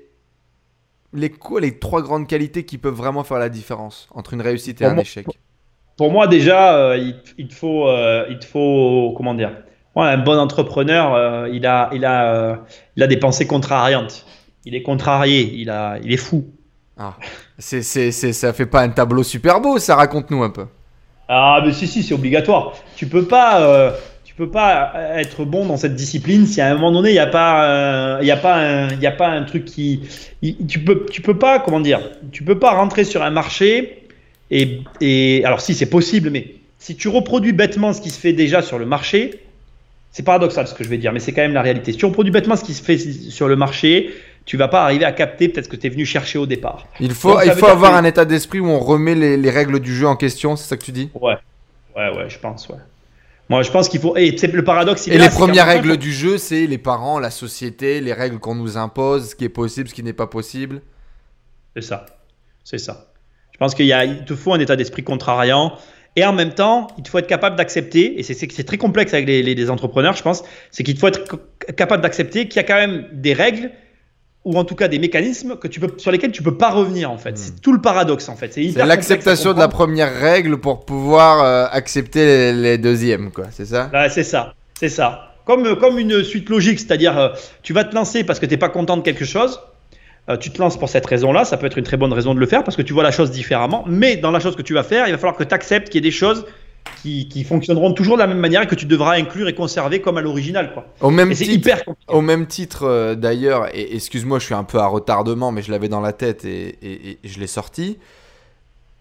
les 1.12 1.28
quoi 1.28 1.60
les 1.60 1.78
trois 1.78 2.00
grandes 2.00 2.26
qualités 2.26 2.64
qui 2.64 2.78
peuvent 2.78 2.94
vraiment 2.94 3.22
faire 3.22 3.38
la 3.38 3.50
différence 3.50 4.08
entre 4.12 4.32
une 4.32 4.40
réussite 4.40 4.80
et 4.80 4.86
un 4.86 4.96
échec? 4.96 5.26
Pour 5.98 6.10
moi, 6.10 6.26
déjà, 6.26 6.74
euh, 6.74 6.96
il, 6.96 7.20
il, 7.36 7.52
faut, 7.52 7.86
euh, 7.86 8.26
il 8.30 8.42
faut, 8.42 9.12
comment 9.14 9.34
dire? 9.34 9.52
Un 10.00 10.18
bon 10.18 10.38
entrepreneur, 10.38 11.14
euh, 11.14 11.48
il, 11.52 11.66
a, 11.66 11.90
il, 11.92 12.04
a, 12.04 12.34
euh, 12.34 12.56
il 12.96 13.02
a 13.02 13.06
des 13.06 13.18
pensées 13.18 13.46
contrariantes. 13.46 14.24
Il 14.64 14.74
est 14.74 14.82
contrarié, 14.82 15.52
il, 15.56 15.70
a, 15.70 15.98
il 16.02 16.12
est 16.12 16.18
fou. 16.18 16.46
Ah, 16.96 17.16
c'est, 17.58 17.82
c'est, 17.82 18.12
c'est, 18.12 18.32
ça 18.32 18.52
fait 18.52 18.66
pas 18.66 18.82
un 18.82 18.90
tableau 18.90 19.22
super 19.22 19.60
beau, 19.60 19.78
ça 19.78 19.96
raconte-nous 19.96 20.42
un 20.42 20.50
peu. 20.50 20.66
Ah, 21.28 21.60
mais 21.64 21.72
si, 21.72 21.86
si, 21.86 22.02
c'est 22.02 22.14
obligatoire. 22.14 22.74
Tu 22.96 23.06
peux 23.06 23.24
pas, 23.24 23.60
euh, 23.60 23.90
tu 24.24 24.34
peux 24.34 24.50
pas 24.50 24.92
être 25.16 25.44
bon 25.44 25.66
dans 25.66 25.76
cette 25.76 25.94
discipline 25.94 26.46
si 26.46 26.60
à 26.60 26.70
un 26.70 26.74
moment 26.74 26.92
donné, 26.92 27.10
il 27.10 27.14
n'y 27.14 27.18
a, 27.18 27.26
pas, 27.26 28.18
il 28.20 28.26
y 28.26 28.30
a, 28.30 28.36
pas 28.36 28.56
un, 28.56 28.88
y 29.00 29.06
a 29.06 29.12
pas 29.12 29.28
un 29.28 29.42
truc 29.42 29.64
qui. 29.64 30.02
tu, 30.68 30.78
peux, 30.80 31.06
tu 31.10 31.22
peux 31.22 31.38
pas, 31.38 31.58
comment 31.58 31.80
dire, 31.80 32.00
tu 32.30 32.44
peux 32.44 32.58
pas 32.58 32.72
rentrer 32.72 33.04
sur 33.04 33.22
un 33.22 33.30
marché 33.30 34.06
et. 34.50 34.80
et 35.00 35.42
alors, 35.44 35.60
si, 35.60 35.74
c'est 35.74 35.90
possible, 35.90 36.30
mais 36.30 36.54
si 36.78 36.96
tu 36.96 37.08
reproduis 37.08 37.52
bêtement 37.52 37.92
ce 37.92 38.00
qui 38.00 38.10
se 38.10 38.18
fait 38.18 38.32
déjà 38.32 38.60
sur 38.60 38.78
le 38.78 38.86
marché, 38.86 39.40
c'est 40.12 40.22
paradoxal 40.22 40.68
ce 40.68 40.74
que 40.74 40.84
je 40.84 40.90
vais 40.90 40.98
dire, 40.98 41.12
mais 41.12 41.20
c'est 41.20 41.32
quand 41.32 41.40
même 41.40 41.54
la 41.54 41.62
réalité. 41.62 41.92
Si 41.92 41.98
tu 41.98 42.04
reproduis 42.04 42.30
bêtement 42.30 42.54
ce 42.54 42.64
qui 42.64 42.74
se 42.74 42.82
fait 42.82 42.98
sur 42.98 43.48
le 43.48 43.56
marché, 43.56 44.14
tu 44.44 44.58
vas 44.58 44.68
pas 44.68 44.84
arriver 44.84 45.06
à 45.06 45.12
capter 45.12 45.48
peut-être 45.48 45.64
ce 45.64 45.70
que 45.70 45.76
tu 45.76 45.86
es 45.86 45.90
venu 45.90 46.04
chercher 46.04 46.38
au 46.38 46.46
départ. 46.46 46.86
Il 47.00 47.12
faut, 47.12 47.40
il 47.40 47.52
faut 47.52 47.66
avoir 47.66 47.94
un 47.94 48.04
état 48.04 48.26
d'esprit 48.26 48.60
où 48.60 48.66
on 48.66 48.78
remet 48.78 49.14
les, 49.14 49.50
règles 49.50 49.80
du 49.80 49.94
jeu 49.94 50.06
en 50.06 50.16
question, 50.16 50.54
c'est 50.54 50.68
ça 50.68 50.76
que 50.76 50.84
tu 50.84 50.92
dis? 50.92 51.10
Ouais, 51.14 51.36
ouais, 51.96 52.16
ouais, 52.16 52.28
je 52.28 52.38
pense, 52.38 52.68
ouais. 52.68 52.76
Moi, 53.48 53.62
je 53.62 53.70
pense 53.70 53.88
qu'il 53.88 54.00
faut. 54.00 54.16
Et 54.16 54.36
c'est 54.38 54.52
le 54.52 54.64
paradoxe. 54.64 55.08
Et 55.08 55.18
les 55.18 55.28
premières 55.28 55.66
règles 55.66 55.96
du 55.96 56.12
jeu, 56.12 56.38
c'est 56.38 56.66
les 56.66 56.78
parents, 56.78 57.18
la 57.18 57.30
société, 57.30 58.00
les 58.00 58.12
règles 58.12 58.38
qu'on 58.38 58.54
nous 58.54 58.76
impose, 58.76 59.30
ce 59.30 59.34
qui 59.34 59.44
est 59.44 59.50
possible, 59.50 59.88
ce 59.88 59.94
qui 59.94 60.02
n'est 60.02 60.12
pas 60.12 60.26
possible. 60.26 60.80
C'est 61.74 61.82
ça. 61.82 62.06
C'est 62.64 62.78
ça. 62.78 63.08
Je 63.50 63.58
pense 63.58 63.74
qu'il 63.74 63.86
il 63.86 64.24
te 64.24 64.34
faut 64.34 64.54
un 64.54 64.60
état 64.60 64.76
d'esprit 64.76 65.02
contrariant. 65.02 65.76
Et 66.16 66.24
en 66.24 66.32
même 66.32 66.52
temps, 66.52 66.88
il 66.98 67.08
faut 67.08 67.18
être 67.18 67.26
capable 67.26 67.56
d'accepter, 67.56 68.18
et 68.18 68.22
c'est 68.22 68.64
très 68.64 68.76
complexe 68.76 69.14
avec 69.14 69.26
les, 69.26 69.42
les, 69.42 69.70
entrepreneurs, 69.70 70.14
je 70.14 70.22
pense, 70.22 70.44
c'est 70.70 70.82
qu'il 70.82 70.98
faut 70.98 71.08
être 71.08 71.38
capable 71.76 72.02
d'accepter 72.02 72.48
qu'il 72.48 72.56
y 72.56 72.60
a 72.60 72.64
quand 72.64 72.74
même 72.74 73.06
des 73.12 73.32
règles 73.32 73.70
ou 74.44 74.58
en 74.58 74.64
tout 74.64 74.74
cas 74.74 74.88
des 74.88 74.98
mécanismes 74.98 75.56
que 75.56 75.68
tu 75.68 75.80
peux, 75.80 75.88
sur 75.98 76.10
lesquels 76.10 76.32
tu 76.32 76.42
peux 76.42 76.56
pas 76.56 76.70
revenir 76.70 77.10
en 77.10 77.16
fait. 77.16 77.38
C'est 77.38 77.60
tout 77.60 77.72
le 77.72 77.80
paradoxe 77.80 78.28
en 78.28 78.36
fait. 78.36 78.52
C'est 78.52 78.72
l'acceptation 78.84 79.54
de 79.54 79.58
la 79.58 79.68
première 79.68 80.12
règle 80.12 80.58
pour 80.58 80.84
pouvoir 80.84 81.42
euh, 81.42 81.66
accepter 81.70 82.52
les, 82.52 82.76
deuxièmes, 82.76 83.30
quoi. 83.30 83.46
C'est 83.50 83.66
ça? 83.66 83.90
C'est 84.10 84.24
ça, 84.24 84.54
c'est 84.78 84.88
ça. 84.88 85.28
Comme, 85.44 85.76
comme 85.76 85.98
une 85.98 86.22
suite 86.22 86.48
logique, 86.50 86.78
c'est-à-dire 86.78 87.18
euh, 87.18 87.28
tu 87.62 87.72
vas 87.72 87.84
te 87.84 87.94
lancer 87.94 88.22
parce 88.24 88.38
que 88.38 88.46
tu 88.46 88.52
n'es 88.52 88.58
pas 88.58 88.68
content 88.68 88.96
de 88.96 89.02
quelque 89.02 89.24
chose. 89.24 89.60
Euh, 90.28 90.36
tu 90.36 90.50
te 90.50 90.58
lances 90.60 90.78
pour 90.78 90.88
cette 90.88 91.06
raison-là, 91.06 91.44
ça 91.44 91.56
peut 91.56 91.66
être 91.66 91.78
une 91.78 91.84
très 91.84 91.96
bonne 91.96 92.12
raison 92.12 92.32
de 92.32 92.38
le 92.38 92.46
faire 92.46 92.62
parce 92.62 92.76
que 92.76 92.82
tu 92.82 92.92
vois 92.92 93.02
la 93.02 93.10
chose 93.10 93.30
différemment. 93.30 93.84
Mais 93.88 94.16
dans 94.16 94.30
la 94.30 94.38
chose 94.38 94.54
que 94.54 94.62
tu 94.62 94.74
vas 94.74 94.84
faire, 94.84 95.08
il 95.08 95.12
va 95.12 95.18
falloir 95.18 95.36
que 95.36 95.44
tu 95.44 95.54
acceptes 95.54 95.88
qu'il 95.88 95.96
y 95.96 96.06
ait 96.06 96.10
des 96.10 96.16
choses 96.16 96.44
qui, 97.02 97.44
fonctionneront 97.44 97.92
toujours 97.92 98.14
de 98.14 98.20
la 98.20 98.28
même 98.28 98.38
manière 98.38 98.62
et 98.62 98.66
que 98.66 98.76
tu 98.76 98.86
devras 98.86 99.16
inclure 99.16 99.48
et 99.48 99.54
conserver 99.54 100.00
comme 100.00 100.18
à 100.18 100.20
l'original. 100.20 100.72
Quoi. 100.72 100.86
Au 101.00 101.10
même 101.10 101.32
titre, 101.32 101.50
hyper 101.50 101.82
Au 102.06 102.20
même 102.20 102.46
titre, 102.46 102.84
euh, 102.84 103.14
d'ailleurs, 103.16 103.74
et 103.74 103.96
excuse-moi, 103.96 104.38
je 104.38 104.44
suis 104.44 104.54
un 104.54 104.62
peu 104.64 104.78
à 104.78 104.86
retardement, 104.86 105.50
mais 105.50 105.62
je 105.62 105.72
l'avais 105.72 105.88
dans 105.88 106.00
la 106.00 106.12
tête 106.12 106.44
et, 106.44 107.18
je 107.24 107.40
l'ai 107.40 107.46
sorti. 107.48 107.98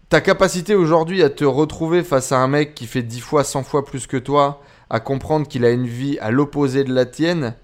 Ta 0.08 0.20
capacité 0.20 0.74
aujourd'hui 0.74 1.22
à 1.22 1.30
te 1.30 1.44
retrouver 1.44 2.02
face 2.02 2.32
à 2.32 2.38
un 2.38 2.48
mec 2.48 2.74
qui 2.74 2.86
fait 2.86 3.02
10 3.02 3.20
fois, 3.20 3.44
100 3.44 3.62
fois 3.62 3.84
plus 3.84 4.06
que 4.06 4.16
toi, 4.16 4.60
à 4.90 5.00
comprendre 5.00 5.46
qu'il 5.46 5.64
a 5.64 5.70
une 5.70 5.86
vie 5.86 6.18
à 6.20 6.30
l'opposé 6.30 6.84
de 6.84 6.92
la 6.92 7.06
tienne, 7.06 7.54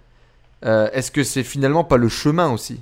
euh, 0.64 0.88
est-ce 0.92 1.10
que 1.10 1.24
c'est 1.24 1.42
finalement 1.42 1.84
pas 1.84 1.96
le 1.96 2.08
chemin 2.08 2.50
aussi? 2.50 2.80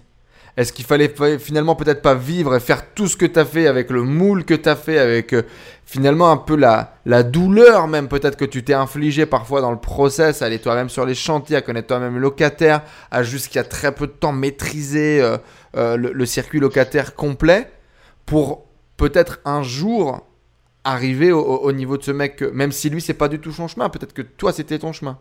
Est-ce 0.57 0.73
qu'il 0.73 0.87
fallait 0.87 1.13
finalement 1.39 1.75
peut-être 1.75 2.01
pas 2.01 2.15
vivre 2.15 2.57
et 2.57 2.61
faire 2.61 2.95
tout 2.95 3.09
ce 3.09 3.17
que 3.17 3.27
tu 3.27 3.39
as 3.39 3.45
fait 3.45 3.67
avec 3.67 3.91
le 3.91 4.03
moule 4.03 4.45
que 4.45 4.55
tu 4.55 4.69
as 4.69 4.77
fait, 4.77 4.99
avec 4.99 5.35
euh, 5.35 5.43
finalement 5.85 6.31
un 6.31 6.39
peu 6.39 6.57
la, 6.57 6.95
la 7.05 7.23
douleur 7.23 7.89
même 7.89 8.09
peut-être 8.09 8.37
que 8.37 8.47
tu 8.47 8.65
t'es 8.65 8.73
infligé 8.73 9.27
parfois 9.27 9.61
dans 9.61 9.71
le 9.71 9.79
process, 9.79 10.41
aller 10.41 10.59
toi-même 10.59 10.89
sur 10.89 11.05
les 11.05 11.15
chantiers, 11.15 11.57
à 11.57 11.61
connaître 11.61 11.89
toi-même 11.89 12.19
locataire, 12.19 12.81
à 13.11 13.23
jusqu'à 13.23 13.65
très 13.65 13.93
peu 13.93 14.07
de 14.07 14.13
temps 14.13 14.33
maîtriser 14.33 15.21
euh, 15.21 15.37
euh, 15.77 15.99
le, 15.99 16.27
circuit 16.27 16.59
locataire 16.59 17.15
complet 17.15 17.71
pour 18.25 18.65
peut-être 18.97 19.41
un 19.45 19.63
jour 19.63 20.27
arriver 20.85 21.33
au, 21.33 21.71
niveau 21.73 21.99
de 21.99 22.03
ce 22.03 22.13
mec, 22.13 22.41
même 22.41 22.73
si 22.73 22.89
lui 22.89 23.03
c'est 23.03 23.13
pas 23.13 23.29
du 23.29 23.41
tout 23.41 23.53
son 23.53 23.69
chemin, 23.69 23.91
peut-être 23.91 24.15
que 24.15 24.23
toi 24.23 24.53
c'était 24.53 24.79
ton 24.79 24.93
chemin. 24.93 25.19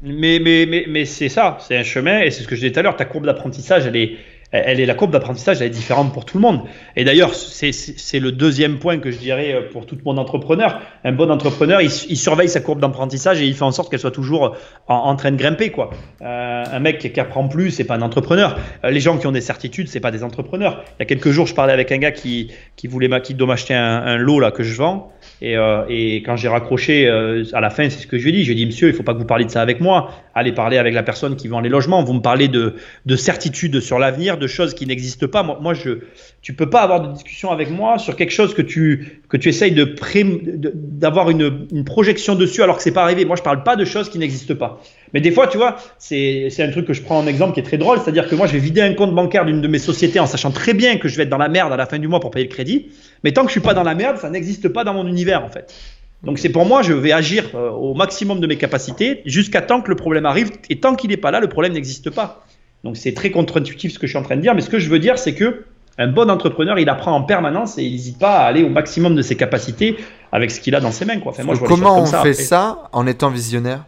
Mais, 0.00 0.40
mais, 0.40 0.66
mais, 0.66 0.84
mais 0.88 1.04
c'est 1.04 1.28
ça, 1.28 1.58
c'est 1.60 1.76
un 1.76 1.82
chemin, 1.82 2.20
et 2.20 2.30
c'est 2.30 2.42
ce 2.42 2.48
que 2.48 2.54
je 2.56 2.60
disais 2.62 2.72
tout 2.72 2.80
à 2.80 2.82
l'heure, 2.82 2.96
ta 2.96 3.04
courbe 3.04 3.26
d'apprentissage, 3.26 3.86
elle 3.86 3.96
est, 3.96 4.16
elle 4.52 4.80
est 4.80 4.86
la 4.86 4.94
courbe 4.94 5.10
d'apprentissage, 5.10 5.60
elle 5.60 5.68
est 5.68 5.70
différente 5.70 6.12
pour 6.12 6.24
tout 6.24 6.36
le 6.36 6.42
monde. 6.42 6.60
Et 6.94 7.04
d'ailleurs, 7.04 7.34
c'est 7.34 8.20
le 8.20 8.32
deuxième 8.32 8.78
point 8.78 8.98
que 8.98 9.10
je 9.10 9.16
dirais 9.16 9.54
euh, 9.54 9.70
pour 9.70 9.86
tout 9.86 9.96
mon 10.04 10.18
entrepreneur. 10.18 10.80
Un 11.04 11.12
bon 11.12 11.30
entrepreneur, 11.30 11.80
il, 11.80 11.90
surveille 11.90 12.48
sa 12.48 12.60
courbe 12.60 12.80
d'apprentissage 12.80 13.40
et 13.40 13.46
il 13.46 13.54
fait 13.54 13.64
en 13.64 13.72
sorte 13.72 13.90
qu'elle 13.90 14.00
soit 14.00 14.10
toujours 14.10 14.56
en, 14.88 15.16
train 15.16 15.30
de 15.30 15.36
grimper. 15.36 15.70
Quoi. 15.70 15.90
Euh, 16.20 16.64
un 16.70 16.80
mec 16.80 16.98
qui 16.98 17.20
apprend 17.20 17.48
plus, 17.48 17.70
c'est 17.70 17.84
pas 17.84 17.94
un 17.94 18.02
entrepreneur. 18.02 18.58
Euh, 18.84 18.90
les 18.90 19.00
gens 19.00 19.16
qui 19.16 19.26
ont 19.26 19.32
des 19.32 19.40
certitudes, 19.40 19.88
c'est 19.88 20.00
pas 20.00 20.10
des 20.10 20.22
entrepreneurs. 20.22 20.84
Il 20.98 21.00
y 21.00 21.02
a 21.02 21.06
quelques 21.06 21.30
jours, 21.30 21.46
je 21.46 21.54
parlais 21.54 21.72
avec 21.72 21.90
un 21.90 21.98
gars 21.98 22.12
qui, 22.12 22.52
qui 22.76 22.86
voulait 22.86 23.08
qui 23.22 23.34
doit 23.34 23.48
m'acheter 23.48 23.74
un, 23.74 24.02
un 24.02 24.16
lot 24.16 24.38
là 24.38 24.50
que 24.50 24.62
je 24.62 24.74
vends. 24.74 25.12
Et, 25.44 25.56
euh, 25.56 25.82
et, 25.88 26.22
quand 26.22 26.36
j'ai 26.36 26.46
raccroché 26.46 27.08
euh, 27.08 27.42
à 27.52 27.60
la 27.60 27.68
fin, 27.68 27.90
c'est 27.90 27.98
ce 27.98 28.06
que 28.06 28.16
je 28.16 28.22
lui 28.22 28.30
ai 28.30 28.32
dit. 28.32 28.44
J'ai 28.44 28.54
dit, 28.54 28.64
monsieur, 28.64 28.86
il 28.86 28.94
faut 28.94 29.02
pas 29.02 29.12
que 29.12 29.18
vous 29.18 29.24
parliez 29.24 29.44
de 29.44 29.50
ça 29.50 29.60
avec 29.60 29.80
moi. 29.80 30.12
Allez 30.36 30.52
parler 30.52 30.78
avec 30.78 30.94
la 30.94 31.02
personne 31.02 31.34
qui 31.34 31.48
vend 31.48 31.58
les 31.58 31.68
logements. 31.68 32.04
Vous 32.04 32.12
me 32.12 32.20
parlez 32.20 32.46
de, 32.46 32.76
de 33.06 33.16
certitude 33.16 33.80
sur 33.80 33.98
l'avenir, 33.98 34.38
de 34.38 34.46
choses 34.46 34.72
qui 34.72 34.86
n'existent 34.86 35.26
pas. 35.26 35.42
Moi, 35.42 35.58
moi, 35.60 35.74
je, 35.74 35.98
tu 36.42 36.54
peux 36.54 36.70
pas 36.70 36.82
avoir 36.82 37.00
de 37.00 37.12
discussion 37.12 37.50
avec 37.50 37.70
moi 37.70 37.98
sur 37.98 38.14
quelque 38.14 38.30
chose 38.30 38.54
que 38.54 38.62
tu, 38.62 39.18
essayes 39.32 39.74
d'avoir 39.74 41.28
une, 41.28 41.84
projection 41.84 42.36
dessus 42.36 42.62
alors 42.62 42.76
que 42.76 42.84
c'est 42.84 42.92
pas 42.92 43.02
arrivé. 43.02 43.24
Moi, 43.24 43.34
je 43.34 43.42
parle 43.42 43.64
pas 43.64 43.74
de 43.74 43.84
choses 43.84 44.08
qui 44.10 44.20
n'existent 44.20 44.54
pas. 44.54 44.80
Mais 45.14 45.20
des 45.20 45.30
fois, 45.30 45.46
tu 45.46 45.58
vois, 45.58 45.76
c'est 45.98 46.50
un 46.58 46.70
truc 46.70 46.86
que 46.86 46.92
je 46.92 47.02
prends 47.02 47.18
en 47.18 47.26
exemple 47.26 47.54
qui 47.54 47.60
est 47.60 47.64
très 47.64 47.78
drôle, 47.78 47.98
c'est-à-dire 48.00 48.28
que 48.28 48.34
moi, 48.34 48.46
je 48.46 48.52
vais 48.52 48.58
vider 48.58 48.80
un 48.80 48.94
compte 48.94 49.14
bancaire 49.14 49.44
d'une 49.44 49.60
de 49.60 49.68
mes 49.68 49.78
sociétés 49.78 50.20
en 50.20 50.26
sachant 50.26 50.50
très 50.50 50.74
bien 50.74 50.96
que 50.96 51.08
je 51.08 51.16
vais 51.16 51.24
être 51.24 51.28
dans 51.28 51.38
la 51.38 51.48
merde 51.48 51.72
à 51.72 51.76
la 51.76 51.86
fin 51.86 51.98
du 51.98 52.08
mois 52.08 52.20
pour 52.20 52.30
payer 52.30 52.46
le 52.46 52.52
crédit. 52.52 52.88
Mais 53.24 53.32
tant 53.32 53.42
que 53.42 53.48
je 53.48 53.52
suis 53.52 53.60
pas 53.60 53.74
dans 53.74 53.82
la 53.82 53.94
merde, 53.94 54.16
ça 54.16 54.30
n'existe 54.30 54.68
pas 54.68 54.84
dans 54.84 54.94
mon 54.94 55.06
univers, 55.06 55.44
en 55.44 55.50
fait. 55.50 55.74
Donc 56.22 56.38
c'est 56.38 56.50
pour 56.50 56.64
moi, 56.64 56.82
je 56.82 56.92
vais 56.92 57.12
agir 57.12 57.50
euh, 57.54 57.70
au 57.70 57.94
maximum 57.94 58.40
de 58.40 58.46
mes 58.46 58.56
capacités 58.56 59.22
jusqu'à 59.26 59.60
temps 59.60 59.80
que 59.80 59.90
le 59.90 59.96
problème 59.96 60.24
arrive. 60.24 60.52
Et 60.70 60.78
tant 60.78 60.94
qu'il 60.94 61.10
n'est 61.10 61.16
pas 61.16 61.30
là, 61.30 61.40
le 61.40 61.48
problème 61.48 61.72
n'existe 61.72 62.10
pas. 62.10 62.44
Donc 62.84 62.96
c'est 62.96 63.12
très 63.12 63.30
contre-intuitif 63.30 63.92
ce 63.92 63.98
que 63.98 64.06
je 64.06 64.12
suis 64.12 64.18
en 64.18 64.22
train 64.22 64.36
de 64.36 64.40
dire. 64.40 64.54
Mais 64.54 64.60
ce 64.60 64.70
que 64.70 64.78
je 64.78 64.88
veux 64.88 64.98
dire, 64.98 65.18
c'est 65.18 65.34
que 65.34 65.64
un 65.98 66.08
bon 66.08 66.30
entrepreneur, 66.30 66.78
il 66.78 66.88
apprend 66.88 67.12
en 67.12 67.22
permanence 67.22 67.76
et 67.76 67.82
il 67.82 67.92
n'hésite 67.92 68.18
pas 68.18 68.38
à 68.38 68.46
aller 68.46 68.62
au 68.62 68.70
maximum 68.70 69.14
de 69.14 69.22
ses 69.22 69.36
capacités 69.36 69.96
avec 70.30 70.50
ce 70.50 70.60
qu'il 70.60 70.74
a 70.74 70.80
dans 70.80 70.90
ses 70.90 71.04
mains. 71.04 71.18
Quoi. 71.18 71.32
moi, 71.44 71.54
je 71.54 71.60
Comment 71.60 72.00
on 72.00 72.06
fait 72.06 72.32
ça 72.32 72.88
en 72.92 73.06
étant 73.06 73.28
visionnaire? 73.28 73.84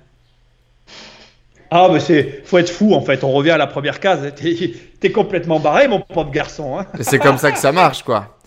Ah, 1.70 1.88
mais 1.92 2.00
c'est, 2.00 2.42
faut 2.44 2.58
être 2.58 2.70
fou 2.70 2.94
en 2.94 3.00
fait. 3.00 3.24
On 3.24 3.32
revient 3.32 3.50
à 3.50 3.58
la 3.58 3.66
première 3.66 4.00
case. 4.00 4.32
T'es, 4.36 4.72
es 5.02 5.12
complètement 5.12 5.60
barré, 5.60 5.88
mon 5.88 6.00
pauvre 6.00 6.30
garçon. 6.30 6.78
Hein. 6.78 6.86
c'est 7.00 7.18
comme 7.18 7.38
ça 7.38 7.52
que 7.52 7.58
ça 7.58 7.72
marche, 7.72 8.02
quoi. 8.02 8.38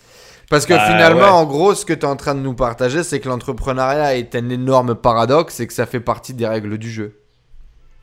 Parce 0.50 0.66
que 0.66 0.74
bah, 0.74 0.86
finalement, 0.86 1.40
en 1.40 1.46
gros, 1.46 1.76
ce 1.76 1.86
que 1.86 1.94
tu 1.94 2.02
es 2.02 2.06
en 2.06 2.16
train 2.16 2.34
de 2.34 2.40
nous 2.40 2.54
partager, 2.54 3.04
c'est 3.04 3.20
que 3.20 3.28
l'entrepreneuriat 3.28 4.16
est 4.16 4.34
un 4.34 4.50
énorme 4.50 4.96
paradoxe 4.96 5.60
et 5.60 5.68
que 5.68 5.74
ça 5.74 5.86
fait 5.86 6.00
partie 6.00 6.34
des 6.34 6.48
règles 6.48 6.78
du 6.78 6.90
jeu. 6.90 7.20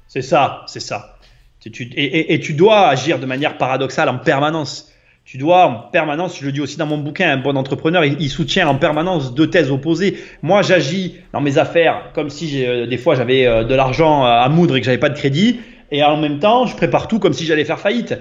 C'est 0.09 0.23
ça, 0.23 0.63
c'est 0.67 0.81
ça. 0.81 1.17
et, 1.65 2.39
tu 2.41 2.53
dois 2.53 2.87
agir 2.89 3.19
de 3.19 3.27
manière 3.27 3.57
paradoxale 3.57 4.11
en 4.11 4.19
permanence 4.19 4.93
tu 5.25 5.39
dois 5.39 5.67
en 5.67 5.75
permanence, 5.91 6.39
je 6.39 6.45
le 6.45 6.53
dis 6.53 6.61
aussi 6.61 6.77
dans 6.77 6.87
mon 6.87 6.99
bouquin, 6.99 7.31
un 7.31 7.39
bon 7.39 7.57
entrepreneur, 7.57 8.05
il, 8.05 8.29
soutient 8.29 8.69
en 8.69 8.77
permanence 8.77 9.35
deux 9.35 9.49
thèses 9.49 9.71
opposées. 9.71 10.19
Moi, 10.43 10.61
j'agis 10.61 11.17
dans 11.33 11.41
mes 11.41 11.57
affaires 11.57 12.11
comme 12.15 12.29
si 12.29 12.65
euh, 12.65 12.87
des 12.87 12.99
fois 12.99 13.15
j'avais 13.15 13.47
euh, 13.47 13.65
de 13.65 13.75
l'argent 13.75 14.25
à 14.25 14.47
moudre 14.51 14.77
et 14.77 14.81
que 14.81 14.85
j'avais 14.85 14.99
pas 14.99 15.09
de 15.09 15.17
crédit. 15.17 15.61
Et 15.91 16.03
en 16.03 16.17
même 16.17 16.41
temps, 16.41 16.67
je 16.67 16.77
prépare 16.77 17.09
tout 17.09 17.19
comme 17.19 17.33
si 17.33 17.47
j'allais 17.47 17.65
faire 17.65 17.79
faillite. 17.79 18.19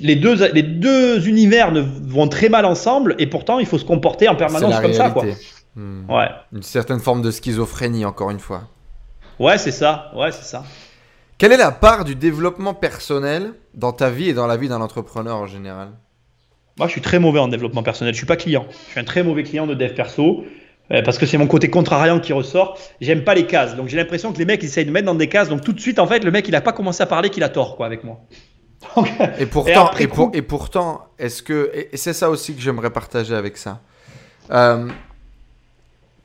les, 0.00 0.16
deux, 0.16 0.46
les 0.52 0.62
deux 0.62 1.28
univers 1.28 1.72
ne, 1.72 1.80
vont 1.80 2.28
très 2.28 2.48
mal 2.48 2.64
ensemble 2.64 3.16
et 3.18 3.26
pourtant, 3.26 3.58
il 3.58 3.66
faut 3.66 3.78
se 3.78 3.84
comporter 3.84 4.28
en 4.28 4.36
permanence 4.36 4.80
comme 4.80 4.92
ça. 4.92 5.10
Quoi. 5.10 5.24
Hmm. 5.74 6.10
Ouais. 6.10 6.28
Une 6.52 6.62
certaine 6.62 7.00
forme 7.00 7.22
de 7.22 7.30
schizophrénie, 7.30 8.04
encore 8.04 8.30
une 8.30 8.38
fois. 8.38 8.62
Ouais, 9.38 9.58
c'est 9.58 9.72
ça. 9.72 10.10
Ouais, 10.14 10.32
c'est 10.32 10.44
ça. 10.44 10.64
Quelle 11.36 11.52
est 11.52 11.58
la 11.58 11.72
part 11.72 12.04
du 12.04 12.14
développement 12.14 12.72
personnel 12.72 13.52
dans 13.74 13.92
ta 13.92 14.08
vie 14.08 14.30
et 14.30 14.34
dans 14.34 14.46
la 14.46 14.56
vie 14.56 14.68
d'un 14.68 14.80
entrepreneur 14.80 15.36
en 15.36 15.46
général? 15.46 15.88
Moi, 16.78 16.86
je 16.86 16.92
suis 16.92 17.00
très 17.00 17.18
mauvais 17.18 17.38
en 17.38 17.48
développement 17.48 17.82
personnel. 17.82 18.12
Je 18.12 18.18
suis 18.18 18.26
pas 18.26 18.36
client. 18.36 18.66
Je 18.86 18.92
suis 18.92 19.00
un 19.00 19.04
très 19.04 19.22
mauvais 19.22 19.42
client 19.42 19.66
de 19.66 19.74
dev 19.74 19.94
perso 19.94 20.44
euh, 20.90 21.02
parce 21.02 21.16
que 21.18 21.24
c'est 21.24 21.38
mon 21.38 21.46
côté 21.46 21.70
contrariant 21.70 22.20
qui 22.20 22.32
ressort. 22.32 22.78
J'aime 23.00 23.24
pas 23.24 23.34
les 23.34 23.46
cases. 23.46 23.76
Donc 23.76 23.88
j'ai 23.88 23.96
l'impression 23.96 24.32
que 24.32 24.38
les 24.38 24.44
mecs 24.44 24.62
ils 24.62 24.66
essayent 24.66 24.84
de 24.84 24.90
mettre 24.90 25.06
dans 25.06 25.14
des 25.14 25.28
cases. 25.28 25.48
Donc 25.48 25.62
tout 25.62 25.72
de 25.72 25.80
suite, 25.80 25.98
en 25.98 26.06
fait, 26.06 26.22
le 26.22 26.30
mec 26.30 26.46
il 26.48 26.54
a 26.54 26.60
pas 26.60 26.72
commencé 26.72 27.02
à 27.02 27.06
parler 27.06 27.30
qu'il 27.30 27.42
a 27.42 27.48
tort 27.48 27.76
quoi 27.76 27.86
avec 27.86 28.04
moi. 28.04 28.20
et 29.38 29.46
pourtant, 29.46 29.90
et, 29.98 30.42
pourtant, 30.42 31.06
est-ce 31.18 31.42
que 31.42 31.70
et 31.74 31.96
c'est 31.96 32.12
ça 32.12 32.28
aussi 32.28 32.54
que 32.54 32.60
j'aimerais 32.60 32.90
partager 32.90 33.34
avec 33.34 33.56
ça. 33.56 33.80
Euh, 34.50 34.86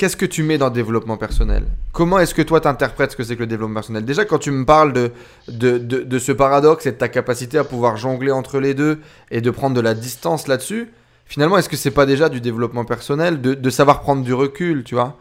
qu'est-ce 0.02 0.18
que 0.18 0.26
tu 0.26 0.42
mets 0.42 0.58
dans 0.58 0.70
le 0.70 0.74
développement 0.74 1.16
personnel? 1.16 1.64
Comment 1.92 2.18
est-ce 2.18 2.34
que 2.34 2.42
toi 2.42 2.60
tu 2.60 2.68
interprètes 2.68 3.12
ce 3.12 3.16
que 3.16 3.24
c'est 3.24 3.36
que 3.36 3.42
le 3.42 3.46
développement 3.46 3.76
personnel? 3.76 4.04
Déjà, 4.04 4.26
quand 4.26 4.40
tu 4.40 4.50
me 4.50 4.66
parles 4.66 4.94
de 4.94 5.12
de, 5.48 5.78
de, 5.78 6.18
ce 6.18 6.32
paradoxe 6.32 6.88
et 6.88 6.92
de 6.92 6.98
ta 6.98 7.08
capacité 7.08 7.60
à 7.60 7.64
pouvoir 7.64 7.98
jongler 7.98 8.32
entre 8.32 8.60
les 8.60 8.74
deux 8.74 9.00
et 9.30 9.42
de 9.42 9.52
prendre 9.52 9.76
de 9.76 9.82
la 9.82 9.94
distance 9.94 10.48
là-dessus, 10.48 10.92
finalement, 11.28 11.56
est-ce 11.60 11.70
que 11.70 11.78
c'est 11.78 11.92
pas 11.92 12.08
déjà 12.08 12.30
du 12.30 12.42
développement 12.42 12.84
personnel, 12.84 13.42
de, 13.42 13.54
de 13.54 13.70
savoir 13.70 14.02
prendre 14.02 14.24
du 14.24 14.34
recul, 14.34 14.84
tu 14.84 14.96
vois? 14.96 15.20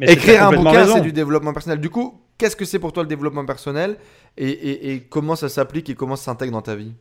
Écrire 0.00 0.48
un 0.48 0.52
bouquin, 0.52 0.84
c'est 0.88 1.00
du 1.00 1.12
développement 1.12 1.52
personnel. 1.52 1.78
Du 1.78 1.88
coup, 1.88 2.20
qu'est-ce 2.38 2.56
que 2.56 2.64
c'est 2.64 2.80
pour 2.80 2.92
toi 2.92 3.04
le 3.04 3.08
développement 3.08 3.46
personnel 3.46 3.98
et, 4.36 4.50
et, 4.50 4.92
et 4.94 5.00
comment 5.00 5.36
ça 5.36 5.48
s'applique 5.48 5.88
et 5.90 5.94
comment 5.94 6.16
ça 6.16 6.24
s'intègre 6.24 6.54
dans 6.54 6.62
ta 6.62 6.74
vie? 6.74 6.92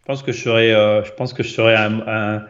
Je 0.00 0.06
pense 0.06 0.22
que 0.22 0.32
je 0.32 0.40
serais, 0.40 0.72
euh, 0.72 1.04
je 1.04 1.12
pense 1.12 1.34
que 1.34 1.42
je 1.42 1.50
serais 1.50 1.76
un 1.76 2.40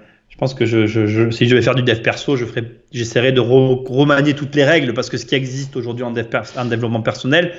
pense 0.43 0.55
que 0.55 0.67
je, 0.67 0.87
je, 0.89 1.31
si 1.31 1.49
je 1.49 1.55
vais 1.55 1.63
faire 1.63 1.77
du 1.77 1.85
dev 1.85 2.03
perso, 2.03 2.35
je 2.35 2.45
ferai, 2.45 2.65
j'essaierai 2.91 3.31
de 3.31 3.39
remanier 3.39 4.35
toutes 4.35 4.57
les 4.57 4.65
règles 4.65 4.93
parce 4.93 5.09
que 5.09 5.17
ce 5.17 5.25
qui 5.25 5.37
existe 5.37 5.77
aujourd'hui 5.77 6.03
en, 6.03 6.11
dev 6.11 6.27
en 6.57 6.65
développement 6.65 7.01
personnel, 7.01 7.53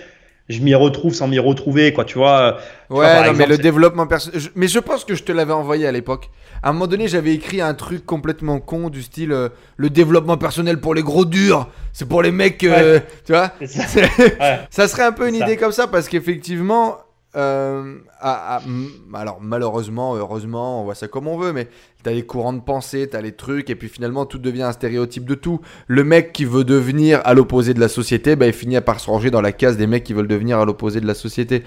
je 0.50 0.60
m'y 0.60 0.76
retrouve 0.76 1.14
sans 1.14 1.30
m'y 1.30 1.40
retrouver, 1.40 1.94
quoi, 1.94 2.04
tu 2.04 2.18
vois. 2.18 2.58
Ouais, 2.90 3.32
mais 3.36 3.46
le 3.46 3.58
développement 3.58 4.06
personnel. 4.06 4.42
Mais 4.56 4.68
je 4.68 4.80
pense 4.80 5.06
que 5.06 5.16
je 5.16 5.24
te 5.24 5.32
l'avais 5.32 5.54
envoyé 5.54 5.88
à 5.88 5.94
l'époque. 5.94 6.30
À 6.62 6.72
un 6.72 6.74
moment 6.74 6.88
donné, 6.88 7.08
j'avais 7.08 7.34
écrit 7.34 7.62
un 7.62 7.74
truc 7.74 8.06
complètement 8.06 8.60
con 8.60 8.90
du 8.90 9.02
style 9.02 9.32
euh, 9.32 9.48
le 9.78 9.90
développement 9.90 10.36
personnel 10.36 10.82
pour 10.82 10.94
les 10.94 11.04
gros 11.04 11.24
durs, 11.24 11.70
c'est 11.94 12.10
pour 12.10 12.22
les 12.22 12.34
mecs, 12.34 12.66
euh, 12.66 13.00
tu 13.26 13.32
vois. 13.32 13.54
Ça. 13.66 14.02
ça. 14.70 14.88
serait 14.90 15.04
un 15.04 15.14
peu 15.14 15.30
une 15.30 15.36
idée 15.36 15.56
comme 15.56 15.72
ça 15.72 15.88
parce 15.88 16.10
qu'effectivement, 16.10 16.98
euh, 17.36 17.98
alors 18.22 19.40
malheureusement, 19.42 20.16
heureusement, 20.16 20.82
on 20.82 20.84
voit 20.84 20.96
ça 20.96 21.08
comme 21.08 21.28
on 21.28 21.38
veut, 21.38 21.52
mais 21.52 21.68
t'as 22.04 22.12
les 22.12 22.26
courants 22.26 22.54
de 22.54 22.62
pensée, 22.62 23.08
t'as 23.10 23.22
les 23.22 23.32
trucs, 23.32 23.70
et 23.70 23.76
puis 23.76 23.90
finalement 23.90 24.26
tout 24.26 24.38
devient 24.38 24.64
un 24.64 24.72
stéréotype 24.72 25.26
de 25.26 25.36
tout. 25.36 25.60
Le 25.88 26.04
mec 26.04 26.32
qui 26.34 26.46
veut 26.46 26.64
devenir 26.64 27.22
à 27.26 27.34
l'opposé 27.34 27.74
de 27.74 27.80
la 27.80 27.88
société, 27.88 28.36
bah, 28.36 28.46
il 28.48 28.54
finit 28.54 28.80
par 28.82 29.00
se 29.00 29.10
ranger 29.10 29.32
dans 29.32 29.42
la 29.42 29.52
case 29.52 29.78
des 29.78 29.88
mecs 29.88 30.04
qui 30.04 30.14
veulent 30.14 30.28
devenir 30.28 30.60
à 30.60 30.66
l'opposé 30.66 31.02
de 31.02 31.08
la 31.08 31.16
société. 31.16 31.64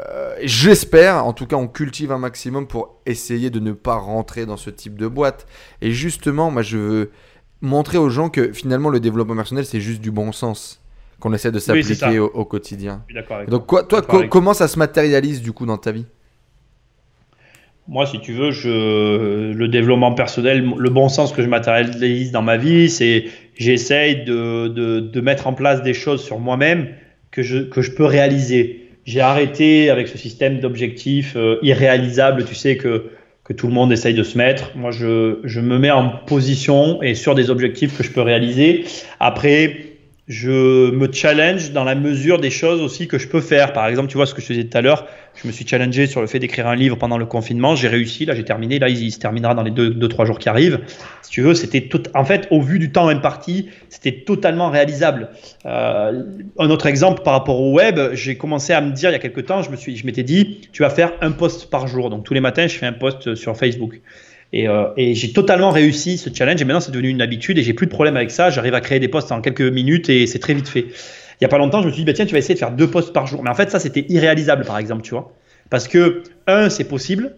Euh, 0.00 0.34
j'espère, 0.42 1.24
en 1.24 1.32
tout 1.32 1.46
cas 1.46 1.56
on 1.56 1.68
cultive 1.68 2.10
un 2.10 2.18
maximum 2.18 2.66
pour 2.66 3.00
essayer 3.06 3.50
de 3.50 3.60
ne 3.60 3.72
pas 3.72 3.96
rentrer 3.96 4.46
dans 4.46 4.56
ce 4.56 4.70
type 4.70 4.98
de 4.98 5.06
boîte. 5.06 5.46
Et 5.82 5.92
justement, 5.92 6.50
moi 6.50 6.62
je 6.62 6.78
veux 6.78 7.10
montrer 7.60 7.98
aux 7.98 8.10
gens 8.10 8.28
que 8.30 8.52
finalement 8.52 8.90
le 8.90 9.00
développement 9.00 9.36
personnel 9.36 9.64
c'est 9.64 9.80
juste 9.80 10.02
du 10.02 10.10
bon 10.10 10.32
sens 10.32 10.83
qu'on 11.24 11.32
essaie 11.32 11.50
de 11.50 11.58
s'appliquer 11.58 12.18
au, 12.18 12.44
quotidien. 12.44 13.02
Donc 13.48 13.64
quoi, 13.64 13.82
toi, 13.84 14.02
comment 14.02 14.52
ça 14.52 14.68
se 14.68 14.78
matérialise 14.78 15.40
du 15.40 15.52
coup 15.52 15.64
dans 15.64 15.78
ta 15.78 15.90
vie? 15.90 16.04
Moi, 17.88 18.04
si 18.04 18.20
tu 18.20 18.34
veux, 18.34 18.50
je, 18.50 19.52
le 19.52 19.68
développement 19.68 20.12
personnel, 20.12 20.68
le 20.76 20.90
bon 20.90 21.08
sens 21.08 21.32
que 21.32 21.42
je 21.42 21.48
matérialise 21.48 22.30
dans 22.30 22.42
ma 22.42 22.58
vie, 22.58 22.90
c'est 22.90 23.24
j'essaye 23.56 24.24
de, 24.24 24.68
de, 24.68 25.00
de, 25.00 25.20
mettre 25.22 25.46
en 25.46 25.54
place 25.54 25.82
des 25.82 25.94
choses 25.94 26.22
sur 26.22 26.38
moi-même 26.38 26.88
que 27.30 27.42
je, 27.42 27.58
que 27.58 27.80
je 27.80 27.92
peux 27.92 28.04
réaliser. 28.04 28.90
J'ai 29.06 29.20
arrêté 29.20 29.88
avec 29.88 30.08
ce 30.08 30.18
système 30.18 30.60
d'objectifs 30.60 31.36
euh, 31.36 31.56
irréalisables, 31.62 32.44
tu 32.44 32.54
sais, 32.54 32.76
que, 32.76 33.10
que 33.44 33.54
tout 33.54 33.66
le 33.66 33.72
monde 33.72 33.92
essaye 33.92 34.14
de 34.14 34.22
se 34.22 34.36
mettre. 34.36 34.72
Moi, 34.76 34.90
je, 34.90 35.38
je 35.44 35.60
me 35.60 35.78
mets 35.78 35.90
en 35.90 36.10
position 36.10 37.02
et 37.02 37.14
sur 37.14 37.34
des 37.34 37.48
objectifs 37.48 37.96
que 37.96 38.02
je 38.02 38.10
peux 38.10 38.22
réaliser. 38.22 38.84
Après, 39.20 39.93
je 40.26 40.90
me 40.90 41.12
challenge 41.12 41.72
dans 41.72 41.84
la 41.84 41.94
mesure 41.94 42.38
des 42.38 42.50
choses 42.50 42.80
aussi 42.80 43.08
que 43.08 43.18
je 43.18 43.28
peux 43.28 43.42
faire. 43.42 43.74
Par 43.74 43.86
exemple, 43.86 44.08
tu 44.08 44.16
vois 44.16 44.24
ce 44.24 44.32
que 44.32 44.40
je 44.40 44.46
te 44.46 44.52
disais 44.54 44.64
tout 44.66 44.78
à 44.78 44.80
l'heure, 44.80 45.06
je 45.34 45.46
me 45.46 45.52
suis 45.52 45.66
challengé 45.66 46.06
sur 46.06 46.22
le 46.22 46.26
fait 46.26 46.38
d'écrire 46.38 46.66
un 46.66 46.76
livre 46.76 46.96
pendant 46.96 47.18
le 47.18 47.26
confinement. 47.26 47.76
J'ai 47.76 47.88
réussi, 47.88 48.24
là 48.24 48.34
j'ai 48.34 48.44
terminé, 48.44 48.78
là 48.78 48.88
il, 48.88 49.12
se 49.12 49.18
terminera 49.18 49.54
dans 49.54 49.62
les 49.62 49.70
2-3 49.70 49.90
deux, 49.90 50.08
trois 50.08 50.24
jours 50.24 50.38
qui 50.38 50.48
arrivent. 50.48 50.80
Si 51.20 51.30
tu 51.30 51.42
veux, 51.42 51.54
c'était 51.54 51.82
tout. 51.82 52.02
En 52.14 52.24
fait, 52.24 52.48
au 52.50 52.62
vu 52.62 52.78
du 52.78 52.90
temps 52.90 53.08
imparti, 53.08 53.68
c'était 53.90 54.24
totalement 54.24 54.70
réalisable. 54.70 55.28
Euh, 55.66 56.22
un 56.58 56.70
autre 56.70 56.86
exemple 56.86 57.22
par 57.22 57.34
rapport 57.34 57.60
au 57.60 57.72
web, 57.74 58.00
j'ai 58.14 58.36
commencé 58.36 58.72
à 58.72 58.80
me 58.80 58.92
dire 58.92 59.10
il 59.10 59.12
y 59.12 59.16
a 59.16 59.18
quelques 59.18 59.44
temps, 59.44 59.62
je 59.62 59.70
me 59.70 59.76
suis, 59.76 59.94
je 59.94 60.06
m'étais 60.06 60.22
dit, 60.22 60.68
tu 60.72 60.82
vas 60.82 60.90
faire 60.90 61.12
un 61.20 61.32
post 61.32 61.68
par 61.68 61.86
jour. 61.86 62.08
Donc 62.08 62.24
tous 62.24 62.32
les 62.32 62.40
matins, 62.40 62.66
je 62.66 62.76
fais 62.76 62.86
un 62.86 62.92
post 62.94 63.34
sur 63.34 63.56
Facebook. 63.58 64.00
Euh, 64.54 64.88
et, 64.96 65.14
j'ai 65.14 65.32
totalement 65.32 65.70
réussi 65.70 66.16
ce 66.16 66.30
challenge 66.32 66.60
et 66.60 66.64
maintenant 66.64 66.80
c'est 66.80 66.92
devenu 66.92 67.08
une 67.08 67.22
habitude 67.22 67.58
et 67.58 67.62
j'ai 67.62 67.74
plus 67.74 67.86
de 67.86 67.90
problème 67.90 68.16
avec 68.16 68.30
ça. 68.30 68.50
J'arrive 68.50 68.74
à 68.74 68.80
créer 68.80 69.00
des 69.00 69.08
posts 69.08 69.32
en 69.32 69.40
quelques 69.40 69.62
minutes 69.62 70.08
et 70.08 70.26
c'est 70.26 70.38
très 70.38 70.54
vite 70.54 70.68
fait. 70.68 70.86
Il 71.40 71.42
y 71.42 71.44
a 71.44 71.48
pas 71.48 71.58
longtemps, 71.58 71.82
je 71.82 71.88
me 71.88 71.92
suis 71.92 72.02
dit, 72.02 72.06
bah, 72.06 72.12
tiens, 72.12 72.26
tu 72.26 72.32
vas 72.32 72.38
essayer 72.38 72.54
de 72.54 72.60
faire 72.60 72.70
deux 72.70 72.88
posts 72.88 73.12
par 73.12 73.26
jour. 73.26 73.42
Mais 73.42 73.50
en 73.50 73.54
fait, 73.54 73.70
ça, 73.70 73.80
c'était 73.80 74.06
irréalisable, 74.08 74.64
par 74.64 74.78
exemple, 74.78 75.02
tu 75.02 75.10
vois. 75.10 75.32
Parce 75.68 75.88
que, 75.88 76.22
un, 76.46 76.70
c'est 76.70 76.84
possible. 76.84 77.34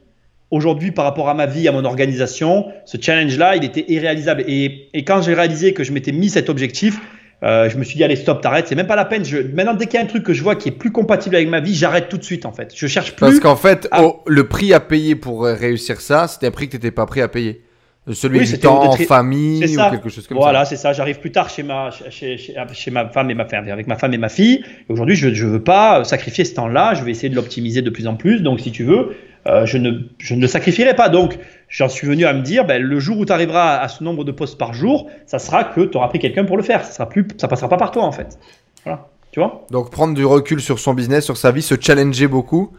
Aujourd'hui, 0.50 0.92
par 0.92 1.06
rapport 1.06 1.28
à 1.30 1.34
ma 1.34 1.46
vie, 1.46 1.66
à 1.66 1.72
mon 1.72 1.84
organisation, 1.84 2.66
ce 2.84 2.98
challenge-là, 3.00 3.56
il 3.56 3.64
était 3.64 3.86
irréalisable. 3.88 4.44
Et, 4.46 4.88
et 4.92 5.04
quand 5.04 5.22
j'ai 5.22 5.32
réalisé 5.32 5.72
que 5.72 5.82
je 5.82 5.92
m'étais 5.92 6.12
mis 6.12 6.28
cet 6.28 6.50
objectif, 6.50 7.00
euh, 7.42 7.68
je 7.68 7.76
me 7.76 7.84
suis 7.84 7.96
dit, 7.96 8.04
allez, 8.04 8.16
stop, 8.16 8.40
t'arrêtes, 8.40 8.68
c'est 8.68 8.74
même 8.74 8.86
pas 8.86 8.96
la 8.96 9.04
peine. 9.04 9.24
Je... 9.24 9.38
Maintenant, 9.38 9.74
dès 9.74 9.86
qu'il 9.86 9.98
y 9.98 10.02
a 10.02 10.04
un 10.04 10.08
truc 10.08 10.24
que 10.24 10.32
je 10.32 10.42
vois 10.42 10.56
qui 10.56 10.70
est 10.70 10.72
plus 10.72 10.90
compatible 10.90 11.36
avec 11.36 11.48
ma 11.48 11.60
vie, 11.60 11.74
j'arrête 11.74 12.08
tout 12.08 12.18
de 12.18 12.24
suite, 12.24 12.46
en 12.46 12.52
fait. 12.52 12.72
Je 12.74 12.86
cherche 12.86 13.12
plus. 13.12 13.20
Parce 13.20 13.40
qu'en 13.40 13.56
fait, 13.56 13.88
le 14.26 14.48
prix 14.48 14.72
à 14.72 14.80
payer 14.80 15.14
pour 15.14 15.44
réussir 15.44 16.00
ça, 16.00 16.28
c'était 16.28 16.46
un 16.46 16.50
prix 16.50 16.66
que 16.68 16.72
t'étais 16.72 16.90
pas 16.90 17.06
prêt 17.06 17.20
à 17.20 17.28
payer. 17.28 17.62
Celui 18.12 18.44
du 18.44 18.58
temps 18.58 18.84
en 18.84 18.96
famille 18.96 19.64
ou 19.64 19.90
quelque 19.90 20.08
chose 20.08 20.28
comme 20.28 20.36
ça. 20.36 20.42
Voilà, 20.42 20.64
c'est 20.64 20.76
ça. 20.76 20.92
J'arrive 20.92 21.18
plus 21.18 21.32
tard 21.32 21.50
chez 21.50 21.64
ma, 21.64 21.90
chez, 21.90 22.38
chez, 22.38 22.90
ma 22.92 23.08
femme 23.08 23.30
et 23.30 23.34
ma 23.34 23.46
femme, 23.46 23.68
avec 23.68 23.88
ma 23.88 23.96
femme 23.96 24.14
et 24.14 24.18
ma 24.18 24.28
fille. 24.28 24.64
aujourd'hui, 24.88 25.16
je 25.16 25.26
ne 25.28 25.50
veux 25.50 25.62
pas 25.62 26.04
sacrifier 26.04 26.44
ce 26.44 26.54
temps-là. 26.54 26.94
Je 26.94 27.02
vais 27.02 27.10
essayer 27.10 27.28
de 27.28 27.34
l'optimiser 27.34 27.82
de 27.82 27.90
plus 27.90 28.06
en 28.06 28.14
plus. 28.14 28.42
Donc, 28.42 28.60
si 28.60 28.70
tu 28.70 28.84
veux, 28.84 29.16
euh, 29.46 29.66
je, 29.66 29.78
ne, 29.78 29.92
je 30.18 30.34
ne 30.34 30.40
le 30.40 30.46
sacrifierai 30.46 30.94
pas. 30.94 31.08
Donc, 31.08 31.38
j'en 31.68 31.88
suis 31.88 32.06
venu 32.06 32.24
à 32.24 32.32
me 32.32 32.42
dire, 32.42 32.64
ben, 32.64 32.82
le 32.82 32.98
jour 33.00 33.18
où 33.18 33.24
tu 33.24 33.32
arriveras 33.32 33.76
à 33.76 33.88
ce 33.88 34.02
nombre 34.02 34.24
de 34.24 34.32
postes 34.32 34.58
par 34.58 34.74
jour, 34.74 35.08
ça 35.26 35.38
sera 35.38 35.64
que 35.64 35.80
tu 35.82 35.96
auras 35.96 36.08
pris 36.08 36.18
quelqu'un 36.18 36.44
pour 36.44 36.56
le 36.56 36.62
faire. 36.62 36.84
Ça 36.84 36.92
sera 36.92 37.08
plus, 37.08 37.26
ça 37.38 37.48
passera 37.48 37.68
pas 37.68 37.76
par 37.76 37.90
toi 37.90 38.02
en 38.02 38.12
fait. 38.12 38.38
Voilà. 38.84 39.08
Tu 39.32 39.40
vois? 39.40 39.66
Donc, 39.70 39.90
prendre 39.90 40.14
du 40.14 40.24
recul 40.24 40.60
sur 40.60 40.78
son 40.78 40.94
business, 40.94 41.24
sur 41.24 41.36
sa 41.36 41.52
vie, 41.52 41.62
se 41.62 41.74
challenger 41.80 42.26
beaucoup. 42.26 42.72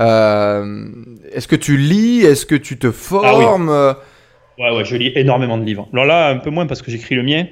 Euh, 0.00 0.86
est-ce 1.32 1.48
que 1.48 1.56
tu 1.56 1.76
lis? 1.76 2.20
Est-ce 2.20 2.46
que 2.46 2.54
tu 2.54 2.78
te 2.78 2.90
formes? 2.90 3.70
Ah 3.70 3.98
Ouais, 4.58 4.70
ouais, 4.76 4.84
je 4.84 4.96
lis 4.96 5.12
énormément 5.14 5.56
de 5.56 5.64
livres. 5.64 5.88
Alors 5.92 6.04
là, 6.04 6.28
un 6.28 6.36
peu 6.36 6.50
moins 6.50 6.66
parce 6.66 6.82
que 6.82 6.90
j'écris 6.90 7.14
le 7.14 7.22
mien, 7.22 7.46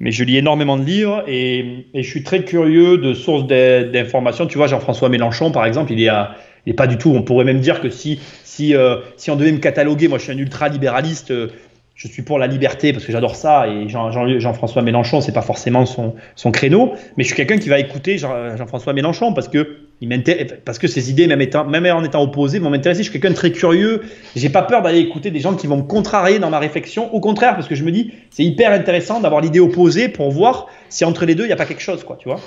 mais 0.00 0.10
je 0.10 0.24
lis 0.24 0.36
énormément 0.36 0.76
de 0.76 0.84
livres 0.84 1.22
et, 1.28 1.86
et 1.94 2.02
je 2.02 2.10
suis 2.10 2.24
très 2.24 2.44
curieux 2.44 2.98
de 2.98 3.14
sources 3.14 3.46
d'informations. 3.46 4.46
Tu 4.46 4.58
vois, 4.58 4.66
Jean-François 4.66 5.08
Mélenchon, 5.08 5.52
par 5.52 5.64
exemple, 5.64 5.92
il 5.92 6.02
est, 6.02 6.08
à, 6.08 6.34
est 6.66 6.74
pas 6.74 6.86
du 6.86 6.98
tout. 6.98 7.10
On 7.10 7.22
pourrait 7.22 7.44
même 7.44 7.60
dire 7.60 7.80
que 7.80 7.90
si, 7.90 8.20
si, 8.44 8.74
euh, 8.74 8.96
si 9.16 9.30
on 9.30 9.36
devait 9.36 9.52
me 9.52 9.58
cataloguer, 9.58 10.08
moi 10.08 10.18
je 10.18 10.24
suis 10.24 10.32
un 10.32 10.38
ultra-libéraliste. 10.38 11.30
Euh, 11.30 11.48
je 11.94 12.08
suis 12.08 12.22
pour 12.22 12.38
la 12.38 12.46
liberté 12.46 12.92
parce 12.92 13.04
que 13.04 13.12
j'adore 13.12 13.36
ça. 13.36 13.68
Et 13.68 13.88
Jean-François 13.88 14.80
Jean, 14.80 14.84
Mélenchon 14.84 15.20
c'est 15.20 15.32
pas 15.32 15.42
forcément 15.42 15.86
son, 15.86 16.14
son, 16.34 16.50
créneau. 16.50 16.94
Mais 17.16 17.22
je 17.22 17.28
suis 17.28 17.36
quelqu'un 17.36 17.58
qui 17.58 17.68
va 17.68 17.78
écouter 17.78 18.18
Jean-François 18.18 18.92
Mélenchon 18.92 19.32
parce 19.34 19.48
que 19.48 19.76
il 20.00 20.24
parce 20.64 20.80
que 20.80 20.88
ses 20.88 21.10
idées 21.10 21.28
même 21.28 21.86
en 21.86 22.02
étant 22.02 22.22
opposées 22.22 22.58
vont 22.58 22.70
m'intéresser 22.70 23.04
je 23.04 23.10
suis 23.10 23.12
quelqu'un 23.12 23.30
de 23.30 23.36
très 23.36 23.52
curieux. 23.52 24.02
J'ai 24.34 24.48
pas 24.48 24.62
peur 24.62 24.82
d'aller 24.82 24.98
écouter 24.98 25.30
des 25.30 25.38
gens 25.38 25.54
qui 25.54 25.68
vont 25.68 25.76
me 25.76 25.82
contrarier 25.82 26.40
dans 26.40 26.50
ma 26.50 26.58
réflexion. 26.58 27.14
Au 27.14 27.20
contraire 27.20 27.54
parce 27.54 27.68
que 27.68 27.76
je 27.76 27.84
me 27.84 27.92
dis 27.92 28.12
c'est 28.30 28.42
hyper 28.42 28.72
intéressant 28.72 29.20
d'avoir 29.20 29.40
l'idée 29.40 29.60
opposée 29.60 30.08
pour 30.08 30.30
voir 30.30 30.66
si 30.88 31.04
entre 31.04 31.24
les 31.24 31.36
deux 31.36 31.44
il 31.44 31.48
n'y 31.48 31.52
a 31.52 31.56
pas 31.56 31.66
quelque 31.66 31.82
chose 31.82 32.02
quoi 32.02 32.16
tu 32.18 32.28
vois 32.28 32.40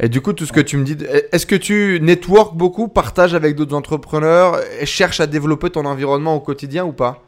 et 0.00 0.08
du 0.08 0.20
coup, 0.20 0.32
tout 0.32 0.46
ce 0.46 0.52
que 0.52 0.60
tu 0.60 0.76
me 0.76 0.84
dis, 0.84 0.96
est-ce 1.32 1.46
que 1.46 1.56
tu 1.56 1.98
network 2.02 2.54
beaucoup, 2.54 2.88
partages 2.88 3.34
avec 3.34 3.56
d'autres 3.56 3.74
entrepreneurs, 3.74 4.58
et 4.80 4.86
cherches 4.86 5.20
à 5.20 5.26
développer 5.26 5.70
ton 5.70 5.84
environnement 5.86 6.34
au 6.34 6.40
quotidien 6.40 6.84
ou 6.84 6.92
pas? 6.92 7.22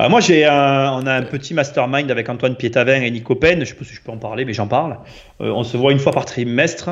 Euh, 0.00 0.08
moi, 0.08 0.20
j'ai 0.20 0.46
on 0.48 1.06
a 1.06 1.12
un 1.12 1.22
petit 1.22 1.54
mastermind 1.54 2.10
avec 2.10 2.28
Antoine 2.28 2.56
Pietavin 2.56 3.02
et 3.02 3.10
Nico 3.10 3.34
Pen. 3.34 3.60
Je 3.60 3.66
sais 3.66 3.74
pas 3.74 3.84
si 3.84 3.94
je 3.94 4.00
peux 4.00 4.10
en 4.10 4.16
parler, 4.16 4.44
mais 4.44 4.52
j'en 4.52 4.66
parle. 4.66 4.98
Euh, 5.40 5.50
on 5.50 5.64
se 5.64 5.76
voit 5.76 5.92
une 5.92 5.98
fois 5.98 6.12
par 6.12 6.24
trimestre. 6.24 6.90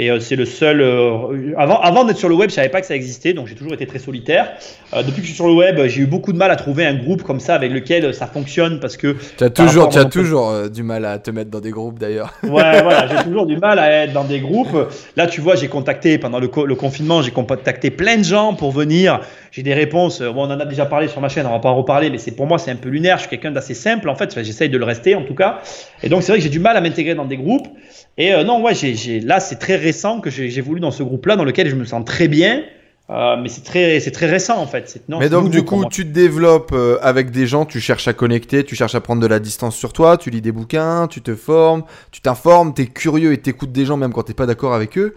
Et 0.00 0.12
euh, 0.12 0.20
c'est 0.20 0.36
le 0.36 0.44
seul. 0.44 0.80
Euh, 0.80 1.54
avant, 1.56 1.80
avant 1.80 2.04
d'être 2.04 2.18
sur 2.18 2.28
le 2.28 2.36
web, 2.36 2.50
je 2.50 2.54
savais 2.54 2.68
pas 2.68 2.80
que 2.80 2.86
ça 2.86 2.94
existait, 2.94 3.32
donc 3.32 3.48
j'ai 3.48 3.56
toujours 3.56 3.72
été 3.72 3.84
très 3.84 3.98
solitaire. 3.98 4.52
Euh, 4.94 5.02
depuis 5.02 5.16
que 5.16 5.22
je 5.22 5.26
suis 5.26 5.34
sur 5.34 5.48
le 5.48 5.54
web, 5.54 5.80
j'ai 5.86 6.02
eu 6.02 6.06
beaucoup 6.06 6.32
de 6.32 6.38
mal 6.38 6.52
à 6.52 6.56
trouver 6.56 6.86
un 6.86 6.94
groupe 6.94 7.24
comme 7.24 7.40
ça 7.40 7.56
avec 7.56 7.72
lequel 7.72 8.14
ça 8.14 8.28
fonctionne 8.28 8.78
parce 8.78 8.96
que. 8.96 9.16
Tu 9.36 9.42
as 9.42 9.50
toujours, 9.50 9.88
tu 9.88 9.98
as 9.98 10.04
toujours 10.04 10.70
du 10.70 10.84
mal 10.84 11.04
à 11.04 11.18
te 11.18 11.32
mettre 11.32 11.50
dans 11.50 11.58
des 11.58 11.72
groupes 11.72 11.98
d'ailleurs. 11.98 12.32
Ouais, 12.44 12.82
voilà, 12.82 13.08
j'ai 13.08 13.24
toujours 13.24 13.46
du 13.46 13.56
mal 13.56 13.80
à 13.80 14.04
être 14.04 14.12
dans 14.12 14.24
des 14.24 14.38
groupes. 14.38 14.88
Là, 15.16 15.26
tu 15.26 15.40
vois, 15.40 15.56
j'ai 15.56 15.68
contacté 15.68 16.16
pendant 16.18 16.38
le, 16.38 16.48
le 16.64 16.74
confinement, 16.76 17.20
j'ai 17.22 17.32
contacté 17.32 17.90
plein 17.90 18.18
de 18.18 18.24
gens 18.24 18.54
pour 18.54 18.70
venir. 18.70 19.20
J'ai 19.50 19.62
des 19.62 19.74
réponses. 19.74 20.20
Bon, 20.20 20.46
on 20.46 20.50
en 20.50 20.60
a 20.60 20.66
déjà 20.66 20.86
parlé 20.86 21.08
sur 21.08 21.20
ma 21.20 21.28
chaîne, 21.28 21.46
on 21.46 21.50
va 21.50 21.58
pas 21.58 21.70
en 21.70 21.76
reparler, 21.76 22.10
mais 22.10 22.18
c'est 22.18 22.32
pour 22.32 22.46
moi 22.46 22.58
c'est 22.58 22.70
un 22.70 22.76
peu 22.76 22.88
lunaire. 22.88 23.16
Je 23.16 23.22
suis 23.22 23.30
quelqu'un 23.30 23.50
d'assez 23.50 23.74
simple 23.74 24.08
en 24.08 24.14
fait. 24.14 24.42
j'essaye 24.42 24.68
de 24.68 24.78
le 24.78 24.84
rester 24.84 25.14
en 25.14 25.22
tout 25.22 25.34
cas. 25.34 25.60
Et 26.02 26.08
donc 26.08 26.22
c'est 26.22 26.32
vrai 26.32 26.38
que 26.38 26.44
j'ai 26.44 26.50
du 26.50 26.60
mal 26.60 26.76
à 26.76 26.80
m'intégrer 26.80 27.14
dans 27.14 27.24
des 27.24 27.36
groupes. 27.36 27.68
Et 28.16 28.32
non, 28.44 28.62
ouais, 28.62 28.74
j'ai, 28.74 29.20
là 29.20 29.40
c'est 29.40 29.56
très 29.56 29.76
récent 29.76 30.20
que 30.20 30.30
j'ai 30.30 30.60
voulu 30.60 30.80
dans 30.80 30.90
ce 30.90 31.02
groupe-là, 31.02 31.36
dans 31.36 31.44
lequel 31.44 31.68
je 31.68 31.76
me 31.76 31.84
sens 31.84 32.04
très 32.04 32.28
bien. 32.28 32.62
Euh, 33.10 33.36
mais 33.40 33.48
c'est 33.48 33.62
très, 33.62 34.00
c'est 34.00 34.10
très 34.10 34.26
récent 34.26 34.58
en 34.58 34.66
fait. 34.66 35.02
Non, 35.08 35.18
mais 35.18 35.30
donc 35.30 35.48
du 35.48 35.62
coup, 35.62 35.86
tu 35.86 36.04
te 36.04 36.10
développes 36.12 36.72
euh, 36.74 36.98
avec 37.00 37.30
des 37.30 37.46
gens, 37.46 37.64
tu 37.64 37.80
cherches 37.80 38.06
à 38.06 38.12
connecter, 38.12 38.64
tu 38.64 38.76
cherches 38.76 38.94
à 38.94 39.00
prendre 39.00 39.22
de 39.22 39.26
la 39.26 39.38
distance 39.38 39.74
sur 39.76 39.94
toi, 39.94 40.18
tu 40.18 40.28
lis 40.28 40.42
des 40.42 40.52
bouquins, 40.52 41.06
tu 41.08 41.22
te 41.22 41.34
formes, 41.34 41.84
tu 42.10 42.20
t'informes, 42.20 42.74
tu 42.74 42.82
es 42.82 42.86
curieux 42.86 43.32
et 43.32 43.38
t'écoutes 43.38 43.72
des 43.72 43.86
gens 43.86 43.96
même 43.96 44.12
quand 44.12 44.24
t'es 44.24 44.34
pas 44.34 44.44
d'accord 44.44 44.74
avec 44.74 44.98
eux. 44.98 45.14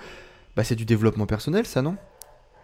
Bah 0.56 0.64
c'est 0.64 0.76
du 0.76 0.86
développement 0.86 1.26
personnel, 1.26 1.66
ça 1.66 1.82
non? 1.82 1.98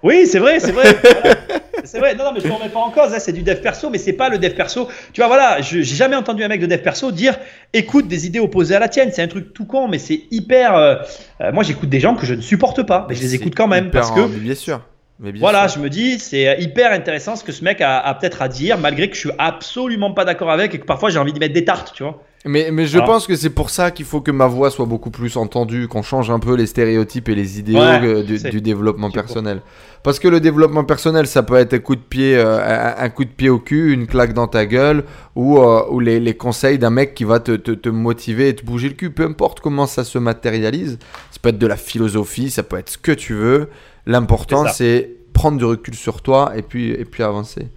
Oui, 0.08 0.26
c'est 0.26 0.40
vrai, 0.40 0.62
c'est 0.62 0.72
vrai. 0.72 0.96
c'est 1.84 2.00
vrai. 2.00 2.16
Non, 2.16 2.24
non, 2.24 2.32
mais 2.34 2.40
je 2.40 2.48
ne 2.48 2.54
remets 2.54 2.70
pas 2.70 2.80
en 2.80 2.92
cause. 2.92 3.14
Hein, 3.14 3.20
c'est 3.20 3.34
du 3.34 3.44
dev 3.44 3.60
perso, 3.60 3.90
mais 3.90 3.98
c'est 3.98 4.14
pas 4.14 4.30
le 4.30 4.38
dev 4.38 4.54
perso. 4.54 4.88
Tu 5.12 5.20
vois, 5.20 5.28
voilà, 5.28 5.60
j'ai 5.60 5.84
jamais 5.84 6.16
entendu 6.16 6.46
un 6.46 6.48
mec 6.48 6.62
de 6.62 6.66
dev 6.66 6.78
perso 6.78 7.12
dire 7.12 7.38
écoute 7.74 8.08
des 8.08 8.26
idées 8.26 8.40
opposées 8.40 8.76
à 8.76 8.80
la 8.80 8.88
tienne. 8.88 9.10
C'est 9.12 9.22
un 9.22 9.28
truc 9.28 9.54
tout 9.54 9.66
con, 9.66 9.90
mais 9.90 10.00
c'est 10.00 10.22
hyper. 10.32 10.78
Euh, 10.78 10.96
euh, 11.42 11.52
moi, 11.52 11.64
j'écoute 11.64 11.90
des 11.90 12.00
gens 12.00 12.16
que 12.16 12.26
je 12.26 12.36
ne 12.36 12.42
supporte 12.42 12.84
pas, 12.84 13.06
mais 13.10 13.16
je 13.16 13.22
les 13.22 13.36
écoute 13.36 13.54
quand 13.54 13.68
même 13.68 13.92
parce 13.92 14.12
que. 14.12 14.26
bien 14.28 14.56
sûr. 14.56 14.82
Mais 15.20 15.32
voilà, 15.32 15.68
je 15.68 15.80
me 15.80 15.90
dis, 15.90 16.20
c'est 16.20 16.58
hyper 16.62 16.94
intéressant 16.94 17.36
ce 17.36 17.44
que 17.44 17.52
ce 17.52 17.64
mec 17.64 17.82
a, 17.82 18.00
a 18.00 18.14
peut-être 18.14 18.42
à 18.42 18.48
dire, 18.48 18.78
malgré 18.78 19.10
que 19.10 19.16
je 19.16 19.22
suis 19.22 19.32
absolument 19.40 20.14
pas 20.14 20.26
d'accord 20.26 20.52
avec 20.52 20.76
et 20.76 20.80
que 20.80 20.86
parfois 20.86 21.10
j'ai 21.10 21.18
envie 21.18 21.34
d'y 21.34 21.40
mettre 21.40 21.56
des 21.56 21.66
tartes, 21.66 21.92
tu 21.96 22.04
vois. 22.04 22.24
Mais, 22.46 22.70
mais 22.72 22.86
je 22.86 23.00
pense 23.00 23.28
que 23.28 23.36
c'est 23.36 23.50
pour 23.50 23.70
ça 23.70 23.92
qu'il 23.92 24.06
faut 24.06 24.22
que 24.22 24.32
ma 24.32 24.48
voix 24.48 24.70
soit 24.70 24.86
beaucoup 24.86 25.10
plus 25.10 25.38
entendue, 25.38 25.88
qu'on 25.88 26.02
change 26.02 26.30
un 26.30 26.40
peu 26.40 26.56
les 26.56 26.68
stéréotypes 26.68 27.30
et 27.30 27.36
les 27.36 27.60
idéaux 27.60 27.80
euh, 27.80 28.24
du, 28.24 28.62
développement 28.62 29.12
personnel. 29.12 29.62
Parce 30.04 30.20
que 30.20 30.28
le 30.28 30.40
développement 30.40 30.84
personnel, 30.84 31.28
ça 31.28 31.44
peut 31.44 31.56
être 31.56 31.74
un 31.74 31.80
coup 31.80 31.96
de 31.96 32.02
pied, 32.02 32.38
euh, 32.38 32.94
un, 32.98 33.10
coup 33.10 33.26
de 33.26 33.30
pied 33.30 33.50
au 33.50 33.60
cul, 33.60 33.92
une 33.92 34.08
claque 34.08 34.34
dans 34.34 34.48
ta 34.48 34.66
gueule, 34.66 35.04
ou, 35.36 35.58
euh, 35.58 35.84
ou 35.90 36.00
les, 36.00 36.20
les, 36.20 36.38
conseils 36.38 36.78
d'un 36.78 36.92
mec 36.92 37.16
qui 37.16 37.24
va 37.24 37.40
te, 37.40 37.54
te, 37.54 37.72
te, 37.72 37.90
motiver 37.90 38.50
et 38.50 38.56
te 38.56 38.64
bouger 38.64 38.90
le 38.90 38.96
cul. 38.96 39.10
Peu 39.10 39.24
importe 39.24 39.60
comment 39.60 39.88
ça 39.88 40.04
se 40.04 40.18
matérialise, 40.18 41.00
ça 41.32 41.40
peut 41.42 41.50
être 41.50 41.60
de 41.60 41.68
la 41.68 41.78
philosophie, 41.78 42.52
ça 42.52 42.64
peut 42.64 42.78
être 42.78 42.92
ce 42.92 42.98
que 42.98 43.12
tu 43.12 43.34
veux. 43.34 43.70
L'important, 44.06 44.68
c'est 44.68 45.10
prendre 45.34 45.58
du 45.58 45.66
recul 45.66 45.96
sur 45.96 46.22
toi 46.22 46.54
et 46.56 46.62
puis, 46.62 46.92
et 46.92 47.06
puis 47.06 47.24
avancer. 47.24 47.68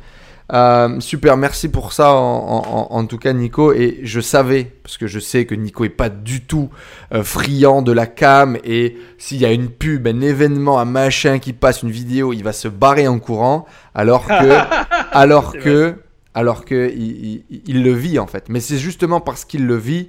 Euh, 0.53 0.99
super, 1.01 1.37
merci 1.37 1.69
pour 1.69 1.93
ça 1.93 2.13
en, 2.13 3.05
tout 3.07 3.19
cas 3.19 3.33
Nico. 3.33 3.73
Et 3.73 4.01
je 4.03 4.21
savais, 4.21 4.73
parce 4.83 4.99
que 4.99 5.07
je 5.07 5.19
sais 5.19 5.45
que 5.45 5.55
Nico 5.55 5.85
est 5.85 5.89
pas 5.89 6.09
du 6.09 6.41
tout 6.41 6.71
euh, 7.13 7.23
friand 7.23 7.83
de 7.83 7.93
la 7.93 8.07
cam 8.07 8.59
et 8.65 8.97
s'il 9.19 9.39
y 9.39 9.47
a 9.47 9.53
une 9.53 9.69
pub, 9.69 10.07
un 10.07 10.21
événement, 10.21 10.79
un 10.79 10.85
machin 10.85 11.39
qui 11.39 11.53
passe, 11.53 11.83
une 11.83 11.91
vidéo, 11.91 12.33
il 12.33 12.43
va 12.43 12.53
se 12.53 12.69
barrer 12.69 13.07
en 13.07 13.19
courant 13.19 13.67
alors 13.95 14.27
que, 14.27 14.33
alors 15.13 15.53
que, 15.53 15.97
alors 16.35 16.65
que 16.65 16.93
il, 16.95 17.83
le 17.83 17.93
vit 17.93 18.19
en 18.19 18.27
fait. 18.27 18.49
Mais 18.49 18.61
c'est 18.61 18.79
justement 18.79 19.21
parce 19.21 19.45
qu'il 19.45 19.67
le 19.67 19.77
vit 19.77 20.09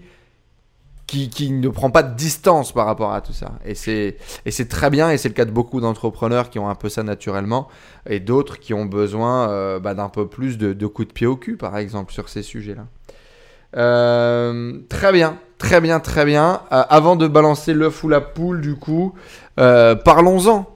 qui, 1.11 1.51
ne 1.51 1.67
prend 1.67 1.89
pas 1.89 2.03
de 2.03 2.15
distance 2.15 2.71
par 2.71 2.85
rapport 2.85 3.13
à 3.13 3.21
tout 3.21 3.33
ça. 3.33 3.53
Et 3.65 3.75
c'est, 3.75 4.67
très 4.69 4.89
bien, 4.89 5.11
et 5.11 5.17
c'est 5.17 5.27
le 5.27 5.33
cas 5.33 5.45
de 5.45 5.51
beaucoup 5.51 5.81
d'entrepreneurs 5.81 6.49
qui 6.49 6.59
ont 6.59 6.69
un 6.69 6.75
peu 6.75 6.89
ça 6.89 7.03
naturellement, 7.03 7.67
et 8.09 8.19
d'autres 8.19 8.59
qui 8.59 8.73
ont 8.73 8.85
besoin 8.85 9.49
euh, 9.49 9.79
bah, 9.79 9.93
d'un 9.93 10.09
peu 10.09 10.27
plus 10.27 10.57
de, 10.57 10.87
coups 10.87 11.09
de 11.09 11.13
pied 11.13 11.27
au 11.27 11.35
cul, 11.35 11.57
par 11.57 11.77
exemple, 11.77 12.13
sur 12.13 12.29
ces 12.29 12.43
sujets-là. 12.43 12.85
Euh, 13.77 14.79
très 14.89 15.11
bien, 15.11 15.37
très 15.57 15.81
bien, 15.81 15.99
très 15.99 16.25
bien. 16.25 16.61
Euh, 16.71 16.83
avant 16.89 17.15
de 17.15 17.27
balancer 17.27 17.73
l'œuf 17.73 18.03
ou 18.03 18.09
la 18.09 18.21
poule, 18.21 18.61
du 18.61 18.75
coup, 18.75 19.13
parlons-en. 19.55 20.67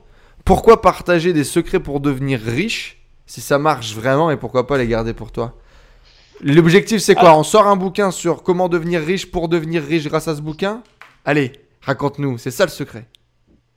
Pourquoi 0.44 0.80
partager 0.80 1.32
des 1.32 1.44
secrets 1.44 1.80
pour 1.80 1.98
devenir 1.98 2.40
riche 2.40 3.02
si 3.26 3.40
ça 3.40 3.58
marche 3.58 3.94
vraiment 3.94 4.30
et 4.30 4.36
pourquoi 4.36 4.68
pas 4.68 4.78
les 4.78 4.86
garder 4.86 5.12
pour 5.12 5.32
toi? 5.32 5.54
L'objectif 6.42 7.00
c'est 7.00 7.14
quoi 7.14 7.36
On 7.38 7.42
sort 7.42 7.66
un 7.66 7.76
bouquin 7.76 8.10
sur 8.10 8.42
comment 8.42 8.68
devenir 8.68 9.00
riche 9.00 9.30
pour 9.30 9.48
devenir 9.48 9.82
riche 9.82 10.04
grâce 10.04 10.28
à 10.28 10.36
ce 10.36 10.42
bouquin 10.42 10.82
Allez, 11.24 11.52
raconte-nous, 11.80 12.38
c'est 12.38 12.50
ça 12.50 12.64
le 12.64 12.70
secret. 12.70 13.06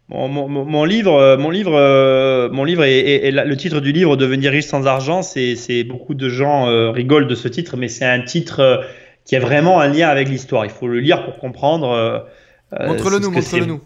Mon, 0.09 0.85
livre, 0.85 1.37
mon 1.37 1.51
livre, 1.51 1.75
euh, 1.75 2.49
mon 2.49 2.63
livre 2.63 2.83
et, 2.83 3.29
le 3.29 3.55
titre 3.55 3.79
du 3.79 3.91
livre 3.91 4.17
Devenir 4.17 4.51
riche 4.51 4.65
sans 4.65 4.87
argent, 4.87 5.21
c'est 5.21 5.83
beaucoup 5.83 6.15
de 6.15 6.29
gens 6.29 6.67
euh, 6.67 6.89
rigolent 6.89 7.27
de 7.27 7.35
ce 7.35 7.47
titre, 7.47 7.77
mais 7.77 7.89
c'est 7.89 8.05
un 8.05 8.21
titre 8.21 8.59
euh, 8.59 8.77
qui 9.23 9.35
a 9.35 9.39
vraiment 9.39 9.79
un 9.79 9.87
lien 9.87 10.09
avec 10.09 10.27
l'histoire. 10.27 10.65
Il 10.65 10.71
faut 10.71 10.87
le 10.87 10.99
lire 10.99 11.25
pour 11.25 11.37
comprendre. 11.37 12.25
montre-le 12.71 13.19
nous, 13.19 13.29
montre-le 13.29 13.65
nous. 13.65 13.81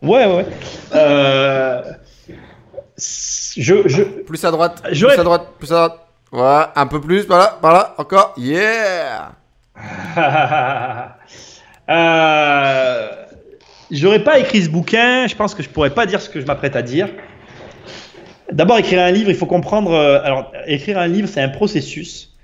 Ouais, 0.00 0.24
ouais. 0.24 0.46
je, 2.96 4.02
Plus 4.22 4.44
à 4.44 4.50
droite, 4.50 4.82
plus 4.82 5.04
à 5.04 5.24
droite, 5.24 5.48
plus 5.58 5.72
à 5.72 5.88
droite. 5.88 6.05
Ouais, 6.36 6.64
un 6.76 6.86
peu 6.86 7.00
plus, 7.00 7.24
par 7.24 7.38
là, 7.38 7.58
par 7.62 7.72
là, 7.72 7.94
encore. 7.96 8.34
Yeah. 8.36 9.32
euh, 11.88 13.08
J'aurais 13.90 14.22
pas 14.22 14.38
écrit 14.38 14.62
ce 14.62 14.68
bouquin, 14.68 15.26
je 15.28 15.34
pense 15.34 15.54
que 15.54 15.62
je 15.62 15.70
pourrais 15.70 15.94
pas 15.94 16.04
dire 16.04 16.20
ce 16.20 16.28
que 16.28 16.38
je 16.38 16.44
m'apprête 16.44 16.76
à 16.76 16.82
dire. 16.82 17.08
D'abord, 18.52 18.76
écrire 18.76 19.00
un 19.00 19.12
livre, 19.12 19.30
il 19.30 19.34
faut 19.34 19.46
comprendre. 19.46 19.92
Euh, 19.92 20.20
alors, 20.22 20.52
écrire 20.66 20.98
un 20.98 21.06
livre, 21.06 21.26
c'est 21.26 21.40
un 21.40 21.48
processus. 21.48 22.35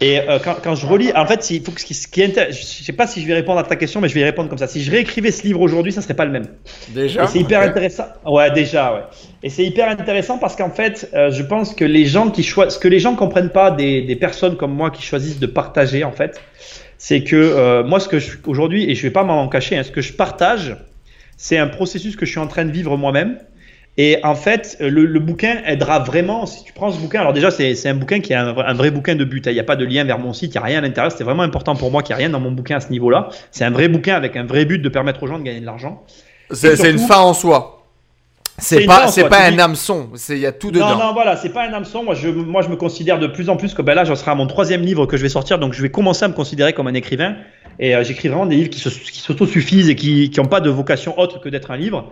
Et 0.00 0.20
euh, 0.20 0.38
quand, 0.38 0.56
quand, 0.62 0.74
je 0.74 0.86
relis, 0.86 1.10
en 1.14 1.24
fait, 1.24 1.48
il 1.50 1.62
faut 1.62 1.72
que 1.72 1.80
ce 1.80 1.86
qui, 1.86 1.94
ce 1.94 2.06
qui 2.06 2.20
est, 2.20 2.52
je 2.52 2.62
sais 2.62 2.92
pas 2.92 3.06
si 3.06 3.22
je 3.22 3.26
vais 3.26 3.32
répondre 3.32 3.58
à 3.58 3.62
ta 3.62 3.76
question, 3.76 4.02
mais 4.02 4.08
je 4.08 4.14
vais 4.14 4.20
y 4.20 4.24
répondre 4.24 4.50
comme 4.50 4.58
ça. 4.58 4.66
Si 4.66 4.82
je 4.82 4.90
réécrivais 4.90 5.30
ce 5.30 5.42
livre 5.44 5.62
aujourd'hui, 5.62 5.90
ça 5.90 6.02
serait 6.02 6.14
pas 6.14 6.26
le 6.26 6.32
même. 6.32 6.48
Déjà. 6.90 7.26
C'est 7.26 7.40
hyper 7.40 7.62
intéressant. 7.62 8.04
Ouais, 8.26 8.50
déjà, 8.50 8.92
ouais. 8.92 9.00
Et 9.42 9.48
c'est 9.48 9.64
hyper 9.64 9.88
intéressant 9.88 10.36
parce 10.36 10.54
qu'en 10.54 10.70
fait, 10.70 11.08
euh, 11.14 11.30
je 11.30 11.42
pense 11.42 11.74
que 11.74 11.84
les 11.84 12.04
gens 12.04 12.30
qui 12.30 12.42
choisissent, 12.42 12.74
ce 12.74 12.78
que 12.78 12.88
les 12.88 12.98
gens 12.98 13.14
comprennent 13.14 13.50
pas 13.50 13.70
des, 13.70 14.02
des 14.02 14.16
personnes 14.16 14.58
comme 14.58 14.74
moi 14.74 14.90
qui 14.90 15.02
choisissent 15.02 15.38
de 15.38 15.46
partager, 15.46 16.04
en 16.04 16.12
fait, 16.12 16.42
c'est 16.98 17.22
que 17.22 17.36
euh, 17.36 17.82
moi, 17.82 17.98
ce 17.98 18.08
que 18.08 18.18
je 18.18 18.36
aujourd'hui, 18.46 18.90
et 18.90 18.94
je 18.94 19.02
vais 19.02 19.10
pas 19.10 19.24
m'en 19.24 19.48
cacher, 19.48 19.78
hein, 19.78 19.82
ce 19.82 19.90
que 19.90 20.02
je 20.02 20.12
partage, 20.12 20.76
c'est 21.38 21.56
un 21.56 21.68
processus 21.68 22.16
que 22.16 22.26
je 22.26 22.30
suis 22.32 22.40
en 22.40 22.48
train 22.48 22.66
de 22.66 22.72
vivre 22.72 22.96
moi-même. 22.98 23.38
Et 23.98 24.18
en 24.24 24.34
fait, 24.34 24.76
le, 24.78 25.06
le, 25.06 25.20
bouquin 25.20 25.62
aidera 25.64 26.00
vraiment, 26.00 26.44
si 26.44 26.62
tu 26.64 26.72
prends 26.74 26.92
ce 26.92 26.98
bouquin, 26.98 27.20
alors 27.20 27.32
déjà, 27.32 27.50
c'est 27.50 27.88
un 27.88 27.94
bouquin 27.94 28.20
qui 28.20 28.34
est 28.34 28.36
un, 28.36 28.54
un, 28.54 28.74
vrai 28.74 28.90
bouquin 28.90 29.14
de 29.14 29.24
but. 29.24 29.46
Hein. 29.46 29.52
Il 29.52 29.54
n'y 29.54 29.60
a 29.60 29.64
pas 29.64 29.76
de 29.76 29.86
lien 29.86 30.04
vers 30.04 30.18
mon 30.18 30.34
site, 30.34 30.54
il 30.54 30.58
n'y 30.58 30.62
a 30.62 30.66
rien 30.66 30.78
à 30.78 30.80
l'intérieur. 30.82 31.10
C'était 31.10 31.24
vraiment 31.24 31.44
important 31.44 31.74
pour 31.74 31.90
moi 31.90 32.02
qu'il 32.02 32.14
n'y 32.14 32.20
ait 32.20 32.24
rien 32.26 32.30
dans 32.30 32.40
mon 32.40 32.50
bouquin 32.50 32.76
à 32.76 32.80
ce 32.80 32.90
niveau-là. 32.90 33.30
C'est 33.50 33.64
un 33.64 33.70
vrai 33.70 33.88
bouquin 33.88 34.14
avec 34.14 34.36
un 34.36 34.44
vrai 34.44 34.66
but 34.66 34.80
de 34.80 34.88
permettre 34.90 35.22
aux 35.22 35.26
gens 35.26 35.38
de 35.38 35.44
gagner 35.44 35.60
de 35.60 35.66
l'argent. 35.66 36.02
C'est 36.50 36.90
une 36.90 36.98
fin 36.98 37.20
en 37.20 37.32
soi. 37.32 37.72
C'est 38.58 38.86
pas, 38.86 39.08
c'est 39.08 39.28
pas 39.28 39.44
un 39.44 39.58
hameçon, 39.58 40.08
il 40.30 40.38
y 40.38 40.46
a 40.46 40.52
tout 40.52 40.70
dedans. 40.70 40.96
Non, 40.96 41.06
non, 41.08 41.12
voilà, 41.12 41.36
c'est 41.36 41.50
pas 41.50 41.68
un 41.68 41.72
hameçon. 41.74 42.02
Moi 42.02 42.14
je, 42.14 42.28
moi, 42.30 42.62
je 42.62 42.68
me 42.68 42.76
considère 42.76 43.18
de 43.18 43.26
plus 43.26 43.50
en 43.50 43.56
plus 43.58 43.74
que 43.74 43.82
ben 43.82 43.94
là, 43.94 44.04
j'en 44.04 44.16
serai 44.16 44.30
à 44.30 44.34
mon 44.34 44.46
troisième 44.46 44.80
livre 44.80 45.04
que 45.04 45.18
je 45.18 45.22
vais 45.22 45.28
sortir, 45.28 45.58
donc 45.58 45.74
je 45.74 45.82
vais 45.82 45.90
commencer 45.90 46.24
à 46.24 46.28
me 46.28 46.32
considérer 46.32 46.72
comme 46.72 46.86
un 46.86 46.94
écrivain. 46.94 47.36
Et 47.78 47.94
euh, 47.94 48.02
j'écris 48.02 48.28
vraiment 48.28 48.46
des 48.46 48.56
livres 48.56 48.70
qui, 48.70 48.80
qui 48.80 49.20
s'autosuffisent 49.20 49.90
et 49.90 49.94
qui 49.94 50.32
n'ont 50.38 50.46
pas 50.46 50.60
de 50.60 50.70
vocation 50.70 51.18
autre 51.18 51.38
que 51.38 51.50
d'être 51.50 51.70
un 51.70 51.76
livre. 51.76 52.10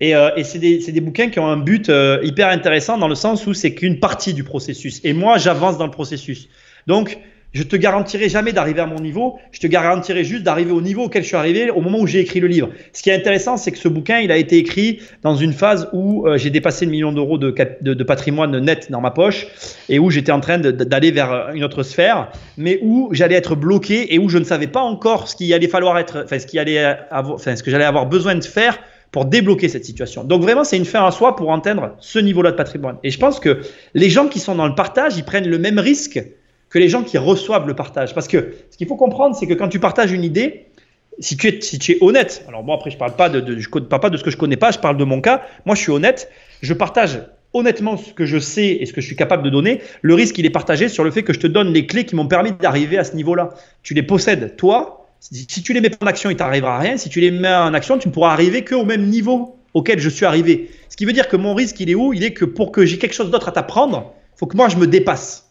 Et, 0.00 0.14
euh, 0.14 0.30
c'est 0.42 0.58
des, 0.58 1.00
bouquins 1.00 1.30
qui 1.30 1.38
ont 1.38 1.46
un 1.46 1.56
but 1.56 1.88
euh, 1.88 2.20
hyper 2.22 2.48
intéressant 2.48 2.98
dans 2.98 3.08
le 3.08 3.14
sens 3.14 3.46
où 3.46 3.54
c'est 3.54 3.74
qu'une 3.74 3.98
partie 3.98 4.34
du 4.34 4.44
processus. 4.44 5.00
Et 5.04 5.12
moi, 5.12 5.38
j'avance 5.38 5.78
dans 5.78 5.86
le 5.86 5.90
processus. 5.90 6.48
Donc, 6.86 7.18
je 7.52 7.62
te 7.62 7.76
garantirai 7.76 8.28
jamais 8.28 8.52
d'arriver 8.52 8.82
à 8.82 8.86
mon 8.86 9.00
niveau. 9.00 9.38
Je 9.50 9.60
te 9.60 9.66
garantirai 9.66 10.24
juste 10.24 10.42
d'arriver 10.42 10.72
au 10.72 10.82
niveau 10.82 11.04
auquel 11.04 11.22
je 11.22 11.28
suis 11.28 11.36
arrivé 11.36 11.70
au 11.70 11.80
moment 11.80 11.98
où 12.00 12.06
j'ai 12.06 12.20
écrit 12.20 12.38
le 12.38 12.48
livre. 12.48 12.68
Ce 12.92 13.02
qui 13.02 13.08
est 13.08 13.14
intéressant, 13.14 13.56
c'est 13.56 13.72
que 13.72 13.78
ce 13.78 13.88
bouquin, 13.88 14.18
il 14.18 14.30
a 14.30 14.36
été 14.36 14.58
écrit 14.58 15.00
dans 15.22 15.34
une 15.36 15.54
phase 15.54 15.88
où 15.94 16.26
euh, 16.26 16.36
j'ai 16.36 16.50
dépassé 16.50 16.84
le 16.84 16.90
million 16.90 17.12
d'euros 17.12 17.38
de, 17.38 17.54
de, 17.80 18.04
patrimoine 18.04 18.58
net 18.58 18.90
dans 18.90 19.00
ma 19.00 19.10
poche 19.10 19.46
et 19.88 19.98
où 19.98 20.10
j'étais 20.10 20.32
en 20.32 20.40
train 20.40 20.58
d'aller 20.58 21.10
vers 21.10 21.52
une 21.54 21.64
autre 21.64 21.82
sphère, 21.82 22.30
mais 22.58 22.78
où 22.82 23.08
j'allais 23.12 23.36
être 23.36 23.54
bloqué 23.54 24.14
et 24.14 24.18
où 24.18 24.28
je 24.28 24.36
ne 24.36 24.44
savais 24.44 24.66
pas 24.66 24.82
encore 24.82 25.26
ce 25.26 25.34
qu'il 25.34 25.54
allait 25.54 25.68
falloir 25.68 25.98
être, 25.98 26.24
enfin 26.24 26.38
ce 26.38 26.46
qui 26.46 26.58
allait 26.58 26.96
enfin 27.10 27.56
ce 27.56 27.62
que 27.62 27.70
j'allais 27.70 27.84
avoir 27.84 28.04
besoin 28.04 28.34
de 28.34 28.44
faire 28.44 28.78
pour 29.16 29.24
débloquer 29.24 29.70
cette 29.70 29.86
situation. 29.86 30.24
Donc 30.24 30.42
vraiment, 30.42 30.62
c'est 30.62 30.76
une 30.76 30.84
fin 30.84 31.06
à 31.06 31.10
soi 31.10 31.36
pour 31.36 31.50
atteindre 31.50 31.96
ce 32.00 32.18
niveau-là 32.18 32.50
de 32.50 32.56
patrimoine. 32.56 32.98
Et 33.02 33.08
je 33.08 33.18
pense 33.18 33.40
que 33.40 33.62
les 33.94 34.10
gens 34.10 34.28
qui 34.28 34.38
sont 34.38 34.54
dans 34.54 34.68
le 34.68 34.74
partage, 34.74 35.16
ils 35.16 35.24
prennent 35.24 35.48
le 35.48 35.56
même 35.58 35.78
risque 35.78 36.22
que 36.68 36.78
les 36.78 36.90
gens 36.90 37.02
qui 37.02 37.16
reçoivent 37.16 37.66
le 37.66 37.74
partage. 37.74 38.12
Parce 38.12 38.28
que 38.28 38.52
ce 38.70 38.76
qu'il 38.76 38.86
faut 38.86 38.96
comprendre, 38.96 39.34
c'est 39.34 39.46
que 39.46 39.54
quand 39.54 39.70
tu 39.70 39.80
partages 39.80 40.12
une 40.12 40.22
idée, 40.22 40.66
si 41.18 41.38
tu 41.38 41.48
es, 41.48 41.98
honnête, 42.02 42.44
alors 42.46 42.62
moi 42.62 42.74
après 42.74 42.90
je 42.90 42.98
parle 42.98 43.12
je 43.12 43.68
parle 43.70 44.00
pas 44.02 44.10
de 44.10 44.16
ce 44.18 44.22
que 44.22 44.30
je 44.30 44.36
connais 44.36 44.58
pas, 44.58 44.70
je 44.70 44.78
parle 44.80 44.98
de 44.98 45.04
mon 45.04 45.22
cas. 45.22 45.44
Moi 45.64 45.74
je 45.76 45.80
suis 45.80 45.92
honnête, 45.92 46.30
je 46.60 46.74
partage 46.74 47.22
honnêtement 47.54 47.96
ce 47.96 48.12
que 48.12 48.26
je 48.26 48.36
sais 48.36 48.68
et 48.68 48.84
ce 48.84 48.92
que 48.92 49.00
je 49.00 49.06
suis 49.06 49.16
capable 49.16 49.44
de 49.44 49.48
donner. 49.48 49.80
Le 50.02 50.12
risque 50.12 50.36
il 50.36 50.44
est 50.44 50.50
partagé 50.50 50.90
sur 50.90 51.04
le 51.04 51.10
fait 51.10 51.22
que 51.22 51.32
je 51.32 51.40
te 51.40 51.46
donne 51.46 51.72
les 51.72 51.86
clés 51.86 52.04
qui 52.04 52.16
m'ont 52.16 52.28
permis 52.28 52.52
d'arriver 52.52 52.98
à 52.98 53.04
ce 53.04 53.16
niveau-là. 53.16 53.54
Tu 53.82 53.94
les 53.94 54.02
possèdes 54.02 54.56
toi. 54.56 55.05
Si, 55.20 55.46
tu 55.46 55.72
les 55.72 55.80
mets 55.80 55.90
pas 55.90 56.04
en 56.04 56.08
action, 56.08 56.30
il 56.30 56.36
t'arrivera 56.36 56.78
rien. 56.78 56.96
Si 56.96 57.08
tu 57.08 57.20
les 57.20 57.30
mets 57.30 57.54
en 57.54 57.74
action, 57.74 57.98
tu 57.98 58.08
ne 58.08 58.12
pourras 58.12 58.32
arriver 58.32 58.64
qu'au 58.64 58.84
même 58.84 59.06
niveau 59.06 59.58
auquel 59.74 59.98
je 59.98 60.08
suis 60.08 60.24
arrivé. 60.24 60.70
Ce 60.88 60.96
qui 60.96 61.04
veut 61.04 61.12
dire 61.12 61.28
que 61.28 61.36
mon 61.36 61.54
risque 61.54 61.80
il 61.80 61.90
est 61.90 61.94
où? 61.94 62.12
Il 62.12 62.24
est 62.24 62.32
que 62.32 62.44
pour 62.44 62.72
que 62.72 62.86
j'ai 62.86 62.98
quelque 62.98 63.14
chose 63.14 63.30
d'autre 63.30 63.48
à 63.48 63.52
t'apprendre, 63.52 64.14
faut 64.36 64.46
que 64.46 64.56
moi 64.56 64.68
je 64.68 64.76
me 64.76 64.86
dépasse 64.86 65.46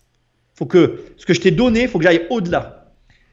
faut 0.55 0.65
que 0.65 1.03
ce 1.17 1.25
que 1.25 1.33
je 1.33 1.41
t'ai 1.41 1.51
donné, 1.51 1.87
faut 1.87 1.99
que 1.99 2.05
j'aille 2.05 2.25
au-delà. 2.29 2.85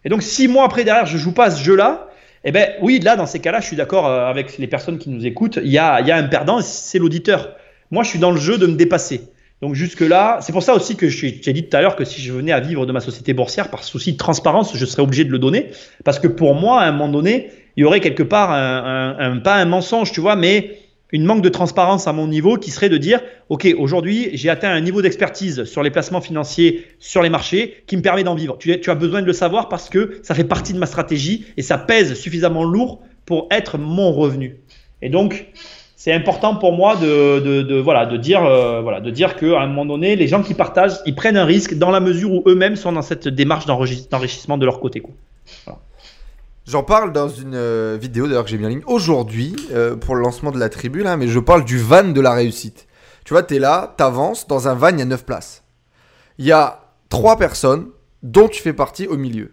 Et 0.04 0.08
donc, 0.08 0.22
six 0.22 0.48
mois 0.48 0.64
après 0.64 0.84
derrière, 0.84 1.06
je 1.06 1.16
joue 1.16 1.32
pas 1.32 1.50
ce 1.50 1.62
jeu-là. 1.62 2.08
Eh 2.44 2.50
ben 2.50 2.70
oui, 2.82 2.98
là, 2.98 3.14
dans 3.14 3.26
ces 3.26 3.38
cas-là, 3.38 3.60
je 3.60 3.66
suis 3.66 3.76
d'accord 3.76 4.06
euh, 4.06 4.26
avec 4.26 4.58
les 4.58 4.66
personnes 4.66 4.98
qui 4.98 5.08
nous 5.08 5.24
écoutent. 5.24 5.60
Y 5.62 5.78
a, 5.78 6.00
il 6.00 6.08
y 6.08 6.10
a 6.10 6.16
un 6.16 6.24
perdant, 6.24 6.60
c'est 6.60 6.98
l'auditeur. 6.98 7.54
Moi, 7.92 8.02
je 8.02 8.10
suis 8.10 8.18
dans 8.18 8.32
le 8.32 8.40
jeu 8.40 8.58
de 8.58 8.66
me 8.66 8.74
dépasser. 8.74 9.28
Donc 9.62 9.76
jusque-là, 9.76 10.38
c'est 10.42 10.52
pour 10.52 10.64
ça 10.64 10.74
aussi 10.74 10.96
que 10.96 11.08
j'ai 11.08 11.30
dit 11.30 11.64
tout 11.68 11.76
à 11.76 11.80
l'heure 11.80 11.94
que 11.94 12.04
si 12.04 12.20
je 12.20 12.32
venais 12.32 12.50
à 12.50 12.58
vivre 12.58 12.84
de 12.84 12.90
ma 12.90 12.98
société 12.98 13.32
boursière, 13.32 13.70
par 13.70 13.84
souci 13.84 14.12
de 14.12 14.18
transparence, 14.18 14.76
je 14.76 14.84
serais 14.84 15.02
obligé 15.02 15.24
de 15.24 15.30
le 15.30 15.38
donner. 15.38 15.70
Parce 16.04 16.18
que 16.18 16.26
pour 16.26 16.56
moi, 16.56 16.80
à 16.80 16.88
un 16.88 16.92
moment 16.92 17.08
donné, 17.08 17.50
il 17.76 17.82
y 17.82 17.84
aurait 17.84 18.00
quelque 18.00 18.24
part 18.24 18.48
pas 18.48 19.54
un 19.54 19.64
mensonge, 19.64 20.10
tu 20.10 20.20
vois, 20.20 20.34
mais 20.34 20.78
une 21.12 21.24
manque 21.24 21.42
de 21.42 21.48
transparence 21.48 22.08
à 22.08 22.12
mon 22.12 22.26
niveau 22.26 22.56
qui 22.56 22.70
serait 22.72 22.88
de 22.88 22.96
dire, 22.96 23.20
OK, 23.50 23.68
aujourd'hui, 23.78 24.30
j'ai 24.32 24.48
atteint 24.48 24.70
un 24.70 24.80
niveau 24.80 25.00
d'expertise 25.00 25.64
sur 25.64 25.82
les 25.84 25.90
placements 25.90 26.22
financiers, 26.22 26.86
sur 26.98 27.22
les 27.22 27.28
marchés, 27.30 27.84
qui 27.86 27.96
me 27.96 28.02
permet 28.02 28.24
d'en 28.24 28.34
vivre. 28.34 28.56
Tu, 28.58 28.72
as 28.72 28.94
besoin 28.94 29.20
de 29.20 29.26
le 29.26 29.32
savoir 29.32 29.68
parce 29.68 29.88
que 29.88 30.18
ça 30.22 30.34
fait 30.34 30.42
partie 30.42 30.72
de 30.72 30.78
ma 30.78 30.86
stratégie 30.86 31.44
et 31.56 31.62
ça 31.62 31.78
pèse 31.78 32.14
suffisamment 32.14 32.64
lourd 32.64 33.00
pour 33.26 33.46
être 33.52 33.78
mon 33.78 34.10
revenu. 34.10 34.56
Et 35.02 35.10
donc, 35.10 35.46
c'est 36.02 36.12
important 36.12 36.56
pour 36.56 36.72
moi 36.72 36.96
de, 36.96 37.80
voilà, 37.80 38.06
de 38.06 38.16
dire, 38.16 38.44
euh, 38.44 38.80
voilà, 38.82 39.00
de 39.00 39.08
dire 39.08 39.36
qu'à 39.36 39.60
un 39.60 39.68
moment 39.68 39.86
donné, 39.86 40.16
les 40.16 40.26
gens 40.26 40.42
qui 40.42 40.52
partagent, 40.52 40.98
ils 41.06 41.14
prennent 41.14 41.36
un 41.36 41.44
risque 41.44 41.74
dans 41.74 41.92
la 41.92 42.00
mesure 42.00 42.32
où 42.32 42.42
eux-mêmes 42.48 42.74
sont 42.74 42.90
dans 42.90 43.02
cette 43.02 43.28
démarche 43.28 43.66
d'enrichissement 43.66 44.58
de 44.58 44.66
leur 44.66 44.80
côté. 44.80 45.00
J'en 46.66 46.82
parle 46.82 47.12
dans 47.12 47.28
une 47.28 47.54
euh, 47.54 47.96
vidéo 48.00 48.26
d'ailleurs 48.26 48.42
que 48.42 48.50
j'ai 48.50 48.58
mis 48.58 48.66
en 48.66 48.70
ligne 48.70 48.82
aujourd'hui 48.88 49.54
euh, 49.70 49.94
pour 49.94 50.16
le 50.16 50.22
lancement 50.22 50.50
de 50.50 50.58
la 50.58 50.68
tribu 50.68 51.04
là, 51.04 51.16
mais 51.16 51.28
je 51.28 51.38
parle 51.38 51.64
du 51.64 51.78
van 51.78 52.02
de 52.02 52.20
la 52.20 52.32
réussite. 52.32 52.88
Tu 53.24 53.32
vois, 53.32 53.44
tu 53.44 53.54
es 53.54 53.58
là, 53.60 53.94
tu 53.96 54.02
avances, 54.02 54.48
dans 54.48 54.66
un 54.66 54.74
van, 54.74 54.88
il 54.88 54.98
y 54.98 55.02
a 55.02 55.04
9 55.04 55.24
places. 55.24 55.62
Il 56.36 56.46
y 56.46 56.50
a 56.50 56.80
3 57.10 57.36
personnes 57.36 57.86
dont 58.24 58.48
tu 58.48 58.60
fais 58.60 58.72
partie 58.72 59.06
au 59.06 59.16
milieu. 59.16 59.52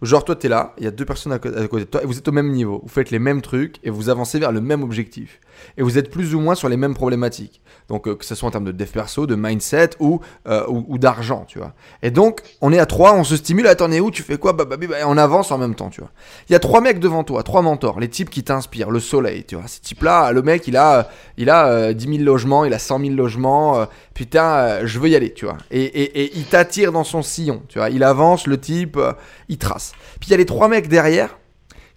Genre, 0.00 0.24
toi, 0.24 0.36
tu 0.36 0.46
es 0.46 0.48
là, 0.48 0.74
il 0.78 0.84
y 0.84 0.86
a 0.86 0.92
deux 0.92 1.04
personnes 1.04 1.32
à 1.32 1.38
côté 1.38 1.56
de 1.56 1.84
toi, 1.84 2.02
et 2.02 2.06
vous 2.06 2.18
êtes 2.18 2.28
au 2.28 2.32
même 2.32 2.52
niveau. 2.52 2.80
Vous 2.82 2.88
faites 2.88 3.10
les 3.10 3.18
mêmes 3.18 3.42
trucs, 3.42 3.76
et 3.82 3.90
vous 3.90 4.08
avancez 4.08 4.38
vers 4.38 4.52
le 4.52 4.60
même 4.60 4.82
objectif. 4.82 5.40
Et 5.76 5.82
vous 5.82 5.98
êtes 5.98 6.10
plus 6.10 6.34
ou 6.36 6.40
moins 6.40 6.54
sur 6.54 6.68
les 6.68 6.76
mêmes 6.76 6.94
problématiques. 6.94 7.60
Donc, 7.88 8.06
euh, 8.06 8.14
que 8.14 8.24
ce 8.24 8.34
soit 8.34 8.48
en 8.48 8.52
termes 8.52 8.64
de 8.64 8.72
dev 8.72 8.86
perso, 8.86 9.26
de 9.26 9.34
mindset 9.34 9.90
ou, 9.98 10.20
euh, 10.46 10.64
ou, 10.68 10.84
ou 10.88 10.98
d'argent, 10.98 11.44
tu 11.48 11.58
vois. 11.58 11.72
Et 12.02 12.10
donc, 12.10 12.42
on 12.60 12.72
est 12.72 12.78
à 12.78 12.86
trois, 12.86 13.14
on 13.14 13.24
se 13.24 13.36
stimule. 13.36 13.66
Attends, 13.66 13.90
où 13.90 14.10
Tu 14.10 14.22
fais 14.22 14.36
quoi 14.36 14.52
bah, 14.52 14.64
bah, 14.66 14.76
bah, 14.76 14.96
On 15.06 15.16
avance 15.16 15.50
en 15.50 15.58
même 15.58 15.74
temps, 15.74 15.88
tu 15.88 16.00
vois. 16.00 16.10
Il 16.48 16.52
y 16.52 16.56
a 16.56 16.60
trois 16.60 16.80
mecs 16.80 17.00
devant 17.00 17.24
toi, 17.24 17.42
trois 17.42 17.62
mentors, 17.62 17.98
les 17.98 18.08
types 18.08 18.30
qui 18.30 18.44
t'inspirent, 18.44 18.90
le 18.90 19.00
soleil, 19.00 19.44
tu 19.44 19.56
vois. 19.56 19.66
Ces 19.66 19.80
types-là, 19.80 20.32
le 20.32 20.42
mec, 20.42 20.68
il 20.68 20.76
a, 20.76 21.08
il 21.38 21.50
a 21.50 21.68
euh, 21.68 21.92
10 21.92 22.18
000 22.18 22.24
logements, 22.24 22.64
il 22.64 22.74
a 22.74 22.78
100 22.78 23.00
000 23.00 23.14
logements. 23.14 23.86
Putain, 24.18 24.42
euh, 24.42 24.80
je 24.84 24.98
veux 24.98 25.08
y 25.08 25.14
aller, 25.14 25.32
tu 25.32 25.44
vois. 25.44 25.58
Et, 25.70 25.80
et, 25.80 26.22
et 26.22 26.32
il 26.34 26.44
t'attire 26.44 26.90
dans 26.90 27.04
son 27.04 27.22
sillon, 27.22 27.62
tu 27.68 27.78
vois. 27.78 27.88
Il 27.88 28.02
avance, 28.02 28.48
le 28.48 28.58
type, 28.58 28.96
euh, 28.96 29.12
il 29.48 29.58
trace. 29.58 29.92
Puis 30.18 30.26
il 30.26 30.30
y 30.32 30.34
a 30.34 30.36
les 30.36 30.44
trois 30.44 30.66
mecs 30.66 30.88
derrière 30.88 31.38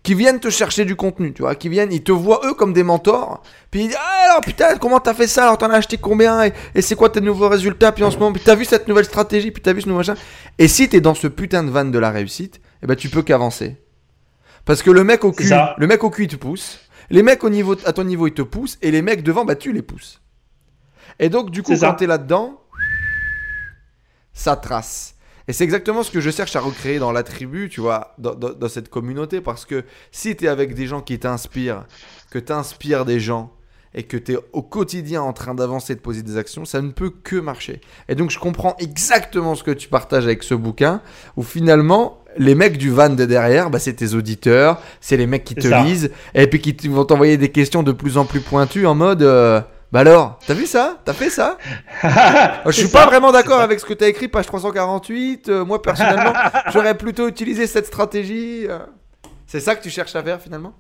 qui 0.04 0.14
viennent 0.14 0.40
te 0.40 0.52
chercher 0.52 0.86
du 0.86 0.96
contenu, 0.96 1.34
tu 1.34 1.42
vois, 1.42 1.56
qui 1.56 1.68
viennent, 1.68 1.92
ils 1.92 2.04
te 2.04 2.12
voient 2.12 2.42
eux 2.46 2.54
comme 2.54 2.74
des 2.74 2.84
mentors, 2.84 3.42
puis 3.72 3.82
ils 3.82 3.88
disent 3.88 3.98
ah, 4.00 4.30
alors 4.30 4.42
putain 4.42 4.78
comment 4.78 5.00
t'as 5.00 5.16
fait 5.16 5.26
ça, 5.26 5.46
alors 5.46 5.58
t'en 5.58 5.72
as 5.72 5.78
acheté 5.78 5.98
combien, 5.98 6.46
et, 6.46 6.54
et 6.76 6.84
c'est 6.84 6.96
quoi 6.96 7.10
tes 7.10 7.22
nouveaux 7.22 7.50
résultats, 7.50 7.92
puis 7.92 8.04
en 8.04 8.12
ce 8.12 8.18
moment, 8.18 8.34
puis 8.34 8.42
t'as 8.44 8.56
vu 8.56 8.66
cette 8.66 8.88
nouvelle 8.88 9.06
stratégie, 9.06 9.50
puis 9.50 9.62
t'as 9.64 9.74
vu 9.74 9.82
ce 9.82 9.88
nouveau 9.88 10.00
machin, 10.00 10.16
et 10.60 10.68
si 10.68 10.90
t'es 10.90 11.02
dans 11.02 11.16
ce 11.16 11.28
putain 11.28 11.64
de 11.64 11.72
van 11.72 11.86
de 11.86 12.00
la 12.00 12.10
réussite, 12.12 12.62
eh 12.84 12.88
ben 12.88 12.96
tu 12.96 13.10
peux 13.10 13.22
qu'avancer, 13.22 13.78
parce 14.66 14.82
que 14.82 14.90
le 14.90 15.04
mec 15.04 15.24
au 15.24 15.32
cul, 15.32 15.52
le 15.78 15.88
mec 15.88 16.04
au 16.04 16.10
cul 16.10 16.24
il 16.24 16.30
te 16.30 16.36
pousse, 16.36 16.80
les 17.12 17.22
mecs 17.22 17.44
au 17.44 17.50
niveau, 17.50 17.76
à 17.86 17.94
ton 17.94 18.04
niveau 18.04 18.26
ils 18.26 18.34
te 18.34 18.44
poussent, 18.44 18.78
et 18.82 18.90
les 18.90 19.02
mecs 19.04 19.22
devant 19.24 19.46
bah 19.46 19.56
tu 19.56 19.72
les 19.72 19.84
pousses, 19.84 20.20
et 21.20 21.30
donc 21.30 21.52
du 21.52 21.64
coup 21.64 21.76
quand 21.78 21.94
t'es 21.96 22.08
là-dedans, 22.08 22.62
ça 24.34 24.56
trace. 24.56 25.16
Et 25.48 25.54
c'est 25.54 25.64
exactement 25.64 26.04
ce 26.04 26.12
que 26.12 26.22
je 26.22 26.30
cherche 26.30 26.56
à 26.56 26.62
recréer 26.62 27.00
dans 27.00 27.12
la 27.12 27.24
tribu, 27.24 27.68
tu 27.68 27.82
vois, 27.82 28.14
dans, 28.18 28.36
dans, 28.36 28.54
dans 28.54 28.70
cette 28.70 28.90
communauté. 28.90 29.42
Parce 29.42 29.66
que 29.66 29.84
si 30.12 30.36
tu 30.36 30.46
es 30.46 30.48
avec 30.48 30.76
des 30.76 30.88
gens 30.88 31.02
qui 31.02 31.20
t'inspirent, 31.20 31.86
que 32.30 32.40
t'inspires 32.40 33.06
des 33.06 33.20
gens, 33.20 33.52
et 33.94 34.04
que 34.04 34.16
tu 34.16 34.34
es 34.34 34.38
au 34.54 34.62
quotidien 34.62 35.22
en 35.22 35.34
train 35.34 35.54
d'avancer, 35.54 35.96
de 35.96 36.00
poser 36.00 36.22
des 36.24 36.38
actions, 36.38 36.64
ça 36.64 36.82
ne 36.82 36.92
peut 36.92 37.10
que 37.10 37.36
marcher. 37.36 37.82
Et 38.08 38.16
donc 38.16 38.30
je 38.30 38.40
comprends 38.40 38.78
exactement 38.80 39.56
ce 39.56 39.64
que 39.64 39.72
tu 39.72 39.90
partages 39.90 40.24
avec 40.24 40.44
ce 40.44 40.54
bouquin, 40.54 41.02
où 41.36 41.44
finalement, 41.44 42.24
les 42.38 42.56
mecs 42.56 42.78
du 42.78 42.90
van 42.90 43.10
de 43.10 43.26
derrière, 43.26 43.70
bah, 43.70 43.80
c'est 43.80 43.96
tes 43.96 44.14
auditeurs, 44.14 44.80
c'est 45.02 45.18
les 45.18 45.28
mecs 45.28 45.44
qui 45.44 45.56
te 45.56 45.68
lisent, 45.84 46.12
et 46.34 46.48
puis 46.48 46.62
qui 46.62 46.88
vont 46.88 47.04
t'envoyer 47.04 47.36
des 47.36 47.50
questions 47.50 47.84
de 47.84 47.92
plus 47.92 48.18
en 48.18 48.26
plus 48.26 48.42
pointues 48.42 48.86
en 48.86 48.96
mode... 48.96 49.24
Euh, 49.24 49.60
bah 49.92 50.00
alors, 50.00 50.40
t'as 50.46 50.54
vu 50.54 50.66
ça? 50.66 51.00
T'as 51.04 51.14
fait 51.14 51.30
ça? 51.30 51.58
Je 52.66 52.72
suis 52.72 52.88
pas 52.88 53.06
vraiment 53.06 53.32
d'accord 53.32 53.60
avec 53.60 53.80
ce 53.80 53.86
que 53.86 53.94
t'as 53.94 54.08
écrit, 54.08 54.28
page 54.28 54.46
348. 54.46 55.50
Euh, 55.50 55.66
moi, 55.66 55.82
personnellement, 55.82 56.34
j'aurais 56.74 56.98
plutôt 56.98 57.28
utilisé 57.28 57.68
cette 57.68 57.88
stratégie. 57.88 58.66
Euh. 58.70 58.80
C'est 59.48 59.60
ça 59.60 59.76
que 59.76 59.84
tu 59.84 59.90
cherches 59.90 60.16
à 60.16 60.24
faire 60.24 60.40
finalement? 60.40 60.74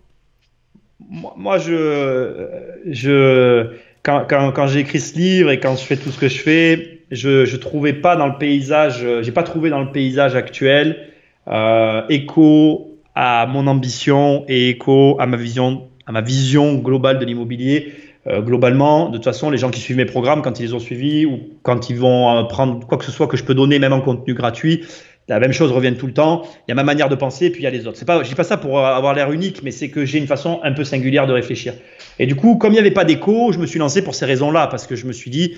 Moi, 1.09 1.57
je, 1.57 2.47
je, 2.85 3.73
quand, 4.03 4.25
quand, 4.29 4.51
quand 4.51 4.67
j'ai 4.67 4.79
écrit 4.79 4.99
ce 4.99 5.15
livre 5.15 5.51
et 5.51 5.59
quand 5.59 5.75
je 5.75 5.83
fais 5.83 5.97
tout 5.97 6.11
ce 6.11 6.19
que 6.19 6.27
je 6.27 6.39
fais, 6.39 7.01
je, 7.11 7.43
je 7.43 7.57
trouvais 7.57 7.93
pas 7.93 8.15
dans 8.15 8.27
le 8.27 8.37
paysage, 8.37 9.05
j'ai 9.21 9.31
pas 9.31 9.43
trouvé 9.43 9.69
dans 9.69 9.81
le 9.81 9.91
paysage 9.91 10.35
actuel 10.35 11.11
euh, 11.47 12.03
écho 12.09 12.99
à 13.15 13.45
mon 13.47 13.67
ambition 13.67 14.45
et 14.47 14.69
écho 14.69 15.17
à 15.19 15.25
ma 15.25 15.37
vision, 15.37 15.87
à 16.05 16.11
ma 16.11 16.21
vision 16.21 16.75
globale 16.75 17.19
de 17.19 17.25
l'immobilier. 17.25 17.93
Euh, 18.27 18.41
globalement, 18.41 19.09
de 19.09 19.17
toute 19.17 19.23
façon, 19.23 19.49
les 19.49 19.57
gens 19.57 19.71
qui 19.71 19.79
suivent 19.79 19.97
mes 19.97 20.05
programmes, 20.05 20.41
quand 20.41 20.59
ils 20.59 20.63
les 20.63 20.73
ont 20.73 20.79
suivis 20.79 21.25
ou 21.25 21.39
quand 21.63 21.89
ils 21.89 21.97
vont 21.97 22.37
euh, 22.37 22.43
prendre 22.43 22.85
quoi 22.85 22.97
que 22.97 23.05
ce 23.05 23.11
soit 23.11 23.27
que 23.27 23.37
je 23.37 23.43
peux 23.43 23.55
donner, 23.55 23.79
même 23.79 23.93
en 23.93 24.01
contenu 24.01 24.33
gratuit, 24.33 24.85
la 25.27 25.39
même 25.39 25.53
chose 25.53 25.71
revient 25.71 25.95
tout 25.95 26.07
le 26.07 26.13
temps. 26.13 26.43
Il 26.67 26.69
y 26.69 26.73
a 26.73 26.75
ma 26.75 26.83
manière 26.83 27.09
de 27.09 27.15
penser, 27.15 27.45
et 27.45 27.49
puis 27.49 27.61
il 27.61 27.63
y 27.63 27.67
a 27.67 27.71
les 27.71 27.87
autres. 27.87 27.97
C'est 27.97 28.05
pas, 28.05 28.21
je 28.21 28.29
dis 28.29 28.35
pas 28.35 28.43
ça 28.43 28.57
pour 28.57 28.79
avoir 28.79 29.13
l'air 29.13 29.31
unique, 29.31 29.63
mais 29.63 29.71
c'est 29.71 29.89
que 29.89 30.05
j'ai 30.05 30.19
une 30.19 30.27
façon 30.27 30.59
un 30.63 30.73
peu 30.73 30.83
singulière 30.83 31.25
de 31.25 31.33
réfléchir. 31.33 31.73
Et 32.19 32.27
du 32.27 32.35
coup, 32.35 32.57
comme 32.57 32.73
il 32.73 32.75
n'y 32.75 32.79
avait 32.79 32.91
pas 32.91 33.05
d'écho, 33.05 33.51
je 33.51 33.57
me 33.57 33.65
suis 33.65 33.79
lancé 33.79 34.03
pour 34.03 34.13
ces 34.13 34.25
raisons-là, 34.25 34.67
parce 34.67 34.85
que 34.87 34.95
je 34.95 35.07
me 35.07 35.13
suis 35.13 35.31
dit, 35.31 35.55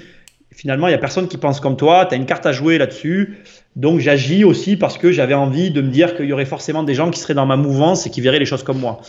finalement, 0.51 0.87
il 0.87 0.91
y 0.91 0.95
a 0.95 0.99
personne 0.99 1.27
qui 1.27 1.37
pense 1.37 1.59
comme 1.59 1.75
toi, 1.75 2.05
tu 2.05 2.13
as 2.13 2.17
une 2.17 2.25
carte 2.25 2.45
à 2.45 2.51
jouer 2.51 2.77
là-dessus. 2.77 3.39
Donc 3.75 3.99
j'agis 3.99 4.43
aussi 4.43 4.77
parce 4.77 4.97
que 4.97 5.11
j'avais 5.11 5.33
envie 5.33 5.71
de 5.71 5.81
me 5.81 5.89
dire 5.89 6.15
qu'il 6.15 6.25
y 6.25 6.33
aurait 6.33 6.45
forcément 6.45 6.83
des 6.83 6.93
gens 6.93 7.09
qui 7.09 7.19
seraient 7.19 7.33
dans 7.33 7.45
ma 7.45 7.57
mouvance 7.57 8.05
et 8.05 8.09
qui 8.09 8.21
verraient 8.21 8.39
les 8.39 8.45
choses 8.45 8.63
comme 8.63 8.79
moi. 8.79 9.01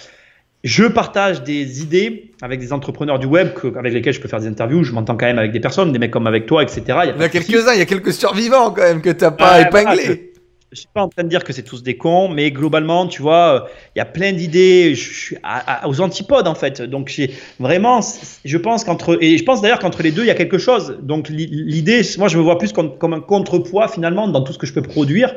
Je 0.64 0.84
partage 0.84 1.42
des 1.42 1.82
idées 1.82 2.32
avec 2.40 2.58
des 2.58 2.72
entrepreneurs 2.72 3.18
du 3.18 3.26
web 3.26 3.50
avec 3.76 3.92
lesquels 3.92 4.14
je 4.14 4.20
peux 4.20 4.28
faire 4.28 4.40
des 4.40 4.48
interviews. 4.48 4.82
Je 4.82 4.92
m'entends 4.92 5.14
quand 5.16 5.26
même 5.26 5.38
avec 5.38 5.52
des 5.52 5.60
personnes, 5.60 5.92
des 5.92 5.98
mecs 5.98 6.10
comme 6.10 6.26
avec 6.26 6.46
toi, 6.46 6.62
etc. 6.62 6.82
Il 6.86 7.20
y 7.20 7.22
a, 7.22 7.28
quelques-uns, 7.28 7.74
il 7.74 7.78
y 7.78 7.82
a 7.82 7.86
quelques 7.86 8.14
survivants 8.14 8.70
quand 8.70 8.82
même 8.82 9.02
que 9.02 9.10
tu 9.10 9.24
n'as 9.24 9.30
pas 9.30 9.60
épinglés 9.60 10.32
je 10.74 10.80
suis 10.80 10.88
pas 10.92 11.02
en 11.02 11.08
train 11.08 11.22
de 11.22 11.28
dire 11.28 11.44
que 11.44 11.52
c'est 11.52 11.62
tous 11.62 11.82
des 11.84 11.96
cons, 11.96 12.28
mais 12.28 12.50
globalement, 12.50 13.06
tu 13.06 13.22
vois, 13.22 13.68
il 13.94 14.00
y 14.00 14.02
a 14.02 14.04
plein 14.04 14.32
d'idées. 14.32 14.94
Je 14.96 15.14
suis 15.14 15.36
aux 15.86 16.00
antipodes 16.00 16.48
en 16.48 16.56
fait. 16.56 16.82
Donc 16.82 17.08
j'ai 17.08 17.32
vraiment, 17.60 18.00
je 18.44 18.58
pense 18.58 18.82
qu'entre 18.82 19.22
et 19.22 19.38
je 19.38 19.44
pense 19.44 19.62
d'ailleurs 19.62 19.78
qu'entre 19.78 20.02
les 20.02 20.10
deux, 20.10 20.22
il 20.22 20.26
y 20.26 20.32
a 20.32 20.34
quelque 20.34 20.58
chose. 20.58 20.98
Donc 21.00 21.28
l'idée, 21.28 22.02
moi, 22.18 22.26
je 22.26 22.36
me 22.36 22.42
vois 22.42 22.58
plus 22.58 22.72
comme, 22.72 22.98
comme, 22.98 23.12
un 23.12 23.20
contrepoids 23.20 23.86
finalement 23.86 24.26
dans 24.26 24.42
tout 24.42 24.52
ce 24.52 24.58
que 24.58 24.66
je 24.66 24.74
peux 24.74 24.82
produire 24.82 25.34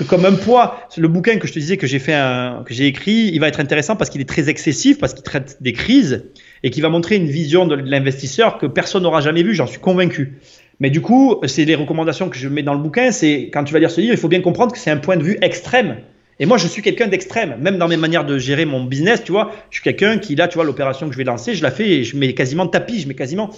que 0.00 0.04
comme 0.04 0.24
un 0.24 0.32
poids. 0.32 0.80
Le 0.96 1.08
bouquin 1.08 1.36
que 1.36 1.46
je 1.46 1.52
te 1.52 1.58
disais 1.58 1.76
que 1.76 1.86
j'ai 1.86 1.98
fait, 1.98 2.18
que 2.64 2.72
j'ai 2.72 2.86
écrit, 2.86 3.30
il 3.32 3.38
va 3.38 3.48
être 3.48 3.60
intéressant 3.60 3.96
parce 3.96 4.08
qu'il 4.08 4.20
est 4.20 4.28
très 4.28 4.48
excessif, 4.48 4.98
parce 4.98 5.12
qu'il 5.12 5.22
traite 5.22 5.58
des 5.60 5.74
crises 5.74 6.24
et 6.62 6.70
qui 6.70 6.80
va 6.80 6.88
montrer 6.88 7.16
une 7.16 7.26
vision 7.26 7.66
de 7.66 7.74
l'investisseur 7.74 8.58
que 8.58 8.66
personne 8.66 9.02
n'aura 9.02 9.20
jamais 9.20 9.42
vue. 9.42 9.54
J'en 9.54 9.66
suis 9.66 9.78
convaincu. 9.78 10.38
Mais 10.80 10.88
du 10.88 11.02
coup, 11.02 11.36
c'est 11.46 11.66
les 11.66 11.74
recommandations 11.74 12.30
que 12.30 12.38
je 12.38 12.48
mets 12.48 12.62
dans 12.62 12.72
le 12.72 12.80
bouquin. 12.80 13.10
C'est 13.10 13.50
quand 13.52 13.62
tu 13.64 13.74
vas 13.74 13.78
lire 13.78 13.90
ce 13.90 14.00
livre, 14.00 14.14
il 14.14 14.18
faut 14.18 14.28
bien 14.28 14.40
comprendre 14.40 14.72
que 14.72 14.78
c'est 14.78 14.90
un 14.90 14.96
point 14.96 15.18
de 15.18 15.22
vue 15.22 15.36
extrême. 15.42 15.98
Et 16.38 16.46
moi, 16.46 16.56
je 16.56 16.66
suis 16.66 16.80
quelqu'un 16.80 17.06
d'extrême, 17.06 17.56
même 17.60 17.76
dans 17.76 17.86
mes 17.86 17.98
manières 17.98 18.24
de 18.24 18.38
gérer 18.38 18.64
mon 18.64 18.82
business, 18.84 19.22
tu 19.22 19.32
vois. 19.32 19.52
Je 19.68 19.76
suis 19.76 19.84
quelqu'un 19.84 20.16
qui, 20.16 20.34
là, 20.34 20.48
tu 20.48 20.54
vois, 20.54 20.64
l'opération 20.64 21.06
que 21.06 21.12
je 21.12 21.18
vais 21.18 21.24
lancer, 21.24 21.54
je 21.54 21.62
la 21.62 21.70
fais 21.70 21.86
et 21.90 22.04
je 22.04 22.16
mets 22.16 22.32
quasiment 22.32 22.66
tapis, 22.66 23.00
je 23.00 23.08
mets 23.08 23.14
quasiment 23.14 23.50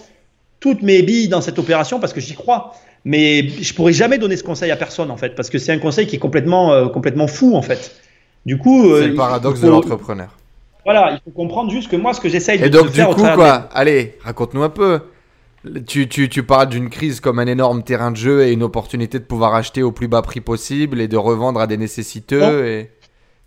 toutes 0.58 0.82
mes 0.82 1.02
billes 1.02 1.28
dans 1.28 1.40
cette 1.40 1.60
opération 1.60 2.00
parce 2.00 2.12
que 2.12 2.20
j'y 2.20 2.34
crois. 2.34 2.74
Mais 3.04 3.48
je 3.48 3.74
pourrais 3.74 3.92
jamais 3.92 4.18
donner 4.18 4.36
ce 4.36 4.44
conseil 4.44 4.70
à 4.70 4.76
personne, 4.76 5.10
en 5.10 5.16
fait, 5.16 5.34
parce 5.34 5.50
que 5.50 5.58
c'est 5.58 5.72
un 5.72 5.78
conseil 5.78 6.06
qui 6.06 6.16
est 6.16 6.20
complètement, 6.20 6.72
euh, 6.72 6.88
complètement 6.88 7.26
fou, 7.26 7.56
en 7.56 7.62
fait. 7.62 7.96
Du 8.46 8.58
coup. 8.58 8.96
C'est 8.96 9.08
le 9.08 9.14
euh, 9.14 9.16
paradoxe 9.16 9.60
de 9.60 9.68
l'entrepreneur. 9.68 10.36
Voilà, 10.84 11.12
il 11.12 11.20
faut 11.24 11.30
comprendre 11.30 11.70
juste 11.70 11.90
que 11.90 11.96
moi, 11.96 12.12
ce 12.12 12.20
que 12.20 12.28
j'essaye 12.28 12.58
de, 12.58 12.68
donc, 12.68 12.88
faire. 12.88 13.04
Et 13.04 13.08
donc, 13.08 13.16
du 13.16 13.22
coup, 13.22 13.34
quoi 13.34 13.68
Allez, 13.72 14.16
raconte-nous 14.22 14.62
un 14.62 14.68
peu. 14.68 15.00
Tu, 15.86 16.08
tu, 16.08 16.28
tu 16.28 16.42
parles 16.42 16.68
d'une 16.68 16.90
crise 16.90 17.20
comme 17.20 17.38
un 17.38 17.46
énorme 17.46 17.84
terrain 17.84 18.10
de 18.10 18.16
jeu 18.16 18.42
et 18.42 18.52
une 18.52 18.64
opportunité 18.64 19.20
de 19.20 19.24
pouvoir 19.24 19.54
acheter 19.54 19.84
au 19.84 19.92
plus 19.92 20.08
bas 20.08 20.20
prix 20.20 20.40
possible 20.40 21.00
et 21.00 21.06
de 21.06 21.16
revendre 21.16 21.60
à 21.60 21.68
des 21.68 21.76
nécessiteux. 21.76 22.40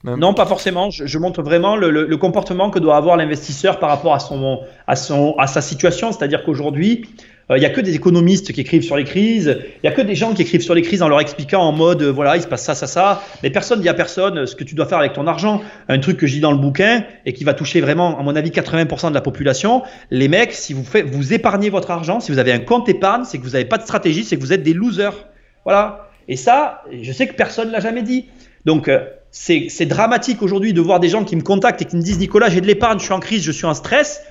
Non, 0.03 0.15
et... 0.15 0.17
non 0.17 0.33
pas 0.33 0.45
forcément. 0.45 0.89
Je, 0.91 1.17
montre 1.17 1.41
vraiment 1.41 1.75
le, 1.75 1.89
le, 1.89 2.17
comportement 2.17 2.69
que 2.69 2.79
doit 2.79 2.95
avoir 2.95 3.17
l'investisseur 3.17 3.79
par 3.79 3.89
rapport 3.89 4.13
à, 4.13 4.19
son, 4.19 4.61
à, 4.87 4.95
son, 4.95 5.35
à 5.37 5.47
sa 5.47 5.61
situation. 5.61 6.13
C'est-à-dire 6.13 6.45
qu'aujourd'hui, 6.45 7.05
il 7.49 7.53
euh, 7.53 7.59
n'y 7.59 7.65
a 7.65 7.69
que 7.69 7.81
des 7.81 7.93
économistes 7.93 8.51
qui 8.53 8.61
écrivent 8.61 8.81
sur 8.81 8.97
les 8.97 9.03
crises. 9.03 9.59
Il 9.83 9.85
y 9.85 9.89
a 9.89 9.91
que 9.91 10.01
des 10.01 10.15
gens 10.15 10.33
qui 10.33 10.41
écrivent 10.41 10.63
sur 10.63 10.73
les 10.73 10.81
crises 10.81 11.03
en 11.03 11.07
leur 11.07 11.19
expliquant 11.19 11.61
en 11.61 11.71
mode 11.71 12.01
euh, 12.01 12.11
voilà, 12.11 12.37
il 12.37 12.41
se 12.41 12.47
passe 12.47 12.63
ça, 12.63 12.73
ça, 12.73 12.87
ça. 12.87 13.21
Mais 13.43 13.51
personne 13.51 13.81
dit 13.81 13.89
à 13.89 13.93
personne 13.93 14.39
euh, 14.39 14.45
ce 14.47 14.55
que 14.55 14.63
tu 14.63 14.73
dois 14.73 14.87
faire 14.87 14.97
avec 14.97 15.13
ton 15.13 15.27
argent. 15.27 15.61
Un 15.87 15.99
truc 15.99 16.17
que 16.17 16.25
je 16.25 16.33
dis 16.33 16.39
dans 16.39 16.51
le 16.51 16.57
bouquin 16.57 17.03
et 17.25 17.33
qui 17.33 17.43
va 17.43 17.53
toucher 17.53 17.81
vraiment, 17.81 18.19
à 18.19 18.23
mon 18.23 18.35
avis, 18.35 18.49
80% 18.49 19.09
de 19.09 19.13
la 19.13 19.21
population. 19.21 19.83
Les 20.09 20.27
mecs, 20.27 20.53
si 20.53 20.73
vous, 20.73 20.83
faites, 20.83 21.05
vous 21.05 21.33
épargnez 21.33 21.69
votre 21.69 21.91
argent, 21.91 22.19
si 22.19 22.31
vous 22.31 22.39
avez 22.39 22.51
un 22.51 22.59
compte 22.59 22.89
épargne, 22.89 23.25
c'est 23.25 23.37
que 23.37 23.43
vous 23.43 23.51
n'avez 23.51 23.65
pas 23.65 23.77
de 23.77 23.83
stratégie, 23.83 24.23
c'est 24.23 24.37
que 24.37 24.41
vous 24.41 24.53
êtes 24.53 24.63
des 24.63 24.73
losers. 24.73 25.27
Voilà. 25.65 26.09
Et 26.27 26.37
ça, 26.37 26.81
je 26.99 27.11
sais 27.11 27.27
que 27.27 27.35
personne 27.35 27.67
ne 27.67 27.73
l'a 27.73 27.79
jamais 27.79 28.01
dit. 28.01 28.25
Donc, 28.65 28.89
c'est 29.29 29.85
dramatique 29.85 30.41
aujourd'hui 30.41 30.73
de 30.73 30.81
voir 30.81 30.99
des 30.99 31.09
gens 31.09 31.23
qui 31.23 31.35
me 31.35 31.43
contactent 31.43 31.83
et 31.83 31.85
qui 31.85 31.95
me 31.95 32.01
disent 32.01 32.17
Nicolas, 32.17 32.49
j'ai 32.49 32.61
de 32.61 32.65
l'épargne, 32.65 32.97
je 32.97 33.03
suis 33.03 33.13
en 33.13 33.19
crise, 33.19 33.43
je 33.43 33.51
suis 33.51 33.67
en 33.67 33.75
stress 33.75 34.23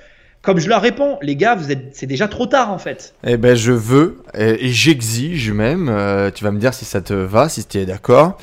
comme 0.45 0.59
je 0.59 0.69
leur 0.69 0.81
réponds, 0.81 1.17
les 1.21 1.35
gars, 1.35 1.55
vous 1.55 1.71
êtes, 1.71 1.89
c'est 1.93 2.05
déjà 2.05 2.27
trop 2.27 2.45
tard 2.45 2.71
en 2.71 2.77
fait. 2.77 3.15
Eh 3.25 3.35
ben, 3.35 3.55
je 3.55 3.71
veux 3.71 4.21
et, 4.33 4.69
j'exige 4.69 5.51
même. 5.51 5.89
Euh, 5.89 6.29
tu 6.31 6.43
vas 6.43 6.51
me 6.51 6.59
dire 6.59 6.73
si 6.73 6.85
ça 6.85 7.01
te 7.01 7.13
va, 7.13 7.49
si 7.49 7.65
tu 7.65 7.79
es 7.79 7.85
d'accord. 7.85 8.37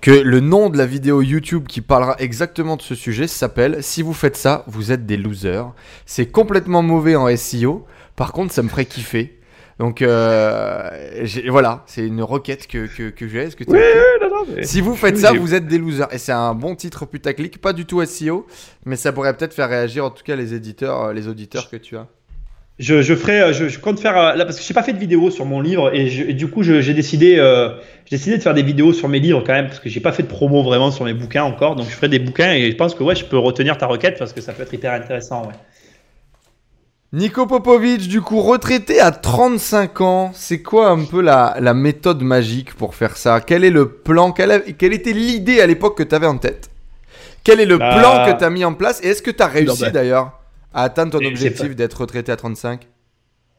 Que 0.00 0.10
le 0.10 0.40
nom 0.40 0.68
de 0.68 0.78
la 0.78 0.86
vidéo 0.86 1.22
YouTube 1.22 1.66
qui 1.68 1.80
parlera 1.80 2.16
exactement 2.18 2.76
de 2.76 2.82
ce 2.82 2.96
sujet 2.96 3.28
s'appelle 3.28 3.84
Si 3.84 4.02
vous 4.02 4.14
faites 4.14 4.36
ça, 4.36 4.64
vous 4.66 4.90
êtes 4.90 5.06
des 5.06 5.16
losers. 5.16 5.72
C'est 6.06 6.26
complètement 6.26 6.82
mauvais 6.82 7.14
en 7.14 7.34
SEO. 7.36 7.86
Par 8.16 8.32
contre, 8.32 8.52
ça 8.52 8.62
me 8.62 8.68
ferait 8.68 8.86
kiffer. 8.86 9.38
Donc 9.82 10.00
euh, 10.00 10.90
voilà, 11.48 11.82
c'est 11.86 12.06
une 12.06 12.22
requête 12.22 12.68
que, 12.68 12.86
que, 12.86 13.10
que 13.10 13.26
j'ai. 13.26 13.48
Que 13.48 13.64
oui, 13.66 13.80
non, 14.22 14.28
non, 14.28 14.62
Si 14.62 14.80
vous 14.80 14.94
faites 14.94 15.18
ça, 15.18 15.32
vous 15.32 15.54
êtes 15.54 15.66
des 15.66 15.78
losers. 15.78 16.06
Et 16.12 16.18
c'est 16.18 16.30
un 16.30 16.54
bon 16.54 16.76
titre 16.76 17.04
putaclic, 17.04 17.60
pas 17.60 17.72
du 17.72 17.84
tout 17.84 18.00
SEO, 18.04 18.46
mais 18.86 18.94
ça 18.94 19.10
pourrait 19.10 19.36
peut-être 19.36 19.54
faire 19.54 19.68
réagir 19.68 20.04
en 20.04 20.10
tout 20.10 20.22
cas 20.22 20.36
les 20.36 20.54
éditeurs, 20.54 21.06
euh, 21.06 21.12
les 21.12 21.26
auditeurs 21.26 21.68
que 21.68 21.76
tu 21.76 21.96
as. 21.96 22.06
Je, 22.78 23.02
je 23.02 23.14
ferai, 23.16 23.40
euh, 23.40 23.52
je, 23.52 23.76
compte 23.80 23.98
faire 23.98 24.14
là 24.14 24.44
parce 24.44 24.56
que 24.60 24.64
j'ai 24.64 24.72
pas 24.72 24.84
fait 24.84 24.92
de 24.92 25.00
vidéo 25.00 25.32
sur 25.32 25.46
mon 25.46 25.60
livre 25.60 25.92
et, 25.92 26.32
du 26.32 26.46
coup 26.46 26.62
j'ai 26.62 26.94
décidé, 26.94 27.34
j'ai 28.06 28.16
décidé 28.16 28.38
de 28.38 28.42
faire 28.42 28.54
des 28.54 28.62
vidéos 28.62 28.92
sur 28.92 29.08
mes 29.08 29.18
livres 29.18 29.42
quand 29.44 29.52
même 29.52 29.66
parce 29.66 29.80
que 29.80 29.88
j'ai 29.88 30.00
pas 30.00 30.12
fait 30.12 30.22
de 30.22 30.28
promo 30.28 30.62
vraiment 30.62 30.92
sur 30.92 31.04
mes 31.04 31.12
bouquins 31.12 31.42
encore, 31.42 31.74
donc 31.74 31.86
je 31.86 31.94
ferai 31.94 32.08
des 32.08 32.20
bouquins 32.20 32.52
et 32.52 32.70
je 32.70 32.76
pense 32.76 32.94
que 32.94 33.02
ouais 33.02 33.16
je 33.16 33.24
peux 33.24 33.36
retenir 33.36 33.78
ta 33.78 33.86
requête 33.86 34.16
parce 34.16 34.32
que 34.32 34.40
ça 34.40 34.52
peut 34.52 34.62
être 34.62 34.74
hyper 34.74 34.92
intéressant. 34.92 35.42
Ouais. 35.42 35.54
Nico 37.14 37.46
Popovic, 37.46 38.08
du 38.08 38.22
coup, 38.22 38.40
retraité 38.40 38.98
à 38.98 39.10
35 39.10 40.00
ans, 40.00 40.30
c'est 40.32 40.62
quoi 40.62 40.88
un 40.88 41.04
peu 41.04 41.20
la, 41.20 41.74
méthode 41.74 42.22
magique 42.22 42.72
pour 42.72 42.94
faire 42.94 43.18
ça? 43.18 43.42
Quel 43.42 43.64
est 43.64 43.70
le 43.70 43.86
plan? 43.86 44.32
Quelle, 44.32 44.62
était 44.80 45.12
l'idée 45.12 45.60
à 45.60 45.66
l'époque 45.66 45.98
que 45.98 46.02
tu 46.02 46.14
avais 46.14 46.26
en 46.26 46.38
tête? 46.38 46.70
Quel 47.44 47.60
est 47.60 47.66
le 47.66 47.76
bah, 47.76 47.98
plan 47.98 48.24
que 48.24 48.38
tu 48.38 48.42
as 48.42 48.48
mis 48.48 48.64
en 48.64 48.72
place? 48.72 48.98
Et 49.04 49.08
est-ce 49.08 49.20
que 49.20 49.30
tu 49.30 49.42
as 49.42 49.46
réussi 49.46 49.82
bah, 49.82 49.90
d'ailleurs 49.90 50.40
à 50.72 50.84
atteindre 50.84 51.18
ton 51.18 51.26
objectif 51.26 51.76
d'être 51.76 52.00
retraité 52.00 52.32
à 52.32 52.36
35 52.36 52.88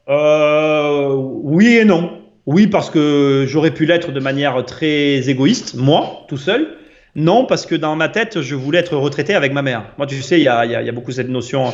euh, 0.10 1.14
Oui 1.16 1.78
et 1.78 1.86
non. 1.86 2.24
Oui, 2.48 2.66
parce 2.66 2.90
que 2.90 3.46
j'aurais 3.48 3.72
pu 3.72 3.86
l'être 3.86 4.12
de 4.12 4.20
manière 4.20 4.66
très 4.66 5.30
égoïste, 5.30 5.76
moi, 5.76 6.26
tout 6.28 6.38
seul. 6.38 6.76
Non, 7.16 7.46
parce 7.46 7.66
que 7.66 7.76
dans 7.76 7.96
ma 7.96 8.10
tête, 8.10 8.42
je 8.42 8.56
voulais 8.56 8.80
être 8.80 8.98
retraité 8.98 9.36
avec 9.36 9.54
ma 9.54 9.62
mère. 9.62 9.86
Moi, 9.98 10.08
tu 10.08 10.22
sais, 10.22 10.40
il 10.40 10.44
y 10.44 10.48
a, 10.48 10.66
y 10.66 10.76
a, 10.76 10.92
beaucoup 10.92 11.12
cette 11.12 11.30
notion 11.30 11.72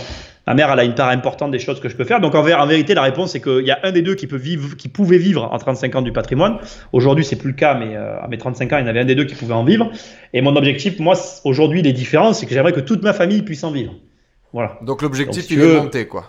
ma 0.49 0.56
mère, 0.56 0.72
elle 0.72 0.80
a 0.80 0.84
une 0.84 0.95
part 0.95 1.10
importante 1.10 1.52
des 1.52 1.60
choses 1.60 1.80
que 1.80 1.90
je 1.90 1.95
peux 1.95 2.06
faire. 2.06 2.20
Donc 2.20 2.34
en, 2.34 2.40
en 2.40 2.66
vérité, 2.66 2.95
la 2.95 3.03
réponse, 3.03 3.32
c'est 3.32 3.40
qu'il 3.40 3.66
y 3.66 3.72
a 3.72 3.80
un 3.84 3.91
des 3.91 4.02
deux 4.02 4.16
qui, 4.16 4.26
peut 4.26 4.36
vivre, 4.36 4.76
qui 4.76 4.90
pouvait 4.90 5.20
vivre 5.20 5.48
en 5.52 5.57
35 5.57 5.95
ans 5.95 6.02
du 6.02 6.11
patrimoine. 6.11 6.57
Aujourd'hui, 6.91 7.24
c'est 7.24 7.36
plus 7.36 7.52
le 7.52 7.56
cas, 7.56 7.76
mais 7.76 7.95
euh, 7.95 8.20
à 8.20 8.28
mes 8.28 8.40
35 8.40 8.74
ans, 8.74 8.78
il 8.80 8.82
y 8.82 8.84
en 8.84 8.88
avait 8.88 9.02
un 9.02 9.06
des 9.06 9.14
deux 9.14 9.26
qui 9.26 9.36
pouvait 9.36 9.53
en 9.53 9.64
vivre. 9.64 9.91
Et 10.34 10.41
mon 10.41 10.56
objectif, 10.56 10.99
moi, 10.99 11.14
aujourd'hui, 11.44 11.84
les 11.84 11.94
différences, 11.94 12.40
c'est 12.40 12.48
que 12.48 12.53
j'aimerais 12.53 12.74
que 12.74 12.80
toute 12.80 13.03
ma 13.03 13.14
famille 13.14 13.44
puisse 13.44 13.64
en 13.64 13.72
vivre. 13.72 13.94
Voilà. 14.52 14.80
Donc 14.82 15.03
l'objectif, 15.03 15.45
il 15.52 15.61
est 15.61 15.80
monté, 15.80 16.07
quoi. 16.07 16.26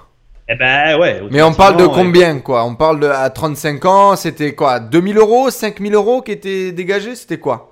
Eh 0.52 0.54
ben 0.56 0.98
ouais. 0.98 1.22
Mais 1.30 1.40
on 1.42 1.54
parle 1.54 1.78
de 1.78 1.86
combien, 1.86 2.40
quoi? 2.40 2.64
On 2.64 2.74
parle 2.74 3.00
de 3.00 3.06
à 3.06 3.30
35 3.30 3.84
ans, 3.86 4.16
c'était 4.16 4.54
quoi? 4.54 4.80
2000 4.80 5.16
euros, 5.16 5.48
5000 5.48 5.94
euros 5.94 6.20
qui 6.20 6.32
étaient 6.32 6.72
dégagés? 6.72 7.14
C'était 7.14 7.38
quoi? 7.38 7.69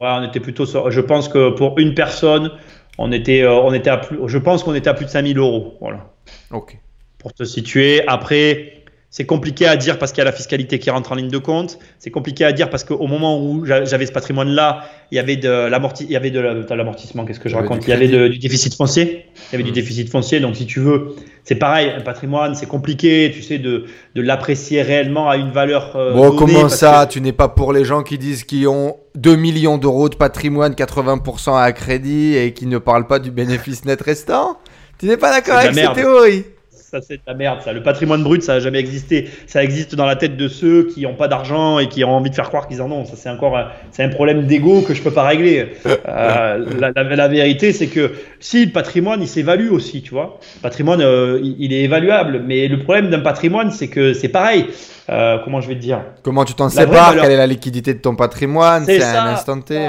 Ouais, 0.00 0.08
on 0.10 0.22
était 0.22 0.40
plutôt. 0.40 0.64
Je 0.66 1.00
pense 1.00 1.28
que 1.28 1.50
pour 1.50 1.78
une 1.78 1.94
personne, 1.94 2.50
on 2.98 3.12
était, 3.12 3.42
euh, 3.42 3.54
on 3.54 3.72
était 3.72 3.90
à 3.90 3.98
plus, 3.98 4.18
je 4.26 4.38
pense 4.38 4.62
qu'on 4.62 4.74
était 4.74 4.88
à 4.88 4.94
plus 4.94 5.06
de 5.06 5.10
5000 5.10 5.38
euros. 5.38 5.76
Voilà. 5.80 6.10
Ok. 6.50 6.78
Pour 7.18 7.32
te 7.32 7.44
situer. 7.44 8.06
Après, 8.06 8.75
C'est 9.16 9.24
compliqué 9.24 9.66
à 9.66 9.76
dire 9.76 9.98
parce 9.98 10.12
qu'il 10.12 10.18
y 10.18 10.26
a 10.26 10.26
la 10.26 10.36
fiscalité 10.36 10.78
qui 10.78 10.90
rentre 10.90 11.10
en 11.10 11.14
ligne 11.14 11.30
de 11.30 11.38
compte. 11.38 11.78
C'est 11.98 12.10
compliqué 12.10 12.44
à 12.44 12.52
dire 12.52 12.68
parce 12.68 12.84
qu'au 12.84 13.06
moment 13.06 13.42
où 13.42 13.64
j'avais 13.64 14.04
ce 14.04 14.12
patrimoine-là, 14.12 14.84
il 15.10 15.14
y 15.14 15.18
avait 15.18 15.36
de 15.36 15.48
l'amortissement. 15.48 16.10
Il 16.10 16.12
y 16.12 16.16
avait 16.16 16.30
de 16.30 16.74
l'amortissement. 16.74 17.24
Qu'est-ce 17.24 17.40
que 17.40 17.48
je 17.48 17.56
raconte 17.56 17.86
Il 17.86 17.88
y 17.88 17.92
avait 17.94 18.28
du 18.28 18.38
déficit 18.38 18.74
foncier. 18.74 19.24
Il 19.34 19.52
y 19.52 19.54
avait 19.54 19.64
du 19.64 19.70
mmh. 19.70 19.72
déficit 19.72 20.10
foncier. 20.10 20.38
Donc, 20.40 20.56
si 20.56 20.66
tu 20.66 20.80
veux, 20.80 21.16
c'est 21.44 21.54
pareil. 21.54 21.90
Un 21.96 22.02
patrimoine, 22.02 22.54
c'est 22.56 22.66
compliqué, 22.66 23.32
tu 23.34 23.40
sais, 23.40 23.56
de, 23.56 23.86
de 24.14 24.20
l'apprécier 24.20 24.82
réellement 24.82 25.30
à 25.30 25.38
une 25.38 25.50
valeur. 25.50 25.96
Euh, 25.96 26.12
bon, 26.12 26.36
comment 26.36 26.68
ça 26.68 27.06
Tu 27.06 27.22
n'es 27.22 27.32
pas 27.32 27.48
pour 27.48 27.72
les 27.72 27.86
gens 27.86 28.02
qui 28.02 28.18
disent 28.18 28.44
qu'ils 28.44 28.68
ont 28.68 28.96
2 29.14 29.34
millions 29.34 29.78
d'euros 29.78 30.10
de 30.10 30.16
patrimoine, 30.16 30.74
80% 30.74 31.58
à 31.58 31.72
crédit 31.72 32.36
et 32.36 32.52
qui 32.52 32.66
ne 32.66 32.76
parlent 32.76 33.06
pas 33.06 33.18
du 33.18 33.30
bénéfice 33.30 33.86
net 33.86 34.02
restant? 34.02 34.58
Tu 34.98 35.06
n'es 35.06 35.16
pas 35.16 35.30
d'accord 35.30 35.56
avec 35.56 35.74
cette 35.74 35.94
théorie? 35.94 36.44
Ça 36.90 37.00
c'est 37.02 37.16
de 37.16 37.22
la 37.26 37.34
merde. 37.34 37.60
Ça. 37.62 37.72
Le 37.72 37.82
patrimoine 37.82 38.22
brut, 38.22 38.42
ça 38.42 38.54
n'a 38.54 38.60
jamais 38.60 38.78
existé. 38.78 39.28
Ça 39.46 39.62
existe 39.64 39.94
dans 39.96 40.06
la 40.06 40.14
tête 40.14 40.36
de 40.36 40.46
ceux 40.46 40.86
qui 40.86 41.02
n'ont 41.02 41.14
pas 41.14 41.26
d'argent 41.26 41.78
et 41.78 41.88
qui 41.88 42.04
ont 42.04 42.10
envie 42.10 42.30
de 42.30 42.34
faire 42.34 42.48
croire 42.48 42.68
qu'ils 42.68 42.80
en 42.80 42.90
ont. 42.92 43.04
Ça, 43.04 43.14
c'est 43.16 43.28
encore 43.28 43.58
c'est 43.90 44.04
un 44.04 44.08
problème 44.08 44.46
d'ego 44.46 44.82
que 44.82 44.94
je 44.94 45.02
peux 45.02 45.10
pas 45.10 45.24
régler. 45.24 45.72
Euh, 46.08 46.64
la, 46.78 47.28
vérité, 47.28 47.72
c'est 47.72 47.88
que 47.88 48.12
si 48.38 48.66
le 48.66 48.72
patrimoine, 48.72 49.20
il 49.20 49.28
s'évalue 49.28 49.70
aussi, 49.70 50.02
tu 50.02 50.10
vois. 50.10 50.38
Le 50.56 50.62
patrimoine, 50.62 51.00
euh, 51.00 51.40
il, 51.42 51.72
est 51.72 51.82
évaluable. 51.82 52.42
Mais 52.46 52.68
le 52.68 52.78
problème 52.78 53.10
d'un 53.10 53.20
patrimoine, 53.20 53.70
c'est 53.70 53.88
que 53.88 54.12
c'est 54.12 54.28
pareil. 54.28 54.66
Euh, 55.08 55.38
comment 55.44 55.60
je 55.60 55.68
vais 55.68 55.74
te 55.74 55.80
dire? 55.80 56.02
Comment 56.22 56.44
tu 56.44 56.54
t'en 56.54 56.68
sépares? 56.68 57.16
Quelle 57.20 57.32
est 57.32 57.36
la 57.36 57.46
liquidité 57.46 57.94
de 57.94 58.00
ton 58.00 58.14
patrimoine? 58.14 58.84
C'est 58.84 59.02
un 59.02 59.26
instant 59.26 59.60
T 59.60 59.88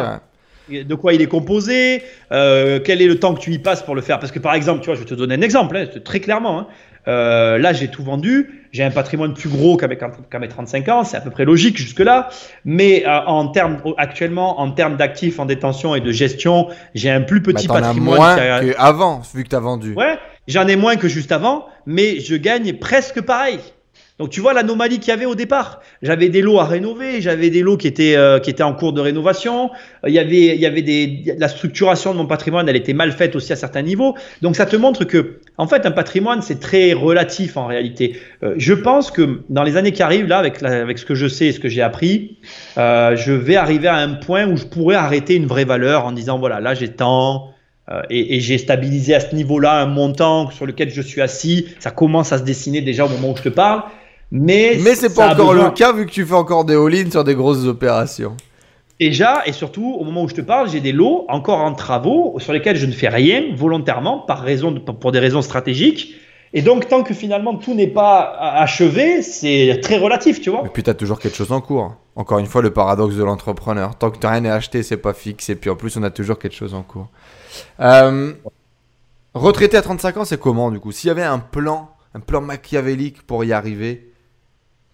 de 0.70 0.96
quoi 0.96 1.14
il 1.14 1.22
est 1.22 1.28
composé, 1.28 2.04
euh, 2.32 2.80
quel 2.84 3.02
est 3.02 3.08
le 3.08 3.20
temps 3.20 3.34
que 3.34 3.40
tu 3.40 3.52
y 3.54 3.60
passes 3.60 3.84
pour 3.84 3.96
le 3.96 4.02
faire. 4.02 4.20
Parce 4.20 4.32
que 4.32 4.40
par 4.40 4.54
exemple, 4.54 4.82
tu 4.82 4.88
vois, 4.88 4.96
je 4.96 5.00
vais 5.00 5.06
te 5.06 5.14
donner 5.14 5.36
un 5.36 5.42
exemple, 5.42 5.78
hein, 5.78 5.86
très 6.04 6.20
clairement. 6.20 6.60
Hein. 6.60 6.68
Euh, 7.08 7.58
là, 7.58 7.72
j'ai 7.72 7.88
tout 7.88 8.04
vendu, 8.04 8.68
j'ai 8.74 8.84
un 8.84 8.92
patrimoine 8.92 9.34
plus 9.34 9.48
gros 9.48 9.78
qu'à 9.78 9.88
mes, 9.88 10.48
35 10.48 10.90
ans, 10.90 11.04
c'est 11.06 11.16
à 11.16 11.22
peu 11.22 11.30
près 11.30 11.46
logique 11.46 11.78
jusque-là. 11.78 12.28
Mais 12.66 13.06
euh, 13.08 13.20
en 13.26 13.48
termes, 13.48 13.82
actuellement, 13.98 14.60
en 14.60 14.72
termes 14.72 14.98
d'actifs 14.98 15.40
en 15.40 15.46
détention 15.46 15.96
et 15.96 16.02
de 16.02 16.12
gestion, 16.12 16.68
j'ai 16.96 17.10
un 17.10 17.22
plus 17.22 17.42
petit 17.42 17.68
bah, 17.68 17.76
patrimoine. 17.76 18.18
moins 18.18 18.36
qu'avant, 18.36 19.22
vu 19.34 19.46
que 19.46 19.50
tu 19.50 19.56
as 19.56 19.60
vendu. 19.60 19.94
Ouais, 19.94 20.18
j'en 20.48 20.68
ai 20.68 20.76
moins 20.76 20.98
que 20.98 21.08
juste 21.08 21.32
avant, 21.32 21.68
mais 21.86 22.20
je 22.20 22.36
gagne 22.36 22.74
presque 22.74 23.22
pareil. 23.22 23.60
Donc 24.20 24.32
tu 24.32 24.42
vois 24.42 24.54
l'anomalie 24.54 24.98
qu'il 25.00 25.10
y 25.10 25.12
avait 25.12 25.26
au 25.26 25.36
départ. 25.36 25.82
J'avais 26.02 26.30
des 26.30 26.42
lots 26.42 26.60
à 26.60 26.66
rénover, 26.66 27.22
j'avais 27.22 27.52
des 27.52 27.62
lots 27.62 27.78
qui 27.78 27.88
étaient 27.88 28.16
euh, 28.16 28.40
qui 28.40 28.50
étaient 28.50 28.64
en 28.64 28.74
cours 28.74 28.92
de 28.94 29.02
rénovation. 29.02 29.70
Il 30.08 30.14
y 30.14 30.18
avait 30.18 30.56
il 30.56 30.60
y 30.60 30.66
avait 30.66 30.82
des 30.82 31.36
la 31.38 31.48
structuration 31.48 32.14
de 32.14 32.18
mon 32.18 32.26
patrimoine, 32.26 32.68
elle 32.68 32.76
était 32.76 32.94
mal 32.94 33.12
faite 33.12 33.36
aussi 33.36 33.54
à 33.54 33.56
certains 33.56 33.84
niveaux. 33.84 34.16
Donc 34.42 34.56
ça 34.56 34.66
te 34.66 34.76
montre 34.76 35.04
que 35.06 35.40
en 35.58 35.68
fait 35.68 35.86
un 35.86 35.92
patrimoine 35.92 36.42
c'est 36.42 36.60
très 36.60 36.94
relatif 36.94 37.58
en 37.58 37.68
réalité. 37.68 38.20
Euh, 38.42 38.56
je 38.58 38.74
pense 38.74 39.12
que 39.12 39.42
dans 39.50 39.64
les 39.64 39.78
années 39.78 39.92
qui 39.92 40.02
arrivent 40.02 40.28
là 40.28 40.40
avec 40.40 40.64
avec 40.64 40.98
ce 40.98 41.06
que 41.06 41.14
je 41.14 41.28
sais 41.28 41.48
et 41.48 41.52
ce 41.52 41.60
que 41.60 41.70
j'ai 41.70 41.84
appris, 41.84 42.40
euh, 42.80 43.16
je 43.16 43.34
vais 43.34 43.56
arriver 43.56 43.88
à 43.88 43.98
un 43.98 44.16
point 44.16 44.48
où 44.48 44.58
je 44.58 44.66
pourrais 44.66 44.96
arrêter 44.96 45.36
une 45.36 45.46
vraie 45.46 45.66
valeur 45.66 46.06
en 46.06 46.12
disant 46.12 46.40
voilà 46.40 46.60
là 46.60 46.74
j'ai 46.74 46.90
tant 46.90 47.52
et, 48.10 48.36
et 48.36 48.40
j'ai 48.42 48.58
stabilisé 48.58 49.16
à 49.16 49.22
ce 49.22 49.34
niveau-là 49.34 49.80
un 49.80 49.86
montant 49.86 50.52
sur 50.52 50.66
lequel 50.66 50.90
je 50.90 51.02
suis 51.02 51.22
assis. 51.22 51.68
Ça 51.80 51.90
commence 51.90 52.34
à 52.34 52.38
se 52.38 52.44
dessiner 52.44 52.82
déjà 52.82 53.06
au 53.06 53.10
moment 53.10 53.32
où 53.32 53.38
je 53.38 53.44
te 53.44 53.50
parle. 53.50 53.84
Mais, 54.32 54.78
mais 54.84 54.96
c'est 54.96 55.14
pas 55.14 55.34
encore 55.34 55.54
le 55.54 55.72
cas 55.72 55.94
vu 55.94 56.06
que 56.06 56.12
tu 56.12 56.26
fais 56.26 56.34
encore 56.34 56.66
des 56.66 56.76
all-in 56.76 57.10
sur 57.10 57.24
des 57.24 57.36
grosses 57.36 57.66
opérations. 57.66 58.36
Déjà, 59.00 59.44
et 59.46 59.52
surtout, 59.52 59.96
au 60.00 60.04
moment 60.04 60.24
où 60.24 60.28
je 60.28 60.34
te 60.34 60.42
parle, 60.42 60.70
j'ai 60.70 60.80
des 60.80 60.92
lots 60.92 61.26
encore 61.30 61.60
en 61.60 61.74
travaux 61.74 62.36
sur 62.40 62.52
lesquels 62.52 62.76
je 62.76 62.88
ne 62.88 62.92
fais 62.92 63.10
rien 63.10 63.44
volontairement 63.56 64.20
par 64.20 64.42
raison 64.42 64.74
pour 64.80 65.12
des 65.12 65.20
raisons 65.20 65.44
stratégiques. 65.44 66.16
Et 66.54 66.62
donc, 66.62 66.88
tant 66.88 67.04
que 67.04 67.14
finalement 67.14 67.56
tout 67.56 67.76
n'est 67.76 67.88
pas 67.88 68.36
achevé, 68.40 69.22
c'est 69.22 69.80
très 69.84 69.98
relatif, 69.98 70.42
tu 70.42 70.50
vois. 70.50 70.64
Et 70.66 70.70
puis, 70.70 70.82
tu 70.82 70.90
as 70.90 70.96
toujours 70.96 71.20
quelque 71.20 71.36
chose 71.36 71.52
en 71.52 71.62
cours. 71.62 71.96
Encore 72.16 72.40
une 72.40 72.48
fois, 72.48 72.64
le 72.64 72.72
paradoxe 72.72 73.16
de 73.16 73.24
l'entrepreneur. 73.24 73.96
Tant 73.96 74.10
que 74.10 74.18
tu 74.18 74.26
rien 74.26 74.46
à 74.46 74.56
acheter, 74.56 74.82
c'est 74.82 74.98
pas 74.98 75.14
fixe. 75.14 75.50
Et 75.50 75.56
puis, 75.56 75.70
en 75.70 75.76
plus, 75.76 75.96
on 75.98 76.04
a 76.04 76.10
toujours 76.10 76.40
quelque 76.40 76.56
chose 76.56 76.74
en 76.74 76.82
cours. 76.82 77.10
Euh, 77.80 78.34
retraité 79.36 79.78
à 79.78 79.82
35 79.84 80.18
ans, 80.18 80.26
c'est 80.26 80.40
comment, 80.40 80.72
du 80.72 80.80
coup? 80.80 80.92
S'il 80.92 81.10
y 81.10 81.12
avait 81.12 81.24
un 81.24 81.40
plan, 81.40 81.92
un 82.16 82.20
plan 82.20 82.42
machiavélique 82.42 83.22
pour 83.24 83.44
y 83.44 83.54
arriver, 83.54 84.07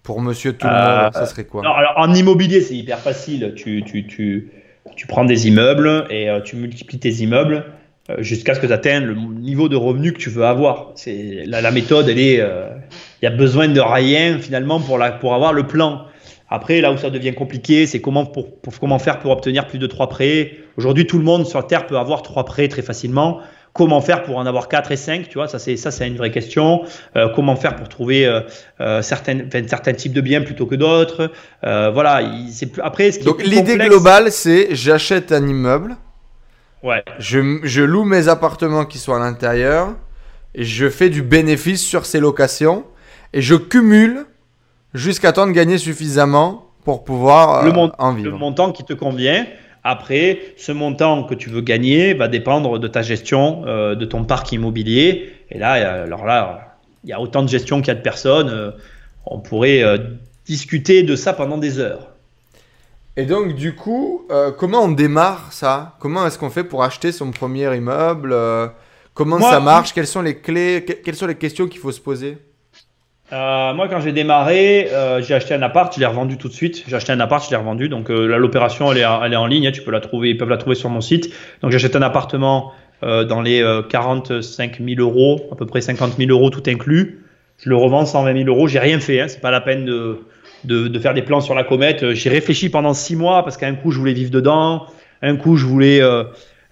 pour 0.04 0.22
monsieur 0.22 0.54
tout 0.54 0.68
le 0.68 0.74
monde, 0.74 1.14
ça 1.14 1.26
serait 1.26 1.46
quoi 1.46 1.62
alors, 1.62 1.94
En 1.96 2.14
immobilier, 2.14 2.62
c'est 2.62 2.76
hyper 2.76 3.00
facile. 3.00 3.54
Tu, 3.56 3.84
tu, 3.84 4.06
tu, 4.06 4.52
tu, 4.96 5.08
prends 5.08 5.24
des 5.24 5.48
immeubles 5.48 6.06
et 6.10 6.30
euh, 6.30 6.42
tu 6.42 6.58
multiplies 6.58 7.00
tes 7.00 7.10
immeubles 7.10 7.66
euh, 8.10 8.22
jusqu'à 8.22 8.54
ce 8.54 8.60
que 8.60 8.68
tu 8.68 8.74
atteignes 8.74 9.06
le 9.06 9.16
niveau 9.16 9.70
de 9.70 9.78
revenu 9.78 10.12
que 10.12 10.20
tu 10.20 10.30
veux 10.30 10.46
avoir. 10.46 10.92
C'est 10.96 11.44
la, 11.46 11.62
la, 11.62 11.72
méthode, 11.72 12.10
elle 12.10 12.20
est. 12.20 12.42
Euh, 12.42 12.70
il 13.22 13.26
y 13.26 13.28
a 13.28 13.32
besoin 13.32 13.70
de 13.70 13.80
rien 13.80 14.38
finalement 14.40 14.82
pour, 14.82 14.98
la, 14.98 15.14
pour 15.14 15.34
avoir 15.34 15.54
le 15.54 15.66
plan. 15.66 16.06
Après, 16.50 16.82
là 16.82 16.92
où 16.92 16.98
ça 16.98 17.10
devient 17.10 17.34
compliqué, 17.34 17.88
c'est 17.88 18.02
comment, 18.02 18.26
pour, 18.26 18.60
pour, 18.60 18.78
comment 18.78 19.00
faire 19.00 19.20
pour 19.20 19.32
obtenir 19.32 19.68
plus 19.68 19.80
de 19.80 19.88
trois 19.88 20.10
prêts. 20.10 20.58
Aujourd'hui, 20.76 21.08
tout 21.08 21.18
le 21.18 21.24
monde 21.24 21.48
sur 21.48 21.66
Terre 21.66 21.88
peut 21.88 21.98
avoir 21.98 22.22
trois 22.24 22.44
prêts 22.44 22.68
très 22.68 22.82
facilement. 22.82 23.40
Comment 23.74 24.02
faire 24.02 24.22
pour 24.22 24.38
en 24.38 24.46
avoir 24.46 24.68
4 24.68 24.92
et 24.92 24.96
5 24.96 25.30
Tu 25.30 25.40
vois, 25.40 25.48
ça 25.48 25.58
c'est 25.58 25.78
ça 25.78 25.90
c'est 25.90 26.08
une 26.08 26.18
vraie 26.18 26.30
question. 26.30 26.84
Euh, 27.16 27.30
comment 27.34 27.56
faire 27.56 27.76
pour 27.76 27.90
trouver 27.90 28.26
euh, 28.28 28.42
euh, 28.82 29.02
certaines, 29.02 29.50
certains 29.68 29.94
types 29.94 30.14
de 30.14 30.22
biens 30.22 30.42
plutôt 30.42 30.68
que 30.68 30.76
d'autres 30.76 31.32
Voilà. 31.64 32.22
C'est 32.52 32.80
après. 32.80 33.12
Ce 33.12 33.20
qui 33.20 33.26
Donc 33.26 33.42
l'idée 33.44 33.78
globale, 33.78 34.32
c'est 34.32 34.76
j'achète 34.76 35.32
un 35.32 35.48
immeuble. 35.48 35.96
Ouais. 36.84 37.04
Je, 37.18 37.60
je 37.64 37.82
loue 37.82 38.04
mes 38.04 38.28
appartements 38.28 38.86
qui 38.86 39.00
sont 39.00 39.14
à 39.14 39.20
l'intérieur 39.20 39.96
et 40.54 40.66
je 40.66 40.90
fais 40.90 41.10
du 41.10 41.22
bénéfice 41.22 41.82
sur 41.82 42.06
ces 42.06 42.20
locations 42.20 42.84
et 43.32 43.42
je 43.42 43.56
cumule 43.56 44.26
jusqu'à 44.94 45.32
temps 45.32 45.48
de 45.48 45.52
gagner 45.52 45.78
suffisamment 45.78 46.70
pour 46.84 47.04
pouvoir 47.04 47.64
le 47.64 47.72
en 47.72 48.14
vivre. 48.14 48.30
Le 48.30 48.38
montant 48.38 48.72
qui 48.72 48.84
te 48.84 48.94
convient. 48.94 49.46
Après, 49.84 50.40
ce 50.56 50.72
montant 50.72 51.24
que 51.24 51.36
tu 51.36 51.50
veux 51.50 51.62
gagner 51.62 52.14
va 52.14 52.30
dépendre 52.30 52.80
de 52.80 52.88
ta 52.88 53.02
gestion, 53.02 53.64
euh, 53.66 53.96
de 53.96 54.06
ton 54.06 54.24
parc 54.24 54.52
immobilier. 54.54 55.34
Et 55.52 55.58
là, 55.58 56.04
alors 56.04 56.26
là, 56.26 56.78
il 57.04 57.10
y 57.10 57.14
a 57.14 57.20
autant 57.20 57.44
de 57.44 57.50
gestion 57.50 57.80
qu'il 57.82 57.90
y 57.90 57.92
a 57.92 57.96
de 57.96 58.02
personnes. 58.02 58.50
Euh, 58.50 58.72
on 59.26 59.40
pourrait 59.40 59.84
euh, 59.84 59.98
discuter 60.46 61.04
de 61.04 61.16
ça 61.18 61.34
pendant 61.34 61.58
des 61.58 61.80
heures. 61.80 62.08
Et 63.18 63.26
donc, 63.26 63.56
du 63.56 63.76
coup, 63.76 64.28
comment 64.58 64.86
on 64.86 64.92
démarre 64.92 65.54
ça? 65.54 65.96
Comment 66.00 66.26
est-ce 66.26 66.40
qu'on 66.40 66.50
fait 66.50 66.64
pour 66.64 66.84
acheter 66.84 67.12
son 67.12 67.30
premier 67.30 67.76
immeuble? 67.76 68.36
Comment 69.14 69.40
ça 69.40 69.60
marche? 69.60 69.94
Quelles 69.94 70.08
sont 70.08 70.24
les 70.24 70.40
clés? 70.40 70.84
Quelles 71.06 71.16
sont 71.16 71.28
les 71.28 71.36
questions 71.36 71.68
qu'il 71.68 71.80
faut 71.80 71.92
se 71.92 72.02
poser? 72.02 72.40
Euh, 73.34 73.74
moi, 73.74 73.88
quand 73.88 74.00
j'ai 74.00 74.12
démarré, 74.12 74.90
euh, 74.92 75.22
j'ai 75.22 75.34
acheté 75.34 75.56
un 75.56 75.62
appart, 75.64 75.92
je 75.94 76.00
l'ai 76.00 76.06
revendu 76.06 76.38
tout 76.38 76.48
de 76.48 76.54
suite. 76.54 76.84
J'ai 76.88 76.96
acheté 76.96 77.12
un 77.12 77.20
appart, 77.20 77.44
je 77.44 77.50
l'ai 77.50 77.58
revendu. 77.58 77.90
Donc 77.90 78.12
euh, 78.12 78.38
l'opération, 78.38 78.92
elle 78.92 79.00
est, 79.00 79.36
en 79.36 79.48
ligne. 79.48 79.68
Hein, 79.68 79.72
tu 79.72 79.82
peux 79.82 79.92
la 79.92 80.02
trouver, 80.02 80.30
ils 80.30 80.38
peuvent 80.38 80.50
la 80.50 80.58
trouver 80.58 80.76
sur 80.76 80.90
mon 80.90 81.02
site. 81.02 81.34
Donc 81.62 81.72
j'achète 81.72 81.96
un 81.96 82.02
appartement 82.02 82.72
dans 83.02 83.42
les 83.42 83.62
45 83.90 84.80
000 84.80 85.02
euros, 85.02 85.50
à 85.52 85.56
peu 85.56 85.66
près 85.66 85.82
50 85.82 86.16
000 86.18 86.32
euros 86.32 86.50
tout 86.50 86.64
inclus. 86.68 87.26
Je 87.58 87.70
le 87.70 87.76
revends 87.76 88.06
120 88.06 88.46
000 88.46 88.48
euros. 88.48 88.70
J'ai 88.70 88.80
rien 88.80 89.02
fait. 89.02 89.20
Hein, 89.20 89.28
c'est 89.28 89.42
pas 89.42 89.52
la 89.52 89.60
peine 89.60 89.84
de, 89.84 90.20
de, 90.64 90.88
de, 90.88 91.00
faire 91.00 91.14
des 91.14 91.22
plans 91.22 91.42
sur 91.42 91.54
la 91.54 91.66
comète. 91.66 92.14
J'ai 92.14 92.30
réfléchi 92.30 92.70
pendant 92.70 92.94
six 92.94 93.18
mois 93.18 93.44
parce 93.44 93.58
qu'un 93.58 93.76
coup 93.76 93.92
je 93.92 94.00
voulais 94.00 94.14
vivre 94.14 94.32
dedans, 94.32 94.86
un 95.22 95.36
coup 95.36 95.58
je 95.58 95.66
voulais 95.66 96.02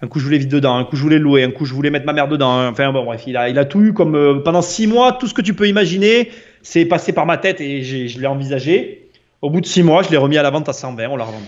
un 0.02 0.08
coup 0.08 0.18
je 0.18 0.24
voulais 0.24 0.38
vivre 0.38 0.50
dedans, 0.50 0.76
un 0.76 0.84
coup 0.84 0.96
je 0.96 1.02
voulais 1.02 1.20
louer, 1.20 1.44
un 1.44 1.52
coup 1.52 1.64
je 1.64 1.72
voulais 1.72 1.90
mettre 1.90 2.06
ma 2.06 2.12
mère 2.12 2.26
dedans. 2.26 2.68
Enfin 2.68 2.92
bon, 2.92 3.04
bref, 3.04 3.22
il 3.26 3.36
a, 3.36 3.48
il 3.48 3.58
a 3.58 3.64
tout 3.64 3.80
eu 3.80 3.92
comme 3.92 4.16
euh, 4.16 4.40
pendant 4.40 4.60
six 4.60 4.88
mois, 4.88 5.12
tout 5.12 5.28
ce 5.28 5.34
que 5.34 5.42
tu 5.42 5.54
peux 5.54 5.68
imaginer, 5.68 6.30
c'est 6.62 6.84
passé 6.84 7.12
par 7.12 7.24
ma 7.24 7.38
tête 7.38 7.60
et 7.60 7.82
je 7.82 8.20
l'ai 8.20 8.26
envisagé. 8.26 9.10
Au 9.40 9.50
bout 9.50 9.60
de 9.60 9.66
six 9.66 9.82
mois, 9.82 10.02
je 10.02 10.10
l'ai 10.10 10.16
remis 10.16 10.38
à 10.38 10.42
la 10.42 10.50
vente 10.50 10.68
à 10.68 10.72
120, 10.72 11.08
on 11.08 11.16
l'a 11.16 11.24
revendu. 11.24 11.46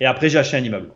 Et 0.00 0.06
après, 0.06 0.28
j'ai 0.28 0.38
acheté 0.38 0.58
un 0.58 0.64
immeuble. 0.64 0.90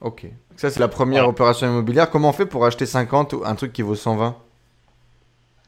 Ok. 0.00 0.26
Ça, 0.56 0.70
c'est 0.70 0.80
la 0.80 0.88
première 0.88 1.28
opération 1.28 1.66
immobilière. 1.66 2.10
Comment 2.10 2.30
on 2.30 2.32
fait 2.32 2.46
pour 2.46 2.64
acheter 2.64 2.86
50 2.86 3.32
ou 3.32 3.42
un 3.44 3.54
truc 3.54 3.72
qui 3.72 3.82
vaut 3.82 3.94
120 3.94 4.36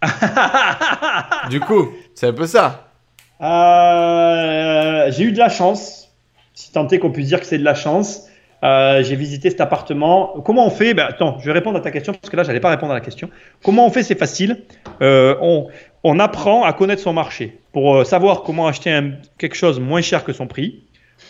Du 1.51 1.61
coup, 1.61 1.89
c'est 2.15 2.29
un 2.29 2.33
peu 2.33 2.47
ça. 2.47 2.93
Euh, 3.41 5.11
j'ai 5.11 5.25
eu 5.25 5.33
de 5.33 5.39
la 5.39 5.49
chance, 5.49 6.09
si 6.55 6.73
tant 6.73 6.89
est 6.89 6.99
qu'on 6.99 7.11
puisse 7.11 7.29
dire 7.29 7.41
que 7.41 7.47
c'est 7.47 7.59
de 7.59 7.65
la 7.65 7.75
chance. 7.75 8.28
Euh, 8.65 9.03
j'ai 9.03 9.17
visité 9.17 9.51
cet 9.51 9.61
appartement. 9.61 10.41
Comment 10.45 10.67
on 10.67 10.71
fait? 10.71 10.95
Ben, 10.95 11.07
Attends, 11.09 11.39
je 11.41 11.47
vais 11.47 11.53
répondre 11.53 11.79
à 11.79 11.81
ta 11.81 11.91
question 11.91 12.13
parce 12.13 12.31
que 12.31 12.37
là, 12.37 12.43
je 12.43 12.49
n'allais 12.49 12.61
pas 12.61 12.71
répondre 12.71 12.93
à 12.93 12.95
la 12.95 13.01
question. 13.01 13.31
Comment 13.63 13.87
on 13.87 13.91
fait? 13.91 14.03
C'est 14.03 14.19
facile. 14.19 14.65
Euh, 15.01 15.35
on, 16.03 16.19
apprend 16.19 16.65
à 16.65 16.73
connaître 16.73 17.03
son 17.03 17.13
marché 17.13 17.59
pour 17.73 17.97
euh, 17.97 18.05
savoir 18.05 18.43
comment 18.43 18.67
acheter 18.67 18.99
quelque 19.39 19.55
chose 19.55 19.79
moins 19.79 20.01
cher 20.01 20.25
que 20.25 20.33
son 20.33 20.47
prix. 20.47 20.83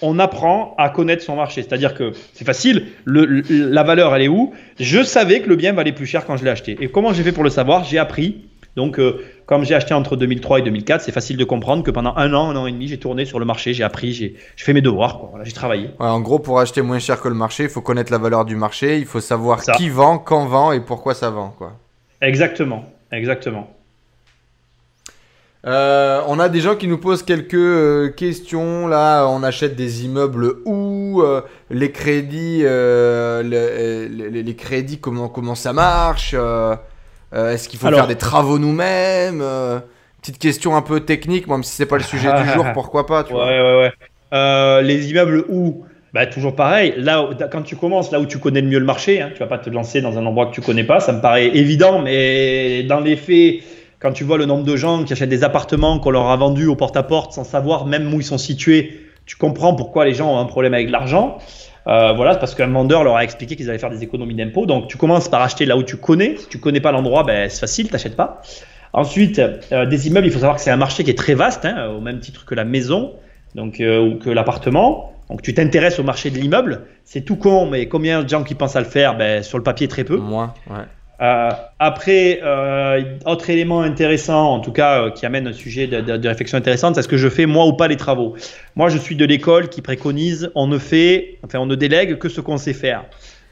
On 0.03 0.19
apprend 0.19 0.75
à 0.79 0.91
connaître 0.91 1.23
son 1.23 1.37
marché. 1.37 1.63
C'est-à-dire 1.63 1.95
que 1.95 2.13
c'est 2.33 2.45
facile. 2.45 2.87
Le, 3.05 3.43
la 3.49 3.83
valeur, 3.83 4.15
elle 4.15 4.23
est 4.23 4.29
où? 4.29 4.53
Je 4.79 5.03
savais 5.03 5.41
que 5.41 5.49
le 5.49 5.57
bien 5.57 5.73
valait 5.73 5.93
plus 5.93 6.07
cher 6.07 6.25
quand 6.25 6.37
je 6.37 6.45
l'ai 6.45 6.51
acheté. 6.51 6.77
Et 6.81 6.89
comment 6.89 7.13
j'ai 7.13 7.23
fait 7.23 7.33
pour 7.33 7.45
le 7.45 7.51
savoir? 7.51 7.85
J'ai 7.85 7.99
appris 7.99 8.45
donc, 8.79 9.01
euh, 9.01 9.25
comme 9.45 9.65
j'ai 9.65 9.75
acheté 9.75 9.93
entre 9.93 10.15
2003 10.15 10.61
et 10.61 10.63
2004, 10.63 11.03
c'est 11.03 11.11
facile 11.11 11.37
de 11.37 11.43
comprendre 11.43 11.83
que 11.83 11.91
pendant 11.91 12.15
un 12.15 12.33
an, 12.33 12.51
un 12.51 12.55
an 12.55 12.69
et 12.69 12.71
demi, 12.71 12.87
j'ai 12.87 12.97
tourné 12.97 13.25
sur 13.25 13.41
le 13.41 13.45
marché, 13.45 13.75
j'ai 13.75 13.83
appris, 13.83 14.13
j'ai 14.13 14.37
fait 14.57 14.73
mes 14.73 14.83
devoirs, 14.83 15.21
j'ai 15.43 15.51
travaillé. 15.51 15.91
en 15.99 16.21
gros, 16.21 16.39
pour 16.39 16.61
acheter 16.61 16.81
moins 16.81 17.01
cher 17.01 17.21
que 17.21 17.27
le 17.27 17.35
marché, 17.35 17.65
il 17.65 17.71
faut 17.71 17.81
connaître 17.81 18.13
la 18.13 18.19
valeur 18.19 18.45
du 18.45 18.55
marché, 18.55 18.99
il 18.99 19.05
faut 19.05 19.19
savoir 19.19 19.63
qui 19.63 19.89
vend, 19.89 20.19
quand 20.19 20.47
vend 20.47 20.71
et 20.71 20.79
pourquoi 20.79 21.15
ça 21.15 21.29
vend. 21.29 21.53
Quoi. 21.59 21.73
Exactement, 22.23 22.85
exactement. 23.11 23.69
Euh, 25.67 26.23
on 26.29 26.39
a 26.39 26.49
des 26.49 26.61
gens 26.61 26.77
qui 26.77 26.87
nous 26.87 26.99
posent 26.99 27.25
quelques 27.25 27.55
euh, 27.55 28.11
questions. 28.11 28.87
Là, 28.87 29.27
on 29.27 29.43
achète 29.43 29.75
des 29.75 30.05
immeubles 30.05 30.55
où 30.67 31.21
euh, 31.21 31.41
les 31.69 31.91
crédits, 31.91 32.63
les, 32.63 34.55
crédits, 34.57 35.01
comment 35.01 35.29
comment 35.29 35.57
ça 35.57 35.73
marche 35.73 36.37
Est-ce 37.33 37.69
qu'il 37.69 37.79
faut 37.79 37.89
faire 37.89 38.07
des 38.07 38.17
travaux 38.17 38.59
nous-mêmes 38.59 39.45
Petite 40.21 40.39
question 40.39 40.77
un 40.77 40.83
peu 40.83 41.01
technique, 41.01 41.47
même 41.47 41.63
si 41.63 41.73
c'est 41.73 41.87
pas 41.87 41.97
le 41.97 42.03
sujet 42.03 42.33
du 42.43 42.49
jour, 42.51 42.67
pourquoi 42.75 43.07
pas 43.07 43.23
tu 43.23 43.33
ouais, 43.33 43.41
ouais, 43.41 43.93
ouais. 44.33 44.83
les 44.83 45.11
immeubles 45.11 45.45
où 45.49 45.85
bah, 46.15 46.27
toujours 46.27 46.57
pareil, 46.57 46.95
là, 46.97 47.29
quand 47.53 47.63
tu 47.63 47.77
commences, 47.77 48.11
là 48.11 48.19
où 48.19 48.27
tu 48.27 48.39
connais 48.39 48.63
le 48.63 48.69
mieux 48.69 48.79
le 48.79 48.85
marché, 48.85 49.21
hein, 49.21 49.31
tu 49.33 49.41
vas 49.41 49.47
pas 49.47 49.59
te 49.59 49.69
lancer 49.69 50.01
dans 50.01 50.17
un 50.17 50.25
endroit 50.25 50.47
que 50.47 50.53
tu 50.55 50.63
connais 50.63 50.85
pas, 50.85 51.01
ça 51.01 51.13
me 51.13 51.21
paraît 51.21 51.49
évident, 51.49 52.01
mais 52.01 52.83
dans 52.85 53.01
les 53.01 53.17
faits, 53.17 53.61
quand 54.01 54.13
tu 54.13 54.25
vois 54.25 54.39
le 54.39 54.47
nombre 54.47 54.65
de 54.65 54.77
gens 54.77 55.05
qui 55.05 55.13
achètent 55.13 55.29
des 55.29 55.45
appartements 55.45 55.99
qu'on 55.99 56.11
leur 56.11 56.29
a 56.31 56.37
vendus 56.37 56.67
au 56.67 56.77
porte-à-porte 56.77 57.33
sans 57.33 57.45
savoir 57.45 57.85
même 57.85 58.13
où 58.13 58.21
ils 58.21 58.25
sont 58.25 58.39
situés, 58.39 59.01
tu 59.27 59.37
comprends 59.37 59.75
pourquoi 59.75 60.07
les 60.07 60.15
gens 60.15 60.35
ont 60.35 60.39
un 60.39 60.47
problème 60.47 60.73
avec 60.73 60.89
l'argent. 60.91 61.39
Euh, 61.89 62.13
voilà, 62.13 62.37
parce 62.37 62.55
qu'un 62.55 62.69
vendeur 62.69 63.03
leur 63.03 63.17
a 63.17 63.25
expliqué 63.25 63.57
qu'ils 63.57 63.71
allaient 63.71 63.79
faire 63.79 63.91
des 63.91 64.03
économies 64.03 64.35
d'impôts. 64.35 64.67
Donc 64.67 64.89
tu 64.89 64.99
commences 64.99 65.29
par 65.29 65.41
acheter 65.41 65.65
là 65.65 65.77
où 65.77 65.83
tu 65.83 65.97
connais. 65.97 66.37
Si 66.37 66.49
tu 66.49 66.59
connais 66.59 66.81
pas 66.81 66.93
l'endroit, 66.93 67.25
ben, 67.25 67.49
c'est 67.49 67.61
facile, 67.61 67.89
t'achètes 67.89 68.17
pas. 68.17 68.43
Ensuite, 68.93 69.39
euh, 69.39 69.87
des 69.87 70.09
immeubles, 70.09 70.27
il 70.27 70.33
faut 70.33 70.39
savoir 70.39 70.57
que 70.57 70.63
c'est 70.63 70.71
un 70.71 70.77
marché 70.77 71.05
qui 71.05 71.11
est 71.11 71.19
très 71.19 71.35
vaste, 71.35 71.65
hein, 71.65 71.89
au 71.89 72.01
même 72.01 72.21
titre 72.21 72.45
que 72.45 72.55
la 72.55 72.65
maison, 72.65 73.13
donc 73.55 73.81
euh, 73.81 74.01
ou 74.01 74.19
que 74.19 74.31
l'appartement. 74.31 75.13
Donc 75.31 75.43
tu 75.43 75.55
t'intéresses 75.55 75.99
au 75.99 76.03
marché 76.03 76.31
de 76.31 76.39
l'immeuble. 76.39 76.83
C'est 77.05 77.23
tout 77.23 77.37
con, 77.37 77.67
mais 77.67 77.87
combien 77.87 78.23
de 78.23 78.29
gens 78.29 78.45
qui 78.45 78.55
pensent 78.55 78.77
à 78.77 78.81
le 78.81 78.87
faire? 78.87 79.17
Ben, 79.17 79.43
Sur 79.43 79.59
le 79.59 79.65
papier, 79.65 79.89
très 79.89 80.05
peu. 80.05 80.17
Moi, 80.17 80.55
ouais. 80.71 80.85
Euh, 81.21 81.51
après, 81.81 82.41
euh, 82.45 83.03
autre 83.27 83.51
élément 83.51 83.81
intéressant, 83.81 84.55
en 84.55 84.61
tout 84.61 84.71
cas, 84.71 85.03
euh, 85.03 85.11
qui 85.11 85.27
amène 85.27 85.49
un 85.49 85.53
sujet 85.53 85.89
de, 85.89 86.29
réflexion 86.29 86.59
intéressante, 86.59 86.95
c'est 86.95 87.03
ce 87.03 87.09
que 87.09 87.17
je 87.17 87.29
fais 87.29 87.47
moi 87.47 87.67
ou 87.67 87.73
pas 87.73 87.89
les 87.89 87.97
travaux. 87.97 88.37
Moi, 88.77 88.89
je 88.89 88.99
suis 88.99 89.17
de 89.17 89.25
l'école 89.25 89.69
qui 89.69 89.83
préconise 89.83 90.51
on 90.55 90.69
ne 90.69 90.79
fait, 90.79 91.39
enfin, 91.45 91.59
on 91.59 91.67
ne 91.67 91.75
délègue 91.75 92.19
que 92.19 92.29
ce 92.29 92.41
qu'on 92.41 92.57
sait 92.57 92.73
faire. 92.73 93.05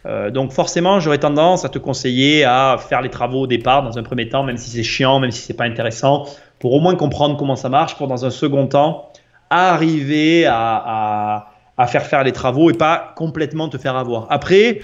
Euh, 0.06 0.30
donc 0.30 0.52
forcément, 0.52 1.01
j'aurais 1.01 1.18
tendance 1.18 1.64
à 1.64 1.68
te 1.68 1.78
conseiller 1.78 2.44
à 2.44 2.76
faire 2.78 3.02
les 3.02 3.10
travaux 3.10 3.43
au 3.43 3.47
départ, 3.48 3.82
dans 3.82 3.98
un 3.98 4.05
premier 4.05 4.28
temps, 4.28 4.44
même 4.44 4.56
si 4.56 4.70
c'est 4.70 4.84
chiant, 4.84 5.18
même 5.18 5.32
si 5.32 5.43
c'est 5.43 5.56
pas 5.56 5.64
intéressant, 5.64 6.26
pour 6.60 6.72
au 6.72 6.80
moins 6.80 6.94
comprendre 6.94 7.36
comment 7.36 7.56
ça 7.56 7.68
marche, 7.68 7.97
pour 7.97 8.06
dans 8.06 8.24
un 8.24 8.30
second 8.30 8.68
temps 8.68 9.10
arriver 9.51 10.47
à, 10.47 10.82
à 10.86 11.55
à 11.78 11.86
faire 11.86 12.06
faire 12.06 12.24
les 12.24 12.32
travaux 12.32 12.70
et 12.70 12.74
pas 12.74 13.12
complètement 13.16 13.68
te 13.68 13.76
faire 13.76 13.96
avoir. 13.96 14.26
Après, 14.30 14.80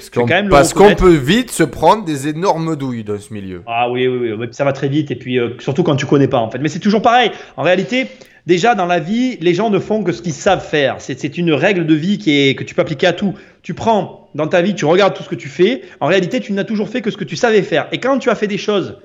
parce 0.51 0.75
qu'on, 0.75 0.95
peut 0.95 1.15
vite 1.15 1.51
se 1.51 1.63
prendre 1.63 2.05
des 2.05 2.29
énormes 2.29 2.77
douilles 2.77 3.05
dans 3.05 3.19
ce 3.19 3.33
milieu. 3.33 3.63
Ah 3.67 3.91
oui, 3.91 4.07
oui, 4.07 4.33
oui, 4.33 4.49
ça 4.51 4.65
va 4.65 4.73
très 4.73 4.89
vite 4.89 5.11
et 5.11 5.17
puis 5.17 5.39
euh, 5.39 5.51
surtout 5.59 5.83
quand 5.83 5.97
tu 5.97 6.07
connais 6.07 6.29
pas 6.29 6.39
en 6.39 6.51
fait. 6.51 6.59
Mais 6.59 6.69
c'est 6.69 6.81
toujours 6.81 7.01
pareil. 7.01 7.31
En 7.57 7.63
réalité, 7.63 8.09
déjà 8.47 8.75
dans 8.75 8.85
la 8.85 9.01
vie, 9.01 9.39
les 9.41 9.55
gens 9.55 9.71
ne 9.71 9.79
font 9.79 10.03
que 10.03 10.13
ce 10.13 10.21
qu'ils 10.21 10.35
savent 10.35 10.65
faire. 10.65 10.97
C'est, 10.99 11.19
c'est 11.19 11.39
une 11.39 11.53
règle 11.53 11.87
de 11.87 11.95
vie 11.95 12.19
qui 12.19 12.31
est 12.31 12.55
que 12.55 12.65
tu 12.65 12.75
peux 12.75 12.83
appliquer 12.83 13.07
à 13.07 13.13
tout. 13.15 13.35
Tu 13.63 13.73
prends 13.73 14.29
dans 14.35 14.49
ta 14.49 14.61
vie, 14.61 14.75
tu 14.75 14.85
regardes 14.85 15.15
tout 15.15 15.23
ce 15.23 15.29
que 15.29 15.35
tu 15.35 15.49
fais. 15.49 15.83
En 16.01 16.09
réalité, 16.09 16.41
tu 16.41 16.53
n'as 16.53 16.65
toujours 16.65 16.89
fait 16.91 17.01
que 17.01 17.11
ce 17.11 17.17
que 17.17 17.25
tu 17.25 17.37
savais 17.37 17.63
faire. 17.63 17.89
Et 17.93 17.99
quand 17.99 18.19
tu 18.19 18.29
as 18.29 18.35
fait 18.35 18.49
des 18.49 18.59
choses 18.59 18.99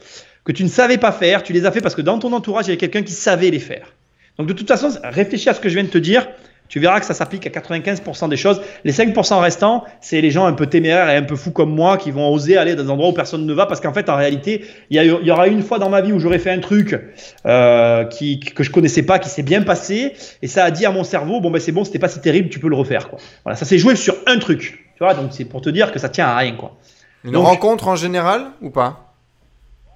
que 0.43 0.51
tu 0.51 0.63
ne 0.63 0.69
savais 0.69 0.97
pas 0.97 1.11
faire, 1.13 1.43
tu 1.43 1.53
les 1.53 1.65
as 1.65 1.71
fait 1.71 1.81
parce 1.81 1.95
que 1.95 2.01
dans 2.01 2.19
ton 2.19 2.33
entourage, 2.33 2.65
il 2.65 2.69
y 2.69 2.71
avait 2.71 2.77
quelqu'un 2.77 3.03
qui 3.03 3.13
savait 3.13 3.49
les 3.49 3.59
faire. 3.59 3.93
Donc 4.37 4.47
de 4.47 4.53
toute 4.53 4.67
façon, 4.67 4.89
réfléchis 5.03 5.49
à 5.49 5.53
ce 5.53 5.59
que 5.59 5.69
je 5.69 5.75
viens 5.75 5.83
de 5.83 5.89
te 5.89 5.97
dire 5.97 6.27
tu 6.69 6.79
verras 6.79 6.99
que 6.99 7.05
ça 7.05 7.13
s'applique 7.13 7.45
à 7.47 7.49
95% 7.49 8.29
des 8.29 8.37
choses. 8.37 8.61
Les 8.83 8.91
5% 8.91 9.39
restants, 9.39 9.83
c'est 10.01 10.21
les 10.21 10.31
gens 10.31 10.45
un 10.45 10.53
peu 10.53 10.67
téméraires 10.67 11.09
et 11.09 11.15
un 11.15 11.23
peu 11.23 11.35
fous 11.35 11.51
comme 11.51 11.73
moi 11.73 11.97
qui 11.97 12.11
vont 12.11 12.31
oser 12.31 12.57
aller 12.57 12.75
dans 12.75 12.83
des 12.83 12.89
endroits 12.89 13.09
où 13.09 13.13
personne 13.13 13.45
ne 13.45 13.53
va 13.53 13.65
parce 13.65 13.81
qu'en 13.81 13.93
fait, 13.93 14.09
en 14.09 14.15
réalité, 14.15 14.65
il 14.89 15.01
y, 15.01 15.31
aura 15.31 15.47
une 15.47 15.61
fois 15.61 15.79
dans 15.79 15.89
ma 15.89 16.01
vie 16.01 16.13
où 16.13 16.19
j'aurais 16.19 16.39
fait 16.39 16.51
un 16.51 16.59
truc 16.59 16.99
euh, 17.45 18.05
qui, 18.05 18.39
que 18.39 18.63
je 18.63 18.71
connaissais 18.71 19.03
pas, 19.03 19.19
qui 19.19 19.29
s'est 19.29 19.43
bien 19.43 19.61
passé 19.61 20.13
et 20.41 20.47
ça 20.47 20.63
a 20.63 20.71
dit 20.71 20.85
à 20.85 20.91
mon 20.91 21.03
cerveau, 21.03 21.39
bon 21.39 21.51
ben 21.51 21.59
c'est 21.59 21.71
bon, 21.71 21.83
c'était 21.83 21.99
pas 21.99 22.09
si 22.09 22.19
terrible, 22.21 22.49
tu 22.49 22.59
peux 22.59 22.69
le 22.69 22.75
refaire. 22.75 23.09
Quoi. 23.09 23.19
Voilà, 23.43 23.55
ça 23.55 23.65
s'est 23.65 23.77
joué 23.77 23.95
sur 23.95 24.15
un 24.25 24.39
truc. 24.39 24.85
Tu 24.95 25.03
vois, 25.03 25.13
donc 25.13 25.31
c'est 25.31 25.45
pour 25.45 25.61
te 25.61 25.69
dire 25.69 25.91
que 25.91 25.99
ça 25.99 26.09
tient 26.09 26.27
à 26.27 26.37
rien. 26.37 26.55
Quoi. 26.55 26.75
Une 27.23 27.37
rencontre 27.37 27.87
en 27.87 27.95
général 27.95 28.47
ou 28.61 28.69
pas? 28.69 29.13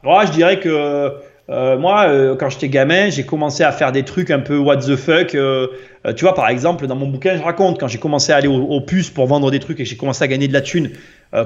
Moi, 0.03 0.25
je 0.25 0.31
dirais 0.31 0.59
que 0.59 1.13
euh, 1.51 1.77
moi, 1.77 2.05
euh, 2.07 2.35
quand 2.35 2.49
j'étais 2.49 2.69
gamin, 2.69 3.09
j'ai 3.09 3.23
commencé 3.23 3.63
à 3.63 3.71
faire 3.71 3.91
des 3.91 4.03
trucs 4.03 4.31
un 4.31 4.39
peu 4.39 4.57
what 4.57 4.77
the 4.77 4.95
fuck. 4.95 5.35
Euh, 5.35 5.67
tu 6.15 6.23
vois, 6.23 6.33
par 6.33 6.47
exemple, 6.47 6.87
dans 6.87 6.95
mon 6.95 7.07
bouquin, 7.07 7.35
je 7.35 7.43
raconte 7.43 7.79
quand 7.79 7.87
j'ai 7.87 7.99
commencé 7.99 8.31
à 8.31 8.37
aller 8.37 8.47
aux, 8.47 8.81
puces 8.81 9.09
pour 9.09 9.27
vendre 9.27 9.51
des 9.51 9.59
trucs 9.59 9.79
et 9.79 9.85
j'ai 9.85 9.97
commencé 9.97 10.23
à 10.23 10.27
gagner 10.27 10.47
de 10.47 10.53
la 10.53 10.61
thune, 10.61 10.91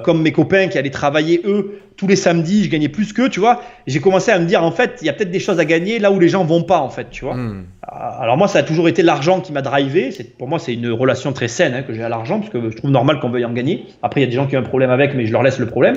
comme 0.04 0.22
mes 0.22 0.32
copains 0.32 0.70
qui 0.70 0.78
allaient 0.78 0.90
travailler 0.90 1.42
eux 1.46 1.80
tous 1.98 2.08
les 2.08 2.16
samedis, 2.16 2.64
je 2.64 2.70
gagnais 2.70 2.90
plus 2.90 3.14
qu'eux, 3.14 3.30
tu 3.30 3.40
vois. 3.40 3.62
J'ai 3.88 4.00
commencé 4.00 4.32
à 4.32 4.40
me 4.40 4.46
dire, 4.46 4.64
en 4.64 4.72
fait, 4.72 4.98
il 5.02 5.08
y 5.08 5.10
a 5.10 5.14
peut-être 5.14 5.32
des 5.32 5.40
choses 5.40 5.60
à 5.60 5.66
gagner 5.66 6.00
là 6.00 6.12
où 6.12 6.20
les 6.20 6.30
gens 6.30 6.44
vont 6.44 6.64
pas, 6.64 6.80
en 6.80 6.90
fait, 6.90 7.10
tu 7.10 7.26
vois. 7.26 7.36
Hmm. 7.36 7.66
Alors 7.88 8.38
moi, 8.38 8.48
ça 8.48 8.60
a 8.60 8.64
toujours 8.64 8.88
été 8.88 9.02
l'argent 9.02 9.42
qui 9.42 9.52
m'a 9.52 9.62
drivé. 9.62 10.10
Pour 10.38 10.48
moi, 10.48 10.60
c'est 10.60 10.74
une 10.74 10.90
relation 10.90 11.34
très 11.34 11.48
saine 11.48 11.74
hein, 11.74 11.84
que 11.84 11.94
j'ai 11.94 12.04
à 12.04 12.10
l'argent, 12.10 12.40
parce 12.40 12.52
que 12.52 12.70
je 12.70 12.78
trouve 12.78 12.92
normal 12.92 13.20
qu'on 13.20 13.30
veuille 13.30 13.46
en 13.46 13.54
gagner. 13.54 13.86
Après, 14.04 14.22
il 14.22 14.24
y 14.24 14.28
a 14.28 14.30
des 14.30 14.36
gens 14.36 14.48
qui 14.48 14.56
ont 14.56 14.60
un 14.60 14.64
problème 14.64 14.90
avec, 14.90 15.14
mais 15.16 15.26
je 15.26 15.32
leur 15.32 15.44
laisse 15.44 15.60
le 15.60 15.68
problème. 15.68 15.96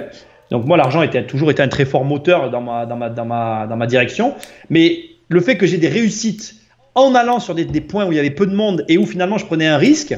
Donc 0.51 0.65
moi, 0.65 0.77
l'argent 0.77 1.03
était 1.03 1.25
toujours 1.27 1.51
été 1.51 1.63
un 1.63 1.69
très 1.69 1.85
fort 1.85 2.05
moteur 2.05 2.51
dans 2.51 2.61
ma, 2.61 2.87
dans 2.87 2.97
ma, 2.97 3.11
dans 3.11 3.25
ma, 3.25 3.67
dans 3.69 3.77
ma 3.77 3.87
direction. 3.87 4.35
Mais 4.71 5.01
le 5.29 5.41
fait 5.41 5.57
que 5.57 5.67
j'ai 5.67 5.79
des 5.79 5.89
réussites 5.89 6.57
en 6.95 7.15
allant 7.15 7.39
sur 7.39 7.55
des, 7.55 7.65
des, 7.65 7.81
points 7.81 8.07
où 8.07 8.13
il 8.13 8.17
y 8.17 8.19
avait 8.19 8.31
peu 8.31 8.47
de 8.47 8.55
monde 8.55 8.85
et 8.89 8.99
où 8.99 9.07
finalement 9.07 9.39
je 9.39 9.47
prenais 9.47 9.67
un 9.67 9.77
risque, 9.77 10.17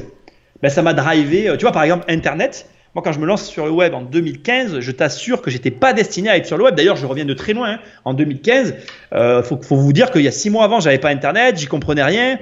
ben 0.61 0.69
ça 0.69 0.81
m'a 0.81 0.93
drivé. 0.93 1.53
Tu 1.57 1.65
vois, 1.65 1.71
par 1.71 1.83
exemple, 1.83 2.05
Internet. 2.07 2.67
Moi, 2.93 3.01
quand 3.03 3.13
je 3.13 3.19
me 3.19 3.25
lance 3.25 3.47
sur 3.47 3.65
le 3.65 3.71
web 3.71 3.93
en 3.93 4.01
2015, 4.01 4.81
je 4.81 4.91
t'assure 4.91 5.41
que 5.41 5.49
j'étais 5.49 5.71
pas 5.71 5.93
destiné 5.93 6.29
à 6.29 6.35
être 6.35 6.45
sur 6.45 6.57
le 6.57 6.65
web. 6.65 6.75
D'ailleurs, 6.75 6.97
je 6.97 7.05
reviens 7.05 7.23
de 7.23 7.33
très 7.33 7.53
loin. 7.53 7.75
Hein. 7.75 7.79
En 8.03 8.13
2015, 8.13 8.75
euh, 9.13 9.41
faut, 9.43 9.57
faut 9.61 9.77
vous 9.77 9.93
dire 9.93 10.11
qu'il 10.11 10.23
y 10.23 10.27
a 10.27 10.31
six 10.31 10.49
mois 10.49 10.65
avant, 10.65 10.81
j'avais 10.81 10.97
pas 10.97 11.09
Internet, 11.09 11.57
j'y 11.57 11.67
comprenais 11.67 12.03
rien. 12.03 12.37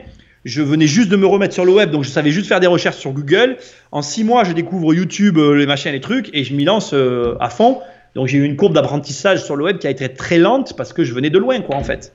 Je 0.45 0.61
venais 0.61 0.87
juste 0.87 1.09
de 1.09 1.17
me 1.17 1.25
remettre 1.25 1.53
sur 1.53 1.65
le 1.65 1.73
web, 1.73 1.91
donc 1.91 2.03
je 2.03 2.09
savais 2.09 2.31
juste 2.31 2.47
faire 2.47 2.59
des 2.59 2.67
recherches 2.67 2.97
sur 2.97 3.11
Google. 3.11 3.57
En 3.91 4.01
six 4.01 4.23
mois, 4.23 4.43
je 4.45 4.53
découvre 4.53 4.93
YouTube, 4.93 5.37
euh, 5.37 5.53
les 5.53 5.65
machins, 5.65 5.91
les 5.91 5.99
trucs, 5.99 6.29
et 6.33 6.43
je 6.43 6.53
m'y 6.53 6.63
lance 6.63 6.93
euh, 6.93 7.35
à 7.39 7.49
fond. 7.49 7.79
Donc 8.15 8.27
j'ai 8.27 8.37
eu 8.37 8.43
une 8.43 8.55
courbe 8.55 8.73
d'apprentissage 8.73 9.43
sur 9.43 9.55
le 9.55 9.65
web 9.65 9.77
qui 9.79 9.87
a 9.87 9.89
été 9.89 10.07
très 10.09 10.37
lente 10.37 10.75
parce 10.75 10.93
que 10.93 11.03
je 11.03 11.13
venais 11.13 11.29
de 11.29 11.37
loin, 11.37 11.59
quoi, 11.61 11.75
en 11.75 11.83
fait. 11.83 12.13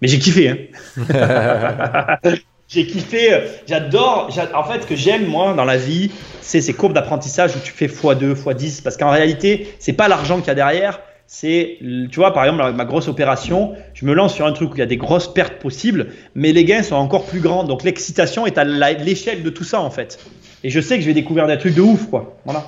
Mais 0.00 0.08
j'ai 0.08 0.18
kiffé, 0.18 0.48
hein. 0.48 2.16
j'ai 2.68 2.86
kiffé, 2.86 3.32
euh, 3.32 3.40
j'adore. 3.68 4.30
En 4.52 4.64
fait, 4.64 4.82
ce 4.82 4.86
que 4.88 4.96
j'aime, 4.96 5.26
moi, 5.26 5.54
dans 5.54 5.64
la 5.64 5.76
vie, 5.76 6.10
c'est 6.40 6.60
ces 6.60 6.74
courbes 6.74 6.94
d'apprentissage 6.94 7.54
où 7.54 7.60
tu 7.60 7.72
fais 7.72 7.86
x2, 7.86 8.34
x10, 8.34 8.82
parce 8.82 8.96
qu'en 8.96 9.10
réalité, 9.10 9.72
c'est 9.78 9.92
pas 9.92 10.08
l'argent 10.08 10.38
qu'il 10.38 10.48
y 10.48 10.50
a 10.50 10.54
derrière, 10.56 11.00
c'est, 11.34 11.78
tu 11.80 12.16
vois, 12.16 12.34
par 12.34 12.44
exemple, 12.44 12.76
ma 12.76 12.84
grosse 12.84 13.08
opération, 13.08 13.72
je 13.94 14.04
me 14.04 14.12
lance 14.12 14.34
sur 14.34 14.44
un 14.44 14.52
truc 14.52 14.72
où 14.72 14.76
il 14.76 14.80
y 14.80 14.82
a 14.82 14.86
des 14.86 14.98
grosses 14.98 15.32
pertes 15.32 15.54
possibles, 15.54 16.08
mais 16.34 16.52
les 16.52 16.66
gains 16.66 16.82
sont 16.82 16.94
encore 16.94 17.24
plus 17.24 17.40
grands. 17.40 17.64
Donc 17.64 17.84
l'excitation 17.84 18.44
est 18.44 18.58
à 18.58 18.64
l'échelle 18.64 19.42
de 19.42 19.48
tout 19.48 19.64
ça, 19.64 19.80
en 19.80 19.90
fait. 19.90 20.18
Et 20.62 20.68
je 20.68 20.78
sais 20.78 20.96
que 20.96 21.00
je 21.00 21.06
vais 21.06 21.14
découvrir 21.14 21.46
des 21.46 21.56
trucs 21.56 21.74
de 21.74 21.80
ouf, 21.80 22.06
quoi. 22.10 22.36
Voilà. 22.44 22.66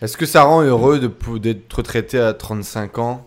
Est-ce 0.00 0.16
que 0.16 0.24
ça 0.24 0.44
rend 0.44 0.62
heureux 0.62 1.00
d'être 1.40 1.74
retraité 1.74 2.20
à 2.20 2.32
35 2.32 2.96
ans? 3.00 3.26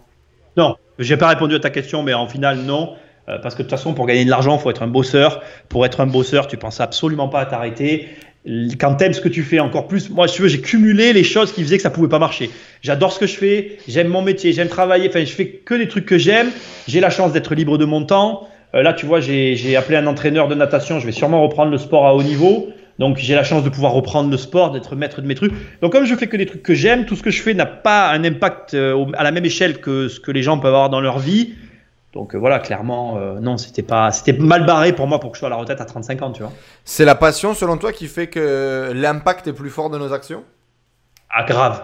Non, 0.56 0.78
j'ai 0.98 1.18
pas 1.18 1.28
répondu 1.28 1.56
à 1.56 1.60
ta 1.60 1.72
question, 1.72 2.02
mais 2.02 2.14
en 2.14 2.30
final, 2.30 2.60
non. 2.60 2.94
Euh, 3.28 3.38
parce 3.38 3.56
que 3.56 3.64
de 3.64 3.68
toute 3.68 3.78
façon, 3.78 3.94
pour 3.94 4.08
gagner 4.08 4.24
de 4.24 4.30
l'argent, 4.30 4.56
il 4.56 4.62
faut 4.62 4.70
être 4.70 4.82
un 4.82 4.88
bosseur. 4.88 5.42
Pour 5.68 5.86
être 5.86 6.00
un 6.00 6.08
bosseur, 6.08 6.48
tu 6.48 6.56
penses 6.56 6.80
absolument 6.80 7.28
pas 7.28 7.42
à 7.42 7.46
t'arrêter 7.46 8.08
quand 8.80 8.96
t'aimes 8.96 9.14
ce 9.14 9.22
que 9.22 9.30
tu 9.30 9.44
fais 9.44 9.60
encore 9.60 9.88
plus, 9.88 10.10
moi, 10.10 10.28
tu 10.28 10.42
veux, 10.42 10.48
j'ai 10.48 10.62
cumulé 10.62 11.14
les 11.14 11.24
choses 11.24 11.52
qui 11.52 11.62
faisaient 11.64 11.78
que 11.78 11.84
ça 11.84 11.90
pouvait 11.90 12.08
pas 12.08 12.20
marcher. 12.20 12.50
J'adore 12.82 13.14
ce 13.14 13.20
que 13.20 13.28
je 13.28 13.36
fais, 13.36 13.78
j'aime 13.88 14.08
mon 14.08 14.22
métier, 14.22 14.54
j'aime 14.54 14.70
travailler, 14.70 15.08
enfin, 15.10 15.24
je 15.24 15.32
fais 15.32 15.48
que 15.48 15.76
des 15.76 15.88
trucs 15.88 16.06
que 16.06 16.18
j'aime. 16.18 16.50
J'ai 16.88 17.00
la 17.00 17.10
chance 17.10 17.32
d'être 17.32 17.54
libre 17.54 17.78
de 17.78 17.86
mon 17.86 18.04
temps. 18.04 18.48
Euh, 18.74 18.82
là, 18.82 18.94
tu 18.94 19.06
vois, 19.06 19.20
j'ai 19.20 19.76
appelé 19.76 19.98
un 19.98 20.08
entraîneur 20.08 20.48
de 20.48 20.56
natation, 20.56 21.00
je 21.00 21.06
vais 21.06 21.12
sûrement 21.12 21.42
reprendre 21.42 21.72
le 21.72 21.78
sport 21.78 22.08
à 22.08 22.16
haut 22.16 22.24
niveau. 22.24 22.70
Donc, 22.98 23.18
j'ai 23.18 23.36
la 23.36 23.44
chance 23.44 23.64
de 23.64 23.70
pouvoir 23.70 23.94
reprendre 23.94 24.30
le 24.30 24.38
sport, 24.38 24.72
d'être 24.72 24.96
maître 24.96 25.22
de 25.22 25.28
mes 25.28 25.36
trucs. 25.36 25.54
Donc, 25.82 25.92
comme 25.92 26.06
je 26.06 26.16
fais 26.16 26.28
que 26.28 26.36
des 26.36 26.46
trucs 26.46 26.64
que 26.64 26.74
j'aime, 26.74 27.06
tout 27.06 27.16
ce 27.16 27.24
que 27.24 27.32
je 27.32 27.42
fais 27.42 27.54
n'a 27.54 27.66
pas 27.66 28.10
un 28.12 28.24
impact 28.26 28.74
euh, 28.74 29.06
à 29.14 29.24
la 29.24 29.32
même 29.32 29.46
échelle 29.46 29.80
que 29.80 30.10
ce 30.10 30.20
que 30.20 30.32
les 30.32 30.44
gens 30.44 30.58
peuvent 30.58 30.74
avoir 30.74 30.90
dans 30.90 31.00
leur 31.00 31.20
vie. 31.20 31.54
Donc 32.14 32.34
euh, 32.34 32.40
voilà, 32.40 32.60
clairement, 32.60 33.18
euh, 33.18 33.40
non, 33.40 33.58
c'était 33.58 33.84
pas, 33.84 34.12
c'était 34.12 34.34
mal 34.34 34.66
barré 34.66 34.94
pour 34.94 35.08
moi 35.08 35.20
pour 35.20 35.32
que 35.32 35.38
je 35.38 35.40
sois 35.40 35.48
à 35.48 35.52
la 35.52 35.58
retraite 35.58 35.80
à 35.80 35.86
35 35.86 36.22
ans, 36.22 36.32
tu 36.32 36.42
vois. 36.42 36.52
C'est 36.84 37.06
la 37.06 37.16
passion, 37.16 37.54
selon 37.54 37.78
toi, 37.78 37.92
qui 37.92 38.08
fait 38.08 38.28
que 38.28 38.92
l'impact 38.96 39.48
est 39.48 39.54
plus 39.54 39.70
fort 39.70 39.90
de 39.90 39.98
nos 39.98 40.12
actions? 40.12 40.44
Ah, 41.30 41.44
grave. 41.44 41.84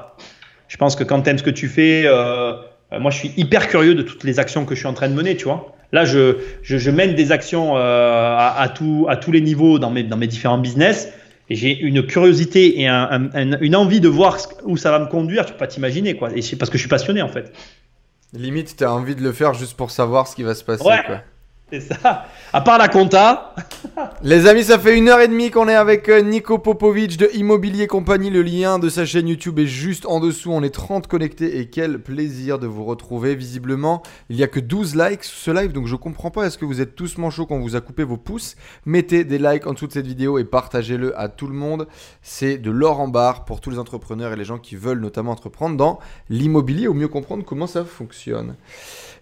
Je 0.68 0.78
pense 0.78 0.96
que 0.96 1.04
quand 1.04 1.22
tu 1.22 1.30
aimes 1.30 1.38
ce 1.38 1.44
que 1.44 1.52
tu 1.52 1.68
fais, 1.68 2.04
euh, 2.06 2.54
moi 3.00 3.12
je 3.12 3.18
suis 3.18 3.34
hyper 3.38 3.68
curieux 3.68 3.94
de 3.94 4.02
toutes 4.02 4.24
les 4.24 4.40
actions 4.40 4.66
que 4.66 4.74
je 4.74 4.80
suis 4.80 4.88
en 4.88 4.94
train 4.94 5.10
de 5.10 5.14
mener, 5.14 5.38
tu 5.38 5.46
vois. 5.46 5.74
Là, 5.92 6.04
je, 6.04 6.38
je, 6.64 6.90
mène 6.90 7.14
des 7.14 7.32
actions 7.32 7.78
à, 7.78 8.56
à, 8.58 8.70
tout, 8.70 9.06
à 9.08 9.18
tous 9.18 9.32
les 9.32 9.40
niveaux 9.40 9.78
dans 9.78 9.92
mes, 9.92 10.04
dans 10.04 10.18
mes 10.18 10.28
différents 10.28 10.58
business. 10.58 11.14
Et 11.50 11.56
j'ai 11.56 11.78
une 11.78 12.06
curiosité 12.06 12.82
et 12.82 12.88
une 12.88 13.76
envie 13.76 14.00
de 14.00 14.08
voir 14.08 14.40
où 14.64 14.78
ça 14.78 14.90
va 14.90 14.98
me 14.98 15.06
conduire, 15.06 15.46
tu 15.46 15.54
peux 15.54 15.60
pas 15.60 15.68
t'imaginer, 15.68 16.16
quoi. 16.16 16.32
Et 16.36 16.42
c'est 16.42 16.56
parce 16.56 16.72
que 16.72 16.78
je 16.78 16.82
suis 16.82 16.90
passionné, 16.90 17.22
en 17.22 17.30
fait. 17.30 17.54
Limite, 18.36 18.76
tu 18.78 18.84
as 18.84 18.94
envie 18.94 19.16
de 19.16 19.22
le 19.22 19.32
faire 19.32 19.54
juste 19.54 19.76
pour 19.76 19.92
savoir 19.92 20.28
ce 20.28 20.36
qui 20.36 20.44
va 20.44 20.56
se 20.56 20.64
passer. 20.64 20.84
Ouais. 20.84 21.24
À 22.54 22.62
part 22.62 22.78
la 22.78 22.88
compta. 22.88 23.54
Les 24.24 24.48
amis, 24.48 24.64
ça 24.64 24.80
fait 24.80 24.98
une 24.98 25.10
heure 25.10 25.20
et 25.20 25.28
demie 25.28 25.52
qu'on 25.52 25.68
est 25.68 25.76
avec 25.76 26.10
euh, 26.10 26.22
Nico 26.22 26.58
Popovic 26.58 27.18
de 27.18 27.30
Immobilier 27.34 27.88
Compagnie. 27.88 28.30
Le 28.30 28.42
lien 28.42 28.80
de 28.80 28.90
sa 28.90 29.06
chaîne 29.06 29.28
YouTube 29.28 29.60
est 29.60 29.66
juste 29.66 30.06
en 30.06 30.20
dessous. 30.20 30.52
On 30.52 30.64
est 30.64 30.70
30 30.70 31.08
connectés 31.08 31.60
et 31.60 31.70
quel 31.70 32.00
plaisir 32.00 32.60
de 32.60 32.68
vous 32.68 32.86
retrouver. 32.86 33.36
Visiblement, 33.36 34.04
il 34.30 34.38
n'y 34.38 34.44
a 34.44 34.48
que 34.48 34.60
12 34.60 34.96
likes 34.96 35.24
sur 35.24 35.38
ce 35.38 35.52
live, 35.52 35.72
donc 35.72 35.88
je 35.88 35.96
comprends 35.96 36.32
pas. 36.32 36.46
Est-ce 36.46 36.58
que 36.58 36.66
vous 36.66 36.82
êtes 36.82 36.96
tous 36.96 37.18
manchots 37.18 37.46
quand 37.46 37.60
vous 37.60 37.76
a 37.76 37.82
coupé 37.82 38.04
vos 38.04 38.18
pouces? 38.18 38.56
Mettez 38.86 39.24
des 39.24 39.38
likes 39.38 39.68
en 39.68 39.74
dessous 39.74 39.88
de 39.88 39.94
cette 39.94 40.08
vidéo 40.08 40.38
et 40.38 40.46
partagez-le 40.46 41.18
à 41.20 41.28
tout 41.28 41.48
le 41.48 41.54
monde. 41.54 41.88
C'est 42.22 42.58
de 42.58 42.72
l'or 42.72 43.00
en 43.00 43.08
barre 43.08 43.46
pour 43.46 43.62
tous 43.62 43.70
les 43.70 43.80
entrepreneurs 43.80 44.34
et 44.34 44.36
les 44.36 44.46
gens 44.46 44.60
qui 44.60 44.76
veulent 44.76 45.00
notamment 45.02 45.32
entreprendre 45.32 45.78
dans 45.78 46.00
l'immobilier 46.30 46.88
ou 46.88 46.94
mieux 46.94 47.08
comprendre 47.08 47.44
comment 47.44 47.68
ça 47.68 47.84
fonctionne. 47.84 48.56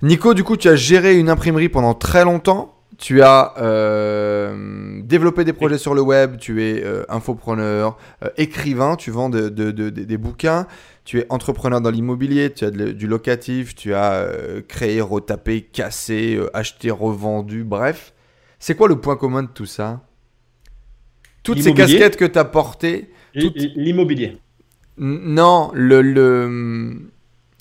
Nico, 0.03 0.33
du 0.33 0.43
coup, 0.43 0.57
tu 0.57 0.67
as 0.67 0.75
géré 0.75 1.17
une 1.17 1.29
imprimerie 1.29 1.69
pendant 1.69 1.93
très 1.93 2.25
longtemps. 2.25 2.77
Tu 2.97 3.21
as 3.21 3.53
euh, 3.57 5.01
développé 5.01 5.45
des 5.45 5.53
projets 5.53 5.77
sur 5.77 5.95
le 5.95 6.01
web, 6.01 6.37
tu 6.37 6.61
es 6.63 6.83
euh, 6.83 7.05
infopreneur, 7.09 7.97
euh, 8.23 8.27
écrivain, 8.37 8.97
tu 8.97 9.11
vends 9.11 9.29
des 9.29 10.17
bouquins, 10.17 10.67
tu 11.03 11.19
es 11.19 11.25
entrepreneur 11.29 11.81
dans 11.81 11.89
l'immobilier, 11.89 12.51
tu 12.53 12.65
as 12.65 12.71
du 12.71 13.07
locatif, 13.07 13.75
tu 13.75 13.93
as 13.93 14.27
créé, 14.67 15.01
retapé, 15.01 15.61
cassé, 15.61 16.39
acheté, 16.53 16.91
revendu, 16.91 17.63
bref. 17.63 18.13
C'est 18.59 18.75
quoi 18.75 18.87
le 18.89 18.97
point 18.97 19.15
commun 19.15 19.43
de 19.43 19.49
tout 19.49 19.65
ça? 19.65 20.01
Toutes 21.43 21.61
ces 21.61 21.73
casquettes 21.73 22.17
que 22.17 22.25
tu 22.25 22.37
as 22.37 22.45
portées. 22.45 23.09
L'immobilier. 23.33 24.37
Non, 24.97 25.71
le, 25.73 26.01
le. 26.01 27.09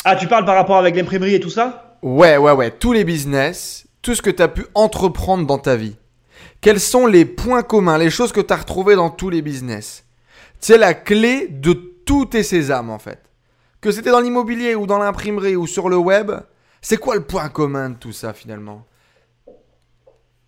Ah, 0.05 0.17
tu 0.17 0.27
parles 0.27 0.45
par 0.45 0.57
rapport 0.57 0.77
avec 0.77 0.97
l'imprimerie 0.97 1.37
et 1.37 1.41
tout 1.41 1.51
ça? 1.51 1.92
Ouais, 2.03 2.37
ouais, 2.37 2.53
ouais. 2.53 2.71
Tous 2.71 2.93
les 2.93 3.05
business, 3.05 3.87
tout 4.03 4.15
ce 4.15 4.23
que 4.23 4.31
tu 4.31 4.43
as 4.43 4.49
pu 4.49 4.67
entreprendre 4.75 5.47
dans 5.47 5.59
ta 5.59 5.77
vie. 5.77 5.97
Quels 6.61 6.81
sont 6.81 7.07
les 7.07 7.25
points 7.25 7.63
communs, 7.63 7.99
les 7.99 8.11
choses 8.11 8.33
que 8.33 8.41
tu 8.41 8.53
as 8.53 8.57
retrouvées 8.57 8.97
dans 8.97 9.11
tous 9.11 9.31
les 9.31 9.43
business? 9.43 10.05
C'est 10.59 10.79
la 10.79 10.95
clé 10.95 11.49
de 11.49 11.73
tous 11.73 12.27
tes 12.27 12.43
sésames, 12.43 12.91
en 12.91 12.99
fait. 12.99 13.21
Que 13.81 13.91
c'était 13.91 14.11
dans 14.11 14.21
l'immobilier 14.21 14.75
ou 14.75 14.87
dans 14.87 14.99
l'imprimerie 14.99 15.57
ou 15.57 15.67
sur 15.67 15.89
le 15.89 15.97
web, 15.97 16.31
c'est 16.81 16.99
quoi 16.99 17.15
le 17.15 17.25
point 17.25 17.49
commun 17.49 17.91
de 17.91 17.97
tout 17.97 18.13
ça 18.13 18.33
finalement? 18.33 18.87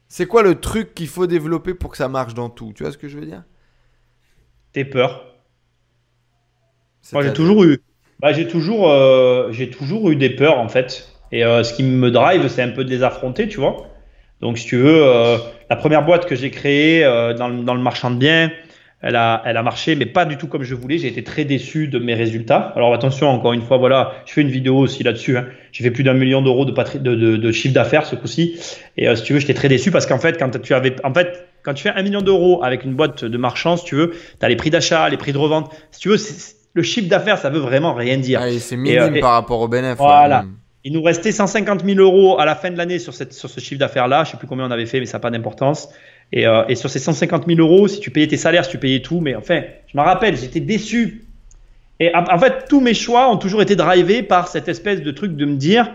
C'est 0.08 0.26
quoi 0.26 0.42
le 0.42 0.60
truc 0.60 0.94
qu'il 0.94 1.08
faut 1.08 1.26
développer 1.26 1.74
pour 1.74 1.90
que 1.90 1.96
ça 1.96 2.08
marche 2.08 2.34
dans 2.34 2.48
tout? 2.48 2.72
Tu 2.74 2.84
vois 2.84 2.92
ce 2.92 2.98
que 2.98 3.08
je 3.08 3.18
veux 3.18 3.26
dire? 3.26 3.42
Tes 4.72 4.84
peurs. 4.84 5.34
Moi, 7.12 7.22
j'ai 7.22 7.32
toujours 7.32 7.64
eu, 7.64 7.80
bah, 8.20 8.32
j'ai 8.32 8.48
toujours, 8.48 8.90
euh, 8.90 9.50
j'ai 9.50 9.70
toujours 9.70 10.10
eu 10.10 10.16
des 10.16 10.30
peurs 10.30 10.58
en 10.58 10.68
fait. 10.68 11.13
Et 11.34 11.44
euh, 11.44 11.64
ce 11.64 11.74
qui 11.74 11.82
me 11.82 12.12
drive, 12.12 12.46
c'est 12.46 12.62
un 12.62 12.68
peu 12.68 12.84
de 12.84 12.90
les 12.90 13.02
affronter, 13.02 13.48
tu 13.48 13.58
vois. 13.58 13.88
Donc, 14.40 14.56
si 14.56 14.66
tu 14.66 14.76
veux, 14.76 15.02
euh, 15.02 15.36
la 15.68 15.74
première 15.74 16.04
boîte 16.04 16.26
que 16.26 16.36
j'ai 16.36 16.50
créée 16.50 17.04
euh, 17.04 17.34
dans, 17.34 17.48
dans, 17.48 17.74
le 17.74 17.80
marchand 17.80 18.12
de 18.12 18.18
biens, 18.18 18.52
elle 19.02 19.16
a, 19.16 19.42
elle 19.44 19.56
a 19.56 19.64
marché, 19.64 19.96
mais 19.96 20.06
pas 20.06 20.26
du 20.26 20.36
tout 20.36 20.46
comme 20.46 20.62
je 20.62 20.76
voulais. 20.76 20.96
J'ai 20.96 21.08
été 21.08 21.24
très 21.24 21.44
déçu 21.44 21.88
de 21.88 21.98
mes 21.98 22.14
résultats. 22.14 22.72
Alors 22.76 22.94
attention, 22.94 23.26
encore 23.30 23.52
une 23.52 23.62
fois, 23.62 23.78
voilà, 23.78 24.12
je 24.26 24.32
fais 24.32 24.42
une 24.42 24.48
vidéo 24.48 24.76
aussi 24.76 25.02
là-dessus. 25.02 25.36
Hein. 25.36 25.46
J'ai 25.72 25.82
fait 25.82 25.90
plus 25.90 26.04
d'un 26.04 26.14
million 26.14 26.40
d'euros 26.40 26.64
de, 26.64 26.70
de, 26.70 27.14
de, 27.16 27.36
de, 27.36 27.52
chiffre 27.52 27.74
d'affaires 27.74 28.06
ce 28.06 28.14
coup-ci. 28.14 28.56
Et 28.96 29.12
si 29.16 29.22
tu 29.24 29.32
veux, 29.32 29.40
j'étais 29.40 29.54
très 29.54 29.68
déçu 29.68 29.90
parce 29.90 30.06
qu'en 30.06 30.20
fait, 30.20 30.38
quand 30.38 30.62
tu 30.62 30.72
avais, 30.72 30.94
en 31.04 31.12
fait, 31.12 31.48
quand 31.64 31.74
tu 31.74 31.82
fais 31.82 31.90
un 31.90 32.02
million 32.04 32.22
d'euros 32.22 32.62
avec 32.62 32.84
une 32.84 32.94
boîte 32.94 33.24
de 33.24 33.38
marchand, 33.38 33.76
si 33.76 33.84
tu 33.84 33.96
veux, 33.96 34.12
tu 34.12 34.46
as 34.46 34.48
les 34.48 34.56
prix 34.56 34.70
d'achat, 34.70 35.08
les 35.08 35.16
prix 35.16 35.32
de 35.32 35.38
revente. 35.38 35.72
Si 35.90 35.98
tu 35.98 36.10
veux, 36.10 36.18
le 36.74 36.82
chiffre 36.84 37.08
d'affaires, 37.08 37.38
ça 37.38 37.50
veut 37.50 37.58
vraiment 37.58 37.92
rien 37.92 38.18
dire. 38.18 38.40
Ah, 38.40 38.48
c'est 38.56 38.76
minime 38.76 39.18
par 39.20 39.32
rapport 39.32 39.60
au 39.60 39.68
bénéfice. 39.68 39.98
Voilà. 39.98 40.42
Hmm. 40.42 40.54
Il 40.84 40.92
nous 40.92 41.02
restait 41.02 41.32
150 41.32 41.84
000 41.84 41.98
euros 41.98 42.38
à 42.38 42.44
la 42.44 42.54
fin 42.54 42.70
de 42.70 42.76
l'année 42.76 42.98
sur, 42.98 43.14
cette, 43.14 43.32
sur 43.32 43.48
ce 43.48 43.58
chiffre 43.58 43.78
d'affaires-là. 43.78 44.24
Je 44.24 44.32
sais 44.32 44.36
plus 44.36 44.46
combien 44.46 44.66
on 44.66 44.70
avait 44.70 44.86
fait, 44.86 45.00
mais 45.00 45.06
ça 45.06 45.16
n'a 45.16 45.22
pas 45.22 45.30
d'importance. 45.30 45.88
Et, 46.32 46.46
euh, 46.46 46.64
et, 46.68 46.74
sur 46.74 46.90
ces 46.90 46.98
150 46.98 47.46
000 47.46 47.58
euros, 47.58 47.88
si 47.88 48.00
tu 48.00 48.10
payais 48.10 48.26
tes 48.26 48.36
salaires, 48.36 48.64
si 48.64 48.70
tu 48.70 48.78
payais 48.78 49.00
tout, 49.00 49.20
mais 49.20 49.34
enfin, 49.34 49.62
je 49.86 49.96
me 49.96 50.02
rappelle, 50.02 50.36
j'étais 50.36 50.60
déçu. 50.60 51.24
Et 52.00 52.10
en, 52.14 52.38
fait, 52.38 52.66
tous 52.68 52.80
mes 52.80 52.92
choix 52.92 53.30
ont 53.30 53.36
toujours 53.36 53.62
été 53.62 53.76
drivés 53.76 54.22
par 54.22 54.48
cette 54.48 54.68
espèce 54.68 55.00
de 55.00 55.10
truc 55.12 55.36
de 55.36 55.44
me 55.44 55.54
dire, 55.54 55.92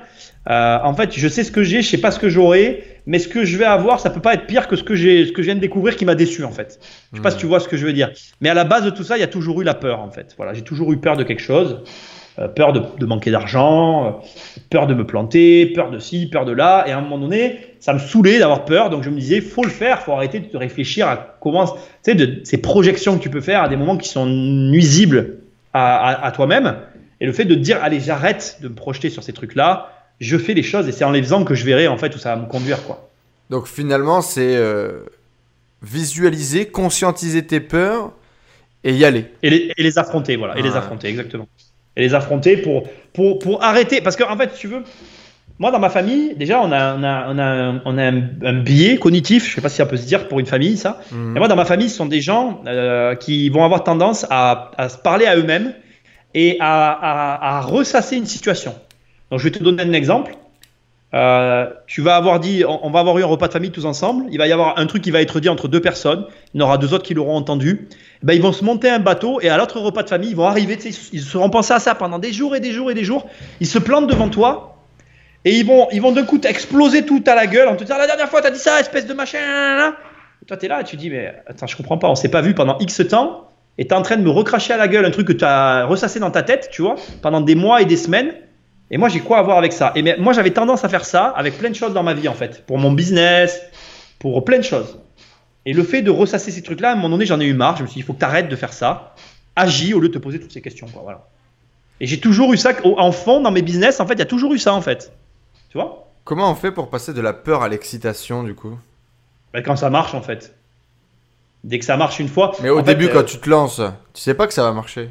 euh, 0.50 0.80
en 0.82 0.94
fait, 0.94 1.14
je 1.14 1.28
sais 1.28 1.44
ce 1.44 1.52
que 1.52 1.62
j'ai, 1.62 1.82
je 1.82 1.90
sais 1.90 1.98
pas 1.98 2.12
ce 2.12 2.20
que 2.20 2.30
j'aurai, 2.30 2.84
mais 3.06 3.20
ce 3.20 3.28
que 3.28 3.44
je 3.44 3.58
vais 3.58 3.66
avoir, 3.66 4.00
ça 4.00 4.10
peut 4.10 4.22
pas 4.22 4.34
être 4.34 4.48
pire 4.48 4.70
que 4.70 4.78
ce 4.78 4.84
que 4.84 4.96
j'ai, 4.96 5.26
ce 5.26 5.34
que 5.34 5.42
je 5.42 5.48
viens 5.48 5.56
de 5.56 5.60
découvrir 5.60 5.98
qui 5.98 6.06
m'a 6.06 6.16
déçu 6.16 6.46
en 6.46 6.52
fait. 6.52 6.80
Je 7.12 7.18
sais 7.18 7.22
pas 7.22 7.32
si 7.32 7.38
tu 7.38 7.48
vois 7.48 7.60
ce 7.60 7.68
que 7.68 7.76
je 7.76 7.86
veux 7.86 7.92
dire. 7.92 8.12
Mais 8.40 8.48
à 8.48 8.54
la 8.54 8.64
base 8.64 8.86
de 8.86 8.92
tout 8.92 9.04
ça, 9.04 9.18
il 9.18 9.20
y 9.20 9.24
a 9.24 9.28
toujours 9.28 9.62
eu 9.62 9.66
la 9.66 9.74
peur 9.74 10.00
en 10.00 10.10
fait. 10.10 10.34
Voilà, 10.38 10.54
j'ai 10.54 10.62
toujours 10.62 10.94
eu 10.94 10.98
peur 10.98 11.18
de 11.18 11.24
quelque 11.24 11.42
chose. 11.42 11.84
Euh, 12.40 12.48
peur 12.48 12.72
de, 12.72 13.06
manquer 13.06 13.32
d'argent, 13.32 14.06
euh, 14.06 14.12
peur 14.70 14.88
de 14.88 14.94
me 14.94 15.06
planter, 15.06 15.66
peur 15.66 15.92
de 15.92 16.00
ci, 16.00 16.28
peur 16.28 16.46
de 16.46 16.54
là. 16.54 16.86
Et 16.88 16.92
à 16.92 16.98
un 16.98 17.02
moment 17.02 17.18
donné, 17.18 17.60
ça 17.82 17.92
me 17.92 18.00
saoulait 18.00 18.40
d'avoir 18.40 18.64
peur. 18.64 18.90
Donc 18.90 19.04
je 19.04 19.10
me 19.10 19.20
disais, 19.20 19.42
faut 19.42 19.64
le 19.64 19.70
faire, 19.70 20.02
faut 20.04 20.14
arrêter 20.14 20.40
de 20.40 20.46
te 20.46 20.56
réfléchir 20.56 21.08
à 21.08 21.36
comment, 21.42 21.66
tu 21.66 21.80
sais, 22.04 22.16
de 22.16 22.40
ces 22.46 22.58
projections 22.58 23.18
que 23.18 23.24
tu 23.24 23.30
peux 23.30 23.42
faire 23.42 23.64
à 23.64 23.68
des 23.68 23.76
moments 23.76 23.98
qui 23.98 24.08
sont 24.08 24.26
nuisibles 24.26 25.40
à, 25.74 26.32
toi-même. 26.34 26.78
Et 27.20 27.26
le 27.26 27.34
fait 27.34 27.46
de 27.46 27.56
dire, 27.56 27.84
allez, 27.84 28.00
j'arrête 28.00 28.60
de 28.62 28.70
me 28.70 28.74
projeter 28.74 29.10
sur 29.10 29.22
ces 29.22 29.34
trucs-là, 29.34 29.92
je 30.22 30.38
fais 30.38 30.54
les 30.54 30.64
choses 30.64 30.88
et 30.88 30.92
c'est 30.92 31.04
en 31.04 31.12
les 31.12 31.22
faisant 31.22 31.44
que 31.44 31.56
je 31.56 31.66
verrai 31.66 31.88
en 31.88 31.98
fait 31.98 32.16
où 32.16 32.20
ça 32.20 32.36
va 32.36 32.42
me 32.42 32.48
conduire, 32.48 32.84
quoi. 32.84 33.10
Donc 33.50 33.68
finalement, 33.68 34.22
c'est 34.22 34.56
euh, 34.56 35.02
visualiser, 35.82 36.68
conscientiser 36.68 37.46
tes 37.46 37.60
peurs 37.60 38.14
et 38.84 38.94
y 38.94 39.04
aller. 39.04 39.26
Et 39.44 39.74
les, 39.78 40.00
affronter, 40.00 40.38
voilà, 40.38 40.58
et 40.58 40.62
les 40.62 40.76
affronter, 40.76 41.10
exactement 41.10 41.48
et 42.00 42.02
les 42.02 42.14
affronter 42.16 42.58
pour, 42.58 42.84
pour, 43.14 43.40
pour 43.40 43.64
arrêter. 43.64 44.02
Parce 44.02 44.16
qu'en 44.16 44.32
en 44.32 44.38
fait, 44.38 44.52
si 44.54 44.62
tu 44.62 44.68
veux, 44.68 44.84
moi 45.60 45.70
dans 45.72 45.80
ma 45.80 45.90
famille, 45.90 46.34
déjà, 46.36 46.62
on 46.62 46.72
a, 46.72 46.96
on 46.96 47.04
a, 47.04 47.28
on 47.28 47.38
a, 47.38 47.82
on 47.84 47.98
a 47.98 48.04
un, 48.06 48.54
biais 48.62 48.98
cognitif, 48.98 49.50
je 49.50 49.56
sais 49.56 49.62
pas 49.62 49.68
si 49.68 49.76
ça 49.76 49.86
peut 49.86 49.98
se 49.98 50.08
dire 50.08 50.30
pour 50.30 50.40
une 50.40 50.46
famille, 50.46 50.78
ça. 50.78 51.02
Mhm. 51.12 51.36
Et 51.36 51.40
moi 51.40 51.50
dans 51.50 51.58
ma 51.58 51.66
famille, 51.66 51.90
ce 51.90 51.98
sont 51.98 52.06
des 52.06 52.22
gens 52.22 52.62
euh, 52.66 53.16
qui 53.16 53.50
vont 53.50 53.66
avoir 53.66 53.84
tendance 53.84 54.26
à, 54.30 54.72
à 54.78 54.88
se 54.88 54.98
parler 54.98 55.26
à 55.26 55.36
eux-mêmes 55.36 55.74
et 56.34 56.56
à, 56.62 56.92
à, 56.92 57.58
à, 57.58 57.62
ressasser 57.62 58.16
une 58.16 58.26
situation. 58.26 58.74
Donc 59.30 59.40
je 59.40 59.44
vais 59.44 59.52
te 59.52 59.62
donner 59.62 59.84
un 59.84 59.94
exemple. 59.94 60.32
Euh, 61.16 61.68
tu 61.88 62.02
vas 62.02 62.16
avoir 62.16 62.40
dit, 62.40 62.64
on, 62.68 62.90
va 62.92 63.00
avoir 63.00 63.18
eu 63.18 63.24
un 63.24 63.28
repas 63.28 63.48
de 63.48 63.54
famille 63.54 63.72
tous 63.72 63.86
ensemble. 63.86 64.26
Il 64.32 64.38
va 64.38 64.48
y 64.48 64.52
avoir 64.52 64.78
un 64.78 64.86
truc 64.86 65.02
qui 65.02 65.12
va 65.12 65.22
être 65.22 65.40
dit 65.40 65.50
entre 65.50 65.68
deux 65.68 65.82
personnes. 65.82 66.26
Il 66.54 66.60
y 66.60 66.64
en 66.64 66.68
aura 66.68 66.78
deux 66.78 66.94
autres 66.94 67.04
qui 67.04 67.14
l'auront 67.14 67.36
entendu. 67.36 67.88
Ben, 68.22 68.34
ils 68.34 68.42
vont 68.42 68.52
se 68.52 68.64
monter 68.64 68.90
un 68.90 69.00
bateau 69.00 69.42
et 69.42 69.50
à 69.50 69.58
l'autre 69.58 69.80
repas 69.80 70.04
de 70.04 70.10
famille, 70.10 70.30
ils 70.30 70.36
vont 70.36 70.46
arriver. 70.46 70.78
Ils 70.86 71.22
seront 71.22 71.50
pensés 71.50 71.74
à 71.74 71.80
ça 71.80 71.96
pendant 71.96 72.20
des 72.20 72.32
jours 72.32 72.56
et 72.56 72.60
des 72.60 72.72
jours 72.72 72.92
et 72.92 72.94
des 72.94 73.04
jours. 73.04 73.28
Ils 73.60 73.68
se 73.68 73.80
plantent 73.80 74.08
devant 74.08 74.30
toi 74.30 74.78
et 75.46 75.56
ils 75.56 75.66
vont, 75.66 75.88
ils 75.92 76.02
vont 76.02 76.12
d'un 76.12 76.26
coup 76.26 76.40
exploser 76.42 77.06
tout 77.06 77.24
à 77.26 77.34
la 77.34 77.48
gueule 77.48 77.70
en 77.70 77.76
te 77.76 77.84
disant 77.84 77.98
la 77.98 78.08
dernière 78.08 78.30
fois, 78.30 78.42
t'as 78.42 78.52
dit 78.52 78.60
ça, 78.60 78.80
espèce 78.80 79.08
de 79.08 79.14
machin. 79.14 79.94
Et 80.42 80.46
toi, 80.46 80.58
t'es 80.58 80.68
là 80.68 80.82
et 80.82 80.84
tu 80.84 80.96
dis, 80.96 81.10
mais 81.10 81.34
attends, 81.48 81.66
je 81.66 81.76
comprends 81.76 81.98
pas. 81.98 82.08
On 82.08 82.16
s'est 82.16 82.30
pas 82.30 82.42
vu 82.42 82.54
pendant 82.54 82.78
X 82.80 83.02
temps 83.10 83.50
et 83.80 83.88
t'es 83.88 83.96
en 83.96 84.04
train 84.04 84.18
de 84.18 84.22
me 84.22 84.30
recracher 84.30 84.74
à 84.74 84.78
la 84.78 84.88
gueule 84.88 85.06
un 85.06 85.12
truc 85.12 85.28
que 85.28 85.34
tu 85.34 85.46
as 85.46 85.86
ressassé 85.86 86.20
dans 86.20 86.32
ta 86.32 86.44
tête, 86.44 86.70
tu 86.72 86.82
vois, 86.82 86.96
pendant 87.22 87.42
des 87.42 87.56
mois 87.56 87.82
et 87.82 87.86
des 87.86 87.98
semaines. 87.98 88.34
Et 88.92 88.98
moi, 88.98 89.10
j'ai 89.10 89.20
quoi 89.20 89.38
à 89.38 89.42
voir 89.44 89.58
avec 89.58 89.72
ça? 89.74 89.92
Et 89.96 90.18
moi, 90.18 90.34
j'avais 90.34 90.52
tendance 90.52 90.84
à 90.84 90.90
faire 90.90 91.06
ça 91.06 91.28
avec 91.36 91.58
plein 91.58 91.70
de 91.70 91.76
choses 91.76 91.94
dans 91.94 92.04
ma 92.04 92.14
vie, 92.14 92.28
en 92.28 92.34
fait. 92.34 92.66
Pour 92.66 92.78
mon 92.78 92.92
business, 92.92 93.62
pour 94.18 94.44
plein 94.44 94.58
de 94.58 94.64
choses. 94.64 95.00
Et 95.66 95.74
le 95.74 95.84
fait 95.84 96.02
de 96.02 96.10
ressasser 96.10 96.52
ces 96.52 96.64
trucs-là, 96.64 96.90
à 96.90 96.92
un 96.94 96.96
moment 96.96 97.10
donné, 97.10 97.26
j'en 97.26 97.40
ai 97.40 97.46
eu 97.46 97.54
marre. 97.54 97.78
Je 97.78 97.84
me 97.84 97.88
suis 97.88 97.96
dit, 97.96 98.00
il 98.00 98.04
faut 98.04 98.14
que 98.14 98.20
tu 98.20 98.26
arrêtes 98.26 98.50
de 98.50 98.56
faire 98.56 98.74
ça. 98.74 99.14
Agis 99.56 99.94
au 99.94 100.00
lieu 100.00 100.10
de 100.10 100.14
te 100.14 100.20
poser 100.20 100.40
toutes 100.40 100.52
ces 100.52 100.62
questions. 100.62 100.88
Quoi, 100.88 101.02
voilà. 101.04 101.28
Et 102.02 102.08
j'ai 102.08 102.20
toujours 102.20 102.54
eu 102.54 102.58
ça 102.58 102.72
en 102.84 103.12
fond 103.12 103.42
dans 103.42 103.52
mes 103.52 103.62
business. 103.62 104.00
En 104.00 104.08
fait, 104.08 104.14
il 104.14 104.20
y 104.20 104.24
a 104.24 104.26
toujours 104.26 104.54
eu 104.54 104.58
ça, 104.58 104.74
en 104.74 104.82
fait. 104.82 105.12
Tu 105.70 105.78
vois? 105.78 106.08
Comment 106.24 106.52
on 106.52 106.56
fait 106.56 106.72
pour 106.72 106.90
passer 106.90 107.14
de 107.14 107.22
la 107.22 107.34
peur 107.34 107.62
à 107.62 107.70
l'excitation, 107.70 108.44
du 108.44 108.56
coup? 108.56 108.78
Ben, 109.54 109.62
Quand 109.62 109.76
ça 109.76 109.90
marche, 109.90 110.16
en 110.16 110.22
fait. 110.22 110.56
Dès 111.64 111.78
que 111.78 111.86
ça 111.86 111.98
marche 111.98 112.20
une 112.20 112.30
fois. 112.30 112.54
Mais 112.64 112.70
au 112.70 112.82
début, 112.82 113.10
quand 113.10 113.20
euh, 113.20 113.24
tu 113.24 113.38
te 113.38 113.50
lances, 113.50 113.82
tu 114.14 114.22
sais 114.22 114.34
pas 114.34 114.48
que 114.48 114.54
ça 114.54 114.64
va 114.64 114.72
marcher. 114.72 115.10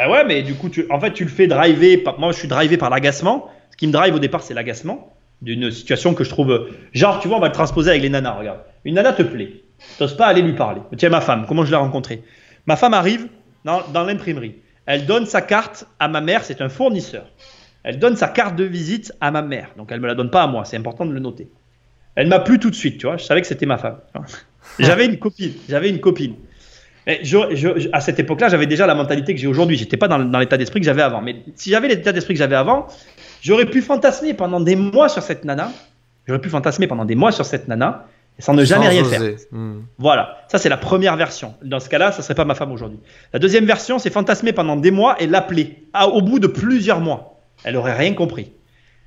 Bah 0.00 0.08
ouais, 0.08 0.24
mais 0.24 0.42
du 0.42 0.54
coup, 0.54 0.70
tu, 0.70 0.86
en 0.88 0.98
fait, 0.98 1.12
tu 1.12 1.24
le 1.24 1.30
fais 1.30 1.46
driver. 1.46 1.98
Par, 1.98 2.18
moi, 2.18 2.32
je 2.32 2.38
suis 2.38 2.48
drivé 2.48 2.78
par 2.78 2.88
l'agacement. 2.88 3.50
Ce 3.70 3.76
qui 3.76 3.86
me 3.86 3.92
drive 3.92 4.14
au 4.14 4.18
départ, 4.18 4.42
c'est 4.42 4.54
l'agacement 4.54 5.14
d'une 5.42 5.70
situation 5.70 6.14
que 6.14 6.24
je 6.24 6.30
trouve. 6.30 6.70
Genre, 6.94 7.20
tu 7.20 7.28
vois, 7.28 7.36
on 7.36 7.40
va 7.40 7.48
le 7.48 7.52
transposer 7.52 7.90
avec 7.90 8.00
les 8.00 8.08
nanas. 8.08 8.32
Regarde. 8.32 8.60
Une 8.86 8.94
nana 8.94 9.12
te 9.12 9.22
plaît. 9.22 9.62
T'oses 9.98 10.16
pas 10.16 10.24
aller 10.24 10.40
lui 10.40 10.54
parler. 10.54 10.80
Tiens, 10.96 11.10
ma 11.10 11.20
femme, 11.20 11.44
comment 11.46 11.66
je 11.66 11.70
l'ai 11.70 11.76
rencontrée? 11.76 12.22
Ma 12.64 12.76
femme 12.76 12.94
arrive 12.94 13.28
dans, 13.66 13.82
dans 13.92 14.04
l'imprimerie. 14.04 14.54
Elle 14.86 15.04
donne 15.04 15.26
sa 15.26 15.42
carte 15.42 15.86
à 15.98 16.08
ma 16.08 16.22
mère, 16.22 16.44
c'est 16.44 16.62
un 16.62 16.70
fournisseur. 16.70 17.26
Elle 17.82 17.98
donne 17.98 18.16
sa 18.16 18.28
carte 18.28 18.56
de 18.56 18.64
visite 18.64 19.12
à 19.20 19.30
ma 19.30 19.42
mère. 19.42 19.68
Donc, 19.76 19.92
elle 19.92 20.00
me 20.00 20.06
la 20.06 20.14
donne 20.14 20.30
pas 20.30 20.44
à 20.44 20.46
moi. 20.46 20.64
C'est 20.64 20.78
important 20.78 21.04
de 21.04 21.12
le 21.12 21.20
noter. 21.20 21.50
Elle 22.14 22.28
m'a 22.28 22.40
plu 22.40 22.58
tout 22.58 22.70
de 22.70 22.74
suite, 22.74 22.96
tu 22.96 23.06
vois. 23.06 23.18
Je 23.18 23.24
savais 23.24 23.42
que 23.42 23.46
c'était 23.46 23.66
ma 23.66 23.76
femme. 23.76 23.98
J'avais 24.78 25.04
une 25.04 25.18
copine. 25.18 25.52
J'avais 25.68 25.90
une 25.90 26.00
copine 26.00 26.36
à 27.92 28.00
cette 28.00 28.18
époque-là, 28.18 28.48
j'avais 28.48 28.66
déjà 28.66 28.86
la 28.86 28.94
mentalité 28.94 29.34
que 29.34 29.40
j'ai 29.40 29.46
aujourd'hui. 29.46 29.76
J'étais 29.76 29.96
pas 29.96 30.08
dans, 30.08 30.38
l'état 30.38 30.56
d'esprit 30.56 30.80
que 30.80 30.86
j'avais 30.86 31.02
avant. 31.02 31.20
Mais 31.20 31.36
si 31.56 31.70
j'avais 31.70 31.88
l'état 31.88 32.12
d'esprit 32.12 32.34
que 32.34 32.38
j'avais 32.38 32.56
avant, 32.56 32.86
j'aurais 33.42 33.66
pu 33.66 33.82
fantasmer 33.82 34.34
pendant 34.34 34.60
des 34.60 34.76
mois 34.76 35.08
sur 35.08 35.22
cette 35.22 35.44
nana. 35.44 35.72
J'aurais 36.26 36.40
pu 36.40 36.50
fantasmer 36.50 36.86
pendant 36.86 37.04
des 37.04 37.14
mois 37.14 37.32
sur 37.32 37.44
cette 37.44 37.68
nana 37.68 38.06
sans 38.40 38.54
ne 38.54 38.64
jamais 38.64 38.88
rien 38.88 39.04
faire. 39.04 39.20
Hmm. 39.50 39.80
Voilà, 39.98 40.38
ça 40.48 40.58
c'est 40.58 40.68
la 40.68 40.76
première 40.76 41.16
version. 41.16 41.54
Dans 41.62 41.80
ce 41.80 41.88
cas-là, 41.88 42.12
ça 42.12 42.22
serait 42.22 42.34
pas 42.34 42.44
ma 42.44 42.54
femme 42.54 42.72
aujourd'hui. 42.72 42.98
La 43.32 43.38
deuxième 43.38 43.66
version, 43.66 43.98
c'est 43.98 44.10
fantasmer 44.10 44.52
pendant 44.52 44.76
des 44.76 44.90
mois 44.90 45.20
et 45.20 45.26
l'appeler 45.26 45.84
au 46.12 46.22
bout 46.22 46.38
de 46.38 46.46
plusieurs 46.46 47.00
mois. 47.00 47.40
Elle 47.64 47.76
aurait 47.76 47.96
rien 47.96 48.14
compris. 48.14 48.52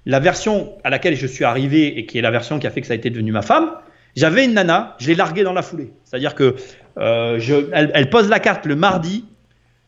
la 0.05 0.19
version 0.19 0.73
à 0.84 0.89
laquelle 0.89 1.15
je 1.15 1.25
suis 1.25 1.45
arrivé 1.45 1.97
et 1.97 2.05
qui 2.05 2.17
est 2.17 2.21
la 2.21 2.31
version 2.31 2.59
qui 2.59 2.67
a 2.67 2.71
fait 2.71 2.81
que 2.81 2.88
ça 2.88 2.93
a 2.93 2.97
été 2.97 3.09
devenu 3.09 3.31
ma 3.31 3.41
femme, 3.41 3.71
j'avais 4.15 4.45
une 4.45 4.53
nana, 4.53 4.95
je 4.99 5.07
l'ai 5.07 5.15
larguée 5.15 5.43
dans 5.43 5.53
la 5.53 5.61
foulée. 5.61 5.91
C'est-à-dire 6.03 6.35
que 6.35 6.55
euh, 6.98 7.40
je, 7.40 7.56
elle, 7.72 8.10
pose 8.10 8.30
la 8.30 8.40
carte 8.40 8.65
le 8.65 8.76
mardi, 8.76 9.26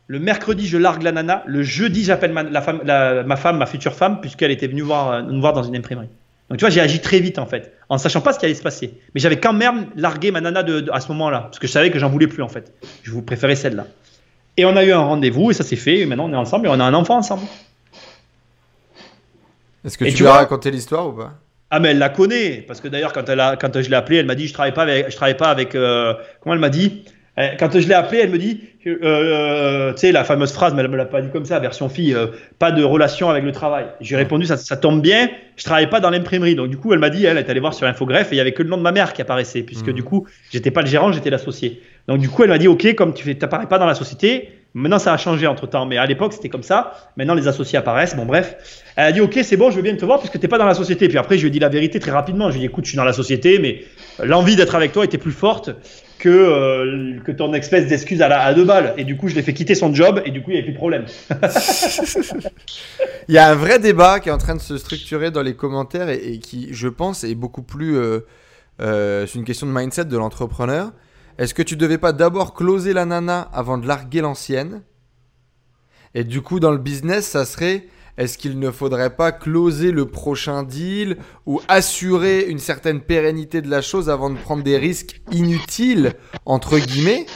le 0.06 0.18
mercredi 0.18 0.66
je 0.66 0.78
largue 0.78 1.02
la 1.02 1.12
nana, 1.12 1.42
le 1.46 1.62
jeudi 1.62 2.04
j'appelle 2.04 2.32
ma, 2.32 2.42
la 2.42 2.62
femme, 2.62 2.82
ma 2.84 3.36
femme, 3.36 3.58
ma 3.58 3.66
future 3.66 3.94
femme, 3.94 4.20
puisqu'elle 4.20 4.50
était 4.50 4.66
venue 4.66 4.82
voir, 4.82 5.22
nous 5.22 5.40
voir 5.40 5.52
dans 5.52 5.62
une 5.62 5.76
imprimerie. 5.76 6.08
Donc 6.48 6.58
tu 6.58 6.64
vois, 6.64 6.70
j'ai 6.70 6.80
agi 6.80 7.00
très 7.00 7.18
vite 7.18 7.38
en 7.38 7.46
fait, 7.46 7.72
en 7.88 7.98
sachant 7.98 8.20
pas 8.20 8.32
ce 8.32 8.38
qui 8.38 8.44
allait 8.44 8.54
se 8.54 8.62
passer. 8.62 8.94
Mais 9.14 9.20
j'avais 9.20 9.40
quand 9.40 9.52
même 9.52 9.86
largué 9.96 10.30
ma 10.30 10.40
nana 10.40 10.62
de, 10.62 10.88
à 10.92 11.00
ce 11.00 11.08
moment-là, 11.08 11.40
parce 11.40 11.58
que 11.58 11.66
je 11.66 11.72
savais 11.72 11.90
que 11.90 11.98
j'en 11.98 12.08
voulais 12.08 12.28
plus 12.28 12.42
en 12.42 12.48
fait. 12.48 12.72
Je 13.02 13.10
vous 13.10 13.22
préférais 13.22 13.56
celle-là. 13.56 13.86
Et 14.56 14.64
on 14.64 14.76
a 14.76 14.84
eu 14.84 14.92
un 14.92 15.00
rendez-vous 15.00 15.50
et 15.50 15.54
ça 15.54 15.64
s'est 15.64 15.76
fait. 15.76 15.98
Et 15.98 16.06
maintenant 16.06 16.28
on 16.28 16.32
est 16.32 16.36
ensemble 16.36 16.66
et 16.66 16.70
on 16.70 16.78
a 16.80 16.84
un 16.84 16.94
enfant 16.94 17.16
ensemble. 17.16 17.46
Est-ce 19.84 19.98
que 19.98 20.04
tu, 20.04 20.22
lui 20.22 20.26
as 20.26 20.34
raconté 20.34 20.70
l'histoire 20.70 21.08
ou 21.08 21.12
pas? 21.12 21.34
Ah 21.70 21.80
mais 21.80 21.88
elle 21.90 21.98
la 21.98 22.08
connaît 22.08 22.64
parce 22.66 22.80
que 22.80 22.88
d'ailleurs 22.88 23.12
quand 23.12 23.28
elle 23.28 23.40
a, 23.40 23.56
quand 23.56 23.80
je 23.80 23.90
l'ai 23.90 23.96
appelée, 23.96 24.18
elle 24.18 24.26
m'a 24.26 24.36
dit 24.36 24.46
je 24.46 24.52
travaille 24.52 24.74
pas 24.74 24.82
avec, 24.82 25.10
je 25.10 25.16
travaille 25.16 25.36
pas 25.36 25.48
avec. 25.48 25.74
Euh, 25.74 26.14
comment 26.40 26.54
elle 26.54 26.60
m'a 26.60 26.68
dit? 26.68 27.04
Quand 27.58 27.70
je 27.78 27.86
l'ai 27.86 27.92
appelée, 27.92 28.20
elle 28.22 28.30
me 28.30 28.38
dit, 28.38 28.62
euh, 28.86 28.96
euh, 29.02 29.92
tu 29.92 29.98
sais, 29.98 30.12
la 30.12 30.24
fameuse 30.24 30.52
phrase, 30.52 30.72
mais 30.72 30.80
elle 30.80 30.88
me 30.88 30.96
l'a 30.96 31.04
pas 31.04 31.20
dit 31.20 31.28
comme 31.28 31.44
ça, 31.44 31.58
version 31.58 31.90
fille, 31.90 32.16
pas 32.58 32.72
de 32.72 32.82
relation 32.82 33.28
avec 33.28 33.44
le 33.44 33.52
travail. 33.52 33.84
J'ai 34.00 34.16
répondu, 34.16 34.46
ça, 34.46 34.56
ça, 34.56 34.78
tombe 34.78 35.02
bien, 35.02 35.28
je 35.56 35.64
travaille 35.64 35.90
pas 35.90 36.00
dans 36.00 36.08
l'imprimerie. 36.08 36.54
Donc 36.54 36.70
du 36.70 36.78
coup, 36.78 36.94
elle 36.94 36.98
m'a 36.98 37.10
dit, 37.10 37.26
elle 37.26 37.36
est 37.36 37.50
allée 37.50 37.60
voir 37.60 37.74
sur 37.74 37.86
Infogreffe 37.86 38.32
et 38.32 38.36
il 38.36 38.38
y 38.38 38.40
avait 38.40 38.52
que 38.52 38.62
le 38.62 38.70
nom 38.70 38.78
de 38.78 38.82
ma 38.82 38.92
mère 38.92 39.12
qui 39.12 39.20
apparaissait, 39.20 39.62
puisque 39.64 39.88
mmh. 39.88 39.92
du 39.92 40.02
coup, 40.02 40.26
j'étais 40.50 40.70
pas 40.70 40.80
le 40.80 40.86
gérant, 40.86 41.12
j'étais 41.12 41.28
l'associé. 41.28 41.82
Donc 42.08 42.20
du 42.20 42.30
coup, 42.30 42.42
elle 42.42 42.48
m'a 42.48 42.56
dit, 42.56 42.68
ok, 42.68 42.94
comme 42.94 43.12
tu 43.12 43.34
n'apparais 43.34 43.66
pas 43.66 43.78
dans 43.78 43.84
la 43.84 43.94
société, 43.94 44.48
maintenant 44.76 44.98
ça 44.98 45.12
a 45.12 45.16
changé 45.16 45.46
entre 45.46 45.66
temps, 45.66 45.86
mais 45.86 45.96
à 45.96 46.06
l'époque 46.06 46.32
c'était 46.32 46.48
comme 46.48 46.62
ça. 46.62 46.92
Maintenant 47.16 47.34
les 47.34 47.48
associés 47.48 47.78
apparaissent. 47.78 48.14
Bon 48.14 48.26
bref, 48.26 48.56
elle 48.96 49.04
a 49.04 49.12
dit, 49.12 49.20
ok, 49.20 49.38
c'est 49.42 49.56
bon, 49.56 49.70
je 49.70 49.76
veux 49.76 49.82
bien 49.82 49.96
te 49.96 50.04
voir 50.04 50.18
puisque 50.18 50.38
t'es 50.38 50.48
pas 50.48 50.58
dans 50.58 50.66
la 50.66 50.74
société. 50.74 51.08
Puis 51.08 51.18
après, 51.18 51.36
je 51.36 51.42
lui 51.42 51.48
ai 51.48 51.50
dit 51.50 51.58
la 51.58 51.68
vérité 51.68 51.98
très 51.98 52.10
rapidement. 52.10 52.50
Je 52.50 52.56
lui 52.56 52.60
ai 52.60 52.66
dit, 52.66 52.66
écoute, 52.66 52.84
je 52.84 52.90
suis 52.90 52.96
dans 52.96 53.04
la 53.04 53.12
société, 53.12 53.58
mais 53.58 53.84
l'envie 54.22 54.56
d'être 54.56 54.74
avec 54.74 54.92
toi 54.92 55.04
était 55.04 55.18
plus 55.18 55.32
forte 55.32 55.70
que, 56.18 56.28
euh, 56.28 57.18
que 57.24 57.32
ton 57.32 57.52
espèce 57.54 57.86
d'excuse 57.86 58.22
à, 58.22 58.40
à, 58.40 58.54
deux 58.54 58.64
balles. 58.64 58.94
Et 58.96 59.04
du 59.04 59.16
coup, 59.16 59.28
je 59.28 59.34
l'ai 59.34 59.42
fait 59.42 59.54
quitter 59.54 59.74
son 59.74 59.94
job 59.94 60.22
et 60.24 60.30
du 60.30 60.42
coup, 60.42 60.50
il 60.50 60.54
n'y 60.54 60.58
avait 60.60 60.66
plus 60.66 60.72
de 60.72 60.78
problème. 60.78 61.04
il 63.28 63.34
y 63.34 63.38
a 63.38 63.48
un 63.48 63.54
vrai 63.54 63.78
débat 63.78 64.20
qui 64.20 64.28
est 64.28 64.32
en 64.32 64.38
train 64.38 64.54
de 64.54 64.60
se 64.60 64.78
structurer 64.78 65.30
dans 65.30 65.42
les 65.42 65.54
commentaires 65.54 66.08
et, 66.08 66.38
qui, 66.38 66.68
je 66.72 66.88
pense, 66.88 67.24
est 67.24 67.34
beaucoup 67.34 67.62
plus. 67.62 67.96
Euh, 67.96 68.20
euh, 68.80 69.26
c'est 69.26 69.38
une 69.38 69.44
question 69.44 69.66
de 69.66 69.72
mindset 69.72 70.06
de 70.06 70.16
l'entrepreneur. 70.16 70.92
Est-ce 71.38 71.54
que 71.54 71.62
tu 71.62 71.76
devais 71.76 71.98
pas 71.98 72.12
d'abord 72.12 72.54
closer 72.54 72.92
la 72.92 73.04
nana 73.04 73.48
avant 73.52 73.78
de 73.78 73.86
larguer 73.86 74.22
l'ancienne? 74.22 74.82
Et 76.14 76.24
du 76.24 76.40
coup, 76.40 76.60
dans 76.60 76.70
le 76.70 76.78
business, 76.78 77.26
ça 77.26 77.44
serait 77.44 77.88
est-ce 78.16 78.38
qu'il 78.38 78.58
ne 78.58 78.70
faudrait 78.70 79.14
pas 79.14 79.30
closer 79.32 79.92
le 79.92 80.06
prochain 80.06 80.62
deal 80.62 81.18
ou 81.44 81.60
assurer 81.68 82.46
une 82.48 82.58
certaine 82.58 83.02
pérennité 83.02 83.60
de 83.60 83.68
la 83.68 83.82
chose 83.82 84.08
avant 84.08 84.30
de 84.30 84.38
prendre 84.38 84.62
des 84.62 84.78
risques 84.78 85.20
inutiles, 85.30 86.14
entre 86.46 86.78
guillemets, 86.78 87.26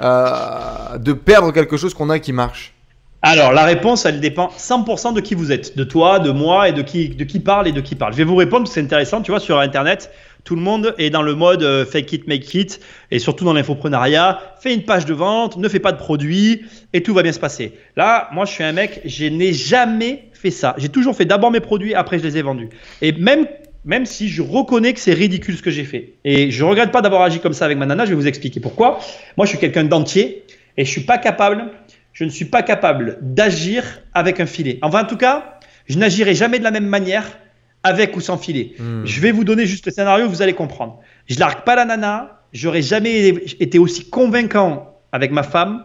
euh, 0.00 0.96
de 0.96 1.12
perdre 1.12 1.52
quelque 1.52 1.76
chose 1.76 1.92
qu'on 1.92 2.08
a 2.08 2.18
qui 2.18 2.32
marche? 2.32 2.74
Alors, 3.20 3.52
la 3.52 3.64
réponse, 3.64 4.06
elle 4.06 4.18
dépend 4.20 4.48
100% 4.56 5.12
de 5.12 5.20
qui 5.20 5.34
vous 5.34 5.52
êtes, 5.52 5.76
de 5.76 5.84
toi, 5.84 6.20
de 6.20 6.30
moi 6.30 6.70
et 6.70 6.72
de 6.72 6.80
qui, 6.80 7.10
de 7.10 7.24
qui 7.24 7.38
parle 7.38 7.68
et 7.68 7.72
de 7.72 7.82
qui 7.82 7.94
parle. 7.94 8.12
Je 8.12 8.18
vais 8.18 8.24
vous 8.24 8.36
répondre, 8.36 8.66
c'est 8.66 8.80
intéressant, 8.80 9.20
tu 9.20 9.30
vois, 9.30 9.40
sur 9.40 9.58
Internet, 9.58 10.10
tout 10.44 10.54
le 10.54 10.62
monde 10.62 10.94
est 10.98 11.10
dans 11.10 11.22
le 11.22 11.34
mode 11.34 11.62
euh, 11.62 11.84
fake 11.84 12.12
it, 12.12 12.26
make 12.26 12.54
it, 12.54 12.80
et 13.10 13.18
surtout 13.18 13.44
dans 13.44 13.52
l'infoprenariat, 13.52 14.40
fais 14.60 14.74
une 14.74 14.84
page 14.84 15.06
de 15.06 15.14
vente, 15.14 15.56
ne 15.56 15.68
fais 15.68 15.80
pas 15.80 15.92
de 15.92 15.98
produits, 15.98 16.62
et 16.92 17.02
tout 17.02 17.14
va 17.14 17.22
bien 17.22 17.32
se 17.32 17.40
passer. 17.40 17.74
Là, 17.96 18.28
moi, 18.32 18.44
je 18.44 18.52
suis 18.52 18.64
un 18.64 18.72
mec, 18.72 19.00
je 19.04 19.26
n'ai 19.26 19.52
jamais 19.52 20.30
fait 20.32 20.50
ça. 20.50 20.74
J'ai 20.78 20.88
toujours 20.88 21.16
fait 21.16 21.24
d'abord 21.24 21.50
mes 21.50 21.60
produits, 21.60 21.94
après 21.94 22.18
je 22.18 22.24
les 22.24 22.38
ai 22.38 22.42
vendus. 22.42 22.68
Et 23.02 23.12
même 23.12 23.46
même 23.84 24.04
si 24.04 24.28
je 24.28 24.42
reconnais 24.42 24.92
que 24.92 25.00
c'est 25.00 25.14
ridicule 25.14 25.56
ce 25.56 25.62
que 25.62 25.70
j'ai 25.70 25.84
fait. 25.84 26.14
Et 26.24 26.50
je 26.50 26.64
regrette 26.64 26.92
pas 26.92 27.00
d'avoir 27.00 27.22
agi 27.22 27.40
comme 27.40 27.54
ça 27.54 27.64
avec 27.64 27.78
ma 27.78 27.86
nana, 27.86 28.04
je 28.04 28.10
vais 28.10 28.16
vous 28.16 28.26
expliquer 28.26 28.60
pourquoi. 28.60 29.00
Moi, 29.36 29.46
je 29.46 29.50
suis 29.50 29.58
quelqu'un 29.58 29.84
d'entier 29.84 30.44
et 30.76 30.84
je 30.84 30.90
suis 30.90 31.02
pas 31.02 31.18
capable, 31.18 31.70
je 32.12 32.24
ne 32.24 32.30
suis 32.30 32.44
pas 32.44 32.62
capable 32.62 33.18
d'agir 33.22 34.02
avec 34.12 34.40
un 34.40 34.46
filet. 34.46 34.78
Enfin, 34.82 35.04
en 35.04 35.06
tout 35.06 35.16
cas, 35.16 35.58
je 35.88 35.98
n'agirai 35.98 36.34
jamais 36.34 36.58
de 36.58 36.64
la 36.64 36.70
même 36.70 36.86
manière 36.86 37.38
avec 37.82 38.16
ou 38.16 38.20
sans 38.20 38.38
filet. 38.38 38.74
Hmm. 38.78 39.04
Je 39.04 39.20
vais 39.20 39.32
vous 39.32 39.44
donner 39.44 39.66
juste 39.66 39.86
le 39.86 39.92
scénario, 39.92 40.28
vous 40.28 40.42
allez 40.42 40.54
comprendre. 40.54 41.00
Je 41.28 41.38
largue 41.38 41.64
pas 41.64 41.76
la 41.76 41.84
nana, 41.84 42.42
j'aurais 42.52 42.82
jamais 42.82 43.28
été 43.60 43.78
aussi 43.78 44.08
convaincant 44.08 45.00
avec 45.12 45.30
ma 45.30 45.42
femme 45.42 45.84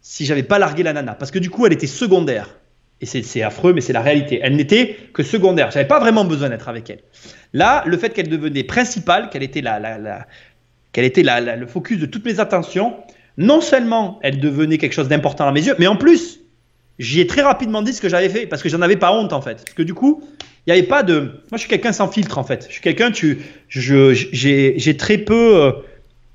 si 0.00 0.24
j'avais 0.24 0.42
pas 0.42 0.58
largué 0.58 0.82
la 0.82 0.92
nana, 0.92 1.14
parce 1.14 1.30
que 1.30 1.38
du 1.38 1.50
coup, 1.50 1.66
elle 1.66 1.72
était 1.72 1.86
secondaire. 1.86 2.56
Et 3.00 3.06
c'est 3.06 3.42
affreux, 3.42 3.72
mais 3.72 3.80
c'est 3.80 3.92
la 3.92 4.00
réalité. 4.00 4.40
Elle 4.42 4.56
n'était 4.56 4.96
que 5.12 5.22
secondaire. 5.22 5.70
J'avais 5.70 5.86
pas 5.86 6.00
vraiment 6.00 6.24
besoin 6.24 6.48
d'être 6.48 6.68
avec 6.68 6.90
elle. 6.90 6.98
Là, 7.52 7.84
le 7.86 7.96
fait 7.96 8.10
qu'elle 8.10 8.28
devenait 8.28 8.64
principale, 8.64 9.30
qu'elle 9.30 9.44
était, 9.44 9.60
la, 9.60 9.78
la, 9.78 10.26
qu'elle 10.90 11.04
était 11.04 11.22
le 11.22 11.66
focus 11.66 12.00
de 12.00 12.06
toutes 12.06 12.24
mes 12.24 12.40
attentions, 12.40 12.96
non 13.36 13.60
seulement 13.60 14.18
elle 14.22 14.40
devenait 14.40 14.78
quelque 14.78 14.94
chose 14.94 15.08
d'important 15.08 15.46
à 15.46 15.52
mes 15.52 15.64
yeux, 15.64 15.76
mais 15.78 15.86
en 15.86 15.94
plus, 15.94 16.37
j'y 16.98 17.20
ai 17.20 17.26
très 17.26 17.42
rapidement 17.42 17.82
dit 17.82 17.92
ce 17.92 18.00
que 18.00 18.08
j'avais 18.08 18.28
fait, 18.28 18.46
parce 18.46 18.62
que 18.62 18.68
j'en 18.68 18.82
avais 18.82 18.96
pas 18.96 19.12
honte 19.12 19.32
en 19.32 19.40
fait. 19.40 19.56
Parce 19.64 19.74
que 19.74 19.82
du 19.82 19.94
coup, 19.94 20.22
il 20.66 20.72
n'y 20.72 20.78
avait 20.78 20.86
pas 20.86 21.02
de. 21.02 21.20
Moi, 21.20 21.30
je 21.54 21.58
suis 21.58 21.68
quelqu'un 21.68 21.92
sans 21.92 22.08
filtre 22.08 22.38
en 22.38 22.44
fait. 22.44 22.66
Je 22.68 22.72
suis 22.72 22.82
quelqu'un, 22.82 23.10
tu, 23.10 23.38
je, 23.68 24.12
j'ai 24.12 24.96
très 24.96 25.18
peu. 25.18 25.56
Euh, 25.56 25.72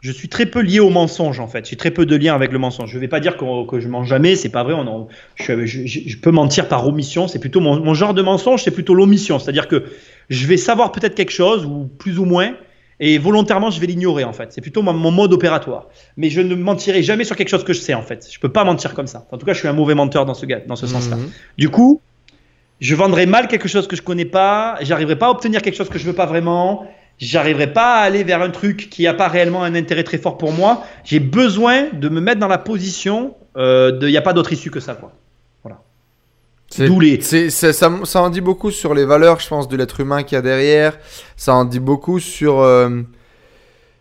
je 0.04 0.12
suis 0.12 0.28
très 0.28 0.46
peu 0.46 0.60
lié 0.60 0.82
au 0.82 0.90
mensonge 0.90 1.40
en 1.40 1.48
fait. 1.48 1.70
J'ai 1.70 1.78
très 1.78 1.92
peu 1.92 2.06
de 2.06 2.16
lien 2.18 2.36
avec 2.36 2.52
le 2.52 2.60
mensonge. 2.60 2.90
Je 2.90 2.96
ne 2.96 3.00
vais 3.00 3.08
pas 3.08 3.22
dire 3.22 3.38
que, 3.38 3.66
que 3.66 3.80
je 3.80 3.88
mens 3.88 4.04
jamais, 4.04 4.36
c'est 4.36 4.50
pas 4.50 4.64
vrai. 4.64 4.74
On 4.74 5.08
je, 5.36 5.66
je, 5.66 6.18
peux 6.18 6.32
mentir 6.32 6.68
par 6.68 6.86
omission. 6.86 7.30
C'est 7.30 7.40
plutôt 7.40 7.62
mon, 7.62 7.94
genre 7.94 8.14
de 8.14 8.22
mensonge, 8.22 8.64
c'est 8.64 8.72
plutôt 8.72 8.96
l'omission. 8.96 9.40
C'est-à-dire 9.40 9.70
que 9.70 9.86
je 10.30 10.46
vais 10.46 10.58
savoir 10.58 10.92
peut-être 10.92 11.16
quelque 11.16 11.32
chose 11.32 11.66
ou 11.66 11.88
plus 12.00 12.20
ou 12.20 12.26
moins, 12.26 12.54
et 13.06 13.18
volontairement 13.18 13.70
je 13.70 13.82
vais 13.82 13.88
l'ignorer 13.88 14.24
en 14.24 14.32
fait. 14.32 14.54
C'est 14.54 14.62
plutôt 14.62 14.82
mon, 14.82 15.12
mode 15.12 15.34
opératoire. 15.34 15.88
Mais 16.16 16.30
je 16.30 16.40
ne 16.40 16.56
mentirai 16.56 17.04
jamais 17.04 17.26
sur 17.26 17.36
quelque 17.36 17.50
chose 17.50 17.66
que 17.66 17.74
je 17.74 17.80
sais 17.80 17.94
en 17.94 18.02
fait. 18.02 18.30
Je 18.32 18.40
peux 18.40 18.52
pas 18.52 18.64
mentir 18.64 18.94
comme 18.94 19.08
ça. 19.08 19.28
En 19.32 19.38
tout 19.38 19.46
cas, 19.46 19.52
je 19.52 19.60
suis 19.60 19.68
un 19.68 19.74
mauvais 19.74 19.94
menteur 19.94 20.26
dans 20.26 20.34
ce 20.34 20.46
dans 20.46 20.78
ce 20.78 20.88
sens-là. 20.88 21.18
Mhm. 21.18 21.30
Du 21.58 21.70
coup, 21.70 22.02
je 22.80 22.96
vendrai 22.96 23.26
mal 23.26 23.50
quelque 23.50 23.68
chose 23.68 23.88
que 23.88 23.98
je 23.98 24.02
connais 24.02 24.26
pas. 24.26 24.78
J'arriverai 24.82 25.18
pas 25.18 25.28
à 25.28 25.32
obtenir 25.32 25.62
quelque 25.62 25.76
chose 25.76 25.90
que 25.90 26.00
je 26.00 26.06
veux 26.06 26.14
pas 26.14 26.26
vraiment 26.26 26.88
j'arriverai 27.20 27.72
pas 27.72 28.00
à 28.00 28.02
aller 28.02 28.24
vers 28.24 28.42
un 28.42 28.50
truc 28.50 28.90
qui 28.90 29.04
n'a 29.04 29.14
pas 29.14 29.28
réellement 29.28 29.64
un 29.64 29.76
intérêt 29.76 30.04
très 30.04 30.18
fort 30.18 30.38
pour 30.38 30.52
moi. 30.52 30.84
J'ai 31.04 31.20
besoin 31.20 31.90
de 31.94 32.10
me 32.10 32.20
mettre 32.20 32.40
dans 32.40 32.48
la 32.48 32.58
position 32.58 33.36
euh, 33.56 33.92
de 33.92 34.08
il 34.08 34.12
n'y 34.12 34.18
a 34.18 34.22
pas 34.22 34.34
d'autre 34.34 34.52
issue 34.52 34.72
que 34.72 34.80
ça. 34.80 34.96
Quoi. 34.96 35.14
D'où 36.78 37.00
les... 37.00 37.22
ça, 37.22 37.74
ça, 37.74 38.22
en 38.22 38.30
dit 38.30 38.42
beaucoup 38.42 38.72
sur 38.72 38.94
les 38.94 39.06
valeurs, 39.06 39.40
je 39.40 39.48
pense, 39.48 39.68
de 39.68 39.78
l'être 39.78 40.00
humain 40.00 40.24
qu'il 40.24 40.36
y 40.36 40.40
a 40.40 40.42
derrière. 40.42 40.98
Ça 41.38 41.54
en 41.54 41.66
dit 41.66 41.80
beaucoup 41.80 42.20
sur. 42.20 42.60
Euh, 42.60 43.02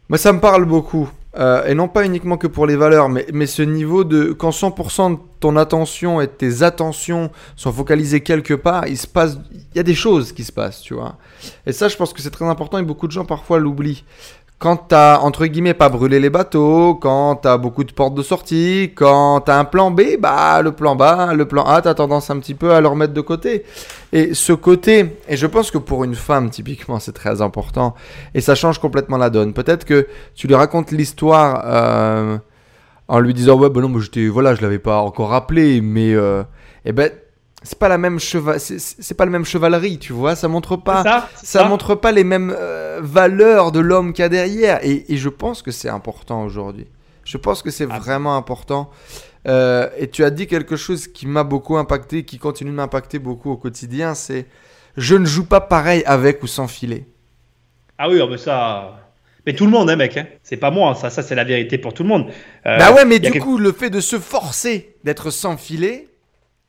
moi, 0.08 0.18
ça 0.18 0.32
me 0.32 0.40
parle 0.40 0.64
beaucoup. 0.64 1.08
Euh, 1.38 1.64
et 1.64 1.74
non 1.74 1.88
pas 1.88 2.04
uniquement 2.04 2.36
que 2.36 2.46
pour 2.46 2.66
les 2.66 2.76
valeurs, 2.76 3.08
mais, 3.08 3.26
mais 3.32 3.46
ce 3.46 3.62
niveau 3.62 4.04
de 4.04 4.32
quand 4.32 4.50
100% 4.50 5.12
de 5.12 5.18
ton 5.40 5.56
attention 5.56 6.20
et 6.20 6.26
de 6.26 6.32
tes 6.32 6.62
attentions 6.62 7.30
sont 7.56 7.72
focalisées 7.72 8.20
quelque 8.20 8.52
part, 8.52 8.86
il 8.86 8.98
se 8.98 9.06
passe, 9.06 9.38
il 9.50 9.76
y 9.76 9.80
a 9.80 9.82
des 9.82 9.94
choses 9.94 10.32
qui 10.32 10.44
se 10.44 10.52
passent, 10.52 10.82
tu 10.82 10.92
vois. 10.92 11.16
Et 11.64 11.72
ça, 11.72 11.88
je 11.88 11.96
pense 11.96 12.12
que 12.12 12.20
c'est 12.20 12.30
très 12.30 12.44
important 12.44 12.76
et 12.76 12.82
beaucoup 12.82 13.06
de 13.06 13.12
gens 13.12 13.24
parfois 13.24 13.58
l'oublient 13.58 14.04
quand 14.62 14.76
t'as, 14.76 15.18
entre 15.18 15.46
guillemets, 15.46 15.74
pas 15.74 15.88
brûlé 15.88 16.20
les 16.20 16.30
bateaux, 16.30 16.94
quand 16.94 17.34
t'as 17.34 17.58
beaucoup 17.58 17.82
de 17.82 17.90
portes 17.90 18.14
de 18.14 18.22
sortie, 18.22 18.92
quand 18.94 19.40
t'as 19.40 19.58
un 19.58 19.64
plan 19.64 19.90
B, 19.90 20.02
bah, 20.20 20.62
le 20.62 20.70
plan 20.70 20.94
B, 20.94 21.02
le 21.34 21.46
plan 21.46 21.64
A, 21.64 21.82
t'as 21.82 21.94
tendance 21.94 22.30
un 22.30 22.38
petit 22.38 22.54
peu 22.54 22.72
à 22.72 22.80
le 22.80 22.86
remettre 22.86 23.12
de 23.12 23.20
côté. 23.20 23.64
Et 24.12 24.34
ce 24.34 24.52
côté, 24.52 25.16
et 25.28 25.36
je 25.36 25.48
pense 25.48 25.72
que 25.72 25.78
pour 25.78 26.04
une 26.04 26.14
femme, 26.14 26.48
typiquement, 26.48 27.00
c'est 27.00 27.10
très 27.10 27.42
important, 27.42 27.96
et 28.34 28.40
ça 28.40 28.54
change 28.54 28.78
complètement 28.78 29.16
la 29.16 29.30
donne. 29.30 29.52
Peut-être 29.52 29.84
que 29.84 30.06
tu 30.36 30.46
lui 30.46 30.54
racontes 30.54 30.92
l'histoire, 30.92 31.64
euh, 31.64 32.38
en 33.08 33.18
lui 33.18 33.34
disant, 33.34 33.58
ouais, 33.58 33.68
ben 33.68 33.80
non, 33.80 33.88
mais 33.88 34.28
voilà, 34.28 34.54
je 34.54 34.62
l'avais 34.62 34.78
pas 34.78 35.00
encore 35.00 35.30
rappelé, 35.30 35.80
mais, 35.80 36.14
euh, 36.14 36.44
eh 36.84 36.92
ben, 36.92 37.10
c'est 37.62 37.78
pas 37.78 37.88
la 37.88 37.98
même 37.98 38.18
cheval 38.18 38.58
c'est 38.60 39.16
pas 39.16 39.24
le 39.24 39.30
même 39.30 39.44
chevalerie 39.44 39.98
tu 39.98 40.12
vois 40.12 40.34
ça 40.36 40.48
montre 40.48 40.76
pas 40.76 41.28
ça, 41.34 41.64
montre 41.64 41.94
pas 41.94 42.12
les 42.12 42.24
mêmes 42.24 42.54
euh, 42.56 43.00
valeurs 43.02 43.72
de 43.72 43.80
l'homme 43.80 44.12
qu'il 44.12 44.22
y 44.22 44.26
a 44.26 44.28
derrière 44.28 44.80
et, 44.82 45.04
je 45.08 45.28
pense 45.28 45.62
que 45.62 45.70
c'est 45.70 45.88
important 45.88 46.44
aujourd'hui 46.44 46.86
je 47.24 47.36
pense 47.36 47.62
que 47.62 47.70
c'est 47.70 47.86
ah. 47.90 47.98
vraiment 47.98 48.36
important 48.36 48.90
euh, 49.48 49.88
et 49.98 50.08
tu 50.08 50.24
as 50.24 50.30
dit 50.30 50.46
quelque 50.46 50.76
chose 50.76 51.08
qui 51.08 51.26
m'a 51.26 51.44
beaucoup 51.44 51.76
impacté 51.76 52.24
qui 52.24 52.38
continue 52.38 52.70
de 52.70 52.76
m'impacter 52.76 53.18
beaucoup 53.18 53.50
au 53.50 53.56
quotidien 53.56 54.14
c'est 54.14 54.46
je 54.96 55.14
ne 55.14 55.24
joue 55.24 55.46
pas 55.46 55.60
pareil 55.60 56.02
avec 56.06 56.42
ou 56.42 56.46
sans 56.46 56.68
filet 56.68 57.06
ah 57.98 58.08
oui 58.08 58.20
oh, 58.22 58.28
mais 58.28 58.38
ça 58.38 58.98
mais 59.46 59.54
tout 59.54 59.64
le 59.64 59.70
monde, 59.70 59.90
hein, 59.90 59.96
mec. 59.96 60.16
Hein. 60.16 60.26
C'est 60.42 60.56
pas 60.56 60.70
moi, 60.70 60.94
ça, 60.94 61.10
ça 61.10 61.22
c'est 61.22 61.34
la 61.34 61.44
vérité 61.44 61.78
pour 61.78 61.94
tout 61.94 62.04
le 62.04 62.08
monde. 62.08 62.26
Euh, 62.66 62.78
bah 62.78 62.92
ouais, 62.92 63.04
mais 63.04 63.18
du 63.18 63.40
coup, 63.40 63.58
le 63.58 63.72
fait 63.72 63.90
de 63.90 64.00
se 64.00 64.18
forcer 64.18 64.96
d'être 65.04 65.30
sans 65.30 65.56
filet, 65.56 66.08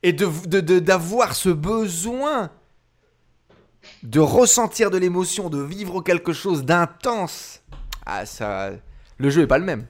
et 0.04 0.14
d'avoir 0.14 0.48
de, 0.48 0.60
de, 0.60 1.34
ce 1.34 1.50
besoin 1.50 2.52
de 4.04 4.20
ressentir 4.20 4.92
de 4.92 4.98
l'émotion, 4.98 5.50
de 5.50 5.62
vivre 5.62 6.02
quelque 6.02 6.34
chose 6.34 6.64
d'intense. 6.64 7.64
Ah, 8.06 8.26
ça. 8.26 8.72
Le 9.18 9.30
jeu 9.30 9.44
est 9.44 9.48
pas 9.48 9.58
le 9.58 9.66
même. 9.66 9.86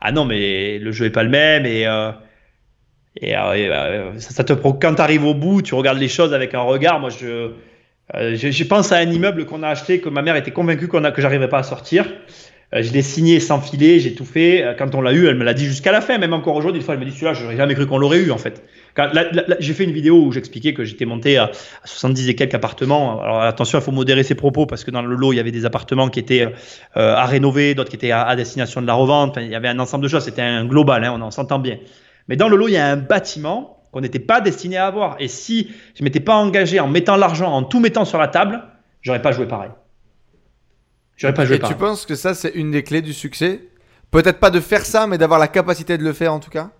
Ah 0.00 0.12
non, 0.12 0.24
mais 0.24 0.78
le 0.78 0.92
jeu 0.92 1.06
est 1.06 1.10
pas 1.10 1.22
le 1.22 1.30
même 1.30 1.66
et. 1.66 1.86
Euh, 1.86 2.12
et, 3.20 3.36
euh, 3.36 3.52
euh, 3.52 4.18
ça, 4.18 4.42
te 4.42 4.54
quand 4.54 4.94
tu 4.94 5.02
arrives 5.02 5.24
au 5.24 5.34
bout, 5.34 5.60
tu 5.60 5.74
regardes 5.74 5.98
les 5.98 6.08
choses 6.08 6.32
avec 6.32 6.54
un 6.54 6.62
regard. 6.62 6.98
Moi, 6.98 7.10
je, 7.10 7.52
Euh, 8.14 8.36
je, 8.36 8.64
pense 8.64 8.92
à 8.92 8.96
un 8.98 9.10
immeuble 9.10 9.46
qu'on 9.46 9.62
a 9.62 9.68
acheté 9.68 10.00
que 10.00 10.08
ma 10.08 10.22
mère 10.22 10.36
était 10.36 10.50
convaincue 10.50 10.88
qu'on 10.88 11.04
a, 11.04 11.12
que 11.12 11.22
j'arrivais 11.22 11.48
pas 11.48 11.58
à 11.58 11.62
sortir. 11.62 12.06
Euh, 12.74 12.82
je 12.82 12.92
l'ai 12.92 13.02
signé 13.02 13.40
sans 13.40 13.60
filet, 13.60 14.00
j'ai 14.00 14.14
tout 14.14 14.24
fait. 14.24 14.62
Euh, 14.62 14.74
quand 14.74 14.94
on 14.94 15.00
l'a 15.00 15.12
eu, 15.12 15.26
elle 15.26 15.36
me 15.36 15.44
l'a 15.44 15.54
dit 15.54 15.64
jusqu'à 15.64 15.92
la 15.92 16.00
fin. 16.00 16.18
Même 16.18 16.34
encore 16.34 16.56
aujourd'hui, 16.56 16.80
une 16.80 16.84
fois, 16.84 16.94
elle 16.94 17.00
me 17.00 17.06
dit 17.06 17.12
celui-là, 17.12 17.32
j'aurais 17.32 17.56
jamais 17.56 17.74
cru 17.74 17.86
qu'on 17.86 17.98
l'aurait 17.98 18.18
eu 18.18 18.30
en 18.30 18.38
fait. 18.38 18.62
J'ai 19.58 19.74
fait 19.74 19.84
une 19.84 19.92
vidéo 19.92 20.16
où 20.22 20.32
j'expliquais 20.32 20.74
que 20.74 20.84
j'étais 20.84 21.04
monté 21.04 21.38
à, 21.38 21.50
70 21.84 22.28
et 22.28 22.34
quelques 22.34 22.54
appartements. 22.54 23.20
Alors 23.22 23.42
attention, 23.42 23.78
il 23.78 23.82
faut 23.82 23.92
modérer 23.92 24.22
ses 24.22 24.34
propos 24.34 24.66
parce 24.66 24.84
que 24.84 24.90
dans 24.90 25.02
le 25.02 25.14
lot, 25.14 25.32
il 25.32 25.36
y 25.36 25.40
avait 25.40 25.50
des 25.50 25.64
appartements 25.64 26.08
qui 26.08 26.20
étaient 26.20 26.52
à 26.94 27.24
rénover, 27.26 27.74
d'autres 27.74 27.90
qui 27.90 27.96
étaient 27.96 28.10
à, 28.12 28.34
destination 28.36 28.82
de 28.82 28.86
la 28.86 28.94
revente. 28.94 29.38
il 29.40 29.48
y 29.48 29.54
avait 29.54 29.68
un 29.68 29.78
ensemble 29.78 30.04
de 30.04 30.08
choses. 30.08 30.24
C'était 30.24 30.42
un 30.42 30.64
global, 30.64 31.04
hein, 31.04 31.12
on 31.16 31.22
en 31.22 31.30
s'entend 31.30 31.58
bien. 31.58 31.78
Mais 32.28 32.36
dans 32.36 32.48
le 32.48 32.56
lot, 32.56 32.68
il 32.68 32.74
y 32.74 32.76
a 32.76 32.86
un 32.86 32.96
bâtiment 32.96 33.82
qu'on 33.92 34.00
n'était 34.00 34.18
pas 34.18 34.40
destiné 34.40 34.76
à 34.78 34.86
avoir. 34.86 35.16
Et 35.20 35.28
si 35.28 35.70
je 35.94 36.02
m'étais 36.02 36.20
pas 36.20 36.34
engagé 36.34 36.80
en 36.80 36.88
mettant 36.88 37.16
l'argent, 37.16 37.52
en 37.52 37.62
tout 37.62 37.78
mettant 37.78 38.04
sur 38.04 38.18
la 38.18 38.28
table, 38.28 38.62
j'aurais 39.02 39.22
pas 39.22 39.32
joué 39.32 39.46
pareil. 39.46 39.70
J'aurais 41.16 41.34
pas 41.34 41.44
joué 41.44 41.56
Et 41.56 41.60
tu 41.60 41.74
penses 41.74 42.06
que 42.06 42.14
ça, 42.14 42.34
c'est 42.34 42.50
une 42.50 42.70
des 42.70 42.82
clés 42.82 43.02
du 43.02 43.12
succès? 43.12 43.68
Peut-être 44.10 44.40
pas 44.40 44.50
de 44.50 44.60
faire 44.60 44.84
ça, 44.84 45.06
mais 45.06 45.18
d'avoir 45.18 45.38
la 45.38 45.48
capacité 45.48 45.96
de 45.98 46.04
le 46.04 46.12
faire 46.12 46.32
en 46.32 46.40
tout 46.40 46.50
cas? 46.50 46.70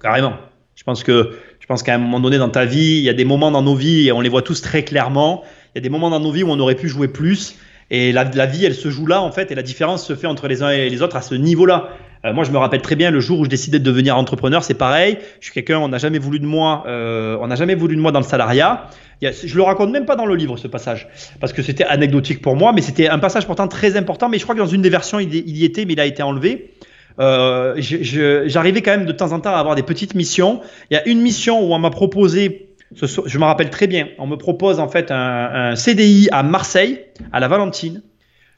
Carrément. 0.00 0.34
Je 0.74 0.84
pense 0.84 1.02
que 1.04 1.32
je 1.60 1.66
pense 1.66 1.82
qu'à 1.82 1.94
un 1.94 1.98
moment 1.98 2.20
donné 2.20 2.38
dans 2.38 2.48
ta 2.48 2.64
vie, 2.64 2.98
il 2.98 3.02
y 3.02 3.08
a 3.08 3.14
des 3.14 3.24
moments 3.24 3.50
dans 3.50 3.62
nos 3.62 3.74
vies 3.74 4.08
et 4.08 4.12
on 4.12 4.20
les 4.20 4.28
voit 4.28 4.42
tous 4.42 4.60
très 4.62 4.82
clairement. 4.82 5.42
Il 5.74 5.78
y 5.78 5.80
a 5.80 5.82
des 5.82 5.90
moments 5.90 6.10
dans 6.10 6.20
nos 6.20 6.32
vies 6.32 6.42
où 6.42 6.50
on 6.50 6.58
aurait 6.58 6.74
pu 6.74 6.88
jouer 6.88 7.08
plus 7.08 7.56
et 7.94 8.10
la, 8.10 8.24
vie, 8.24 8.64
elle 8.64 8.74
se 8.74 8.90
joue 8.90 9.06
là 9.06 9.20
en 9.20 9.30
fait 9.32 9.50
et 9.50 9.54
la 9.54 9.62
différence 9.62 10.06
se 10.06 10.14
fait 10.14 10.26
entre 10.26 10.48
les 10.48 10.62
uns 10.62 10.70
et 10.70 10.88
les 10.88 11.02
autres 11.02 11.14
à 11.14 11.20
ce 11.20 11.34
niveau-là. 11.34 11.90
Euh, 12.24 12.32
moi, 12.32 12.44
je 12.44 12.50
me 12.50 12.56
rappelle 12.56 12.80
très 12.80 12.96
bien 12.96 13.10
le 13.10 13.20
jour 13.20 13.40
où 13.40 13.44
je 13.44 13.50
décidais 13.50 13.78
de 13.78 13.84
devenir 13.84 14.16
entrepreneur, 14.16 14.64
c'est 14.64 14.74
pareil. 14.74 15.18
Je 15.40 15.46
suis 15.46 15.52
quelqu'un, 15.52 15.78
on 15.78 15.88
n'a 15.88 15.98
jamais 15.98 16.18
voulu 16.18 16.38
de 16.38 16.46
moi, 16.46 16.84
euh, 16.86 17.36
on 17.40 17.48
n'a 17.48 17.54
jamais 17.56 17.74
voulu 17.74 17.96
de 17.96 18.00
moi 18.00 18.10
dans 18.10 18.20
le 18.20 18.24
salariat. 18.24 18.88
Je 19.20 19.54
le 19.54 19.62
raconte 19.62 19.90
même 19.90 20.06
pas 20.06 20.16
dans 20.16 20.24
le 20.24 20.34
livre 20.34 20.56
ce 20.56 20.68
passage, 20.68 21.06
parce 21.38 21.52
que 21.52 21.62
c'était 21.62 21.84
anecdotique 21.84 22.40
pour 22.40 22.56
moi, 22.56 22.72
mais 22.72 22.80
c'était 22.80 23.08
un 23.08 23.18
passage 23.18 23.46
pourtant 23.46 23.68
très 23.68 23.96
important. 23.96 24.28
Mais 24.28 24.38
je 24.38 24.44
crois 24.44 24.54
que 24.54 24.60
dans 24.60 24.66
une 24.66 24.82
des 24.82 24.90
versions, 24.90 25.20
il, 25.20 25.34
y 25.34 25.64
était, 25.64 25.84
mais 25.84 25.92
il 25.92 26.00
a 26.00 26.06
été 26.06 26.22
enlevé. 26.22 26.72
Euh, 27.18 27.74
J'arrivais 27.78 28.82
quand 28.82 28.92
même 28.92 29.06
de 29.06 29.12
temps 29.12 29.32
en 29.32 29.40
temps 29.40 29.54
à 29.54 29.58
avoir 29.58 29.74
des 29.74 29.82
petites 29.82 30.14
missions. 30.14 30.60
Il 30.90 30.94
y 30.94 30.96
a 30.96 31.06
une 31.08 31.20
mission 31.20 31.60
où 31.60 31.74
on 31.74 31.78
m'a 31.78 31.90
proposé 31.90 32.72
je 32.94 33.38
me 33.38 33.44
rappelle 33.44 33.70
très 33.70 33.86
bien, 33.86 34.08
on 34.18 34.26
me 34.26 34.36
propose 34.36 34.78
en 34.80 34.88
fait 34.88 35.10
un, 35.10 35.74
CDI 35.76 36.28
à 36.32 36.42
Marseille, 36.42 37.04
à 37.32 37.40
la 37.40 37.48
Valentine. 37.48 38.02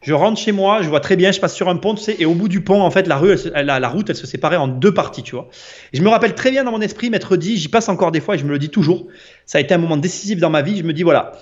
Je 0.02 0.12
rentre 0.12 0.39
chez 0.39 0.52
moi, 0.52 0.82
je 0.82 0.89
vois 0.89 1.01
très 1.01 1.16
bien, 1.16 1.32
je 1.32 1.40
passe 1.40 1.55
sur 1.55 1.68
un 1.70 1.76
pont, 1.76 1.94
tu 1.94 2.02
sais, 2.02 2.16
et 2.18 2.26
au 2.26 2.35
bout 2.35 2.48
du 2.48 2.62
pont, 2.62 2.82
en 2.82 2.90
fait, 2.90 3.06
la 3.06 3.16
rue, 3.16 3.36
la, 3.55 3.89
route, 3.89 4.10
elle 4.10 4.16
se 4.16 4.26
séparait 4.26 4.56
en 4.56 4.68
deux 4.68 4.93
parties, 4.93 5.22
tu 5.22 5.35
vois. 5.35 5.48
Je 5.94 6.02
me 6.02 6.10
rappelle 6.10 6.35
très 6.35 6.51
bien 6.51 6.62
dans 6.62 6.72
mon 6.72 6.82
esprit, 6.82 7.09
m'être 7.09 7.36
dit, 7.36 7.56
j'y 7.56 7.68
passe 7.68 7.89
encore 7.89 8.12
des 8.12 8.20
fois 8.20 8.35
et 8.35 8.39
je 8.39 8.44
me 8.44 8.51
le 8.51 8.59
dis 8.59 8.68
toujours. 8.68 9.06
Ça 9.47 9.59
a 9.59 9.60
été 9.62 9.72
un 9.72 9.78
moment 9.78 9.97
décisif 9.97 10.39
dans 10.40 10.51
ma 10.51 10.60
vie. 10.60 10.76
Je 10.76 10.82
me 10.82 10.93
dis, 10.93 11.05
voilà, 11.05 11.32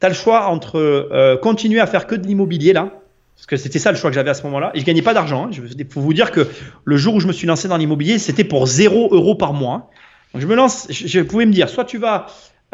tu 0.00 0.06
as 0.06 0.08
le 0.08 0.14
choix 0.14 0.46
entre 0.46 0.78
euh, 0.78 1.36
continuer 1.36 1.80
à 1.80 1.86
faire 1.86 2.06
que 2.06 2.14
de 2.14 2.24
l'immobilier 2.24 2.72
là, 2.72 3.01
parce 3.42 3.48
que 3.48 3.56
c'était 3.56 3.80
ça 3.80 3.90
le 3.90 3.98
choix 3.98 4.08
que 4.08 4.14
j'avais 4.14 4.30
à 4.30 4.34
ce 4.34 4.44
moment-là. 4.44 4.70
Et 4.74 4.78
je 4.78 4.84
gagnais 4.84 5.02
pas 5.02 5.14
d'argent. 5.14 5.48
Hein. 5.48 5.50
faut 5.90 6.00
vous 6.00 6.14
dire 6.14 6.30
que 6.30 6.46
le 6.84 6.96
jour 6.96 7.16
où 7.16 7.20
je 7.20 7.26
me 7.26 7.32
suis 7.32 7.48
lancé 7.48 7.66
dans 7.66 7.76
l'immobilier, 7.76 8.20
c'était 8.20 8.44
pour 8.44 8.68
0 8.68 9.08
euros 9.10 9.34
par 9.34 9.52
mois. 9.52 9.90
Donc 10.32 10.42
je 10.42 10.46
me 10.46 10.54
lance, 10.54 10.86
je, 10.90 11.20
pouvais 11.22 11.44
me 11.44 11.52
dire, 11.52 11.68
soit 11.68 11.84
tu 11.84 11.98
vas, 11.98 12.26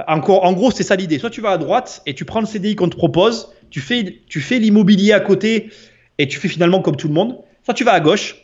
en 0.07 0.19
gros, 0.19 0.71
c'est 0.71 0.83
ça 0.83 0.95
l'idée, 0.95 1.19
soit 1.19 1.31
tu 1.31 1.41
vas 1.41 1.53
à 1.53 1.59
droite 1.59 2.03
et 2.05 2.13
tu 2.13 2.27
prends 2.27 2.41
le 2.41 2.47
CDI 2.47 2.77
qu'on 2.77 2.91
te 2.91 2.97
propose, 2.97 3.49
tu 3.71 3.81
fais, 3.81 4.21
tu 4.29 4.43
fais 4.43 4.59
l'immobilier 4.59 5.15
à 5.15 5.21
côté 5.21 5.71
et 6.19 6.29
tu 6.29 6.39
fais 6.39 6.49
finalement 6.49 6.83
comme 6.83 6.97
tout 6.97 7.09
le 7.09 7.15
monde. 7.15 7.39
Soit 7.65 7.73
tu 7.73 7.85
vas 7.85 7.93
à 7.93 8.01
gauche, 8.01 8.37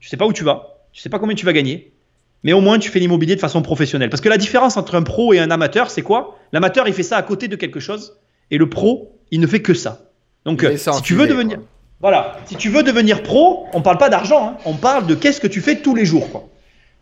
tu 0.00 0.08
sais 0.08 0.16
pas 0.16 0.24
où 0.24 0.32
tu 0.32 0.44
vas, 0.44 0.78
tu 0.92 1.02
sais 1.02 1.10
pas 1.10 1.18
combien 1.18 1.36
tu 1.36 1.44
vas 1.44 1.52
gagner, 1.52 1.92
mais 2.42 2.54
au 2.54 2.62
moins 2.62 2.78
tu 2.78 2.88
fais 2.88 3.00
l'immobilier 3.00 3.34
de 3.34 3.40
façon 3.40 3.60
professionnelle. 3.60 4.08
Parce 4.08 4.22
que 4.22 4.30
la 4.30 4.38
différence 4.38 4.78
entre 4.78 4.94
un 4.94 5.02
pro 5.02 5.34
et 5.34 5.40
un 5.40 5.50
amateur, 5.50 5.90
c'est 5.90 6.00
quoi? 6.00 6.38
L'amateur, 6.52 6.88
il 6.88 6.94
fait 6.94 7.02
ça 7.02 7.18
à 7.18 7.22
côté 7.22 7.48
de 7.48 7.56
quelque 7.56 7.80
chose 7.80 8.18
et 8.50 8.56
le 8.56 8.70
pro, 8.70 9.20
il 9.30 9.40
ne 9.40 9.46
fait 9.46 9.60
que 9.60 9.74
ça. 9.74 10.05
Donc, 10.46 10.66
si 10.76 11.02
tu 11.02 11.14
veux 11.14 11.26
devenir. 11.26 11.58
Voilà, 12.00 12.38
si 12.46 12.56
tu 12.56 12.68
veux 12.68 12.82
devenir 12.82 13.22
pro, 13.22 13.66
on 13.72 13.80
parle 13.80 13.98
pas 13.98 14.08
d'argent, 14.08 14.48
hein. 14.48 14.56
on 14.66 14.74
parle 14.74 15.06
de 15.06 15.14
qu'est-ce 15.14 15.40
que 15.40 15.46
tu 15.46 15.60
fais 15.60 15.76
tous 15.76 15.94
les 15.94 16.04
jours. 16.04 16.30
Quoi. 16.30 16.48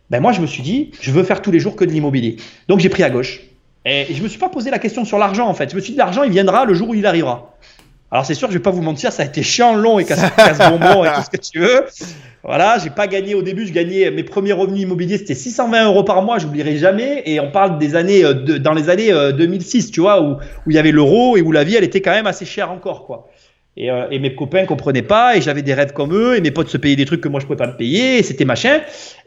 Ben 0.09 0.21
moi, 0.21 0.31
je 0.31 0.39
me 0.39 0.47
suis 0.47 0.63
dit, 0.63 0.91
je 1.01 1.11
veux 1.11 1.23
faire 1.23 1.41
tous 1.41 1.51
les 1.51 1.59
jours 1.59 1.75
que 1.75 1.83
de 1.83 1.91
l'immobilier. 1.91 2.37
Donc 2.67 2.79
j'ai 2.79 2.89
pris 2.89 3.03
à 3.03 3.09
gauche. 3.09 3.41
Et 3.85 4.07
je 4.13 4.23
me 4.23 4.27
suis 4.27 4.39
pas 4.39 4.49
posé 4.49 4.71
la 4.71 4.79
question 4.79 5.05
sur 5.05 5.19
l'argent 5.19 5.47
en 5.47 5.53
fait. 5.53 5.69
Je 5.69 5.75
me 5.75 5.81
suis 5.81 5.91
dit 5.91 5.97
l'argent 5.97 6.23
il 6.23 6.31
viendra 6.31 6.65
le 6.65 6.73
jour 6.73 6.89
où 6.89 6.93
il 6.95 7.05
arrivera. 7.05 7.55
Alors 8.09 8.25
c'est 8.25 8.33
sûr, 8.33 8.47
je 8.47 8.53
vais 8.53 8.63
pas 8.63 8.71
vous 8.71 8.81
mentir, 8.81 9.11
ça 9.11 9.23
a 9.23 9.25
été 9.25 9.43
chiant, 9.43 9.75
long 9.75 9.99
et 9.99 10.05
casse-bonbon 10.05 11.03
et 11.05 11.13
tout 11.13 11.21
ce 11.21 11.29
que 11.29 11.37
tu 11.37 11.59
veux. 11.59 11.85
Voilà, 12.43 12.77
j'ai 12.77 12.91
pas 12.91 13.07
gagné 13.07 13.35
au 13.35 13.41
début, 13.41 13.67
je 13.67 13.73
gagnais 13.73 14.09
mes 14.11 14.23
premiers 14.23 14.53
revenus 14.53 14.83
immobiliers, 14.83 15.17
c'était 15.17 15.35
620 15.35 15.85
euros 15.85 16.03
par 16.03 16.21
mois, 16.21 16.37
j'oublierai 16.37 16.77
jamais. 16.77 17.23
Et 17.25 17.39
on 17.39 17.51
parle 17.51 17.77
des 17.77 17.95
années, 17.95 18.23
euh, 18.23 18.33
dans 18.33 18.73
les 18.73 18.89
années 18.89 19.11
2006, 19.11 19.87
euh, 19.87 19.91
tu 19.91 20.01
vois, 20.01 20.21
où, 20.21 20.35
où 20.35 20.69
il 20.69 20.73
y 20.73 20.77
avait 20.77 20.91
l'euro 20.91 21.37
et 21.37 21.41
où 21.41 21.51
la 21.51 21.63
vie 21.63 21.75
elle 21.75 21.83
était 21.83 22.01
quand 22.01 22.11
même 22.11 22.27
assez 22.27 22.45
chère 22.45 22.71
encore, 22.71 23.05
quoi. 23.05 23.27
Et, 23.77 23.91
euh, 23.91 24.07
et, 24.09 24.19
mes 24.19 24.33
copains 24.33 24.65
comprenaient 24.65 25.01
pas, 25.01 25.35
et 25.35 25.41
j'avais 25.41 25.61
des 25.61 25.73
rêves 25.73 25.91
comme 25.91 26.13
eux, 26.13 26.37
et 26.37 26.41
mes 26.41 26.51
potes 26.51 26.69
se 26.69 26.77
payaient 26.77 26.95
des 26.95 27.03
trucs 27.03 27.19
que 27.19 27.27
moi 27.27 27.41
je 27.41 27.45
pouvais 27.45 27.57
pas 27.57 27.67
me 27.67 27.75
payer, 27.75 28.19
et 28.19 28.23
c'était 28.23 28.45
machin. 28.45 28.79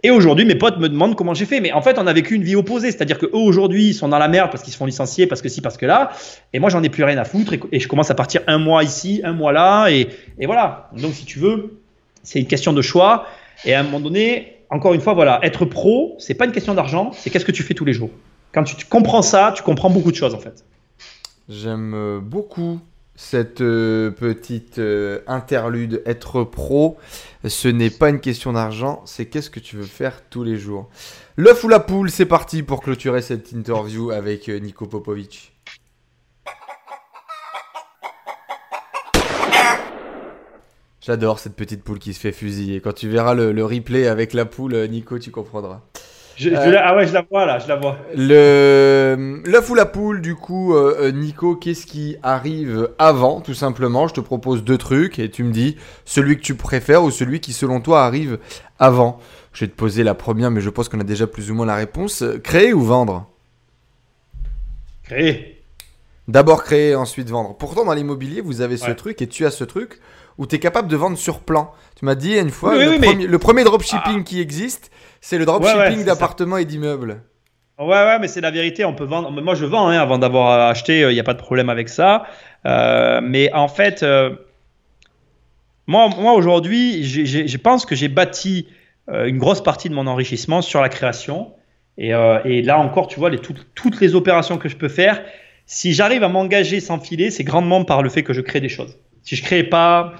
Et 0.02 0.10
aujourd'hui, 0.10 0.46
mes 0.46 0.54
potes 0.54 0.78
me 0.78 0.88
demandent 0.88 1.16
comment 1.16 1.34
j'ai 1.34 1.44
fait. 1.44 1.60
Mais 1.60 1.70
en 1.72 1.82
fait, 1.82 1.98
on 1.98 2.06
a 2.06 2.12
vécu 2.14 2.34
une 2.34 2.44
vie 2.44 2.56
opposée, 2.56 2.90
c'est-à-dire 2.90 3.18
que 3.18 3.26
eux 3.26 3.30
aujourd'hui, 3.34 3.88
ils 3.88 3.94
sont 3.94 4.08
dans 4.08 4.18
la 4.18 4.28
merde 4.28 4.50
parce 4.50 4.62
qu'ils 4.62 4.72
se 4.72 4.78
font 4.78 4.86
licencier, 4.86 5.26
parce 5.26 5.42
que 5.42 5.50
si, 5.50 5.60
parce 5.60 5.76
que 5.76 5.84
là. 5.84 6.12
Et 6.54 6.60
moi, 6.60 6.70
j'en 6.70 6.82
ai 6.82 6.88
plus 6.88 7.04
rien 7.04 7.18
à 7.18 7.24
foutre, 7.24 7.52
et, 7.72 7.78
je 7.78 7.88
commence 7.88 8.10
à 8.10 8.14
partir 8.14 8.40
un 8.46 8.56
mois 8.56 8.82
ici, 8.82 9.20
un 9.22 9.34
mois 9.34 9.52
là, 9.52 9.88
et, 9.88 10.08
et 10.38 10.46
voilà. 10.46 10.88
Donc, 10.96 11.12
si 11.12 11.26
tu 11.26 11.38
veux, 11.38 11.78
c'est 12.22 12.38
une 12.38 12.46
question 12.46 12.72
de 12.72 12.80
choix. 12.80 13.26
Et 13.66 13.74
à 13.74 13.80
un 13.80 13.82
moment 13.82 14.00
donné, 14.00 14.56
encore 14.70 14.94
une 14.94 15.02
fois, 15.02 15.12
voilà, 15.12 15.40
être 15.42 15.66
pro, 15.66 16.16
c'est 16.18 16.34
pas 16.34 16.46
une 16.46 16.52
question 16.52 16.72
d'argent, 16.72 17.10
c'est 17.12 17.28
qu'est-ce 17.28 17.44
que 17.44 17.52
tu 17.52 17.62
fais 17.62 17.74
tous 17.74 17.84
les 17.84 17.92
jours. 17.92 18.10
Quand 18.52 18.64
tu 18.64 18.76
comprends 18.86 19.20
ça, 19.20 19.52
tu 19.54 19.62
comprends 19.62 19.90
beaucoup 19.90 20.10
de 20.10 20.16
choses 20.16 20.34
en 20.34 20.38
fait. 20.38 20.64
J'aime 21.50 22.20
beaucoup 22.22 22.80
cette 23.18 23.62
euh, 23.62 24.12
petite 24.12 24.78
euh, 24.78 25.22
interlude 25.26 26.02
être 26.06 26.44
pro, 26.44 26.98
ce 27.44 27.66
n'est 27.66 27.90
pas 27.90 28.10
une 28.10 28.20
question 28.20 28.52
d'argent, 28.52 29.02
c'est 29.06 29.26
qu'est-ce 29.26 29.50
que 29.50 29.58
tu 29.58 29.74
veux 29.74 29.82
faire 29.82 30.22
tous 30.30 30.44
les 30.44 30.56
jours. 30.56 30.88
L'œuf 31.36 31.64
ou 31.64 31.68
la 31.68 31.80
poule, 31.80 32.12
c'est 32.12 32.26
parti 32.26 32.62
pour 32.62 32.80
clôturer 32.80 33.20
cette 33.20 33.50
interview 33.50 34.12
avec 34.12 34.48
euh, 34.48 34.60
Nico 34.60 34.86
Popovic. 34.86 35.52
J'adore 41.00 41.40
cette 41.40 41.56
petite 41.56 41.82
poule 41.82 41.98
qui 41.98 42.14
se 42.14 42.20
fait 42.20 42.32
fusiller. 42.32 42.80
Quand 42.80 42.92
tu 42.92 43.08
verras 43.08 43.34
le 43.34 43.64
replay 43.64 44.06
avec 44.06 44.32
la 44.32 44.44
poule, 44.44 44.76
Nico, 44.86 45.18
tu 45.18 45.32
comprendras. 45.32 45.82
Euh, 46.46 46.76
ah 46.78 46.96
ouais, 46.96 47.06
je 47.06 47.12
la 47.12 47.22
vois 47.22 47.46
là, 47.46 47.58
je 47.58 47.68
la 47.68 47.76
vois. 47.76 47.98
Le 48.14 49.40
l'œuf 49.44 49.70
ou 49.70 49.74
la 49.74 49.86
poule, 49.86 50.20
du 50.20 50.34
coup, 50.34 50.74
euh, 50.74 50.96
euh, 51.00 51.10
Nico, 51.10 51.56
qu'est-ce 51.56 51.86
qui 51.86 52.16
arrive 52.22 52.90
avant, 52.98 53.40
tout 53.40 53.54
simplement? 53.54 54.08
Je 54.08 54.14
te 54.14 54.20
propose 54.20 54.62
deux 54.62 54.78
trucs 54.78 55.18
et 55.18 55.30
tu 55.30 55.42
me 55.42 55.52
dis 55.52 55.76
celui 56.04 56.36
que 56.36 56.42
tu 56.42 56.54
préfères 56.54 57.02
ou 57.02 57.10
celui 57.10 57.40
qui, 57.40 57.52
selon 57.52 57.80
toi, 57.80 58.04
arrive 58.04 58.38
avant. 58.78 59.18
Je 59.52 59.64
vais 59.64 59.70
te 59.70 59.76
poser 59.76 60.04
la 60.04 60.14
première, 60.14 60.50
mais 60.50 60.60
je 60.60 60.70
pense 60.70 60.88
qu'on 60.88 61.00
a 61.00 61.04
déjà 61.04 61.26
plus 61.26 61.50
ou 61.50 61.54
moins 61.54 61.66
la 61.66 61.76
réponse. 61.76 62.22
Créer 62.44 62.72
ou 62.72 62.82
vendre? 62.82 63.26
Créer. 65.02 65.62
D'abord 66.28 66.62
créer, 66.62 66.94
ensuite 66.94 67.30
vendre. 67.30 67.56
Pourtant, 67.56 67.84
dans 67.84 67.94
l'immobilier, 67.94 68.42
vous 68.42 68.60
avez 68.60 68.76
ce 68.76 68.90
truc 68.90 69.22
et 69.22 69.26
tu 69.26 69.46
as 69.46 69.50
ce 69.50 69.64
truc 69.64 69.98
où 70.36 70.46
tu 70.46 70.54
es 70.54 70.58
capable 70.58 70.88
de 70.88 70.96
vendre 70.96 71.18
sur 71.18 71.40
plan. 71.40 71.72
Tu 71.96 72.04
m'as 72.04 72.14
dit 72.14 72.38
une 72.38 72.50
fois, 72.50 72.76
le, 72.76 73.00
premier, 73.00 73.26
le, 73.26 73.38
premier, 73.38 73.64
dropshipping 73.64 74.20
ah. 74.20 74.22
qui 74.22 74.40
existe, 74.40 74.90
c'est 75.20 75.38
le 75.38 75.44
dropshipping 75.44 76.04
d'appartements 76.04 76.58
et 76.58 76.64
d'immeubles. 76.64 77.22
Ouais, 77.78 77.86
ouais, 77.86 78.18
mais 78.18 78.26
c'est 78.26 78.40
la 78.40 78.50
vérité. 78.50 78.84
On 78.84 78.94
peut 78.94 79.04
vendre. 79.04 79.30
Moi, 79.30 79.54
je 79.54 79.64
vends 79.64 79.88
hein, 79.88 79.98
avant 79.98 80.18
d'avoir 80.18 80.68
acheté. 80.68 80.98
Il 80.98 81.04
euh, 81.04 81.12
n'y 81.12 81.20
a 81.20 81.24
pas 81.24 81.34
de 81.34 81.38
problème 81.38 81.70
avec 81.70 81.88
ça. 81.88 82.24
Euh, 82.66 83.20
mais 83.22 83.52
en 83.52 83.68
fait, 83.68 84.02
euh, 84.02 84.30
moi, 85.86 86.08
moi 86.08 86.32
aujourd'hui, 86.32 87.04
je 87.04 87.56
pense 87.56 87.86
que 87.86 87.94
j'ai 87.94 88.08
bâti 88.08 88.68
une 89.10 89.38
grosse 89.38 89.62
partie 89.62 89.88
de 89.88 89.94
mon 89.94 90.06
enrichissement 90.06 90.60
sur 90.60 90.82
la 90.82 90.90
création. 90.90 91.52
Et, 91.96 92.10
et 92.10 92.62
là 92.62 92.78
encore, 92.78 93.06
tu 93.06 93.18
vois, 93.18 93.30
les, 93.30 93.38
toutes 93.38 94.00
les 94.00 94.14
opérations 94.14 94.58
que 94.58 94.68
je 94.68 94.76
peux 94.76 94.90
faire, 94.90 95.22
si 95.64 95.94
j'arrive 95.94 96.22
à 96.24 96.28
m'engager 96.28 96.80
sans 96.80 96.98
filer, 96.98 97.30
c'est 97.30 97.42
grandement 97.42 97.84
par 97.84 98.02
le 98.02 98.10
fait 98.10 98.22
que 98.22 98.34
je 98.34 98.42
crée 98.42 98.60
des 98.60 98.68
choses. 98.68 98.98
Si 99.22 99.34
je 99.34 99.42
crée 99.42 99.62
pas, 99.62 100.12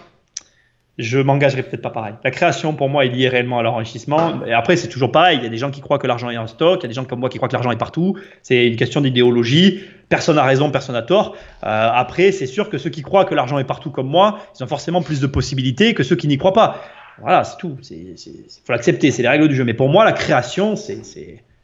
je 0.99 1.19
m'engagerai 1.19 1.63
peut-être 1.63 1.83
pas 1.83 1.91
pareil. 1.91 2.15
La 2.25 2.33
création, 2.33 2.75
pour 2.75 2.89
moi, 2.89 3.05
est 3.05 3.09
liée 3.09 3.29
réellement 3.29 3.61
à 3.61 3.63
l'enrichissement. 3.63 4.45
Et 4.45 4.53
après, 4.53 4.77
c'est 4.77 4.89
toujours 4.89 5.13
pareil. 5.13 5.39
Il 5.39 5.45
y 5.45 5.47
a 5.47 5.49
des 5.49 5.57
gens 5.57 5.71
qui 5.71 5.81
croient 5.81 5.99
que 5.99 6.09
l'argent 6.09 6.29
est 6.29 6.37
en 6.37 6.49
stock. 6.49 6.81
Il 6.81 6.83
y 6.83 6.87
a 6.87 6.89
des 6.89 6.95
gens 6.95 7.05
comme 7.05 7.21
moi 7.21 7.29
qui 7.29 7.39
croient 7.39 7.49
que 7.49 7.55
l'argent 7.55 7.71
est 7.71 7.79
partout. 7.79 8.19
C'est 8.43 8.67
une 8.67 8.75
question 8.75 9.01
d'idéologie. 9.01 9.85
Personne 10.09 10.37
n'a 10.37 10.43
raison, 10.43 10.71
personne 10.73 10.97
n'a 10.97 11.03
tort. 11.03 11.37
Euh, 11.63 11.91
après, 11.93 12.33
c'est 12.33 12.47
sûr 12.47 12.69
que 12.69 12.79
ceux 12.79 12.91
qui 12.91 13.03
croient 13.03 13.25
que 13.25 13.35
l'argent 13.37 13.61
est 13.61 13.65
partout 13.65 13.91
comme 13.91 14.09
moi, 14.09 14.41
ils 14.59 14.65
ont 14.65 14.67
forcément 14.67 15.01
plus 15.01 15.21
de 15.21 15.29
possibilités 15.29 15.95
que 15.95 16.03
ceux 16.03 16.17
qui 16.17 16.27
n'y 16.27 16.37
croient 16.37 16.53
pas. 16.53 16.83
Voilà, 17.21 17.45
c'est 17.45 17.59
tout. 17.59 17.77
Il 17.91 18.17
faut 18.65 18.73
l'accepter. 18.73 19.13
C'est 19.13 19.23
les 19.23 19.29
règles 19.29 19.47
du 19.47 19.55
jeu. 19.55 19.65
Mais 19.65 19.75
pour 19.75 19.89
moi, 19.89 20.05
la 20.05 20.13
création, 20.13 20.75
c'est, 20.75 21.03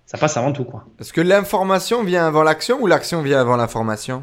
ça 0.07 0.17
passe 0.17 0.37
avant 0.37 0.53
tout. 0.53 0.65
Quoi. 0.65 0.85
Est-ce 1.01 1.13
que 1.13 1.21
l'information 1.21 2.05
vient 2.05 2.25
avant 2.25 2.45
l'action 2.45 2.81
ou 2.81 2.87
l'action 2.87 3.21
vient 3.23 3.41
avant 3.41 3.57
l'information 3.57 4.23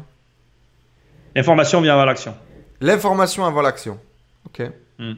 L'information 1.34 1.82
vient 1.82 1.94
avant 1.94 2.06
l'action. 2.06 2.34
L'information 2.80 3.44
avant 3.44 3.60
l'action. 3.60 3.98
Ok. 4.46 4.62
Hmm. 4.98 5.12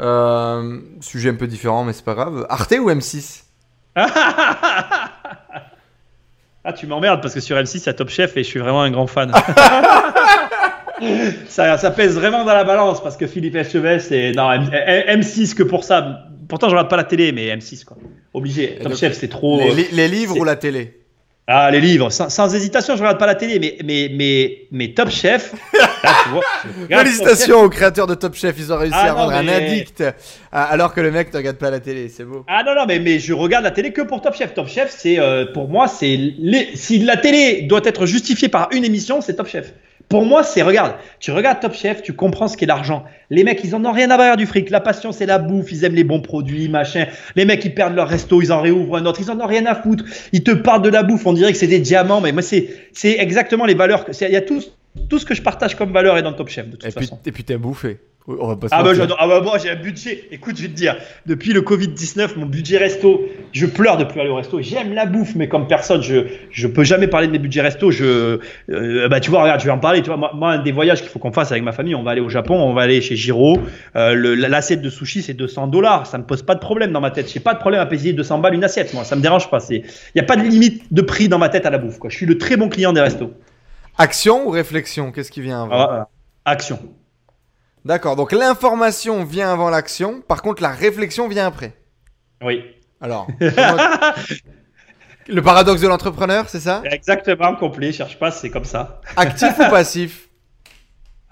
Euh, 0.00 0.80
sujet 1.00 1.30
un 1.30 1.34
peu 1.34 1.46
différent, 1.46 1.84
mais 1.84 1.92
c'est 1.92 2.04
pas 2.04 2.14
grave. 2.14 2.46
Arte 2.50 2.74
ou 2.78 2.90
M6 2.90 3.42
Ah, 6.68 6.72
tu 6.72 6.88
m'emmerdes 6.88 7.22
parce 7.22 7.32
que 7.32 7.38
sur 7.40 7.56
M6, 7.56 7.78
il 7.82 7.86
y 7.86 7.88
a 7.88 7.94
Top 7.94 8.08
Chef 8.08 8.36
et 8.36 8.42
je 8.42 8.48
suis 8.48 8.58
vraiment 8.58 8.82
un 8.82 8.90
grand 8.90 9.06
fan. 9.06 9.30
ça, 11.48 11.78
ça 11.78 11.90
pèse 11.92 12.16
vraiment 12.16 12.44
dans 12.44 12.54
la 12.54 12.64
balance 12.64 13.00
parce 13.02 13.16
que 13.16 13.26
Philippe 13.28 13.54
Etchevet, 13.54 14.00
c'est. 14.00 14.32
Non, 14.32 14.50
M- 14.52 14.68
M- 14.72 15.20
M6 15.20 15.54
que 15.54 15.62
pour 15.62 15.84
ça. 15.84 16.24
Pourtant, 16.48 16.66
je 16.68 16.72
regarde 16.72 16.90
pas 16.90 16.96
la 16.96 17.04
télé, 17.04 17.30
mais 17.32 17.54
M6, 17.56 17.84
quoi. 17.84 17.96
Obligé. 18.34 18.78
Top 18.82 18.88
donc, 18.88 18.96
Chef, 18.98 19.12
c'est 19.14 19.28
trop. 19.28 19.60
Les, 19.74 19.88
les 19.92 20.08
livres 20.08 20.36
ou 20.38 20.42
la 20.44 20.56
télé? 20.56 21.00
Ah, 21.48 21.70
les 21.70 21.80
livres, 21.80 22.10
sans, 22.10 22.28
sans 22.28 22.52
hésitation, 22.56 22.96
je 22.96 23.00
regarde 23.02 23.18
pas 23.20 23.26
la 23.26 23.36
télé, 23.36 23.60
mais, 23.60 23.76
mais, 23.84 24.10
mais, 24.12 24.58
mais 24.72 24.88
Top 24.94 25.10
Chef. 25.10 25.52
là, 25.72 25.88
tu 26.24 26.28
vois, 26.30 26.42
Félicitations 26.98 27.60
aux 27.60 27.68
créateurs 27.68 28.08
de 28.08 28.16
Top 28.16 28.34
Chef, 28.34 28.56
ils 28.58 28.72
ont 28.72 28.76
réussi 28.78 28.96
Ah 29.00 29.04
à 29.04 29.08
non, 29.10 29.14
rendre 29.14 29.32
un 29.34 29.46
addict 29.46 30.02
à- 30.50 30.64
alors 30.64 30.92
que 30.92 31.00
le 31.00 31.12
mec 31.12 31.32
ne 31.32 31.38
regarde 31.38 31.56
pas 31.56 31.70
la 31.70 31.78
télé, 31.78 32.08
c'est 32.08 32.24
beau. 32.24 32.44
Ah 32.48 32.64
non, 32.66 32.74
non, 32.74 32.84
mais, 32.88 32.98
mais 32.98 33.20
je 33.20 33.32
regarde 33.32 33.62
la 33.62 33.70
télé 33.70 33.92
que 33.92 34.02
pour 34.02 34.22
Top 34.22 34.34
Chef. 34.34 34.54
Top 34.54 34.66
Chef, 34.66 34.90
c'est 34.90 35.20
euh, 35.20 35.46
pour 35.52 35.68
moi, 35.68 35.86
c'est 35.86 36.16
les... 36.16 36.70
si 36.74 36.98
la 36.98 37.16
télé 37.16 37.62
doit 37.62 37.82
être 37.84 38.06
justifiée 38.06 38.48
par 38.48 38.68
une 38.72 38.84
émission, 38.84 39.20
c'est 39.20 39.34
Top 39.34 39.46
Chef. 39.46 39.72
Pour 40.08 40.24
moi, 40.24 40.44
c'est 40.44 40.62
regarde, 40.62 40.94
tu 41.18 41.32
regardes 41.32 41.58
Top 41.60 41.74
Chef, 41.74 42.00
tu 42.00 42.12
comprends 42.12 42.46
ce 42.46 42.56
qu'est 42.56 42.66
l'argent. 42.66 43.04
Les 43.28 43.42
mecs, 43.42 43.64
ils 43.64 43.74
en 43.74 43.84
ont 43.84 43.90
rien 43.90 44.08
à 44.10 44.16
voir 44.16 44.36
du 44.36 44.46
fric. 44.46 44.70
La 44.70 44.80
passion, 44.80 45.10
c'est 45.10 45.26
la 45.26 45.38
bouffe. 45.38 45.72
Ils 45.72 45.82
aiment 45.84 45.96
les 45.96 46.04
bons 46.04 46.20
produits, 46.20 46.68
machin. 46.68 47.06
Les 47.34 47.44
mecs, 47.44 47.64
ils 47.64 47.74
perdent 47.74 47.96
leur 47.96 48.08
resto, 48.08 48.40
ils 48.40 48.52
en 48.52 48.60
réouvrent 48.60 48.96
un 48.96 49.04
autre. 49.06 49.20
Ils 49.20 49.30
en 49.32 49.40
ont 49.40 49.46
rien 49.46 49.66
à 49.66 49.74
foutre. 49.74 50.04
Ils 50.32 50.44
te 50.44 50.52
parlent 50.52 50.82
de 50.82 50.90
la 50.90 51.02
bouffe. 51.02 51.26
On 51.26 51.32
dirait 51.32 51.50
que 51.52 51.58
c'est 51.58 51.66
des 51.66 51.80
diamants, 51.80 52.20
mais 52.20 52.30
moi, 52.30 52.42
c'est 52.42 52.68
c'est 52.92 53.18
exactement 53.18 53.66
les 53.66 53.74
valeurs. 53.74 54.04
Il 54.20 54.30
y 54.30 54.36
a 54.36 54.42
tout, 54.42 54.62
tout 55.08 55.18
ce 55.18 55.26
que 55.26 55.34
je 55.34 55.42
partage 55.42 55.74
comme 55.74 55.92
valeur 55.92 56.16
est 56.16 56.22
dans 56.22 56.32
Top 56.34 56.48
Chef 56.50 56.66
de 56.68 56.76
toute 56.76 56.84
Et 56.86 56.92
puis, 56.92 57.06
façon. 57.06 57.18
et 57.26 57.32
puis 57.32 57.42
t'es 57.42 57.56
bouffé. 57.56 57.98
On 58.28 58.48
va 58.48 58.56
pas 58.56 58.66
Ah 58.72 58.82
bah, 58.82 58.92
j'adore. 58.92 59.16
Ah 59.20 59.28
bah 59.28 59.40
moi 59.40 59.58
j'ai 59.58 59.70
un 59.70 59.76
budget. 59.76 60.24
Écoute, 60.32 60.56
je 60.56 60.62
vais 60.62 60.68
te 60.68 60.74
dire, 60.74 60.96
depuis 61.26 61.52
le 61.52 61.60
Covid-19, 61.60 62.36
mon 62.36 62.46
budget 62.46 62.76
resto, 62.78 63.24
je 63.52 63.66
pleure 63.66 63.96
de 63.96 64.04
plus 64.04 64.20
aller 64.20 64.30
au 64.30 64.34
resto. 64.34 64.60
J'aime 64.60 64.92
la 64.94 65.06
bouffe, 65.06 65.36
mais 65.36 65.48
comme 65.48 65.68
personne, 65.68 66.02
je 66.02 66.26
je 66.50 66.66
peux 66.66 66.82
jamais 66.82 67.06
parler 67.06 67.28
de 67.28 67.32
mes 67.32 67.38
budgets 67.38 67.60
resto. 67.60 67.92
Je 67.92 68.40
euh, 68.70 69.08
bah 69.08 69.20
tu 69.20 69.30
vois, 69.30 69.42
regarde, 69.42 69.60
je 69.60 69.66
vais 69.66 69.70
en 69.70 69.78
parler. 69.78 70.02
Tu 70.02 70.08
vois, 70.08 70.16
moi, 70.16 70.32
moi, 70.34 70.52
un 70.52 70.58
des 70.62 70.72
voyages 70.72 71.02
qu'il 71.02 71.10
faut 71.10 71.20
qu'on 71.20 71.32
fasse 71.32 71.52
avec 71.52 71.62
ma 71.62 71.72
famille, 71.72 71.94
on 71.94 72.02
va 72.02 72.10
aller 72.10 72.20
au 72.20 72.28
Japon, 72.28 72.54
on 72.56 72.74
va 72.74 72.82
aller 72.82 73.00
chez 73.00 73.14
Giro. 73.14 73.60
Euh, 73.94 74.34
l'assiette 74.36 74.82
de 74.82 74.90
sushi 74.90 75.22
c'est 75.22 75.34
200 75.34 75.68
dollars. 75.68 76.06
Ça 76.06 76.18
me 76.18 76.24
pose 76.24 76.42
pas 76.42 76.56
de 76.56 76.60
problème 76.60 76.90
dans 76.90 77.00
ma 77.00 77.12
tête. 77.12 77.30
J'ai 77.32 77.40
pas 77.40 77.54
de 77.54 77.60
problème 77.60 77.80
à 77.80 77.86
payer 77.86 78.12
200 78.12 78.38
balles 78.40 78.54
une 78.54 78.64
assiette. 78.64 78.92
Moi, 78.92 79.04
ça 79.04 79.14
me 79.14 79.22
dérange 79.22 79.48
pas. 79.50 79.60
C'est 79.60 79.76
il 79.76 80.18
y 80.18 80.20
a 80.20 80.24
pas 80.24 80.36
de 80.36 80.42
limite 80.42 80.92
de 80.92 81.02
prix 81.02 81.28
dans 81.28 81.38
ma 81.38 81.48
tête 81.48 81.64
à 81.64 81.70
la 81.70 81.78
bouffe. 81.78 81.98
Quoi. 81.98 82.10
Je 82.10 82.16
suis 82.16 82.26
le 82.26 82.38
très 82.38 82.56
bon 82.56 82.68
client 82.68 82.92
des 82.92 83.00
restos. 83.00 83.32
Action 83.98 84.46
ou 84.46 84.50
réflexion? 84.50 85.12
Qu'est-ce 85.12 85.30
qui 85.30 85.40
vient 85.40 85.62
avant? 85.62 85.72
Ah, 85.72 86.08
action. 86.44 86.78
D'accord, 87.86 88.16
donc 88.16 88.32
l'information 88.32 89.22
vient 89.22 89.52
avant 89.52 89.70
l'action, 89.70 90.20
par 90.20 90.42
contre 90.42 90.60
la 90.60 90.70
réflexion 90.70 91.28
vient 91.28 91.46
après. 91.46 91.72
Oui. 92.42 92.64
Alors, 93.00 93.28
comment- 93.38 93.76
le 95.28 95.40
paradoxe 95.40 95.82
de 95.82 95.86
l'entrepreneur, 95.86 96.48
c'est 96.48 96.58
ça? 96.58 96.82
Exactement 96.90 97.54
complet. 97.54 97.92
Cherche 97.92 98.18
pas, 98.18 98.32
c'est 98.32 98.50
comme 98.50 98.64
ça. 98.64 99.00
Actif 99.16 99.52
ou 99.60 99.70
passif? 99.70 100.28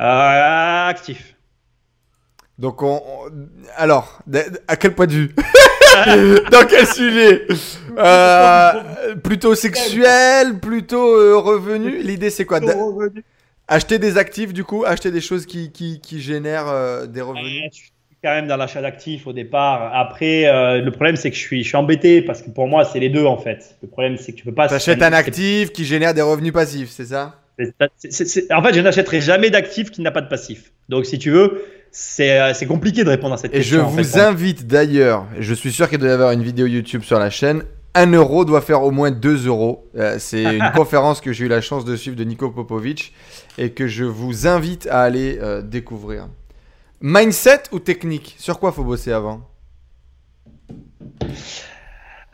Euh, 0.00 0.88
actif. 0.88 1.34
Donc, 2.56 2.82
on, 2.82 3.02
on- 3.04 3.30
alors, 3.76 4.20
à 4.68 4.76
quel 4.76 4.94
point 4.94 5.08
de 5.08 5.12
vue? 5.12 5.34
Dans 6.52 6.66
quel 6.68 6.86
sujet? 6.86 7.48
Euh, 7.98 9.14
Plutôt 9.24 9.56
sexuel, 9.56 10.60
plutôt 10.60 11.16
euh, 11.16 11.36
revenu? 11.36 12.00
L'idée, 12.00 12.30
c'est 12.30 12.44
quoi? 12.44 12.60
Acheter 13.68 13.98
des 13.98 14.18
actifs, 14.18 14.52
du 14.52 14.64
coup, 14.64 14.84
acheter 14.84 15.10
des 15.10 15.20
choses 15.20 15.46
qui, 15.46 15.72
qui, 15.72 16.00
qui 16.00 16.20
génèrent 16.20 16.68
euh, 16.68 17.06
des 17.06 17.20
revenus. 17.22 17.62
Ouais, 17.62 17.70
je 17.72 17.76
suis 17.78 17.92
quand 18.22 18.30
même 18.34 18.46
dans 18.46 18.56
l'achat 18.56 18.82
d'actifs 18.82 19.26
au 19.26 19.32
départ. 19.32 19.90
Après, 19.94 20.46
euh, 20.46 20.82
le 20.82 20.90
problème, 20.90 21.16
c'est 21.16 21.30
que 21.30 21.36
je 21.36 21.40
suis, 21.40 21.62
je 21.62 21.68
suis 21.68 21.76
embêté 21.76 22.20
parce 22.22 22.42
que 22.42 22.50
pour 22.50 22.68
moi, 22.68 22.84
c'est 22.84 23.00
les 23.00 23.08
deux 23.08 23.24
en 23.24 23.38
fait. 23.38 23.76
Le 23.82 23.88
problème, 23.88 24.16
c'est 24.18 24.32
que 24.32 24.38
tu 24.38 24.44
peux 24.44 24.54
pas. 24.54 24.68
T'achètes 24.68 25.02
un 25.02 25.12
actif 25.12 25.72
qui 25.72 25.84
génère 25.84 26.12
des 26.14 26.22
revenus 26.22 26.52
passifs, 26.52 26.90
c'est 26.90 27.06
ça? 27.06 27.40
En 27.58 28.62
fait, 28.62 28.74
je 28.74 28.80
n'achèterai 28.80 29.20
jamais 29.20 29.50
d'actif 29.50 29.90
qui 29.90 30.02
n'a 30.02 30.10
pas 30.10 30.20
de 30.20 30.28
passif. 30.28 30.72
Donc, 30.88 31.06
si 31.06 31.18
tu 31.18 31.30
veux, 31.30 31.62
c'est 31.92 32.40
euh, 32.40 32.66
compliqué 32.66 33.04
de 33.04 33.10
répondre 33.10 33.34
à 33.34 33.36
cette 33.36 33.54
Et 33.54 33.62
je 33.62 33.76
question. 33.76 33.86
vous 33.88 34.02
fait. 34.04 34.20
invite 34.20 34.66
d'ailleurs, 34.66 35.26
je 35.38 35.54
suis 35.54 35.72
sûr 35.72 35.88
qu'il 35.88 35.98
doit 35.98 36.08
y 36.08 36.12
avoir 36.12 36.32
une 36.32 36.42
vidéo 36.42 36.66
YouTube 36.66 37.02
sur 37.02 37.18
la 37.18 37.30
chaîne. 37.30 37.62
1 37.94 38.10
euro 38.12 38.44
doit 38.44 38.60
faire 38.60 38.82
au 38.82 38.90
moins 38.90 39.12
2 39.12 39.46
euros. 39.46 39.88
Euh, 39.96 40.16
c'est 40.18 40.42
une 40.42 40.70
conférence 40.74 41.20
que 41.20 41.32
j'ai 41.32 41.44
eu 41.44 41.48
la 41.48 41.60
chance 41.60 41.84
de 41.84 41.94
suivre 41.94 42.16
de 42.16 42.24
Nico 42.24 42.50
Popovic 42.50 43.12
et 43.58 43.70
que 43.70 43.86
je 43.86 44.04
vous 44.04 44.46
invite 44.46 44.86
à 44.88 45.02
aller 45.02 45.38
euh, 45.40 45.62
découvrir. 45.62 46.28
Mindset 47.00 47.64
ou 47.72 47.78
technique? 47.78 48.34
Sur 48.38 48.58
quoi 48.58 48.72
faut 48.72 48.84
bosser 48.84 49.12
avant? 49.12 49.48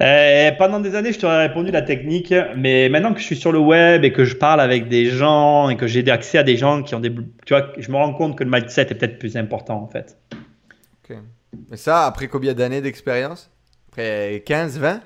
Euh, 0.01 0.51
pendant 0.53 0.81
des 0.81 0.95
années, 0.95 1.13
je 1.13 1.19
t'aurais 1.19 1.47
répondu 1.47 1.71
la 1.71 1.83
technique, 1.83 2.33
mais 2.57 2.89
maintenant 2.89 3.13
que 3.13 3.21
je 3.21 3.25
suis 3.25 3.37
sur 3.37 3.53
le 3.53 3.59
web 3.59 4.03
et 4.03 4.13
que 4.13 4.25
je 4.25 4.35
parle 4.35 4.61
avec 4.61 4.89
des 4.89 5.07
gens 5.07 5.69
et 5.69 5.77
que 5.77 5.87
j'ai 5.87 6.09
accès 6.11 6.39
à 6.39 6.43
des 6.43 6.57
gens 6.57 6.83
qui 6.83 6.95
ont 6.95 7.01
des, 7.01 7.13
tu 7.13 7.55
vois, 7.55 7.71
je 7.77 7.91
me 7.91 7.97
rends 7.97 8.15
compte 8.15 8.37
que 8.39 8.45
le 8.45 8.51
mindset 8.51 8.83
est 8.83 8.95
peut-être 8.95 9.19
plus 9.19 9.37
important 9.37 9.83
en 9.83 9.89
fait. 9.89 10.17
Ok. 11.05 11.19
Mais 11.71 11.77
ça, 11.77 12.07
après 12.07 12.29
combien 12.29 12.55
d'années 12.55 12.81
d'expérience? 12.81 13.51
Après 13.89 14.43
15, 14.47 14.79
20 14.79 14.95
Ouais, 14.95 15.01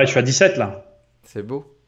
je 0.00 0.10
suis 0.10 0.18
à 0.18 0.22
17 0.22 0.56
là. 0.58 0.84
C'est 1.22 1.42
beau. 1.42 1.79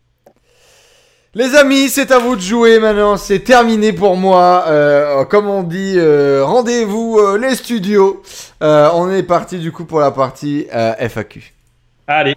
Les 1.34 1.54
amis, 1.54 1.88
c'est 1.88 2.10
à 2.10 2.18
vous 2.18 2.36
de 2.36 2.42
jouer 2.42 2.78
maintenant. 2.78 3.16
C'est 3.16 3.38
terminé 3.38 3.94
pour 3.94 4.16
moi. 4.16 4.64
Euh, 4.68 5.24
comme 5.24 5.48
on 5.48 5.62
dit, 5.62 5.94
euh, 5.96 6.44
rendez-vous 6.44 7.18
euh, 7.18 7.38
les 7.38 7.54
studios. 7.54 8.22
On 8.60 9.10
est 9.10 9.22
parti 9.22 9.58
du 9.58 9.72
coup 9.72 9.86
pour 9.86 10.00
la 10.00 10.10
partie 10.10 10.66
FAQ. 10.70 11.54
Allez. 12.06 12.36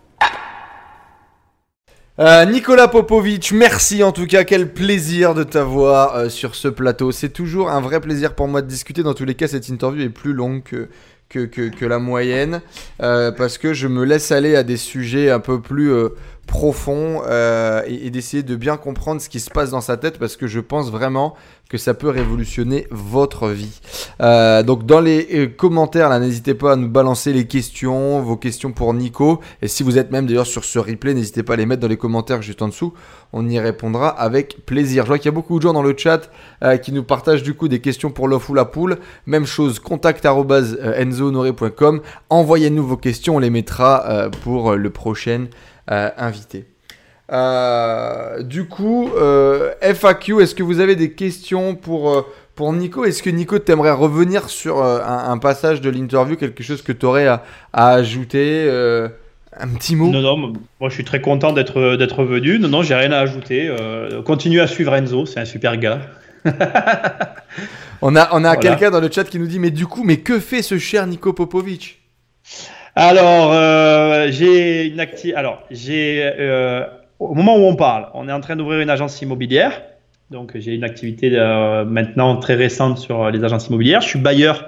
Euh, 2.18 2.46
Nicolas 2.46 2.88
Popovic, 2.88 3.52
merci 3.52 4.02
en 4.02 4.14
tout 4.14 4.26
cas, 4.26 4.46
quel 4.46 4.72
plaisir 4.72 5.34
de 5.34 5.44
t'avoir 5.44 6.16
euh, 6.16 6.30
sur 6.30 6.56
ce 6.56 6.70
plateau. 6.70 7.12
C'est 7.12 7.28
toujours 7.28 7.70
un 7.70 7.82
vrai 7.82 8.00
plaisir 8.00 8.36
pour 8.36 8.48
moi 8.48 8.62
de 8.62 8.68
discuter. 8.68 9.04
Dans 9.04 9.14
tous 9.14 9.26
les 9.26 9.36
cas, 9.36 9.50
cette 9.50 9.68
interview 9.68 10.06
est 10.06 10.10
plus 10.10 10.32
longue 10.32 10.64
que, 10.64 10.88
que, 11.28 11.40
que, 11.40 11.68
que 11.68 11.86
la 11.86 12.00
moyenne 12.00 12.62
euh, 13.02 13.34
parce 13.34 13.58
que 13.58 13.74
je 13.74 13.90
me 13.90 14.06
laisse 14.06 14.32
aller 14.32 14.56
à 14.56 14.64
des 14.64 14.78
sujets 14.78 15.30
un 15.30 15.42
peu 15.42 15.60
plus 15.60 15.92
profonds 16.46 17.22
euh, 17.28 17.82
et, 17.88 18.10
d'essayer 18.10 18.44
de 18.44 18.56
bien 18.56 18.78
comprendre 18.78 19.22
ce 19.22 19.30
qui 19.30 19.40
se 19.40 19.50
passe 19.50 19.72
dans 19.72 19.82
sa 19.82 19.98
tête 19.98 20.18
parce 20.20 20.38
que 20.38 20.48
je 20.48 20.60
pense 20.60 20.92
vraiment 20.92 21.36
que 21.70 21.78
ça 21.78 21.96
peut 21.96 22.10
révolutionner 22.10 22.88
votre 22.92 23.50
vie. 23.50 23.82
Euh, 24.22 24.62
donc 24.62 24.86
dans 24.86 25.00
les 25.00 25.28
euh, 25.34 25.48
commentaires, 25.48 26.10
là, 26.10 26.20
n'hésitez 26.20 26.54
pas 26.54 26.74
à 26.74 26.76
nous 26.76 26.88
balancer 26.88 27.34
les 27.34 27.48
questions, 27.48 28.22
vos 28.22 28.38
questions 28.38 28.72
pour 28.72 28.94
Nico. 28.94 29.42
Et 29.64 29.68
si 29.68 29.82
vous 29.82 29.98
êtes 29.98 30.12
même 30.12 30.28
d'ailleurs 30.28 30.46
sur 30.46 30.64
ce 30.64 30.78
replay, 30.78 31.16
n'hésitez 31.16 31.42
pas 31.42 31.54
à 31.54 31.58
les 31.58 31.66
mettre 31.66 31.82
dans 31.82 31.88
les 31.88 31.98
commentaires 31.98 32.42
juste 32.42 32.62
en 32.62 32.68
dessous. 32.68 32.94
On 33.34 33.50
y 33.50 33.60
répondra 33.60 34.10
avec 34.10 34.66
plaisir. 34.66 35.04
Je 35.04 35.08
vois 35.08 35.18
qu'il 35.18 35.26
y 35.26 35.30
a 35.30 35.32
beaucoup 35.32 35.58
de 35.58 35.64
gens 35.64 35.74
dans 35.74 35.82
le 35.82 35.96
chat 35.98 36.30
qui 36.82 36.92
nous 36.94 37.04
partagent 37.04 37.44
du 37.44 37.54
coup 37.54 37.68
des 37.68 37.82
questions 37.82 38.12
pour 38.12 38.28
l'offre 38.28 38.52
ou 38.52 38.54
la 38.54 38.66
poule. 38.66 38.98
Même 39.26 39.46
chose, 39.46 39.80
contact 39.80 40.26
arobase, 40.26 40.78
euh, 40.82 41.04
enzohonoré.com. 41.04 42.02
Envoyez-nous 42.30 42.86
vos 42.86 42.98
questions, 42.98 43.36
on 43.36 43.40
les 43.40 43.50
mettra 43.50 44.30
pour 44.44 44.76
le 44.76 44.90
prochain 44.90 45.48
invité. 45.88 46.66
Euh, 47.32 48.44
du 48.44 48.66
coup, 48.68 49.10
euh, 49.16 49.72
FAQ, 49.82 50.42
est-ce 50.42 50.54
que 50.56 50.64
vous 50.64 50.80
avez 50.80 50.96
des 50.96 51.12
questions 51.14 51.76
pour, 51.76 52.12
euh, 52.12 52.22
pour 52.54 52.72
Nico? 52.74 53.04
Est-ce 53.06 53.24
que 53.24 53.32
Nico 53.32 53.58
t'aimerais 53.58 53.92
revenir 53.92 54.50
sur 54.50 54.84
euh, 54.84 55.00
un, 55.04 55.32
un 55.32 55.38
passage 55.40 55.82
de 55.82 55.90
l'interview, 55.90 56.36
quelque 56.36 56.64
chose 56.64 56.82
que 56.84 56.92
tu 56.92 57.06
aurais 57.06 57.26
à, 57.28 57.44
à 57.74 57.94
ajouter 57.94 58.66
euh, 58.68 59.08
Un 59.60 59.70
petit 59.70 59.96
mot? 59.96 60.10
Non, 60.12 60.22
non, 60.22 60.38
moi 60.80 60.90
je 60.90 60.94
suis 60.94 61.04
très 61.06 61.20
content 61.20 61.52
d'être 61.52 61.96
d'être 61.96 62.24
venu. 62.24 62.60
Non, 62.60 62.68
non, 62.68 62.84
j'ai 62.84 62.94
rien 62.96 63.12
à 63.12 63.18
ajouter. 63.20 63.68
Euh, 63.70 64.22
continuez 64.22 64.62
à 64.62 64.68
suivre 64.68 64.94
Enzo, 64.94 65.26
c'est 65.26 65.40
un 65.40 65.46
super 65.46 65.78
gars. 65.78 66.02
On 68.02 68.16
a, 68.16 68.28
on 68.34 68.44
a 68.44 68.54
Voilà. 68.54 68.56
quelqu'un 68.58 68.92
dans 68.92 69.00
le 69.00 69.10
chat 69.10 69.24
qui 69.24 69.40
nous 69.40 69.48
dit 69.48 69.58
Mais 69.58 69.72
du 69.72 69.88
coup, 69.88 70.04
mais 70.04 70.18
que 70.18 70.40
fait 70.40 70.62
ce 70.62 70.78
cher 70.78 71.08
Nico 71.08 71.34
Popovic? 71.34 72.02
Alors, 72.96 73.52
euh, 73.54 74.28
j'ai 74.32 74.86
une 74.86 75.00
acti... 75.00 75.34
Alors, 75.34 75.62
j'ai 75.70 76.22
euh, 76.40 76.86
au 77.20 77.34
moment 77.34 77.58
où 77.58 77.64
on 77.66 77.76
parle, 77.76 78.08
on 78.14 78.30
est 78.30 78.32
en 78.32 78.40
train 78.40 78.56
d'ouvrir 78.56 78.80
une 78.80 78.90
agence 78.90 79.22
immobilière. 79.22 79.82
Donc, 80.32 80.52
j'ai 80.56 80.74
une 80.74 80.84
activité 80.84 81.30
euh, 81.34 81.84
maintenant 81.86 82.38
très 82.38 82.56
récente 82.56 82.98
sur 82.98 83.30
les 83.30 83.44
agences 83.44 83.68
immobilières. 83.68 84.02
Je 84.02 84.08
suis 84.08 84.20
bailleur 84.20 84.66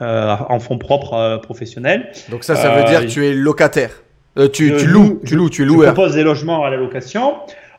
euh, 0.00 0.34
en 0.48 0.60
fonds 0.60 0.78
propres 0.78 1.14
euh, 1.14 1.38
professionnels. 1.38 2.10
Donc, 2.30 2.44
ça, 2.44 2.54
ça 2.56 2.70
veut 2.76 2.82
Euh, 2.82 2.84
dire 2.84 3.00
que 3.00 3.06
tu 3.10 3.26
es 3.26 3.34
locataire. 3.34 3.90
Euh, 4.38 4.48
tu, 4.48 4.74
tu 4.76 4.86
loue- 4.86 5.02
loues, 5.02 5.20
tu 5.26 5.34
loues, 5.36 5.50
tu 5.50 5.62
es 5.62 5.66
Je 5.66 5.72
propose 5.92 6.14
des 6.14 6.22
logements 6.22 6.64
à 6.64 6.70
la 6.70 6.76
location. 6.76 7.34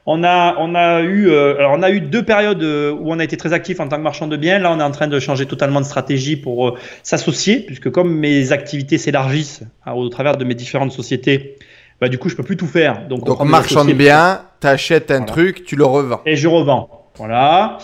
On 0.07 0.23
a, 0.23 0.55
on 0.59 0.75
a 0.75 1.01
eu, 1.01 1.29
euh, 1.29 1.57
alors 1.57 1.71
on 1.75 1.81
a 1.81 1.89
eu 1.89 1.99
deux 1.99 2.21
périodes 2.23 2.61
euh, 2.61 2.91
où 2.91 3.11
on 3.11 3.17
a 3.17 3.23
été 3.23 3.37
très 3.37 3.53
actif 3.53 3.79
en 3.79 3.87
tant 3.87 3.97
que 3.97 4.01
marchand 4.03 4.27
de 4.27 4.37
biens. 4.37 4.59
Là, 4.59 4.71
on 4.71 4.79
est 4.79 4.83
en 4.83 4.91
train 4.91 5.07
de 5.07 5.19
changer 5.19 5.47
totalement 5.47 5.81
de 5.81 5.85
stratégie 5.85 6.35
pour 6.35 6.67
euh, 6.67 6.73
s'associer, 7.01 7.61
puisque 7.61 7.89
comme 7.89 8.13
mes 8.13 8.51
activités 8.51 8.99
s'élargissent 8.99 9.63
hein, 9.85 9.93
au 9.93 10.07
travers 10.09 10.37
de 10.37 10.45
mes 10.45 10.53
différentes 10.53 10.91
sociétés, 10.91 11.55
bah, 11.99 12.07
du 12.07 12.19
coup, 12.19 12.29
je 12.29 12.35
peux 12.35 12.43
plus 12.43 12.57
tout 12.57 12.67
faire. 12.67 13.07
Donc, 13.07 13.27
marchand 13.45 13.83
de 13.83 13.93
biens, 13.93 14.41
t'achètes 14.59 15.09
un 15.09 15.17
Voilà. 15.19 15.31
truc, 15.31 15.63
tu 15.65 15.75
le 15.75 15.85
revends. 15.85 16.21
et 16.25 16.35
je 16.35 16.47
revends. 16.47 16.89
Voilà. 17.17 17.77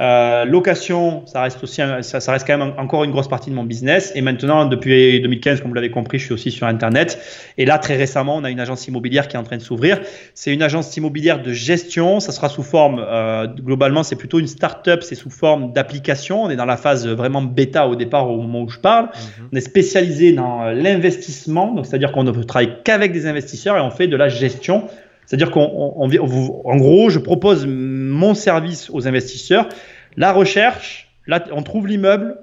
Euh, 0.00 0.44
location, 0.44 1.24
ça 1.26 1.42
reste 1.42 1.62
aussi, 1.62 1.80
ça, 2.02 2.20
ça, 2.20 2.32
reste 2.32 2.46
quand 2.46 2.58
même 2.58 2.72
encore 2.78 3.04
une 3.04 3.12
grosse 3.12 3.28
partie 3.28 3.50
de 3.50 3.54
mon 3.54 3.62
business. 3.62 4.12
Et 4.14 4.22
maintenant, 4.22 4.66
depuis 4.66 5.20
2015, 5.20 5.60
comme 5.60 5.68
vous 5.68 5.74
l'avez 5.74 5.90
compris, 5.90 6.18
je 6.18 6.24
suis 6.24 6.34
aussi 6.34 6.50
sur 6.50 6.66
Internet. 6.66 7.18
Et 7.58 7.64
là, 7.64 7.78
très 7.78 7.96
récemment, 7.96 8.36
on 8.36 8.44
a 8.44 8.50
une 8.50 8.60
agence 8.60 8.88
immobilière 8.88 9.28
qui 9.28 9.36
est 9.36 9.38
en 9.38 9.44
train 9.44 9.56
de 9.56 9.62
s'ouvrir. 9.62 10.00
C'est 10.34 10.52
une 10.52 10.62
agence 10.62 10.96
immobilière 10.96 11.42
de 11.42 11.52
gestion. 11.52 12.18
Ça 12.18 12.32
sera 12.32 12.48
sous 12.48 12.62
forme, 12.64 13.04
euh, 13.06 13.46
globalement, 13.46 14.02
c'est 14.02 14.16
plutôt 14.16 14.40
une 14.40 14.48
start-up. 14.48 15.02
C'est 15.02 15.14
sous 15.14 15.30
forme 15.30 15.72
d'application. 15.72 16.42
On 16.42 16.50
est 16.50 16.56
dans 16.56 16.64
la 16.64 16.76
phase 16.76 17.06
vraiment 17.06 17.42
bêta 17.42 17.86
au 17.86 17.94
départ, 17.94 18.28
au 18.30 18.40
moment 18.40 18.62
où 18.62 18.68
je 18.68 18.80
parle. 18.80 19.06
Mhm. 19.06 19.48
On 19.52 19.56
est 19.56 19.60
spécialisé 19.60 20.32
dans 20.32 20.70
l'investissement. 20.70 21.72
Donc, 21.72 21.86
c'est-à-dire 21.86 22.10
qu'on 22.10 22.24
ne 22.24 22.32
travaille 22.42 22.82
qu'avec 22.82 23.12
des 23.12 23.26
investisseurs 23.26 23.76
et 23.76 23.80
on 23.80 23.90
fait 23.90 24.08
de 24.08 24.16
la 24.16 24.28
gestion 24.28 24.88
c'est-à-dire 25.26 25.50
qu'en 25.50 25.62
en 25.62 26.76
gros, 26.76 27.10
je 27.10 27.18
propose 27.18 27.66
mon 27.66 28.34
service 28.34 28.90
aux 28.90 29.08
investisseurs. 29.08 29.68
La 30.16 30.32
recherche, 30.32 31.14
on 31.52 31.62
trouve 31.62 31.86
l'immeuble, 31.86 32.38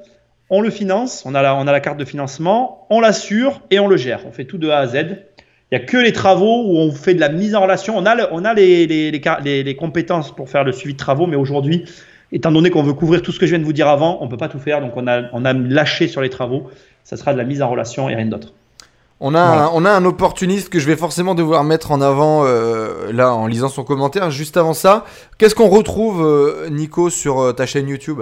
on 0.49 0.61
le 0.61 0.69
finance, 0.69 1.23
on 1.25 1.33
a, 1.35 1.41
la, 1.41 1.79
carte 1.79 1.97
de 1.97 2.05
financement, 2.05 2.85
on 2.89 2.99
l'assure 2.99 3.61
et 3.71 3.79
on 3.79 3.87
le 3.87 3.97
gère. 3.97 4.25
On 4.27 4.31
fait 4.31 4.45
tout 4.45 4.57
de 4.57 4.69
A 4.69 4.79
à 4.79 4.87
Z. 4.87 4.95
Il 5.71 5.77
n'y 5.77 5.83
a 5.83 5.85
que 5.85 5.97
les 5.97 6.11
travaux 6.11 6.65
où 6.65 6.77
on 6.77 6.91
fait 6.91 7.13
de 7.13 7.21
la 7.21 7.29
mise 7.29 7.55
en 7.55 7.61
relation. 7.61 7.95
On 7.97 8.05
a, 8.05 8.53
les, 8.53 9.75
compétences 9.79 10.35
pour 10.35 10.49
faire 10.49 10.65
le 10.65 10.73
suivi 10.73 10.93
de 10.93 10.99
travaux, 10.99 11.27
mais 11.27 11.37
aujourd'hui, 11.37 11.85
étant 12.33 12.51
donné 12.51 12.69
qu'on 12.69 12.83
veut 12.83 12.93
couvrir 12.93 13.21
tout 13.21 13.31
ce 13.31 13.39
que 13.39 13.45
je 13.45 13.51
viens 13.51 13.59
de 13.59 13.63
vous 13.63 13.71
dire 13.71 13.87
avant, 13.87 14.17
on 14.19 14.25
ne 14.25 14.29
peut 14.29 14.37
pas 14.37 14.49
tout 14.49 14.59
faire. 14.59 14.81
Donc, 14.81 14.97
on 14.97 15.07
a, 15.07 15.29
on 15.31 15.45
a 15.45 15.53
lâché 15.53 16.09
sur 16.09 16.21
les 16.21 16.29
travaux. 16.29 16.69
Ça 17.05 17.15
sera 17.15 17.31
de 17.31 17.37
la 17.37 17.45
mise 17.45 17.61
en 17.61 17.69
relation 17.69 18.09
et 18.09 18.15
rien 18.15 18.25
d'autre. 18.25 18.53
On 19.23 19.35
a, 19.35 19.39
un, 19.39 19.69
on 19.75 19.85
a 19.85 19.91
un 19.91 20.03
opportuniste 20.03 20.69
que 20.69 20.79
je 20.79 20.87
vais 20.87 20.95
forcément 20.95 21.35
devoir 21.35 21.63
mettre 21.63 21.91
en 21.91 22.01
avant 22.01 22.43
euh, 22.43 23.11
là 23.13 23.35
en 23.35 23.45
lisant 23.45 23.69
son 23.69 23.83
commentaire. 23.83 24.31
Juste 24.31 24.57
avant 24.57 24.73
ça, 24.73 25.05
qu'est-ce 25.37 25.53
qu'on 25.53 25.69
retrouve, 25.69 26.25
euh, 26.25 26.69
Nico, 26.71 27.11
sur 27.11 27.39
euh, 27.39 27.53
ta 27.53 27.67
chaîne 27.67 27.87
YouTube? 27.87 28.21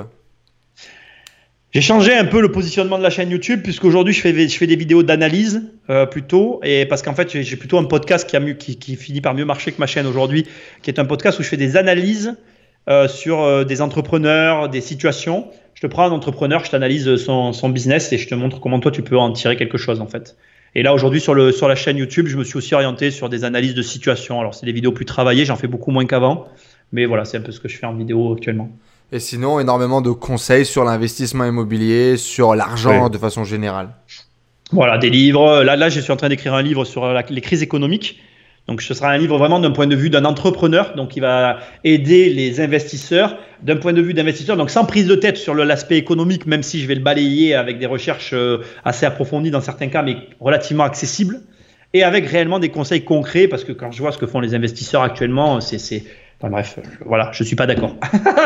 J'ai 1.71 1.80
changé 1.80 2.13
un 2.13 2.26
peu 2.26 2.41
le 2.41 2.51
positionnement 2.51 2.97
de 2.97 3.03
la 3.03 3.09
chaîne 3.09 3.30
YouTube 3.30 3.61
puisqu'aujourd'hui 3.63 4.13
je 4.13 4.19
fais, 4.19 4.49
je 4.49 4.57
fais 4.57 4.67
des 4.67 4.76
vidéos 4.76 5.03
d'analyse 5.03 5.71
plutôt 6.09 6.59
et 6.63 6.88
parce 6.88 7.03
qu'en 7.03 7.13
fait 7.13 7.30
j'ai 7.30 7.55
plutôt 7.57 7.77
un 7.77 7.84
podcast 7.84 8.27
qui, 8.27 8.35
a 8.35 8.39
mieux, 8.39 8.53
qui, 8.53 8.80
qui, 8.80 8.95
finit 8.95 9.21
par 9.21 9.35
mieux 9.35 9.45
marcher 9.45 9.71
que 9.71 9.80
ma 9.80 9.85
chaîne 9.85 10.07
aujourd'hui 10.07 10.47
qui 10.81 10.89
est 10.89 10.99
un 10.99 11.05
podcast 11.05 11.38
où 11.38 11.43
je 11.43 11.47
fais 11.47 11.57
des 11.57 11.77
analyses 11.77 12.35
sur 13.07 13.65
des 13.65 13.81
entrepreneurs, 13.84 14.67
des 14.67 14.81
situations. 14.81 15.45
Je 15.76 15.81
te 15.81 15.85
prends 15.85 16.05
un 16.05 16.11
entrepreneur, 16.11 16.65
je 16.65 16.71
t'analyse 16.71 17.17
son, 17.17 17.53
son 17.53 17.69
business 17.69 18.11
et 18.13 18.17
je 18.17 18.27
te 18.27 18.34
montre 18.34 18.59
comment 18.59 18.80
toi 18.80 18.89
tu 18.89 19.03
peux 19.03 19.19
en 19.19 19.31
tirer 19.31 19.55
quelque 19.55 19.77
chose 19.77 20.01
en 20.01 20.07
fait. 20.07 20.35
Et 20.75 20.83
là, 20.83 20.93
aujourd'hui, 20.93 21.19
sur, 21.19 21.33
le, 21.33 21.51
sur 21.51 21.67
la 21.67 21.75
chaîne 21.75 21.97
YouTube, 21.97 22.27
je 22.27 22.37
me 22.37 22.43
suis 22.43 22.57
aussi 22.57 22.75
orienté 22.75 23.11
sur 23.11 23.29
des 23.29 23.43
analyses 23.43 23.73
de 23.73 23.81
situation. 23.81 24.39
Alors, 24.39 24.53
c'est 24.53 24.65
des 24.65 24.71
vidéos 24.71 24.91
plus 24.91 25.05
travaillées, 25.05 25.45
j'en 25.45 25.55
fais 25.55 25.67
beaucoup 25.67 25.91
moins 25.91 26.05
qu'avant. 26.05 26.47
Mais 26.91 27.05
voilà, 27.05 27.25
c'est 27.25 27.37
un 27.37 27.41
peu 27.41 27.51
ce 27.51 27.59
que 27.59 27.67
je 27.67 27.77
fais 27.77 27.85
en 27.85 27.93
vidéo 27.93 28.33
actuellement. 28.33 28.69
Et 29.11 29.19
sinon, 29.19 29.59
énormément 29.59 30.01
de 30.01 30.11
conseils 30.11 30.65
sur 30.65 30.83
l'investissement 30.83 31.45
immobilier, 31.45 32.17
sur 32.17 32.55
l'argent 32.55 33.09
de 33.09 33.17
façon 33.17 33.43
générale. 33.43 33.89
Voilà, 34.71 34.99
des 34.99 35.09
livres. 35.09 35.63
Là, 35.63 35.75
là 35.75 35.89
je 35.89 35.99
suis 35.99 36.11
en 36.11 36.15
train 36.17 36.29
d'écrire 36.29 36.53
un 36.53 36.61
livre 36.61 36.85
sur 36.85 37.11
les 37.11 37.41
crises 37.41 37.63
économiques. 37.63 38.19
Donc 38.69 38.83
ce 38.83 38.93
sera 38.93 39.09
un 39.09 39.17
livre 39.17 39.39
vraiment 39.39 39.59
d'un 39.59 39.71
point 39.71 39.87
de 39.87 39.95
vue 39.95 40.11
d'un 40.11 40.25
entrepreneur, 40.25 40.93
donc 40.95 41.15
il 41.15 41.21
va 41.21 41.57
aider 41.83 42.29
les 42.29 42.61
investisseurs. 42.61 43.35
D'un 43.63 43.77
point 43.77 43.93
de 43.93 44.01
vue 44.01 44.13
d'investisseur, 44.13 44.57
donc 44.57 44.69
sans 44.69 44.85
prise 44.85 45.07
de 45.07 45.15
tête 45.15 45.37
sur 45.37 45.55
l'aspect 45.55 45.97
économique, 45.97 46.45
même 46.45 46.61
si 46.61 46.79
je 46.79 46.87
vais 46.87 46.93
le 46.93 47.01
balayer 47.01 47.55
avec 47.55 47.79
des 47.79 47.87
recherches 47.87 48.31
euh, 48.33 48.59
assez 48.85 49.07
approfondies 49.07 49.49
dans 49.49 49.59
certains 49.59 49.87
cas, 49.87 50.03
mais 50.03 50.17
relativement 50.39 50.83
accessibles, 50.83 51.41
et 51.95 52.03
avec 52.03 52.27
réellement 52.27 52.59
des 52.59 52.69
conseils 52.69 53.03
concrets, 53.03 53.47
parce 53.47 53.63
que 53.63 53.71
quand 53.71 53.91
je 53.91 54.03
vois 54.03 54.11
ce 54.11 54.19
que 54.19 54.27
font 54.27 54.39
les 54.39 54.53
investisseurs 54.53 55.01
actuellement, 55.01 55.59
c'est... 55.61 56.03
Enfin 56.39 56.51
bref, 56.51 56.79
voilà, 57.05 57.31
je 57.33 57.43
suis 57.43 57.55
pas 57.55 57.65
d'accord. 57.65 57.95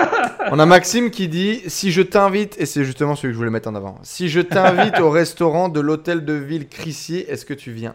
On 0.51 0.57
a 0.57 0.65
Maxime 0.65 1.11
qui 1.11 1.27
dit 1.27 1.61
si 1.67 1.91
je 1.91 2.01
t'invite, 2.01 2.55
et 2.59 2.65
c'est 2.65 2.85
justement 2.85 3.15
celui 3.15 3.31
que 3.31 3.33
je 3.33 3.37
voulais 3.39 3.51
mettre 3.51 3.69
en 3.69 3.75
avant, 3.75 3.97
si 4.03 4.29
je 4.29 4.39
t'invite 4.39 4.99
au 5.01 5.09
restaurant 5.09 5.67
de 5.67 5.81
l'hôtel 5.81 6.23
de 6.23 6.33
ville 6.33 6.69
Crissier, 6.69 7.29
est-ce 7.29 7.45
que 7.45 7.53
tu 7.53 7.71
viens? 7.71 7.93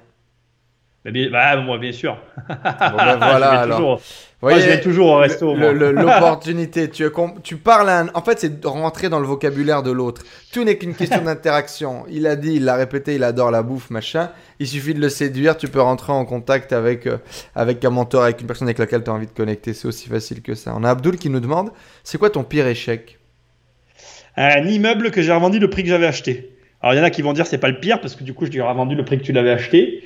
Bah, 1.31 1.57
moi, 1.57 1.79
bien 1.79 1.93
sûr. 1.93 2.17
Ben 2.49 2.57
voilà, 2.95 3.61
alors. 3.61 4.01
moi, 4.43 4.59
je 4.59 4.67
vais 4.67 4.81
toujours 4.81 5.09
au 5.09 5.17
resto. 5.17 5.55
L'opportunité, 5.57 6.91
tu, 6.91 7.05
tu 7.43 7.57
parles 7.57 8.11
En 8.15 8.23
fait, 8.23 8.41
c'est 8.41 8.61
de 8.61 8.67
rentrer 8.67 9.09
dans 9.09 9.21
le 9.21 9.27
vocabulaire 9.27 9.83
de 9.83 9.91
l'autre. 9.91 10.23
Tout 10.53 10.65
n'est 10.65 10.77
qu'une 10.77 10.95
question 10.95 11.21
d'interaction. 11.25 12.05
Il 12.11 12.27
a 12.27 12.37
dit, 12.37 12.55
il 12.57 12.65
l'a 12.65 12.77
répété, 12.77 13.15
il 13.15 13.25
adore 13.25 13.51
la 13.51 13.63
bouffe, 13.63 13.91
machin. 13.91 14.31
Il 14.59 14.67
suffit 14.67 14.95
de 14.95 15.01
le 15.01 15.09
séduire, 15.09 15.57
tu 15.57 15.69
peux 15.69 15.81
rentrer 15.81 16.13
en 16.13 16.25
contact 16.25 16.73
avec, 16.73 17.07
euh, 17.07 17.19
avec 17.55 17.85
un 17.85 17.91
mentor, 17.91 18.25
avec 18.25 18.41
une 18.41 18.47
personne 18.47 18.69
avec 18.69 18.79
laquelle 18.79 19.05
tu 19.05 19.11
as 19.11 19.15
envie 19.15 19.27
de 19.27 19.33
connecter. 19.33 19.73
C'est 19.73 19.89
aussi 19.89 20.09
facile 20.09 20.43
que 20.43 20.55
ça. 20.55 20.75
On 20.77 20.85
a 20.85 20.91
Abdul 20.91 21.17
qui 21.17 21.31
nous 21.31 21.41
demande 21.41 21.71
c'est 22.05 22.19
quoi 22.19 22.31
ton 22.31 22.45
pire 22.45 22.67
échec? 22.67 23.19
Un 24.37 24.65
immeuble 24.67 25.11
que 25.11 25.21
j'ai 25.21 25.33
revendu 25.33 25.59
le 25.59 25.69
prix 25.69 25.83
que 25.83 25.89
j'avais 25.89 26.07
acheté. 26.07 26.53
Alors, 26.81 26.95
il 26.95 26.99
y 26.99 27.01
en 27.01 27.05
a 27.05 27.11
qui 27.11 27.23
vont 27.23 27.33
dire 27.33 27.47
c'est 27.47 27.59
pas 27.59 27.69
le 27.69 27.81
pire 27.81 28.01
parce 28.01 28.15
que 28.15 28.23
du 28.23 28.35
coup, 28.35 28.47
je 28.47 28.51
lui 28.51 28.59
ai 28.59 28.63
revendu 28.63 28.95
le 28.95 29.05
prix 29.05 29.19
que 29.19 29.25
tu 29.25 29.33
l'avais 29.33 29.51
acheté. 29.51 30.05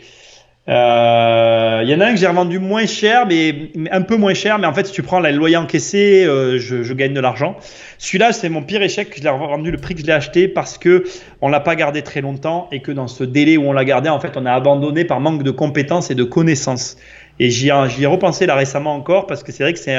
Il 0.68 0.72
euh, 0.72 1.82
y 1.84 1.92
en 1.92 1.98
a 1.98 2.06
un 2.06 2.12
que 2.12 2.20
j'ai 2.20 2.28
revendu 2.28 2.60
moins 2.60 2.86
cher, 2.86 3.26
mais, 3.26 3.72
un 3.90 4.02
peu 4.02 4.16
moins 4.16 4.32
cher. 4.32 4.60
Mais 4.60 4.68
en 4.68 4.72
fait, 4.72 4.86
si 4.86 4.92
tu 4.92 5.02
prends 5.02 5.18
le 5.18 5.30
loyer 5.32 5.56
encaissé, 5.56 6.24
euh, 6.24 6.58
je, 6.58 6.92
gagne 6.92 7.14
de 7.14 7.20
l'argent. 7.20 7.56
Celui-là, 7.98 8.32
c'est 8.32 8.48
mon 8.48 8.62
pire 8.62 8.80
échec. 8.80 9.12
Je 9.16 9.24
l'ai 9.24 9.28
revendu 9.28 9.72
le 9.72 9.78
prix 9.78 9.96
que 9.96 10.02
je 10.02 10.06
l'ai 10.06 10.12
acheté 10.12 10.46
parce 10.46 10.78
que 10.78 11.02
on 11.40 11.48
l'a 11.48 11.58
pas 11.58 11.74
gardé 11.74 12.02
très 12.02 12.20
longtemps 12.20 12.68
et 12.70 12.80
que 12.80 12.92
dans 12.92 13.08
ce 13.08 13.24
délai 13.24 13.56
où 13.56 13.64
on 13.64 13.72
l'a 13.72 13.84
gardé, 13.84 14.08
en 14.08 14.20
fait, 14.20 14.36
on 14.36 14.46
a 14.46 14.52
abandonné 14.52 15.04
par 15.04 15.18
manque 15.18 15.42
de 15.42 15.50
compétences 15.50 16.12
et 16.12 16.14
de 16.14 16.22
connaissances. 16.22 16.96
Et 17.40 17.50
j'y 17.50 17.68
ai 17.70 18.06
repensé 18.06 18.46
là 18.46 18.54
récemment 18.54 18.94
encore 18.94 19.26
parce 19.26 19.42
que 19.42 19.50
c'est 19.50 19.64
vrai 19.64 19.72
que 19.72 19.80
c'est 19.80 19.96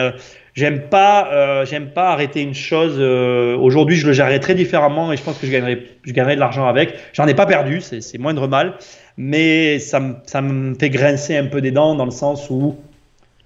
j'aime 0.53 0.84
pas 0.84 1.30
euh, 1.34 1.65
j'aime 1.65 1.90
pas 1.90 2.11
arrêter 2.11 2.41
une 2.41 2.53
chose 2.53 2.99
aujourd'hui 2.99 3.95
je 3.95 4.06
le 4.06 4.14
gérerai 4.14 4.40
très 4.40 4.53
différemment 4.53 5.11
et 5.11 5.18
je 5.18 5.23
pense 5.23 5.40
que 5.40 5.48
je 5.48 5.52
gagnerai 5.52 5.88
je 6.03 6.14
gagnerai 6.14 6.35
de 6.35 6.40
l'argent 6.40 6.68
avec 6.68 6.94
j'en 7.11 7.26
ai 7.26 7.34
pas 7.34 7.48
perdu 7.48 7.81
c'est 7.81 8.18
moindre 8.19 8.48
mal 8.48 8.76
mais 9.18 9.80
ça, 9.80 10.02
ça 10.26 10.41
me 10.41 10.73
fait 10.76 10.90
grincer 10.90 11.38
un 11.38 11.48
peu 11.48 11.61
des 11.61 11.72
dents 11.72 11.95
dans 11.95 12.06
le 12.06 12.11
sens 12.11 12.49
où 12.49 12.76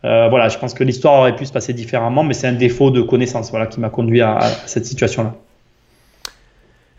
euh, 0.05 0.27
voilà, 0.29 0.47
je 0.47 0.57
pense 0.57 0.73
que 0.73 0.83
l'histoire 0.83 1.19
aurait 1.19 1.35
pu 1.35 1.45
se 1.45 1.51
passer 1.51 1.73
différemment, 1.73 2.23
mais 2.23 2.33
c'est 2.33 2.47
un 2.47 2.53
défaut 2.53 2.91
de 2.91 3.01
connaissance 3.01 3.49
voilà, 3.49 3.65
qui 3.65 3.79
m'a 3.79 3.89
conduit 3.89 4.21
à, 4.21 4.39
cette 4.65 4.85
situation-là. 4.85 5.35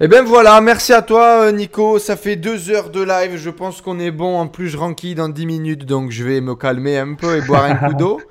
Et 0.01 0.05
eh 0.05 0.09
bien 0.09 0.23
voilà, 0.23 0.61
merci 0.61 0.93
à 0.93 1.03
toi 1.03 1.47
euh, 1.47 1.51
Nico, 1.51 1.99
ça 1.99 2.17
fait 2.17 2.37
deux 2.37 2.71
heures 2.71 2.91
de 2.91 3.03
live, 3.03 3.37
je 3.37 3.51
pense 3.51 3.81
qu'on 3.81 3.99
est 3.99 4.13
bon, 4.13 4.39
en 4.39 4.47
plus 4.47 4.69
je 4.69 4.77
ranquille 4.77 5.17
dans 5.17 5.29
10 5.29 5.45
minutes, 5.45 5.87
donc 5.87 6.13
je 6.13 6.23
vais 6.23 6.41
me 6.41 6.55
calmer 6.55 6.99
un 6.99 7.15
peu 7.15 7.37
et 7.37 7.41
boire 7.41 7.65
un 7.65 7.75
coup 7.75 7.95
d'eau. 7.95 8.21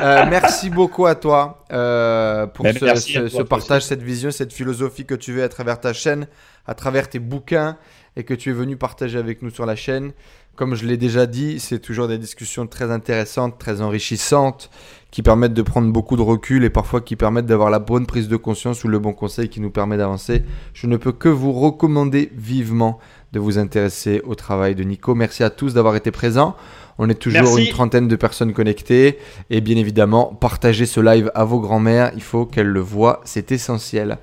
Euh, 0.00 0.26
merci 0.28 0.70
beaucoup 0.70 1.06
à 1.06 1.16
toi 1.16 1.64
pour 1.68 2.62
ben, 2.62 2.72
ce, 2.72 3.28
ce 3.28 3.42
partage, 3.42 3.82
cette 3.82 4.02
vision, 4.02 4.30
cette 4.30 4.52
philosophie 4.52 5.06
que 5.06 5.14
tu 5.14 5.32
veux 5.32 5.42
à 5.42 5.48
travers 5.48 5.80
ta 5.80 5.92
chaîne, 5.92 6.28
à 6.68 6.74
travers 6.74 7.08
tes 7.08 7.18
bouquins, 7.18 7.76
et 8.18 8.24
que 8.24 8.34
tu 8.34 8.50
es 8.50 8.52
venu 8.52 8.76
partager 8.76 9.16
avec 9.16 9.40
nous 9.42 9.48
sur 9.48 9.64
la 9.64 9.76
chaîne. 9.76 10.12
Comme 10.56 10.74
je 10.74 10.84
l'ai 10.84 10.96
déjà 10.96 11.26
dit, 11.26 11.60
c'est 11.60 11.78
toujours 11.78 12.08
des 12.08 12.18
discussions 12.18 12.66
très 12.66 12.90
intéressantes, 12.90 13.60
très 13.60 13.80
enrichissantes, 13.80 14.70
qui 15.12 15.22
permettent 15.22 15.54
de 15.54 15.62
prendre 15.62 15.90
beaucoup 15.92 16.16
de 16.16 16.22
recul 16.22 16.64
et 16.64 16.68
parfois 16.68 17.00
qui 17.00 17.14
permettent 17.14 17.46
d'avoir 17.46 17.70
la 17.70 17.78
bonne 17.78 18.06
prise 18.06 18.26
de 18.26 18.36
conscience 18.36 18.82
ou 18.82 18.88
le 18.88 18.98
bon 18.98 19.12
conseil 19.12 19.48
qui 19.48 19.60
nous 19.60 19.70
permet 19.70 19.96
d'avancer. 19.96 20.42
Je 20.74 20.88
ne 20.88 20.96
peux 20.96 21.12
que 21.12 21.28
vous 21.28 21.52
recommander 21.52 22.32
vivement 22.34 22.98
de 23.32 23.38
vous 23.38 23.56
intéresser 23.56 24.20
au 24.24 24.34
travail 24.34 24.74
de 24.74 24.82
Nico. 24.82 25.14
Merci 25.14 25.44
à 25.44 25.50
tous 25.50 25.74
d'avoir 25.74 25.94
été 25.94 26.10
présents. 26.10 26.56
On 26.98 27.08
est 27.08 27.14
toujours 27.14 27.56
une 27.56 27.68
trentaine 27.68 28.08
de 28.08 28.16
personnes 28.16 28.52
connectées. 28.52 29.18
Et 29.50 29.60
bien 29.60 29.76
évidemment, 29.76 30.26
partagez 30.26 30.86
ce 30.86 30.98
live 30.98 31.30
à 31.36 31.44
vos 31.44 31.60
grands-mères. 31.60 32.10
Il 32.16 32.22
faut 32.22 32.46
qu'elles 32.46 32.66
le 32.66 32.80
voient. 32.80 33.20
C'est 33.24 33.52
essentiel. 33.52 34.18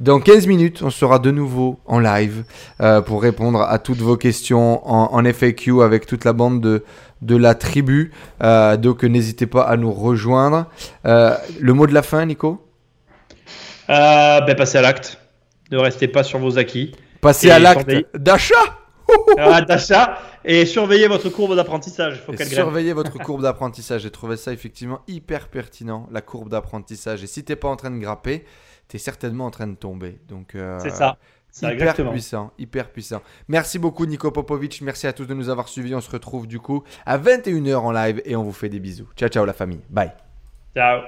Dans 0.00 0.18
15 0.18 0.46
minutes, 0.46 0.80
on 0.82 0.88
sera 0.88 1.18
de 1.18 1.30
nouveau 1.30 1.78
en 1.84 2.00
live 2.00 2.44
euh, 2.80 3.02
pour 3.02 3.20
répondre 3.20 3.60
à 3.60 3.78
toutes 3.78 3.98
vos 3.98 4.16
questions 4.16 4.80
en, 4.90 5.22
FAQ 5.26 5.82
avec 5.82 6.06
toute 6.06 6.24
la 6.24 6.32
bande 6.32 6.62
de, 6.62 6.84
de 7.20 7.36
la 7.36 7.54
tribu. 7.54 8.10
Euh, 8.42 8.78
donc 8.78 9.04
n'hésitez 9.04 9.46
pas 9.46 9.62
à 9.62 9.76
nous 9.76 9.92
rejoindre. 9.92 10.64
Euh, 11.04 11.36
le 11.60 11.74
mot 11.74 11.86
de 11.86 11.92
la 11.92 12.00
fin, 12.00 12.24
Nico? 12.24 12.66
Ben, 13.88 14.54
Passez 14.56 14.78
à 14.78 14.82
l'acte. 14.82 15.18
Ne 15.70 15.76
restez 15.76 16.08
pas 16.08 16.22
sur 16.22 16.38
vos 16.38 16.56
acquis. 16.58 16.92
Passez 17.20 17.50
à 17.50 17.58
l'acte 17.58 17.90
d'achat 18.14 18.54
ah, 19.38 19.60
d'achat 19.62 20.18
et 20.44 20.66
surveillez 20.66 21.08
votre 21.08 21.28
courbe 21.28 21.56
d'apprentissage. 21.56 22.22
Surveillez 22.46 22.92
votre 22.92 23.18
courbe 23.22 23.42
d'apprentissage. 23.42 24.02
J'ai 24.02 24.10
trouvé 24.10 24.36
ça 24.36 24.52
effectivement 24.52 25.00
hyper 25.08 25.48
pertinent, 25.48 26.08
la 26.10 26.20
courbe 26.20 26.48
d'apprentissage. 26.48 27.22
Et 27.22 27.26
si 27.26 27.44
t'es 27.44 27.56
pas 27.56 27.68
en 27.68 27.76
train 27.76 27.90
de 27.90 27.98
grapper, 27.98 28.44
tu 28.90 28.96
es 28.96 28.98
certainement 28.98 29.46
en 29.46 29.50
train 29.50 29.68
de 29.68 29.76
tomber. 29.76 30.18
Donc, 30.28 30.54
euh, 30.54 30.78
c'est 30.80 30.90
ça. 30.90 31.16
hyper 31.62 31.94
puissant, 32.10 32.52
hyper 32.58 32.90
puissant. 32.90 33.22
Merci 33.48 33.78
beaucoup 33.78 34.04
Nico 34.04 34.30
Popovic, 34.30 34.82
merci 34.82 35.06
à 35.06 35.12
tous 35.12 35.26
de 35.26 35.34
nous 35.34 35.48
avoir 35.48 35.68
suivis. 35.68 35.94
On 35.94 36.00
se 36.00 36.10
retrouve 36.10 36.46
du 36.46 36.58
coup 36.58 36.82
à 37.06 37.16
21h 37.16 37.76
en 37.76 37.92
live 37.92 38.20
et 38.24 38.36
on 38.36 38.42
vous 38.42 38.52
fait 38.52 38.68
des 38.68 38.80
bisous. 38.80 39.08
Ciao 39.16 39.28
ciao 39.28 39.44
la 39.44 39.52
famille. 39.52 39.80
Bye. 39.88 40.12
Ciao. 40.74 40.98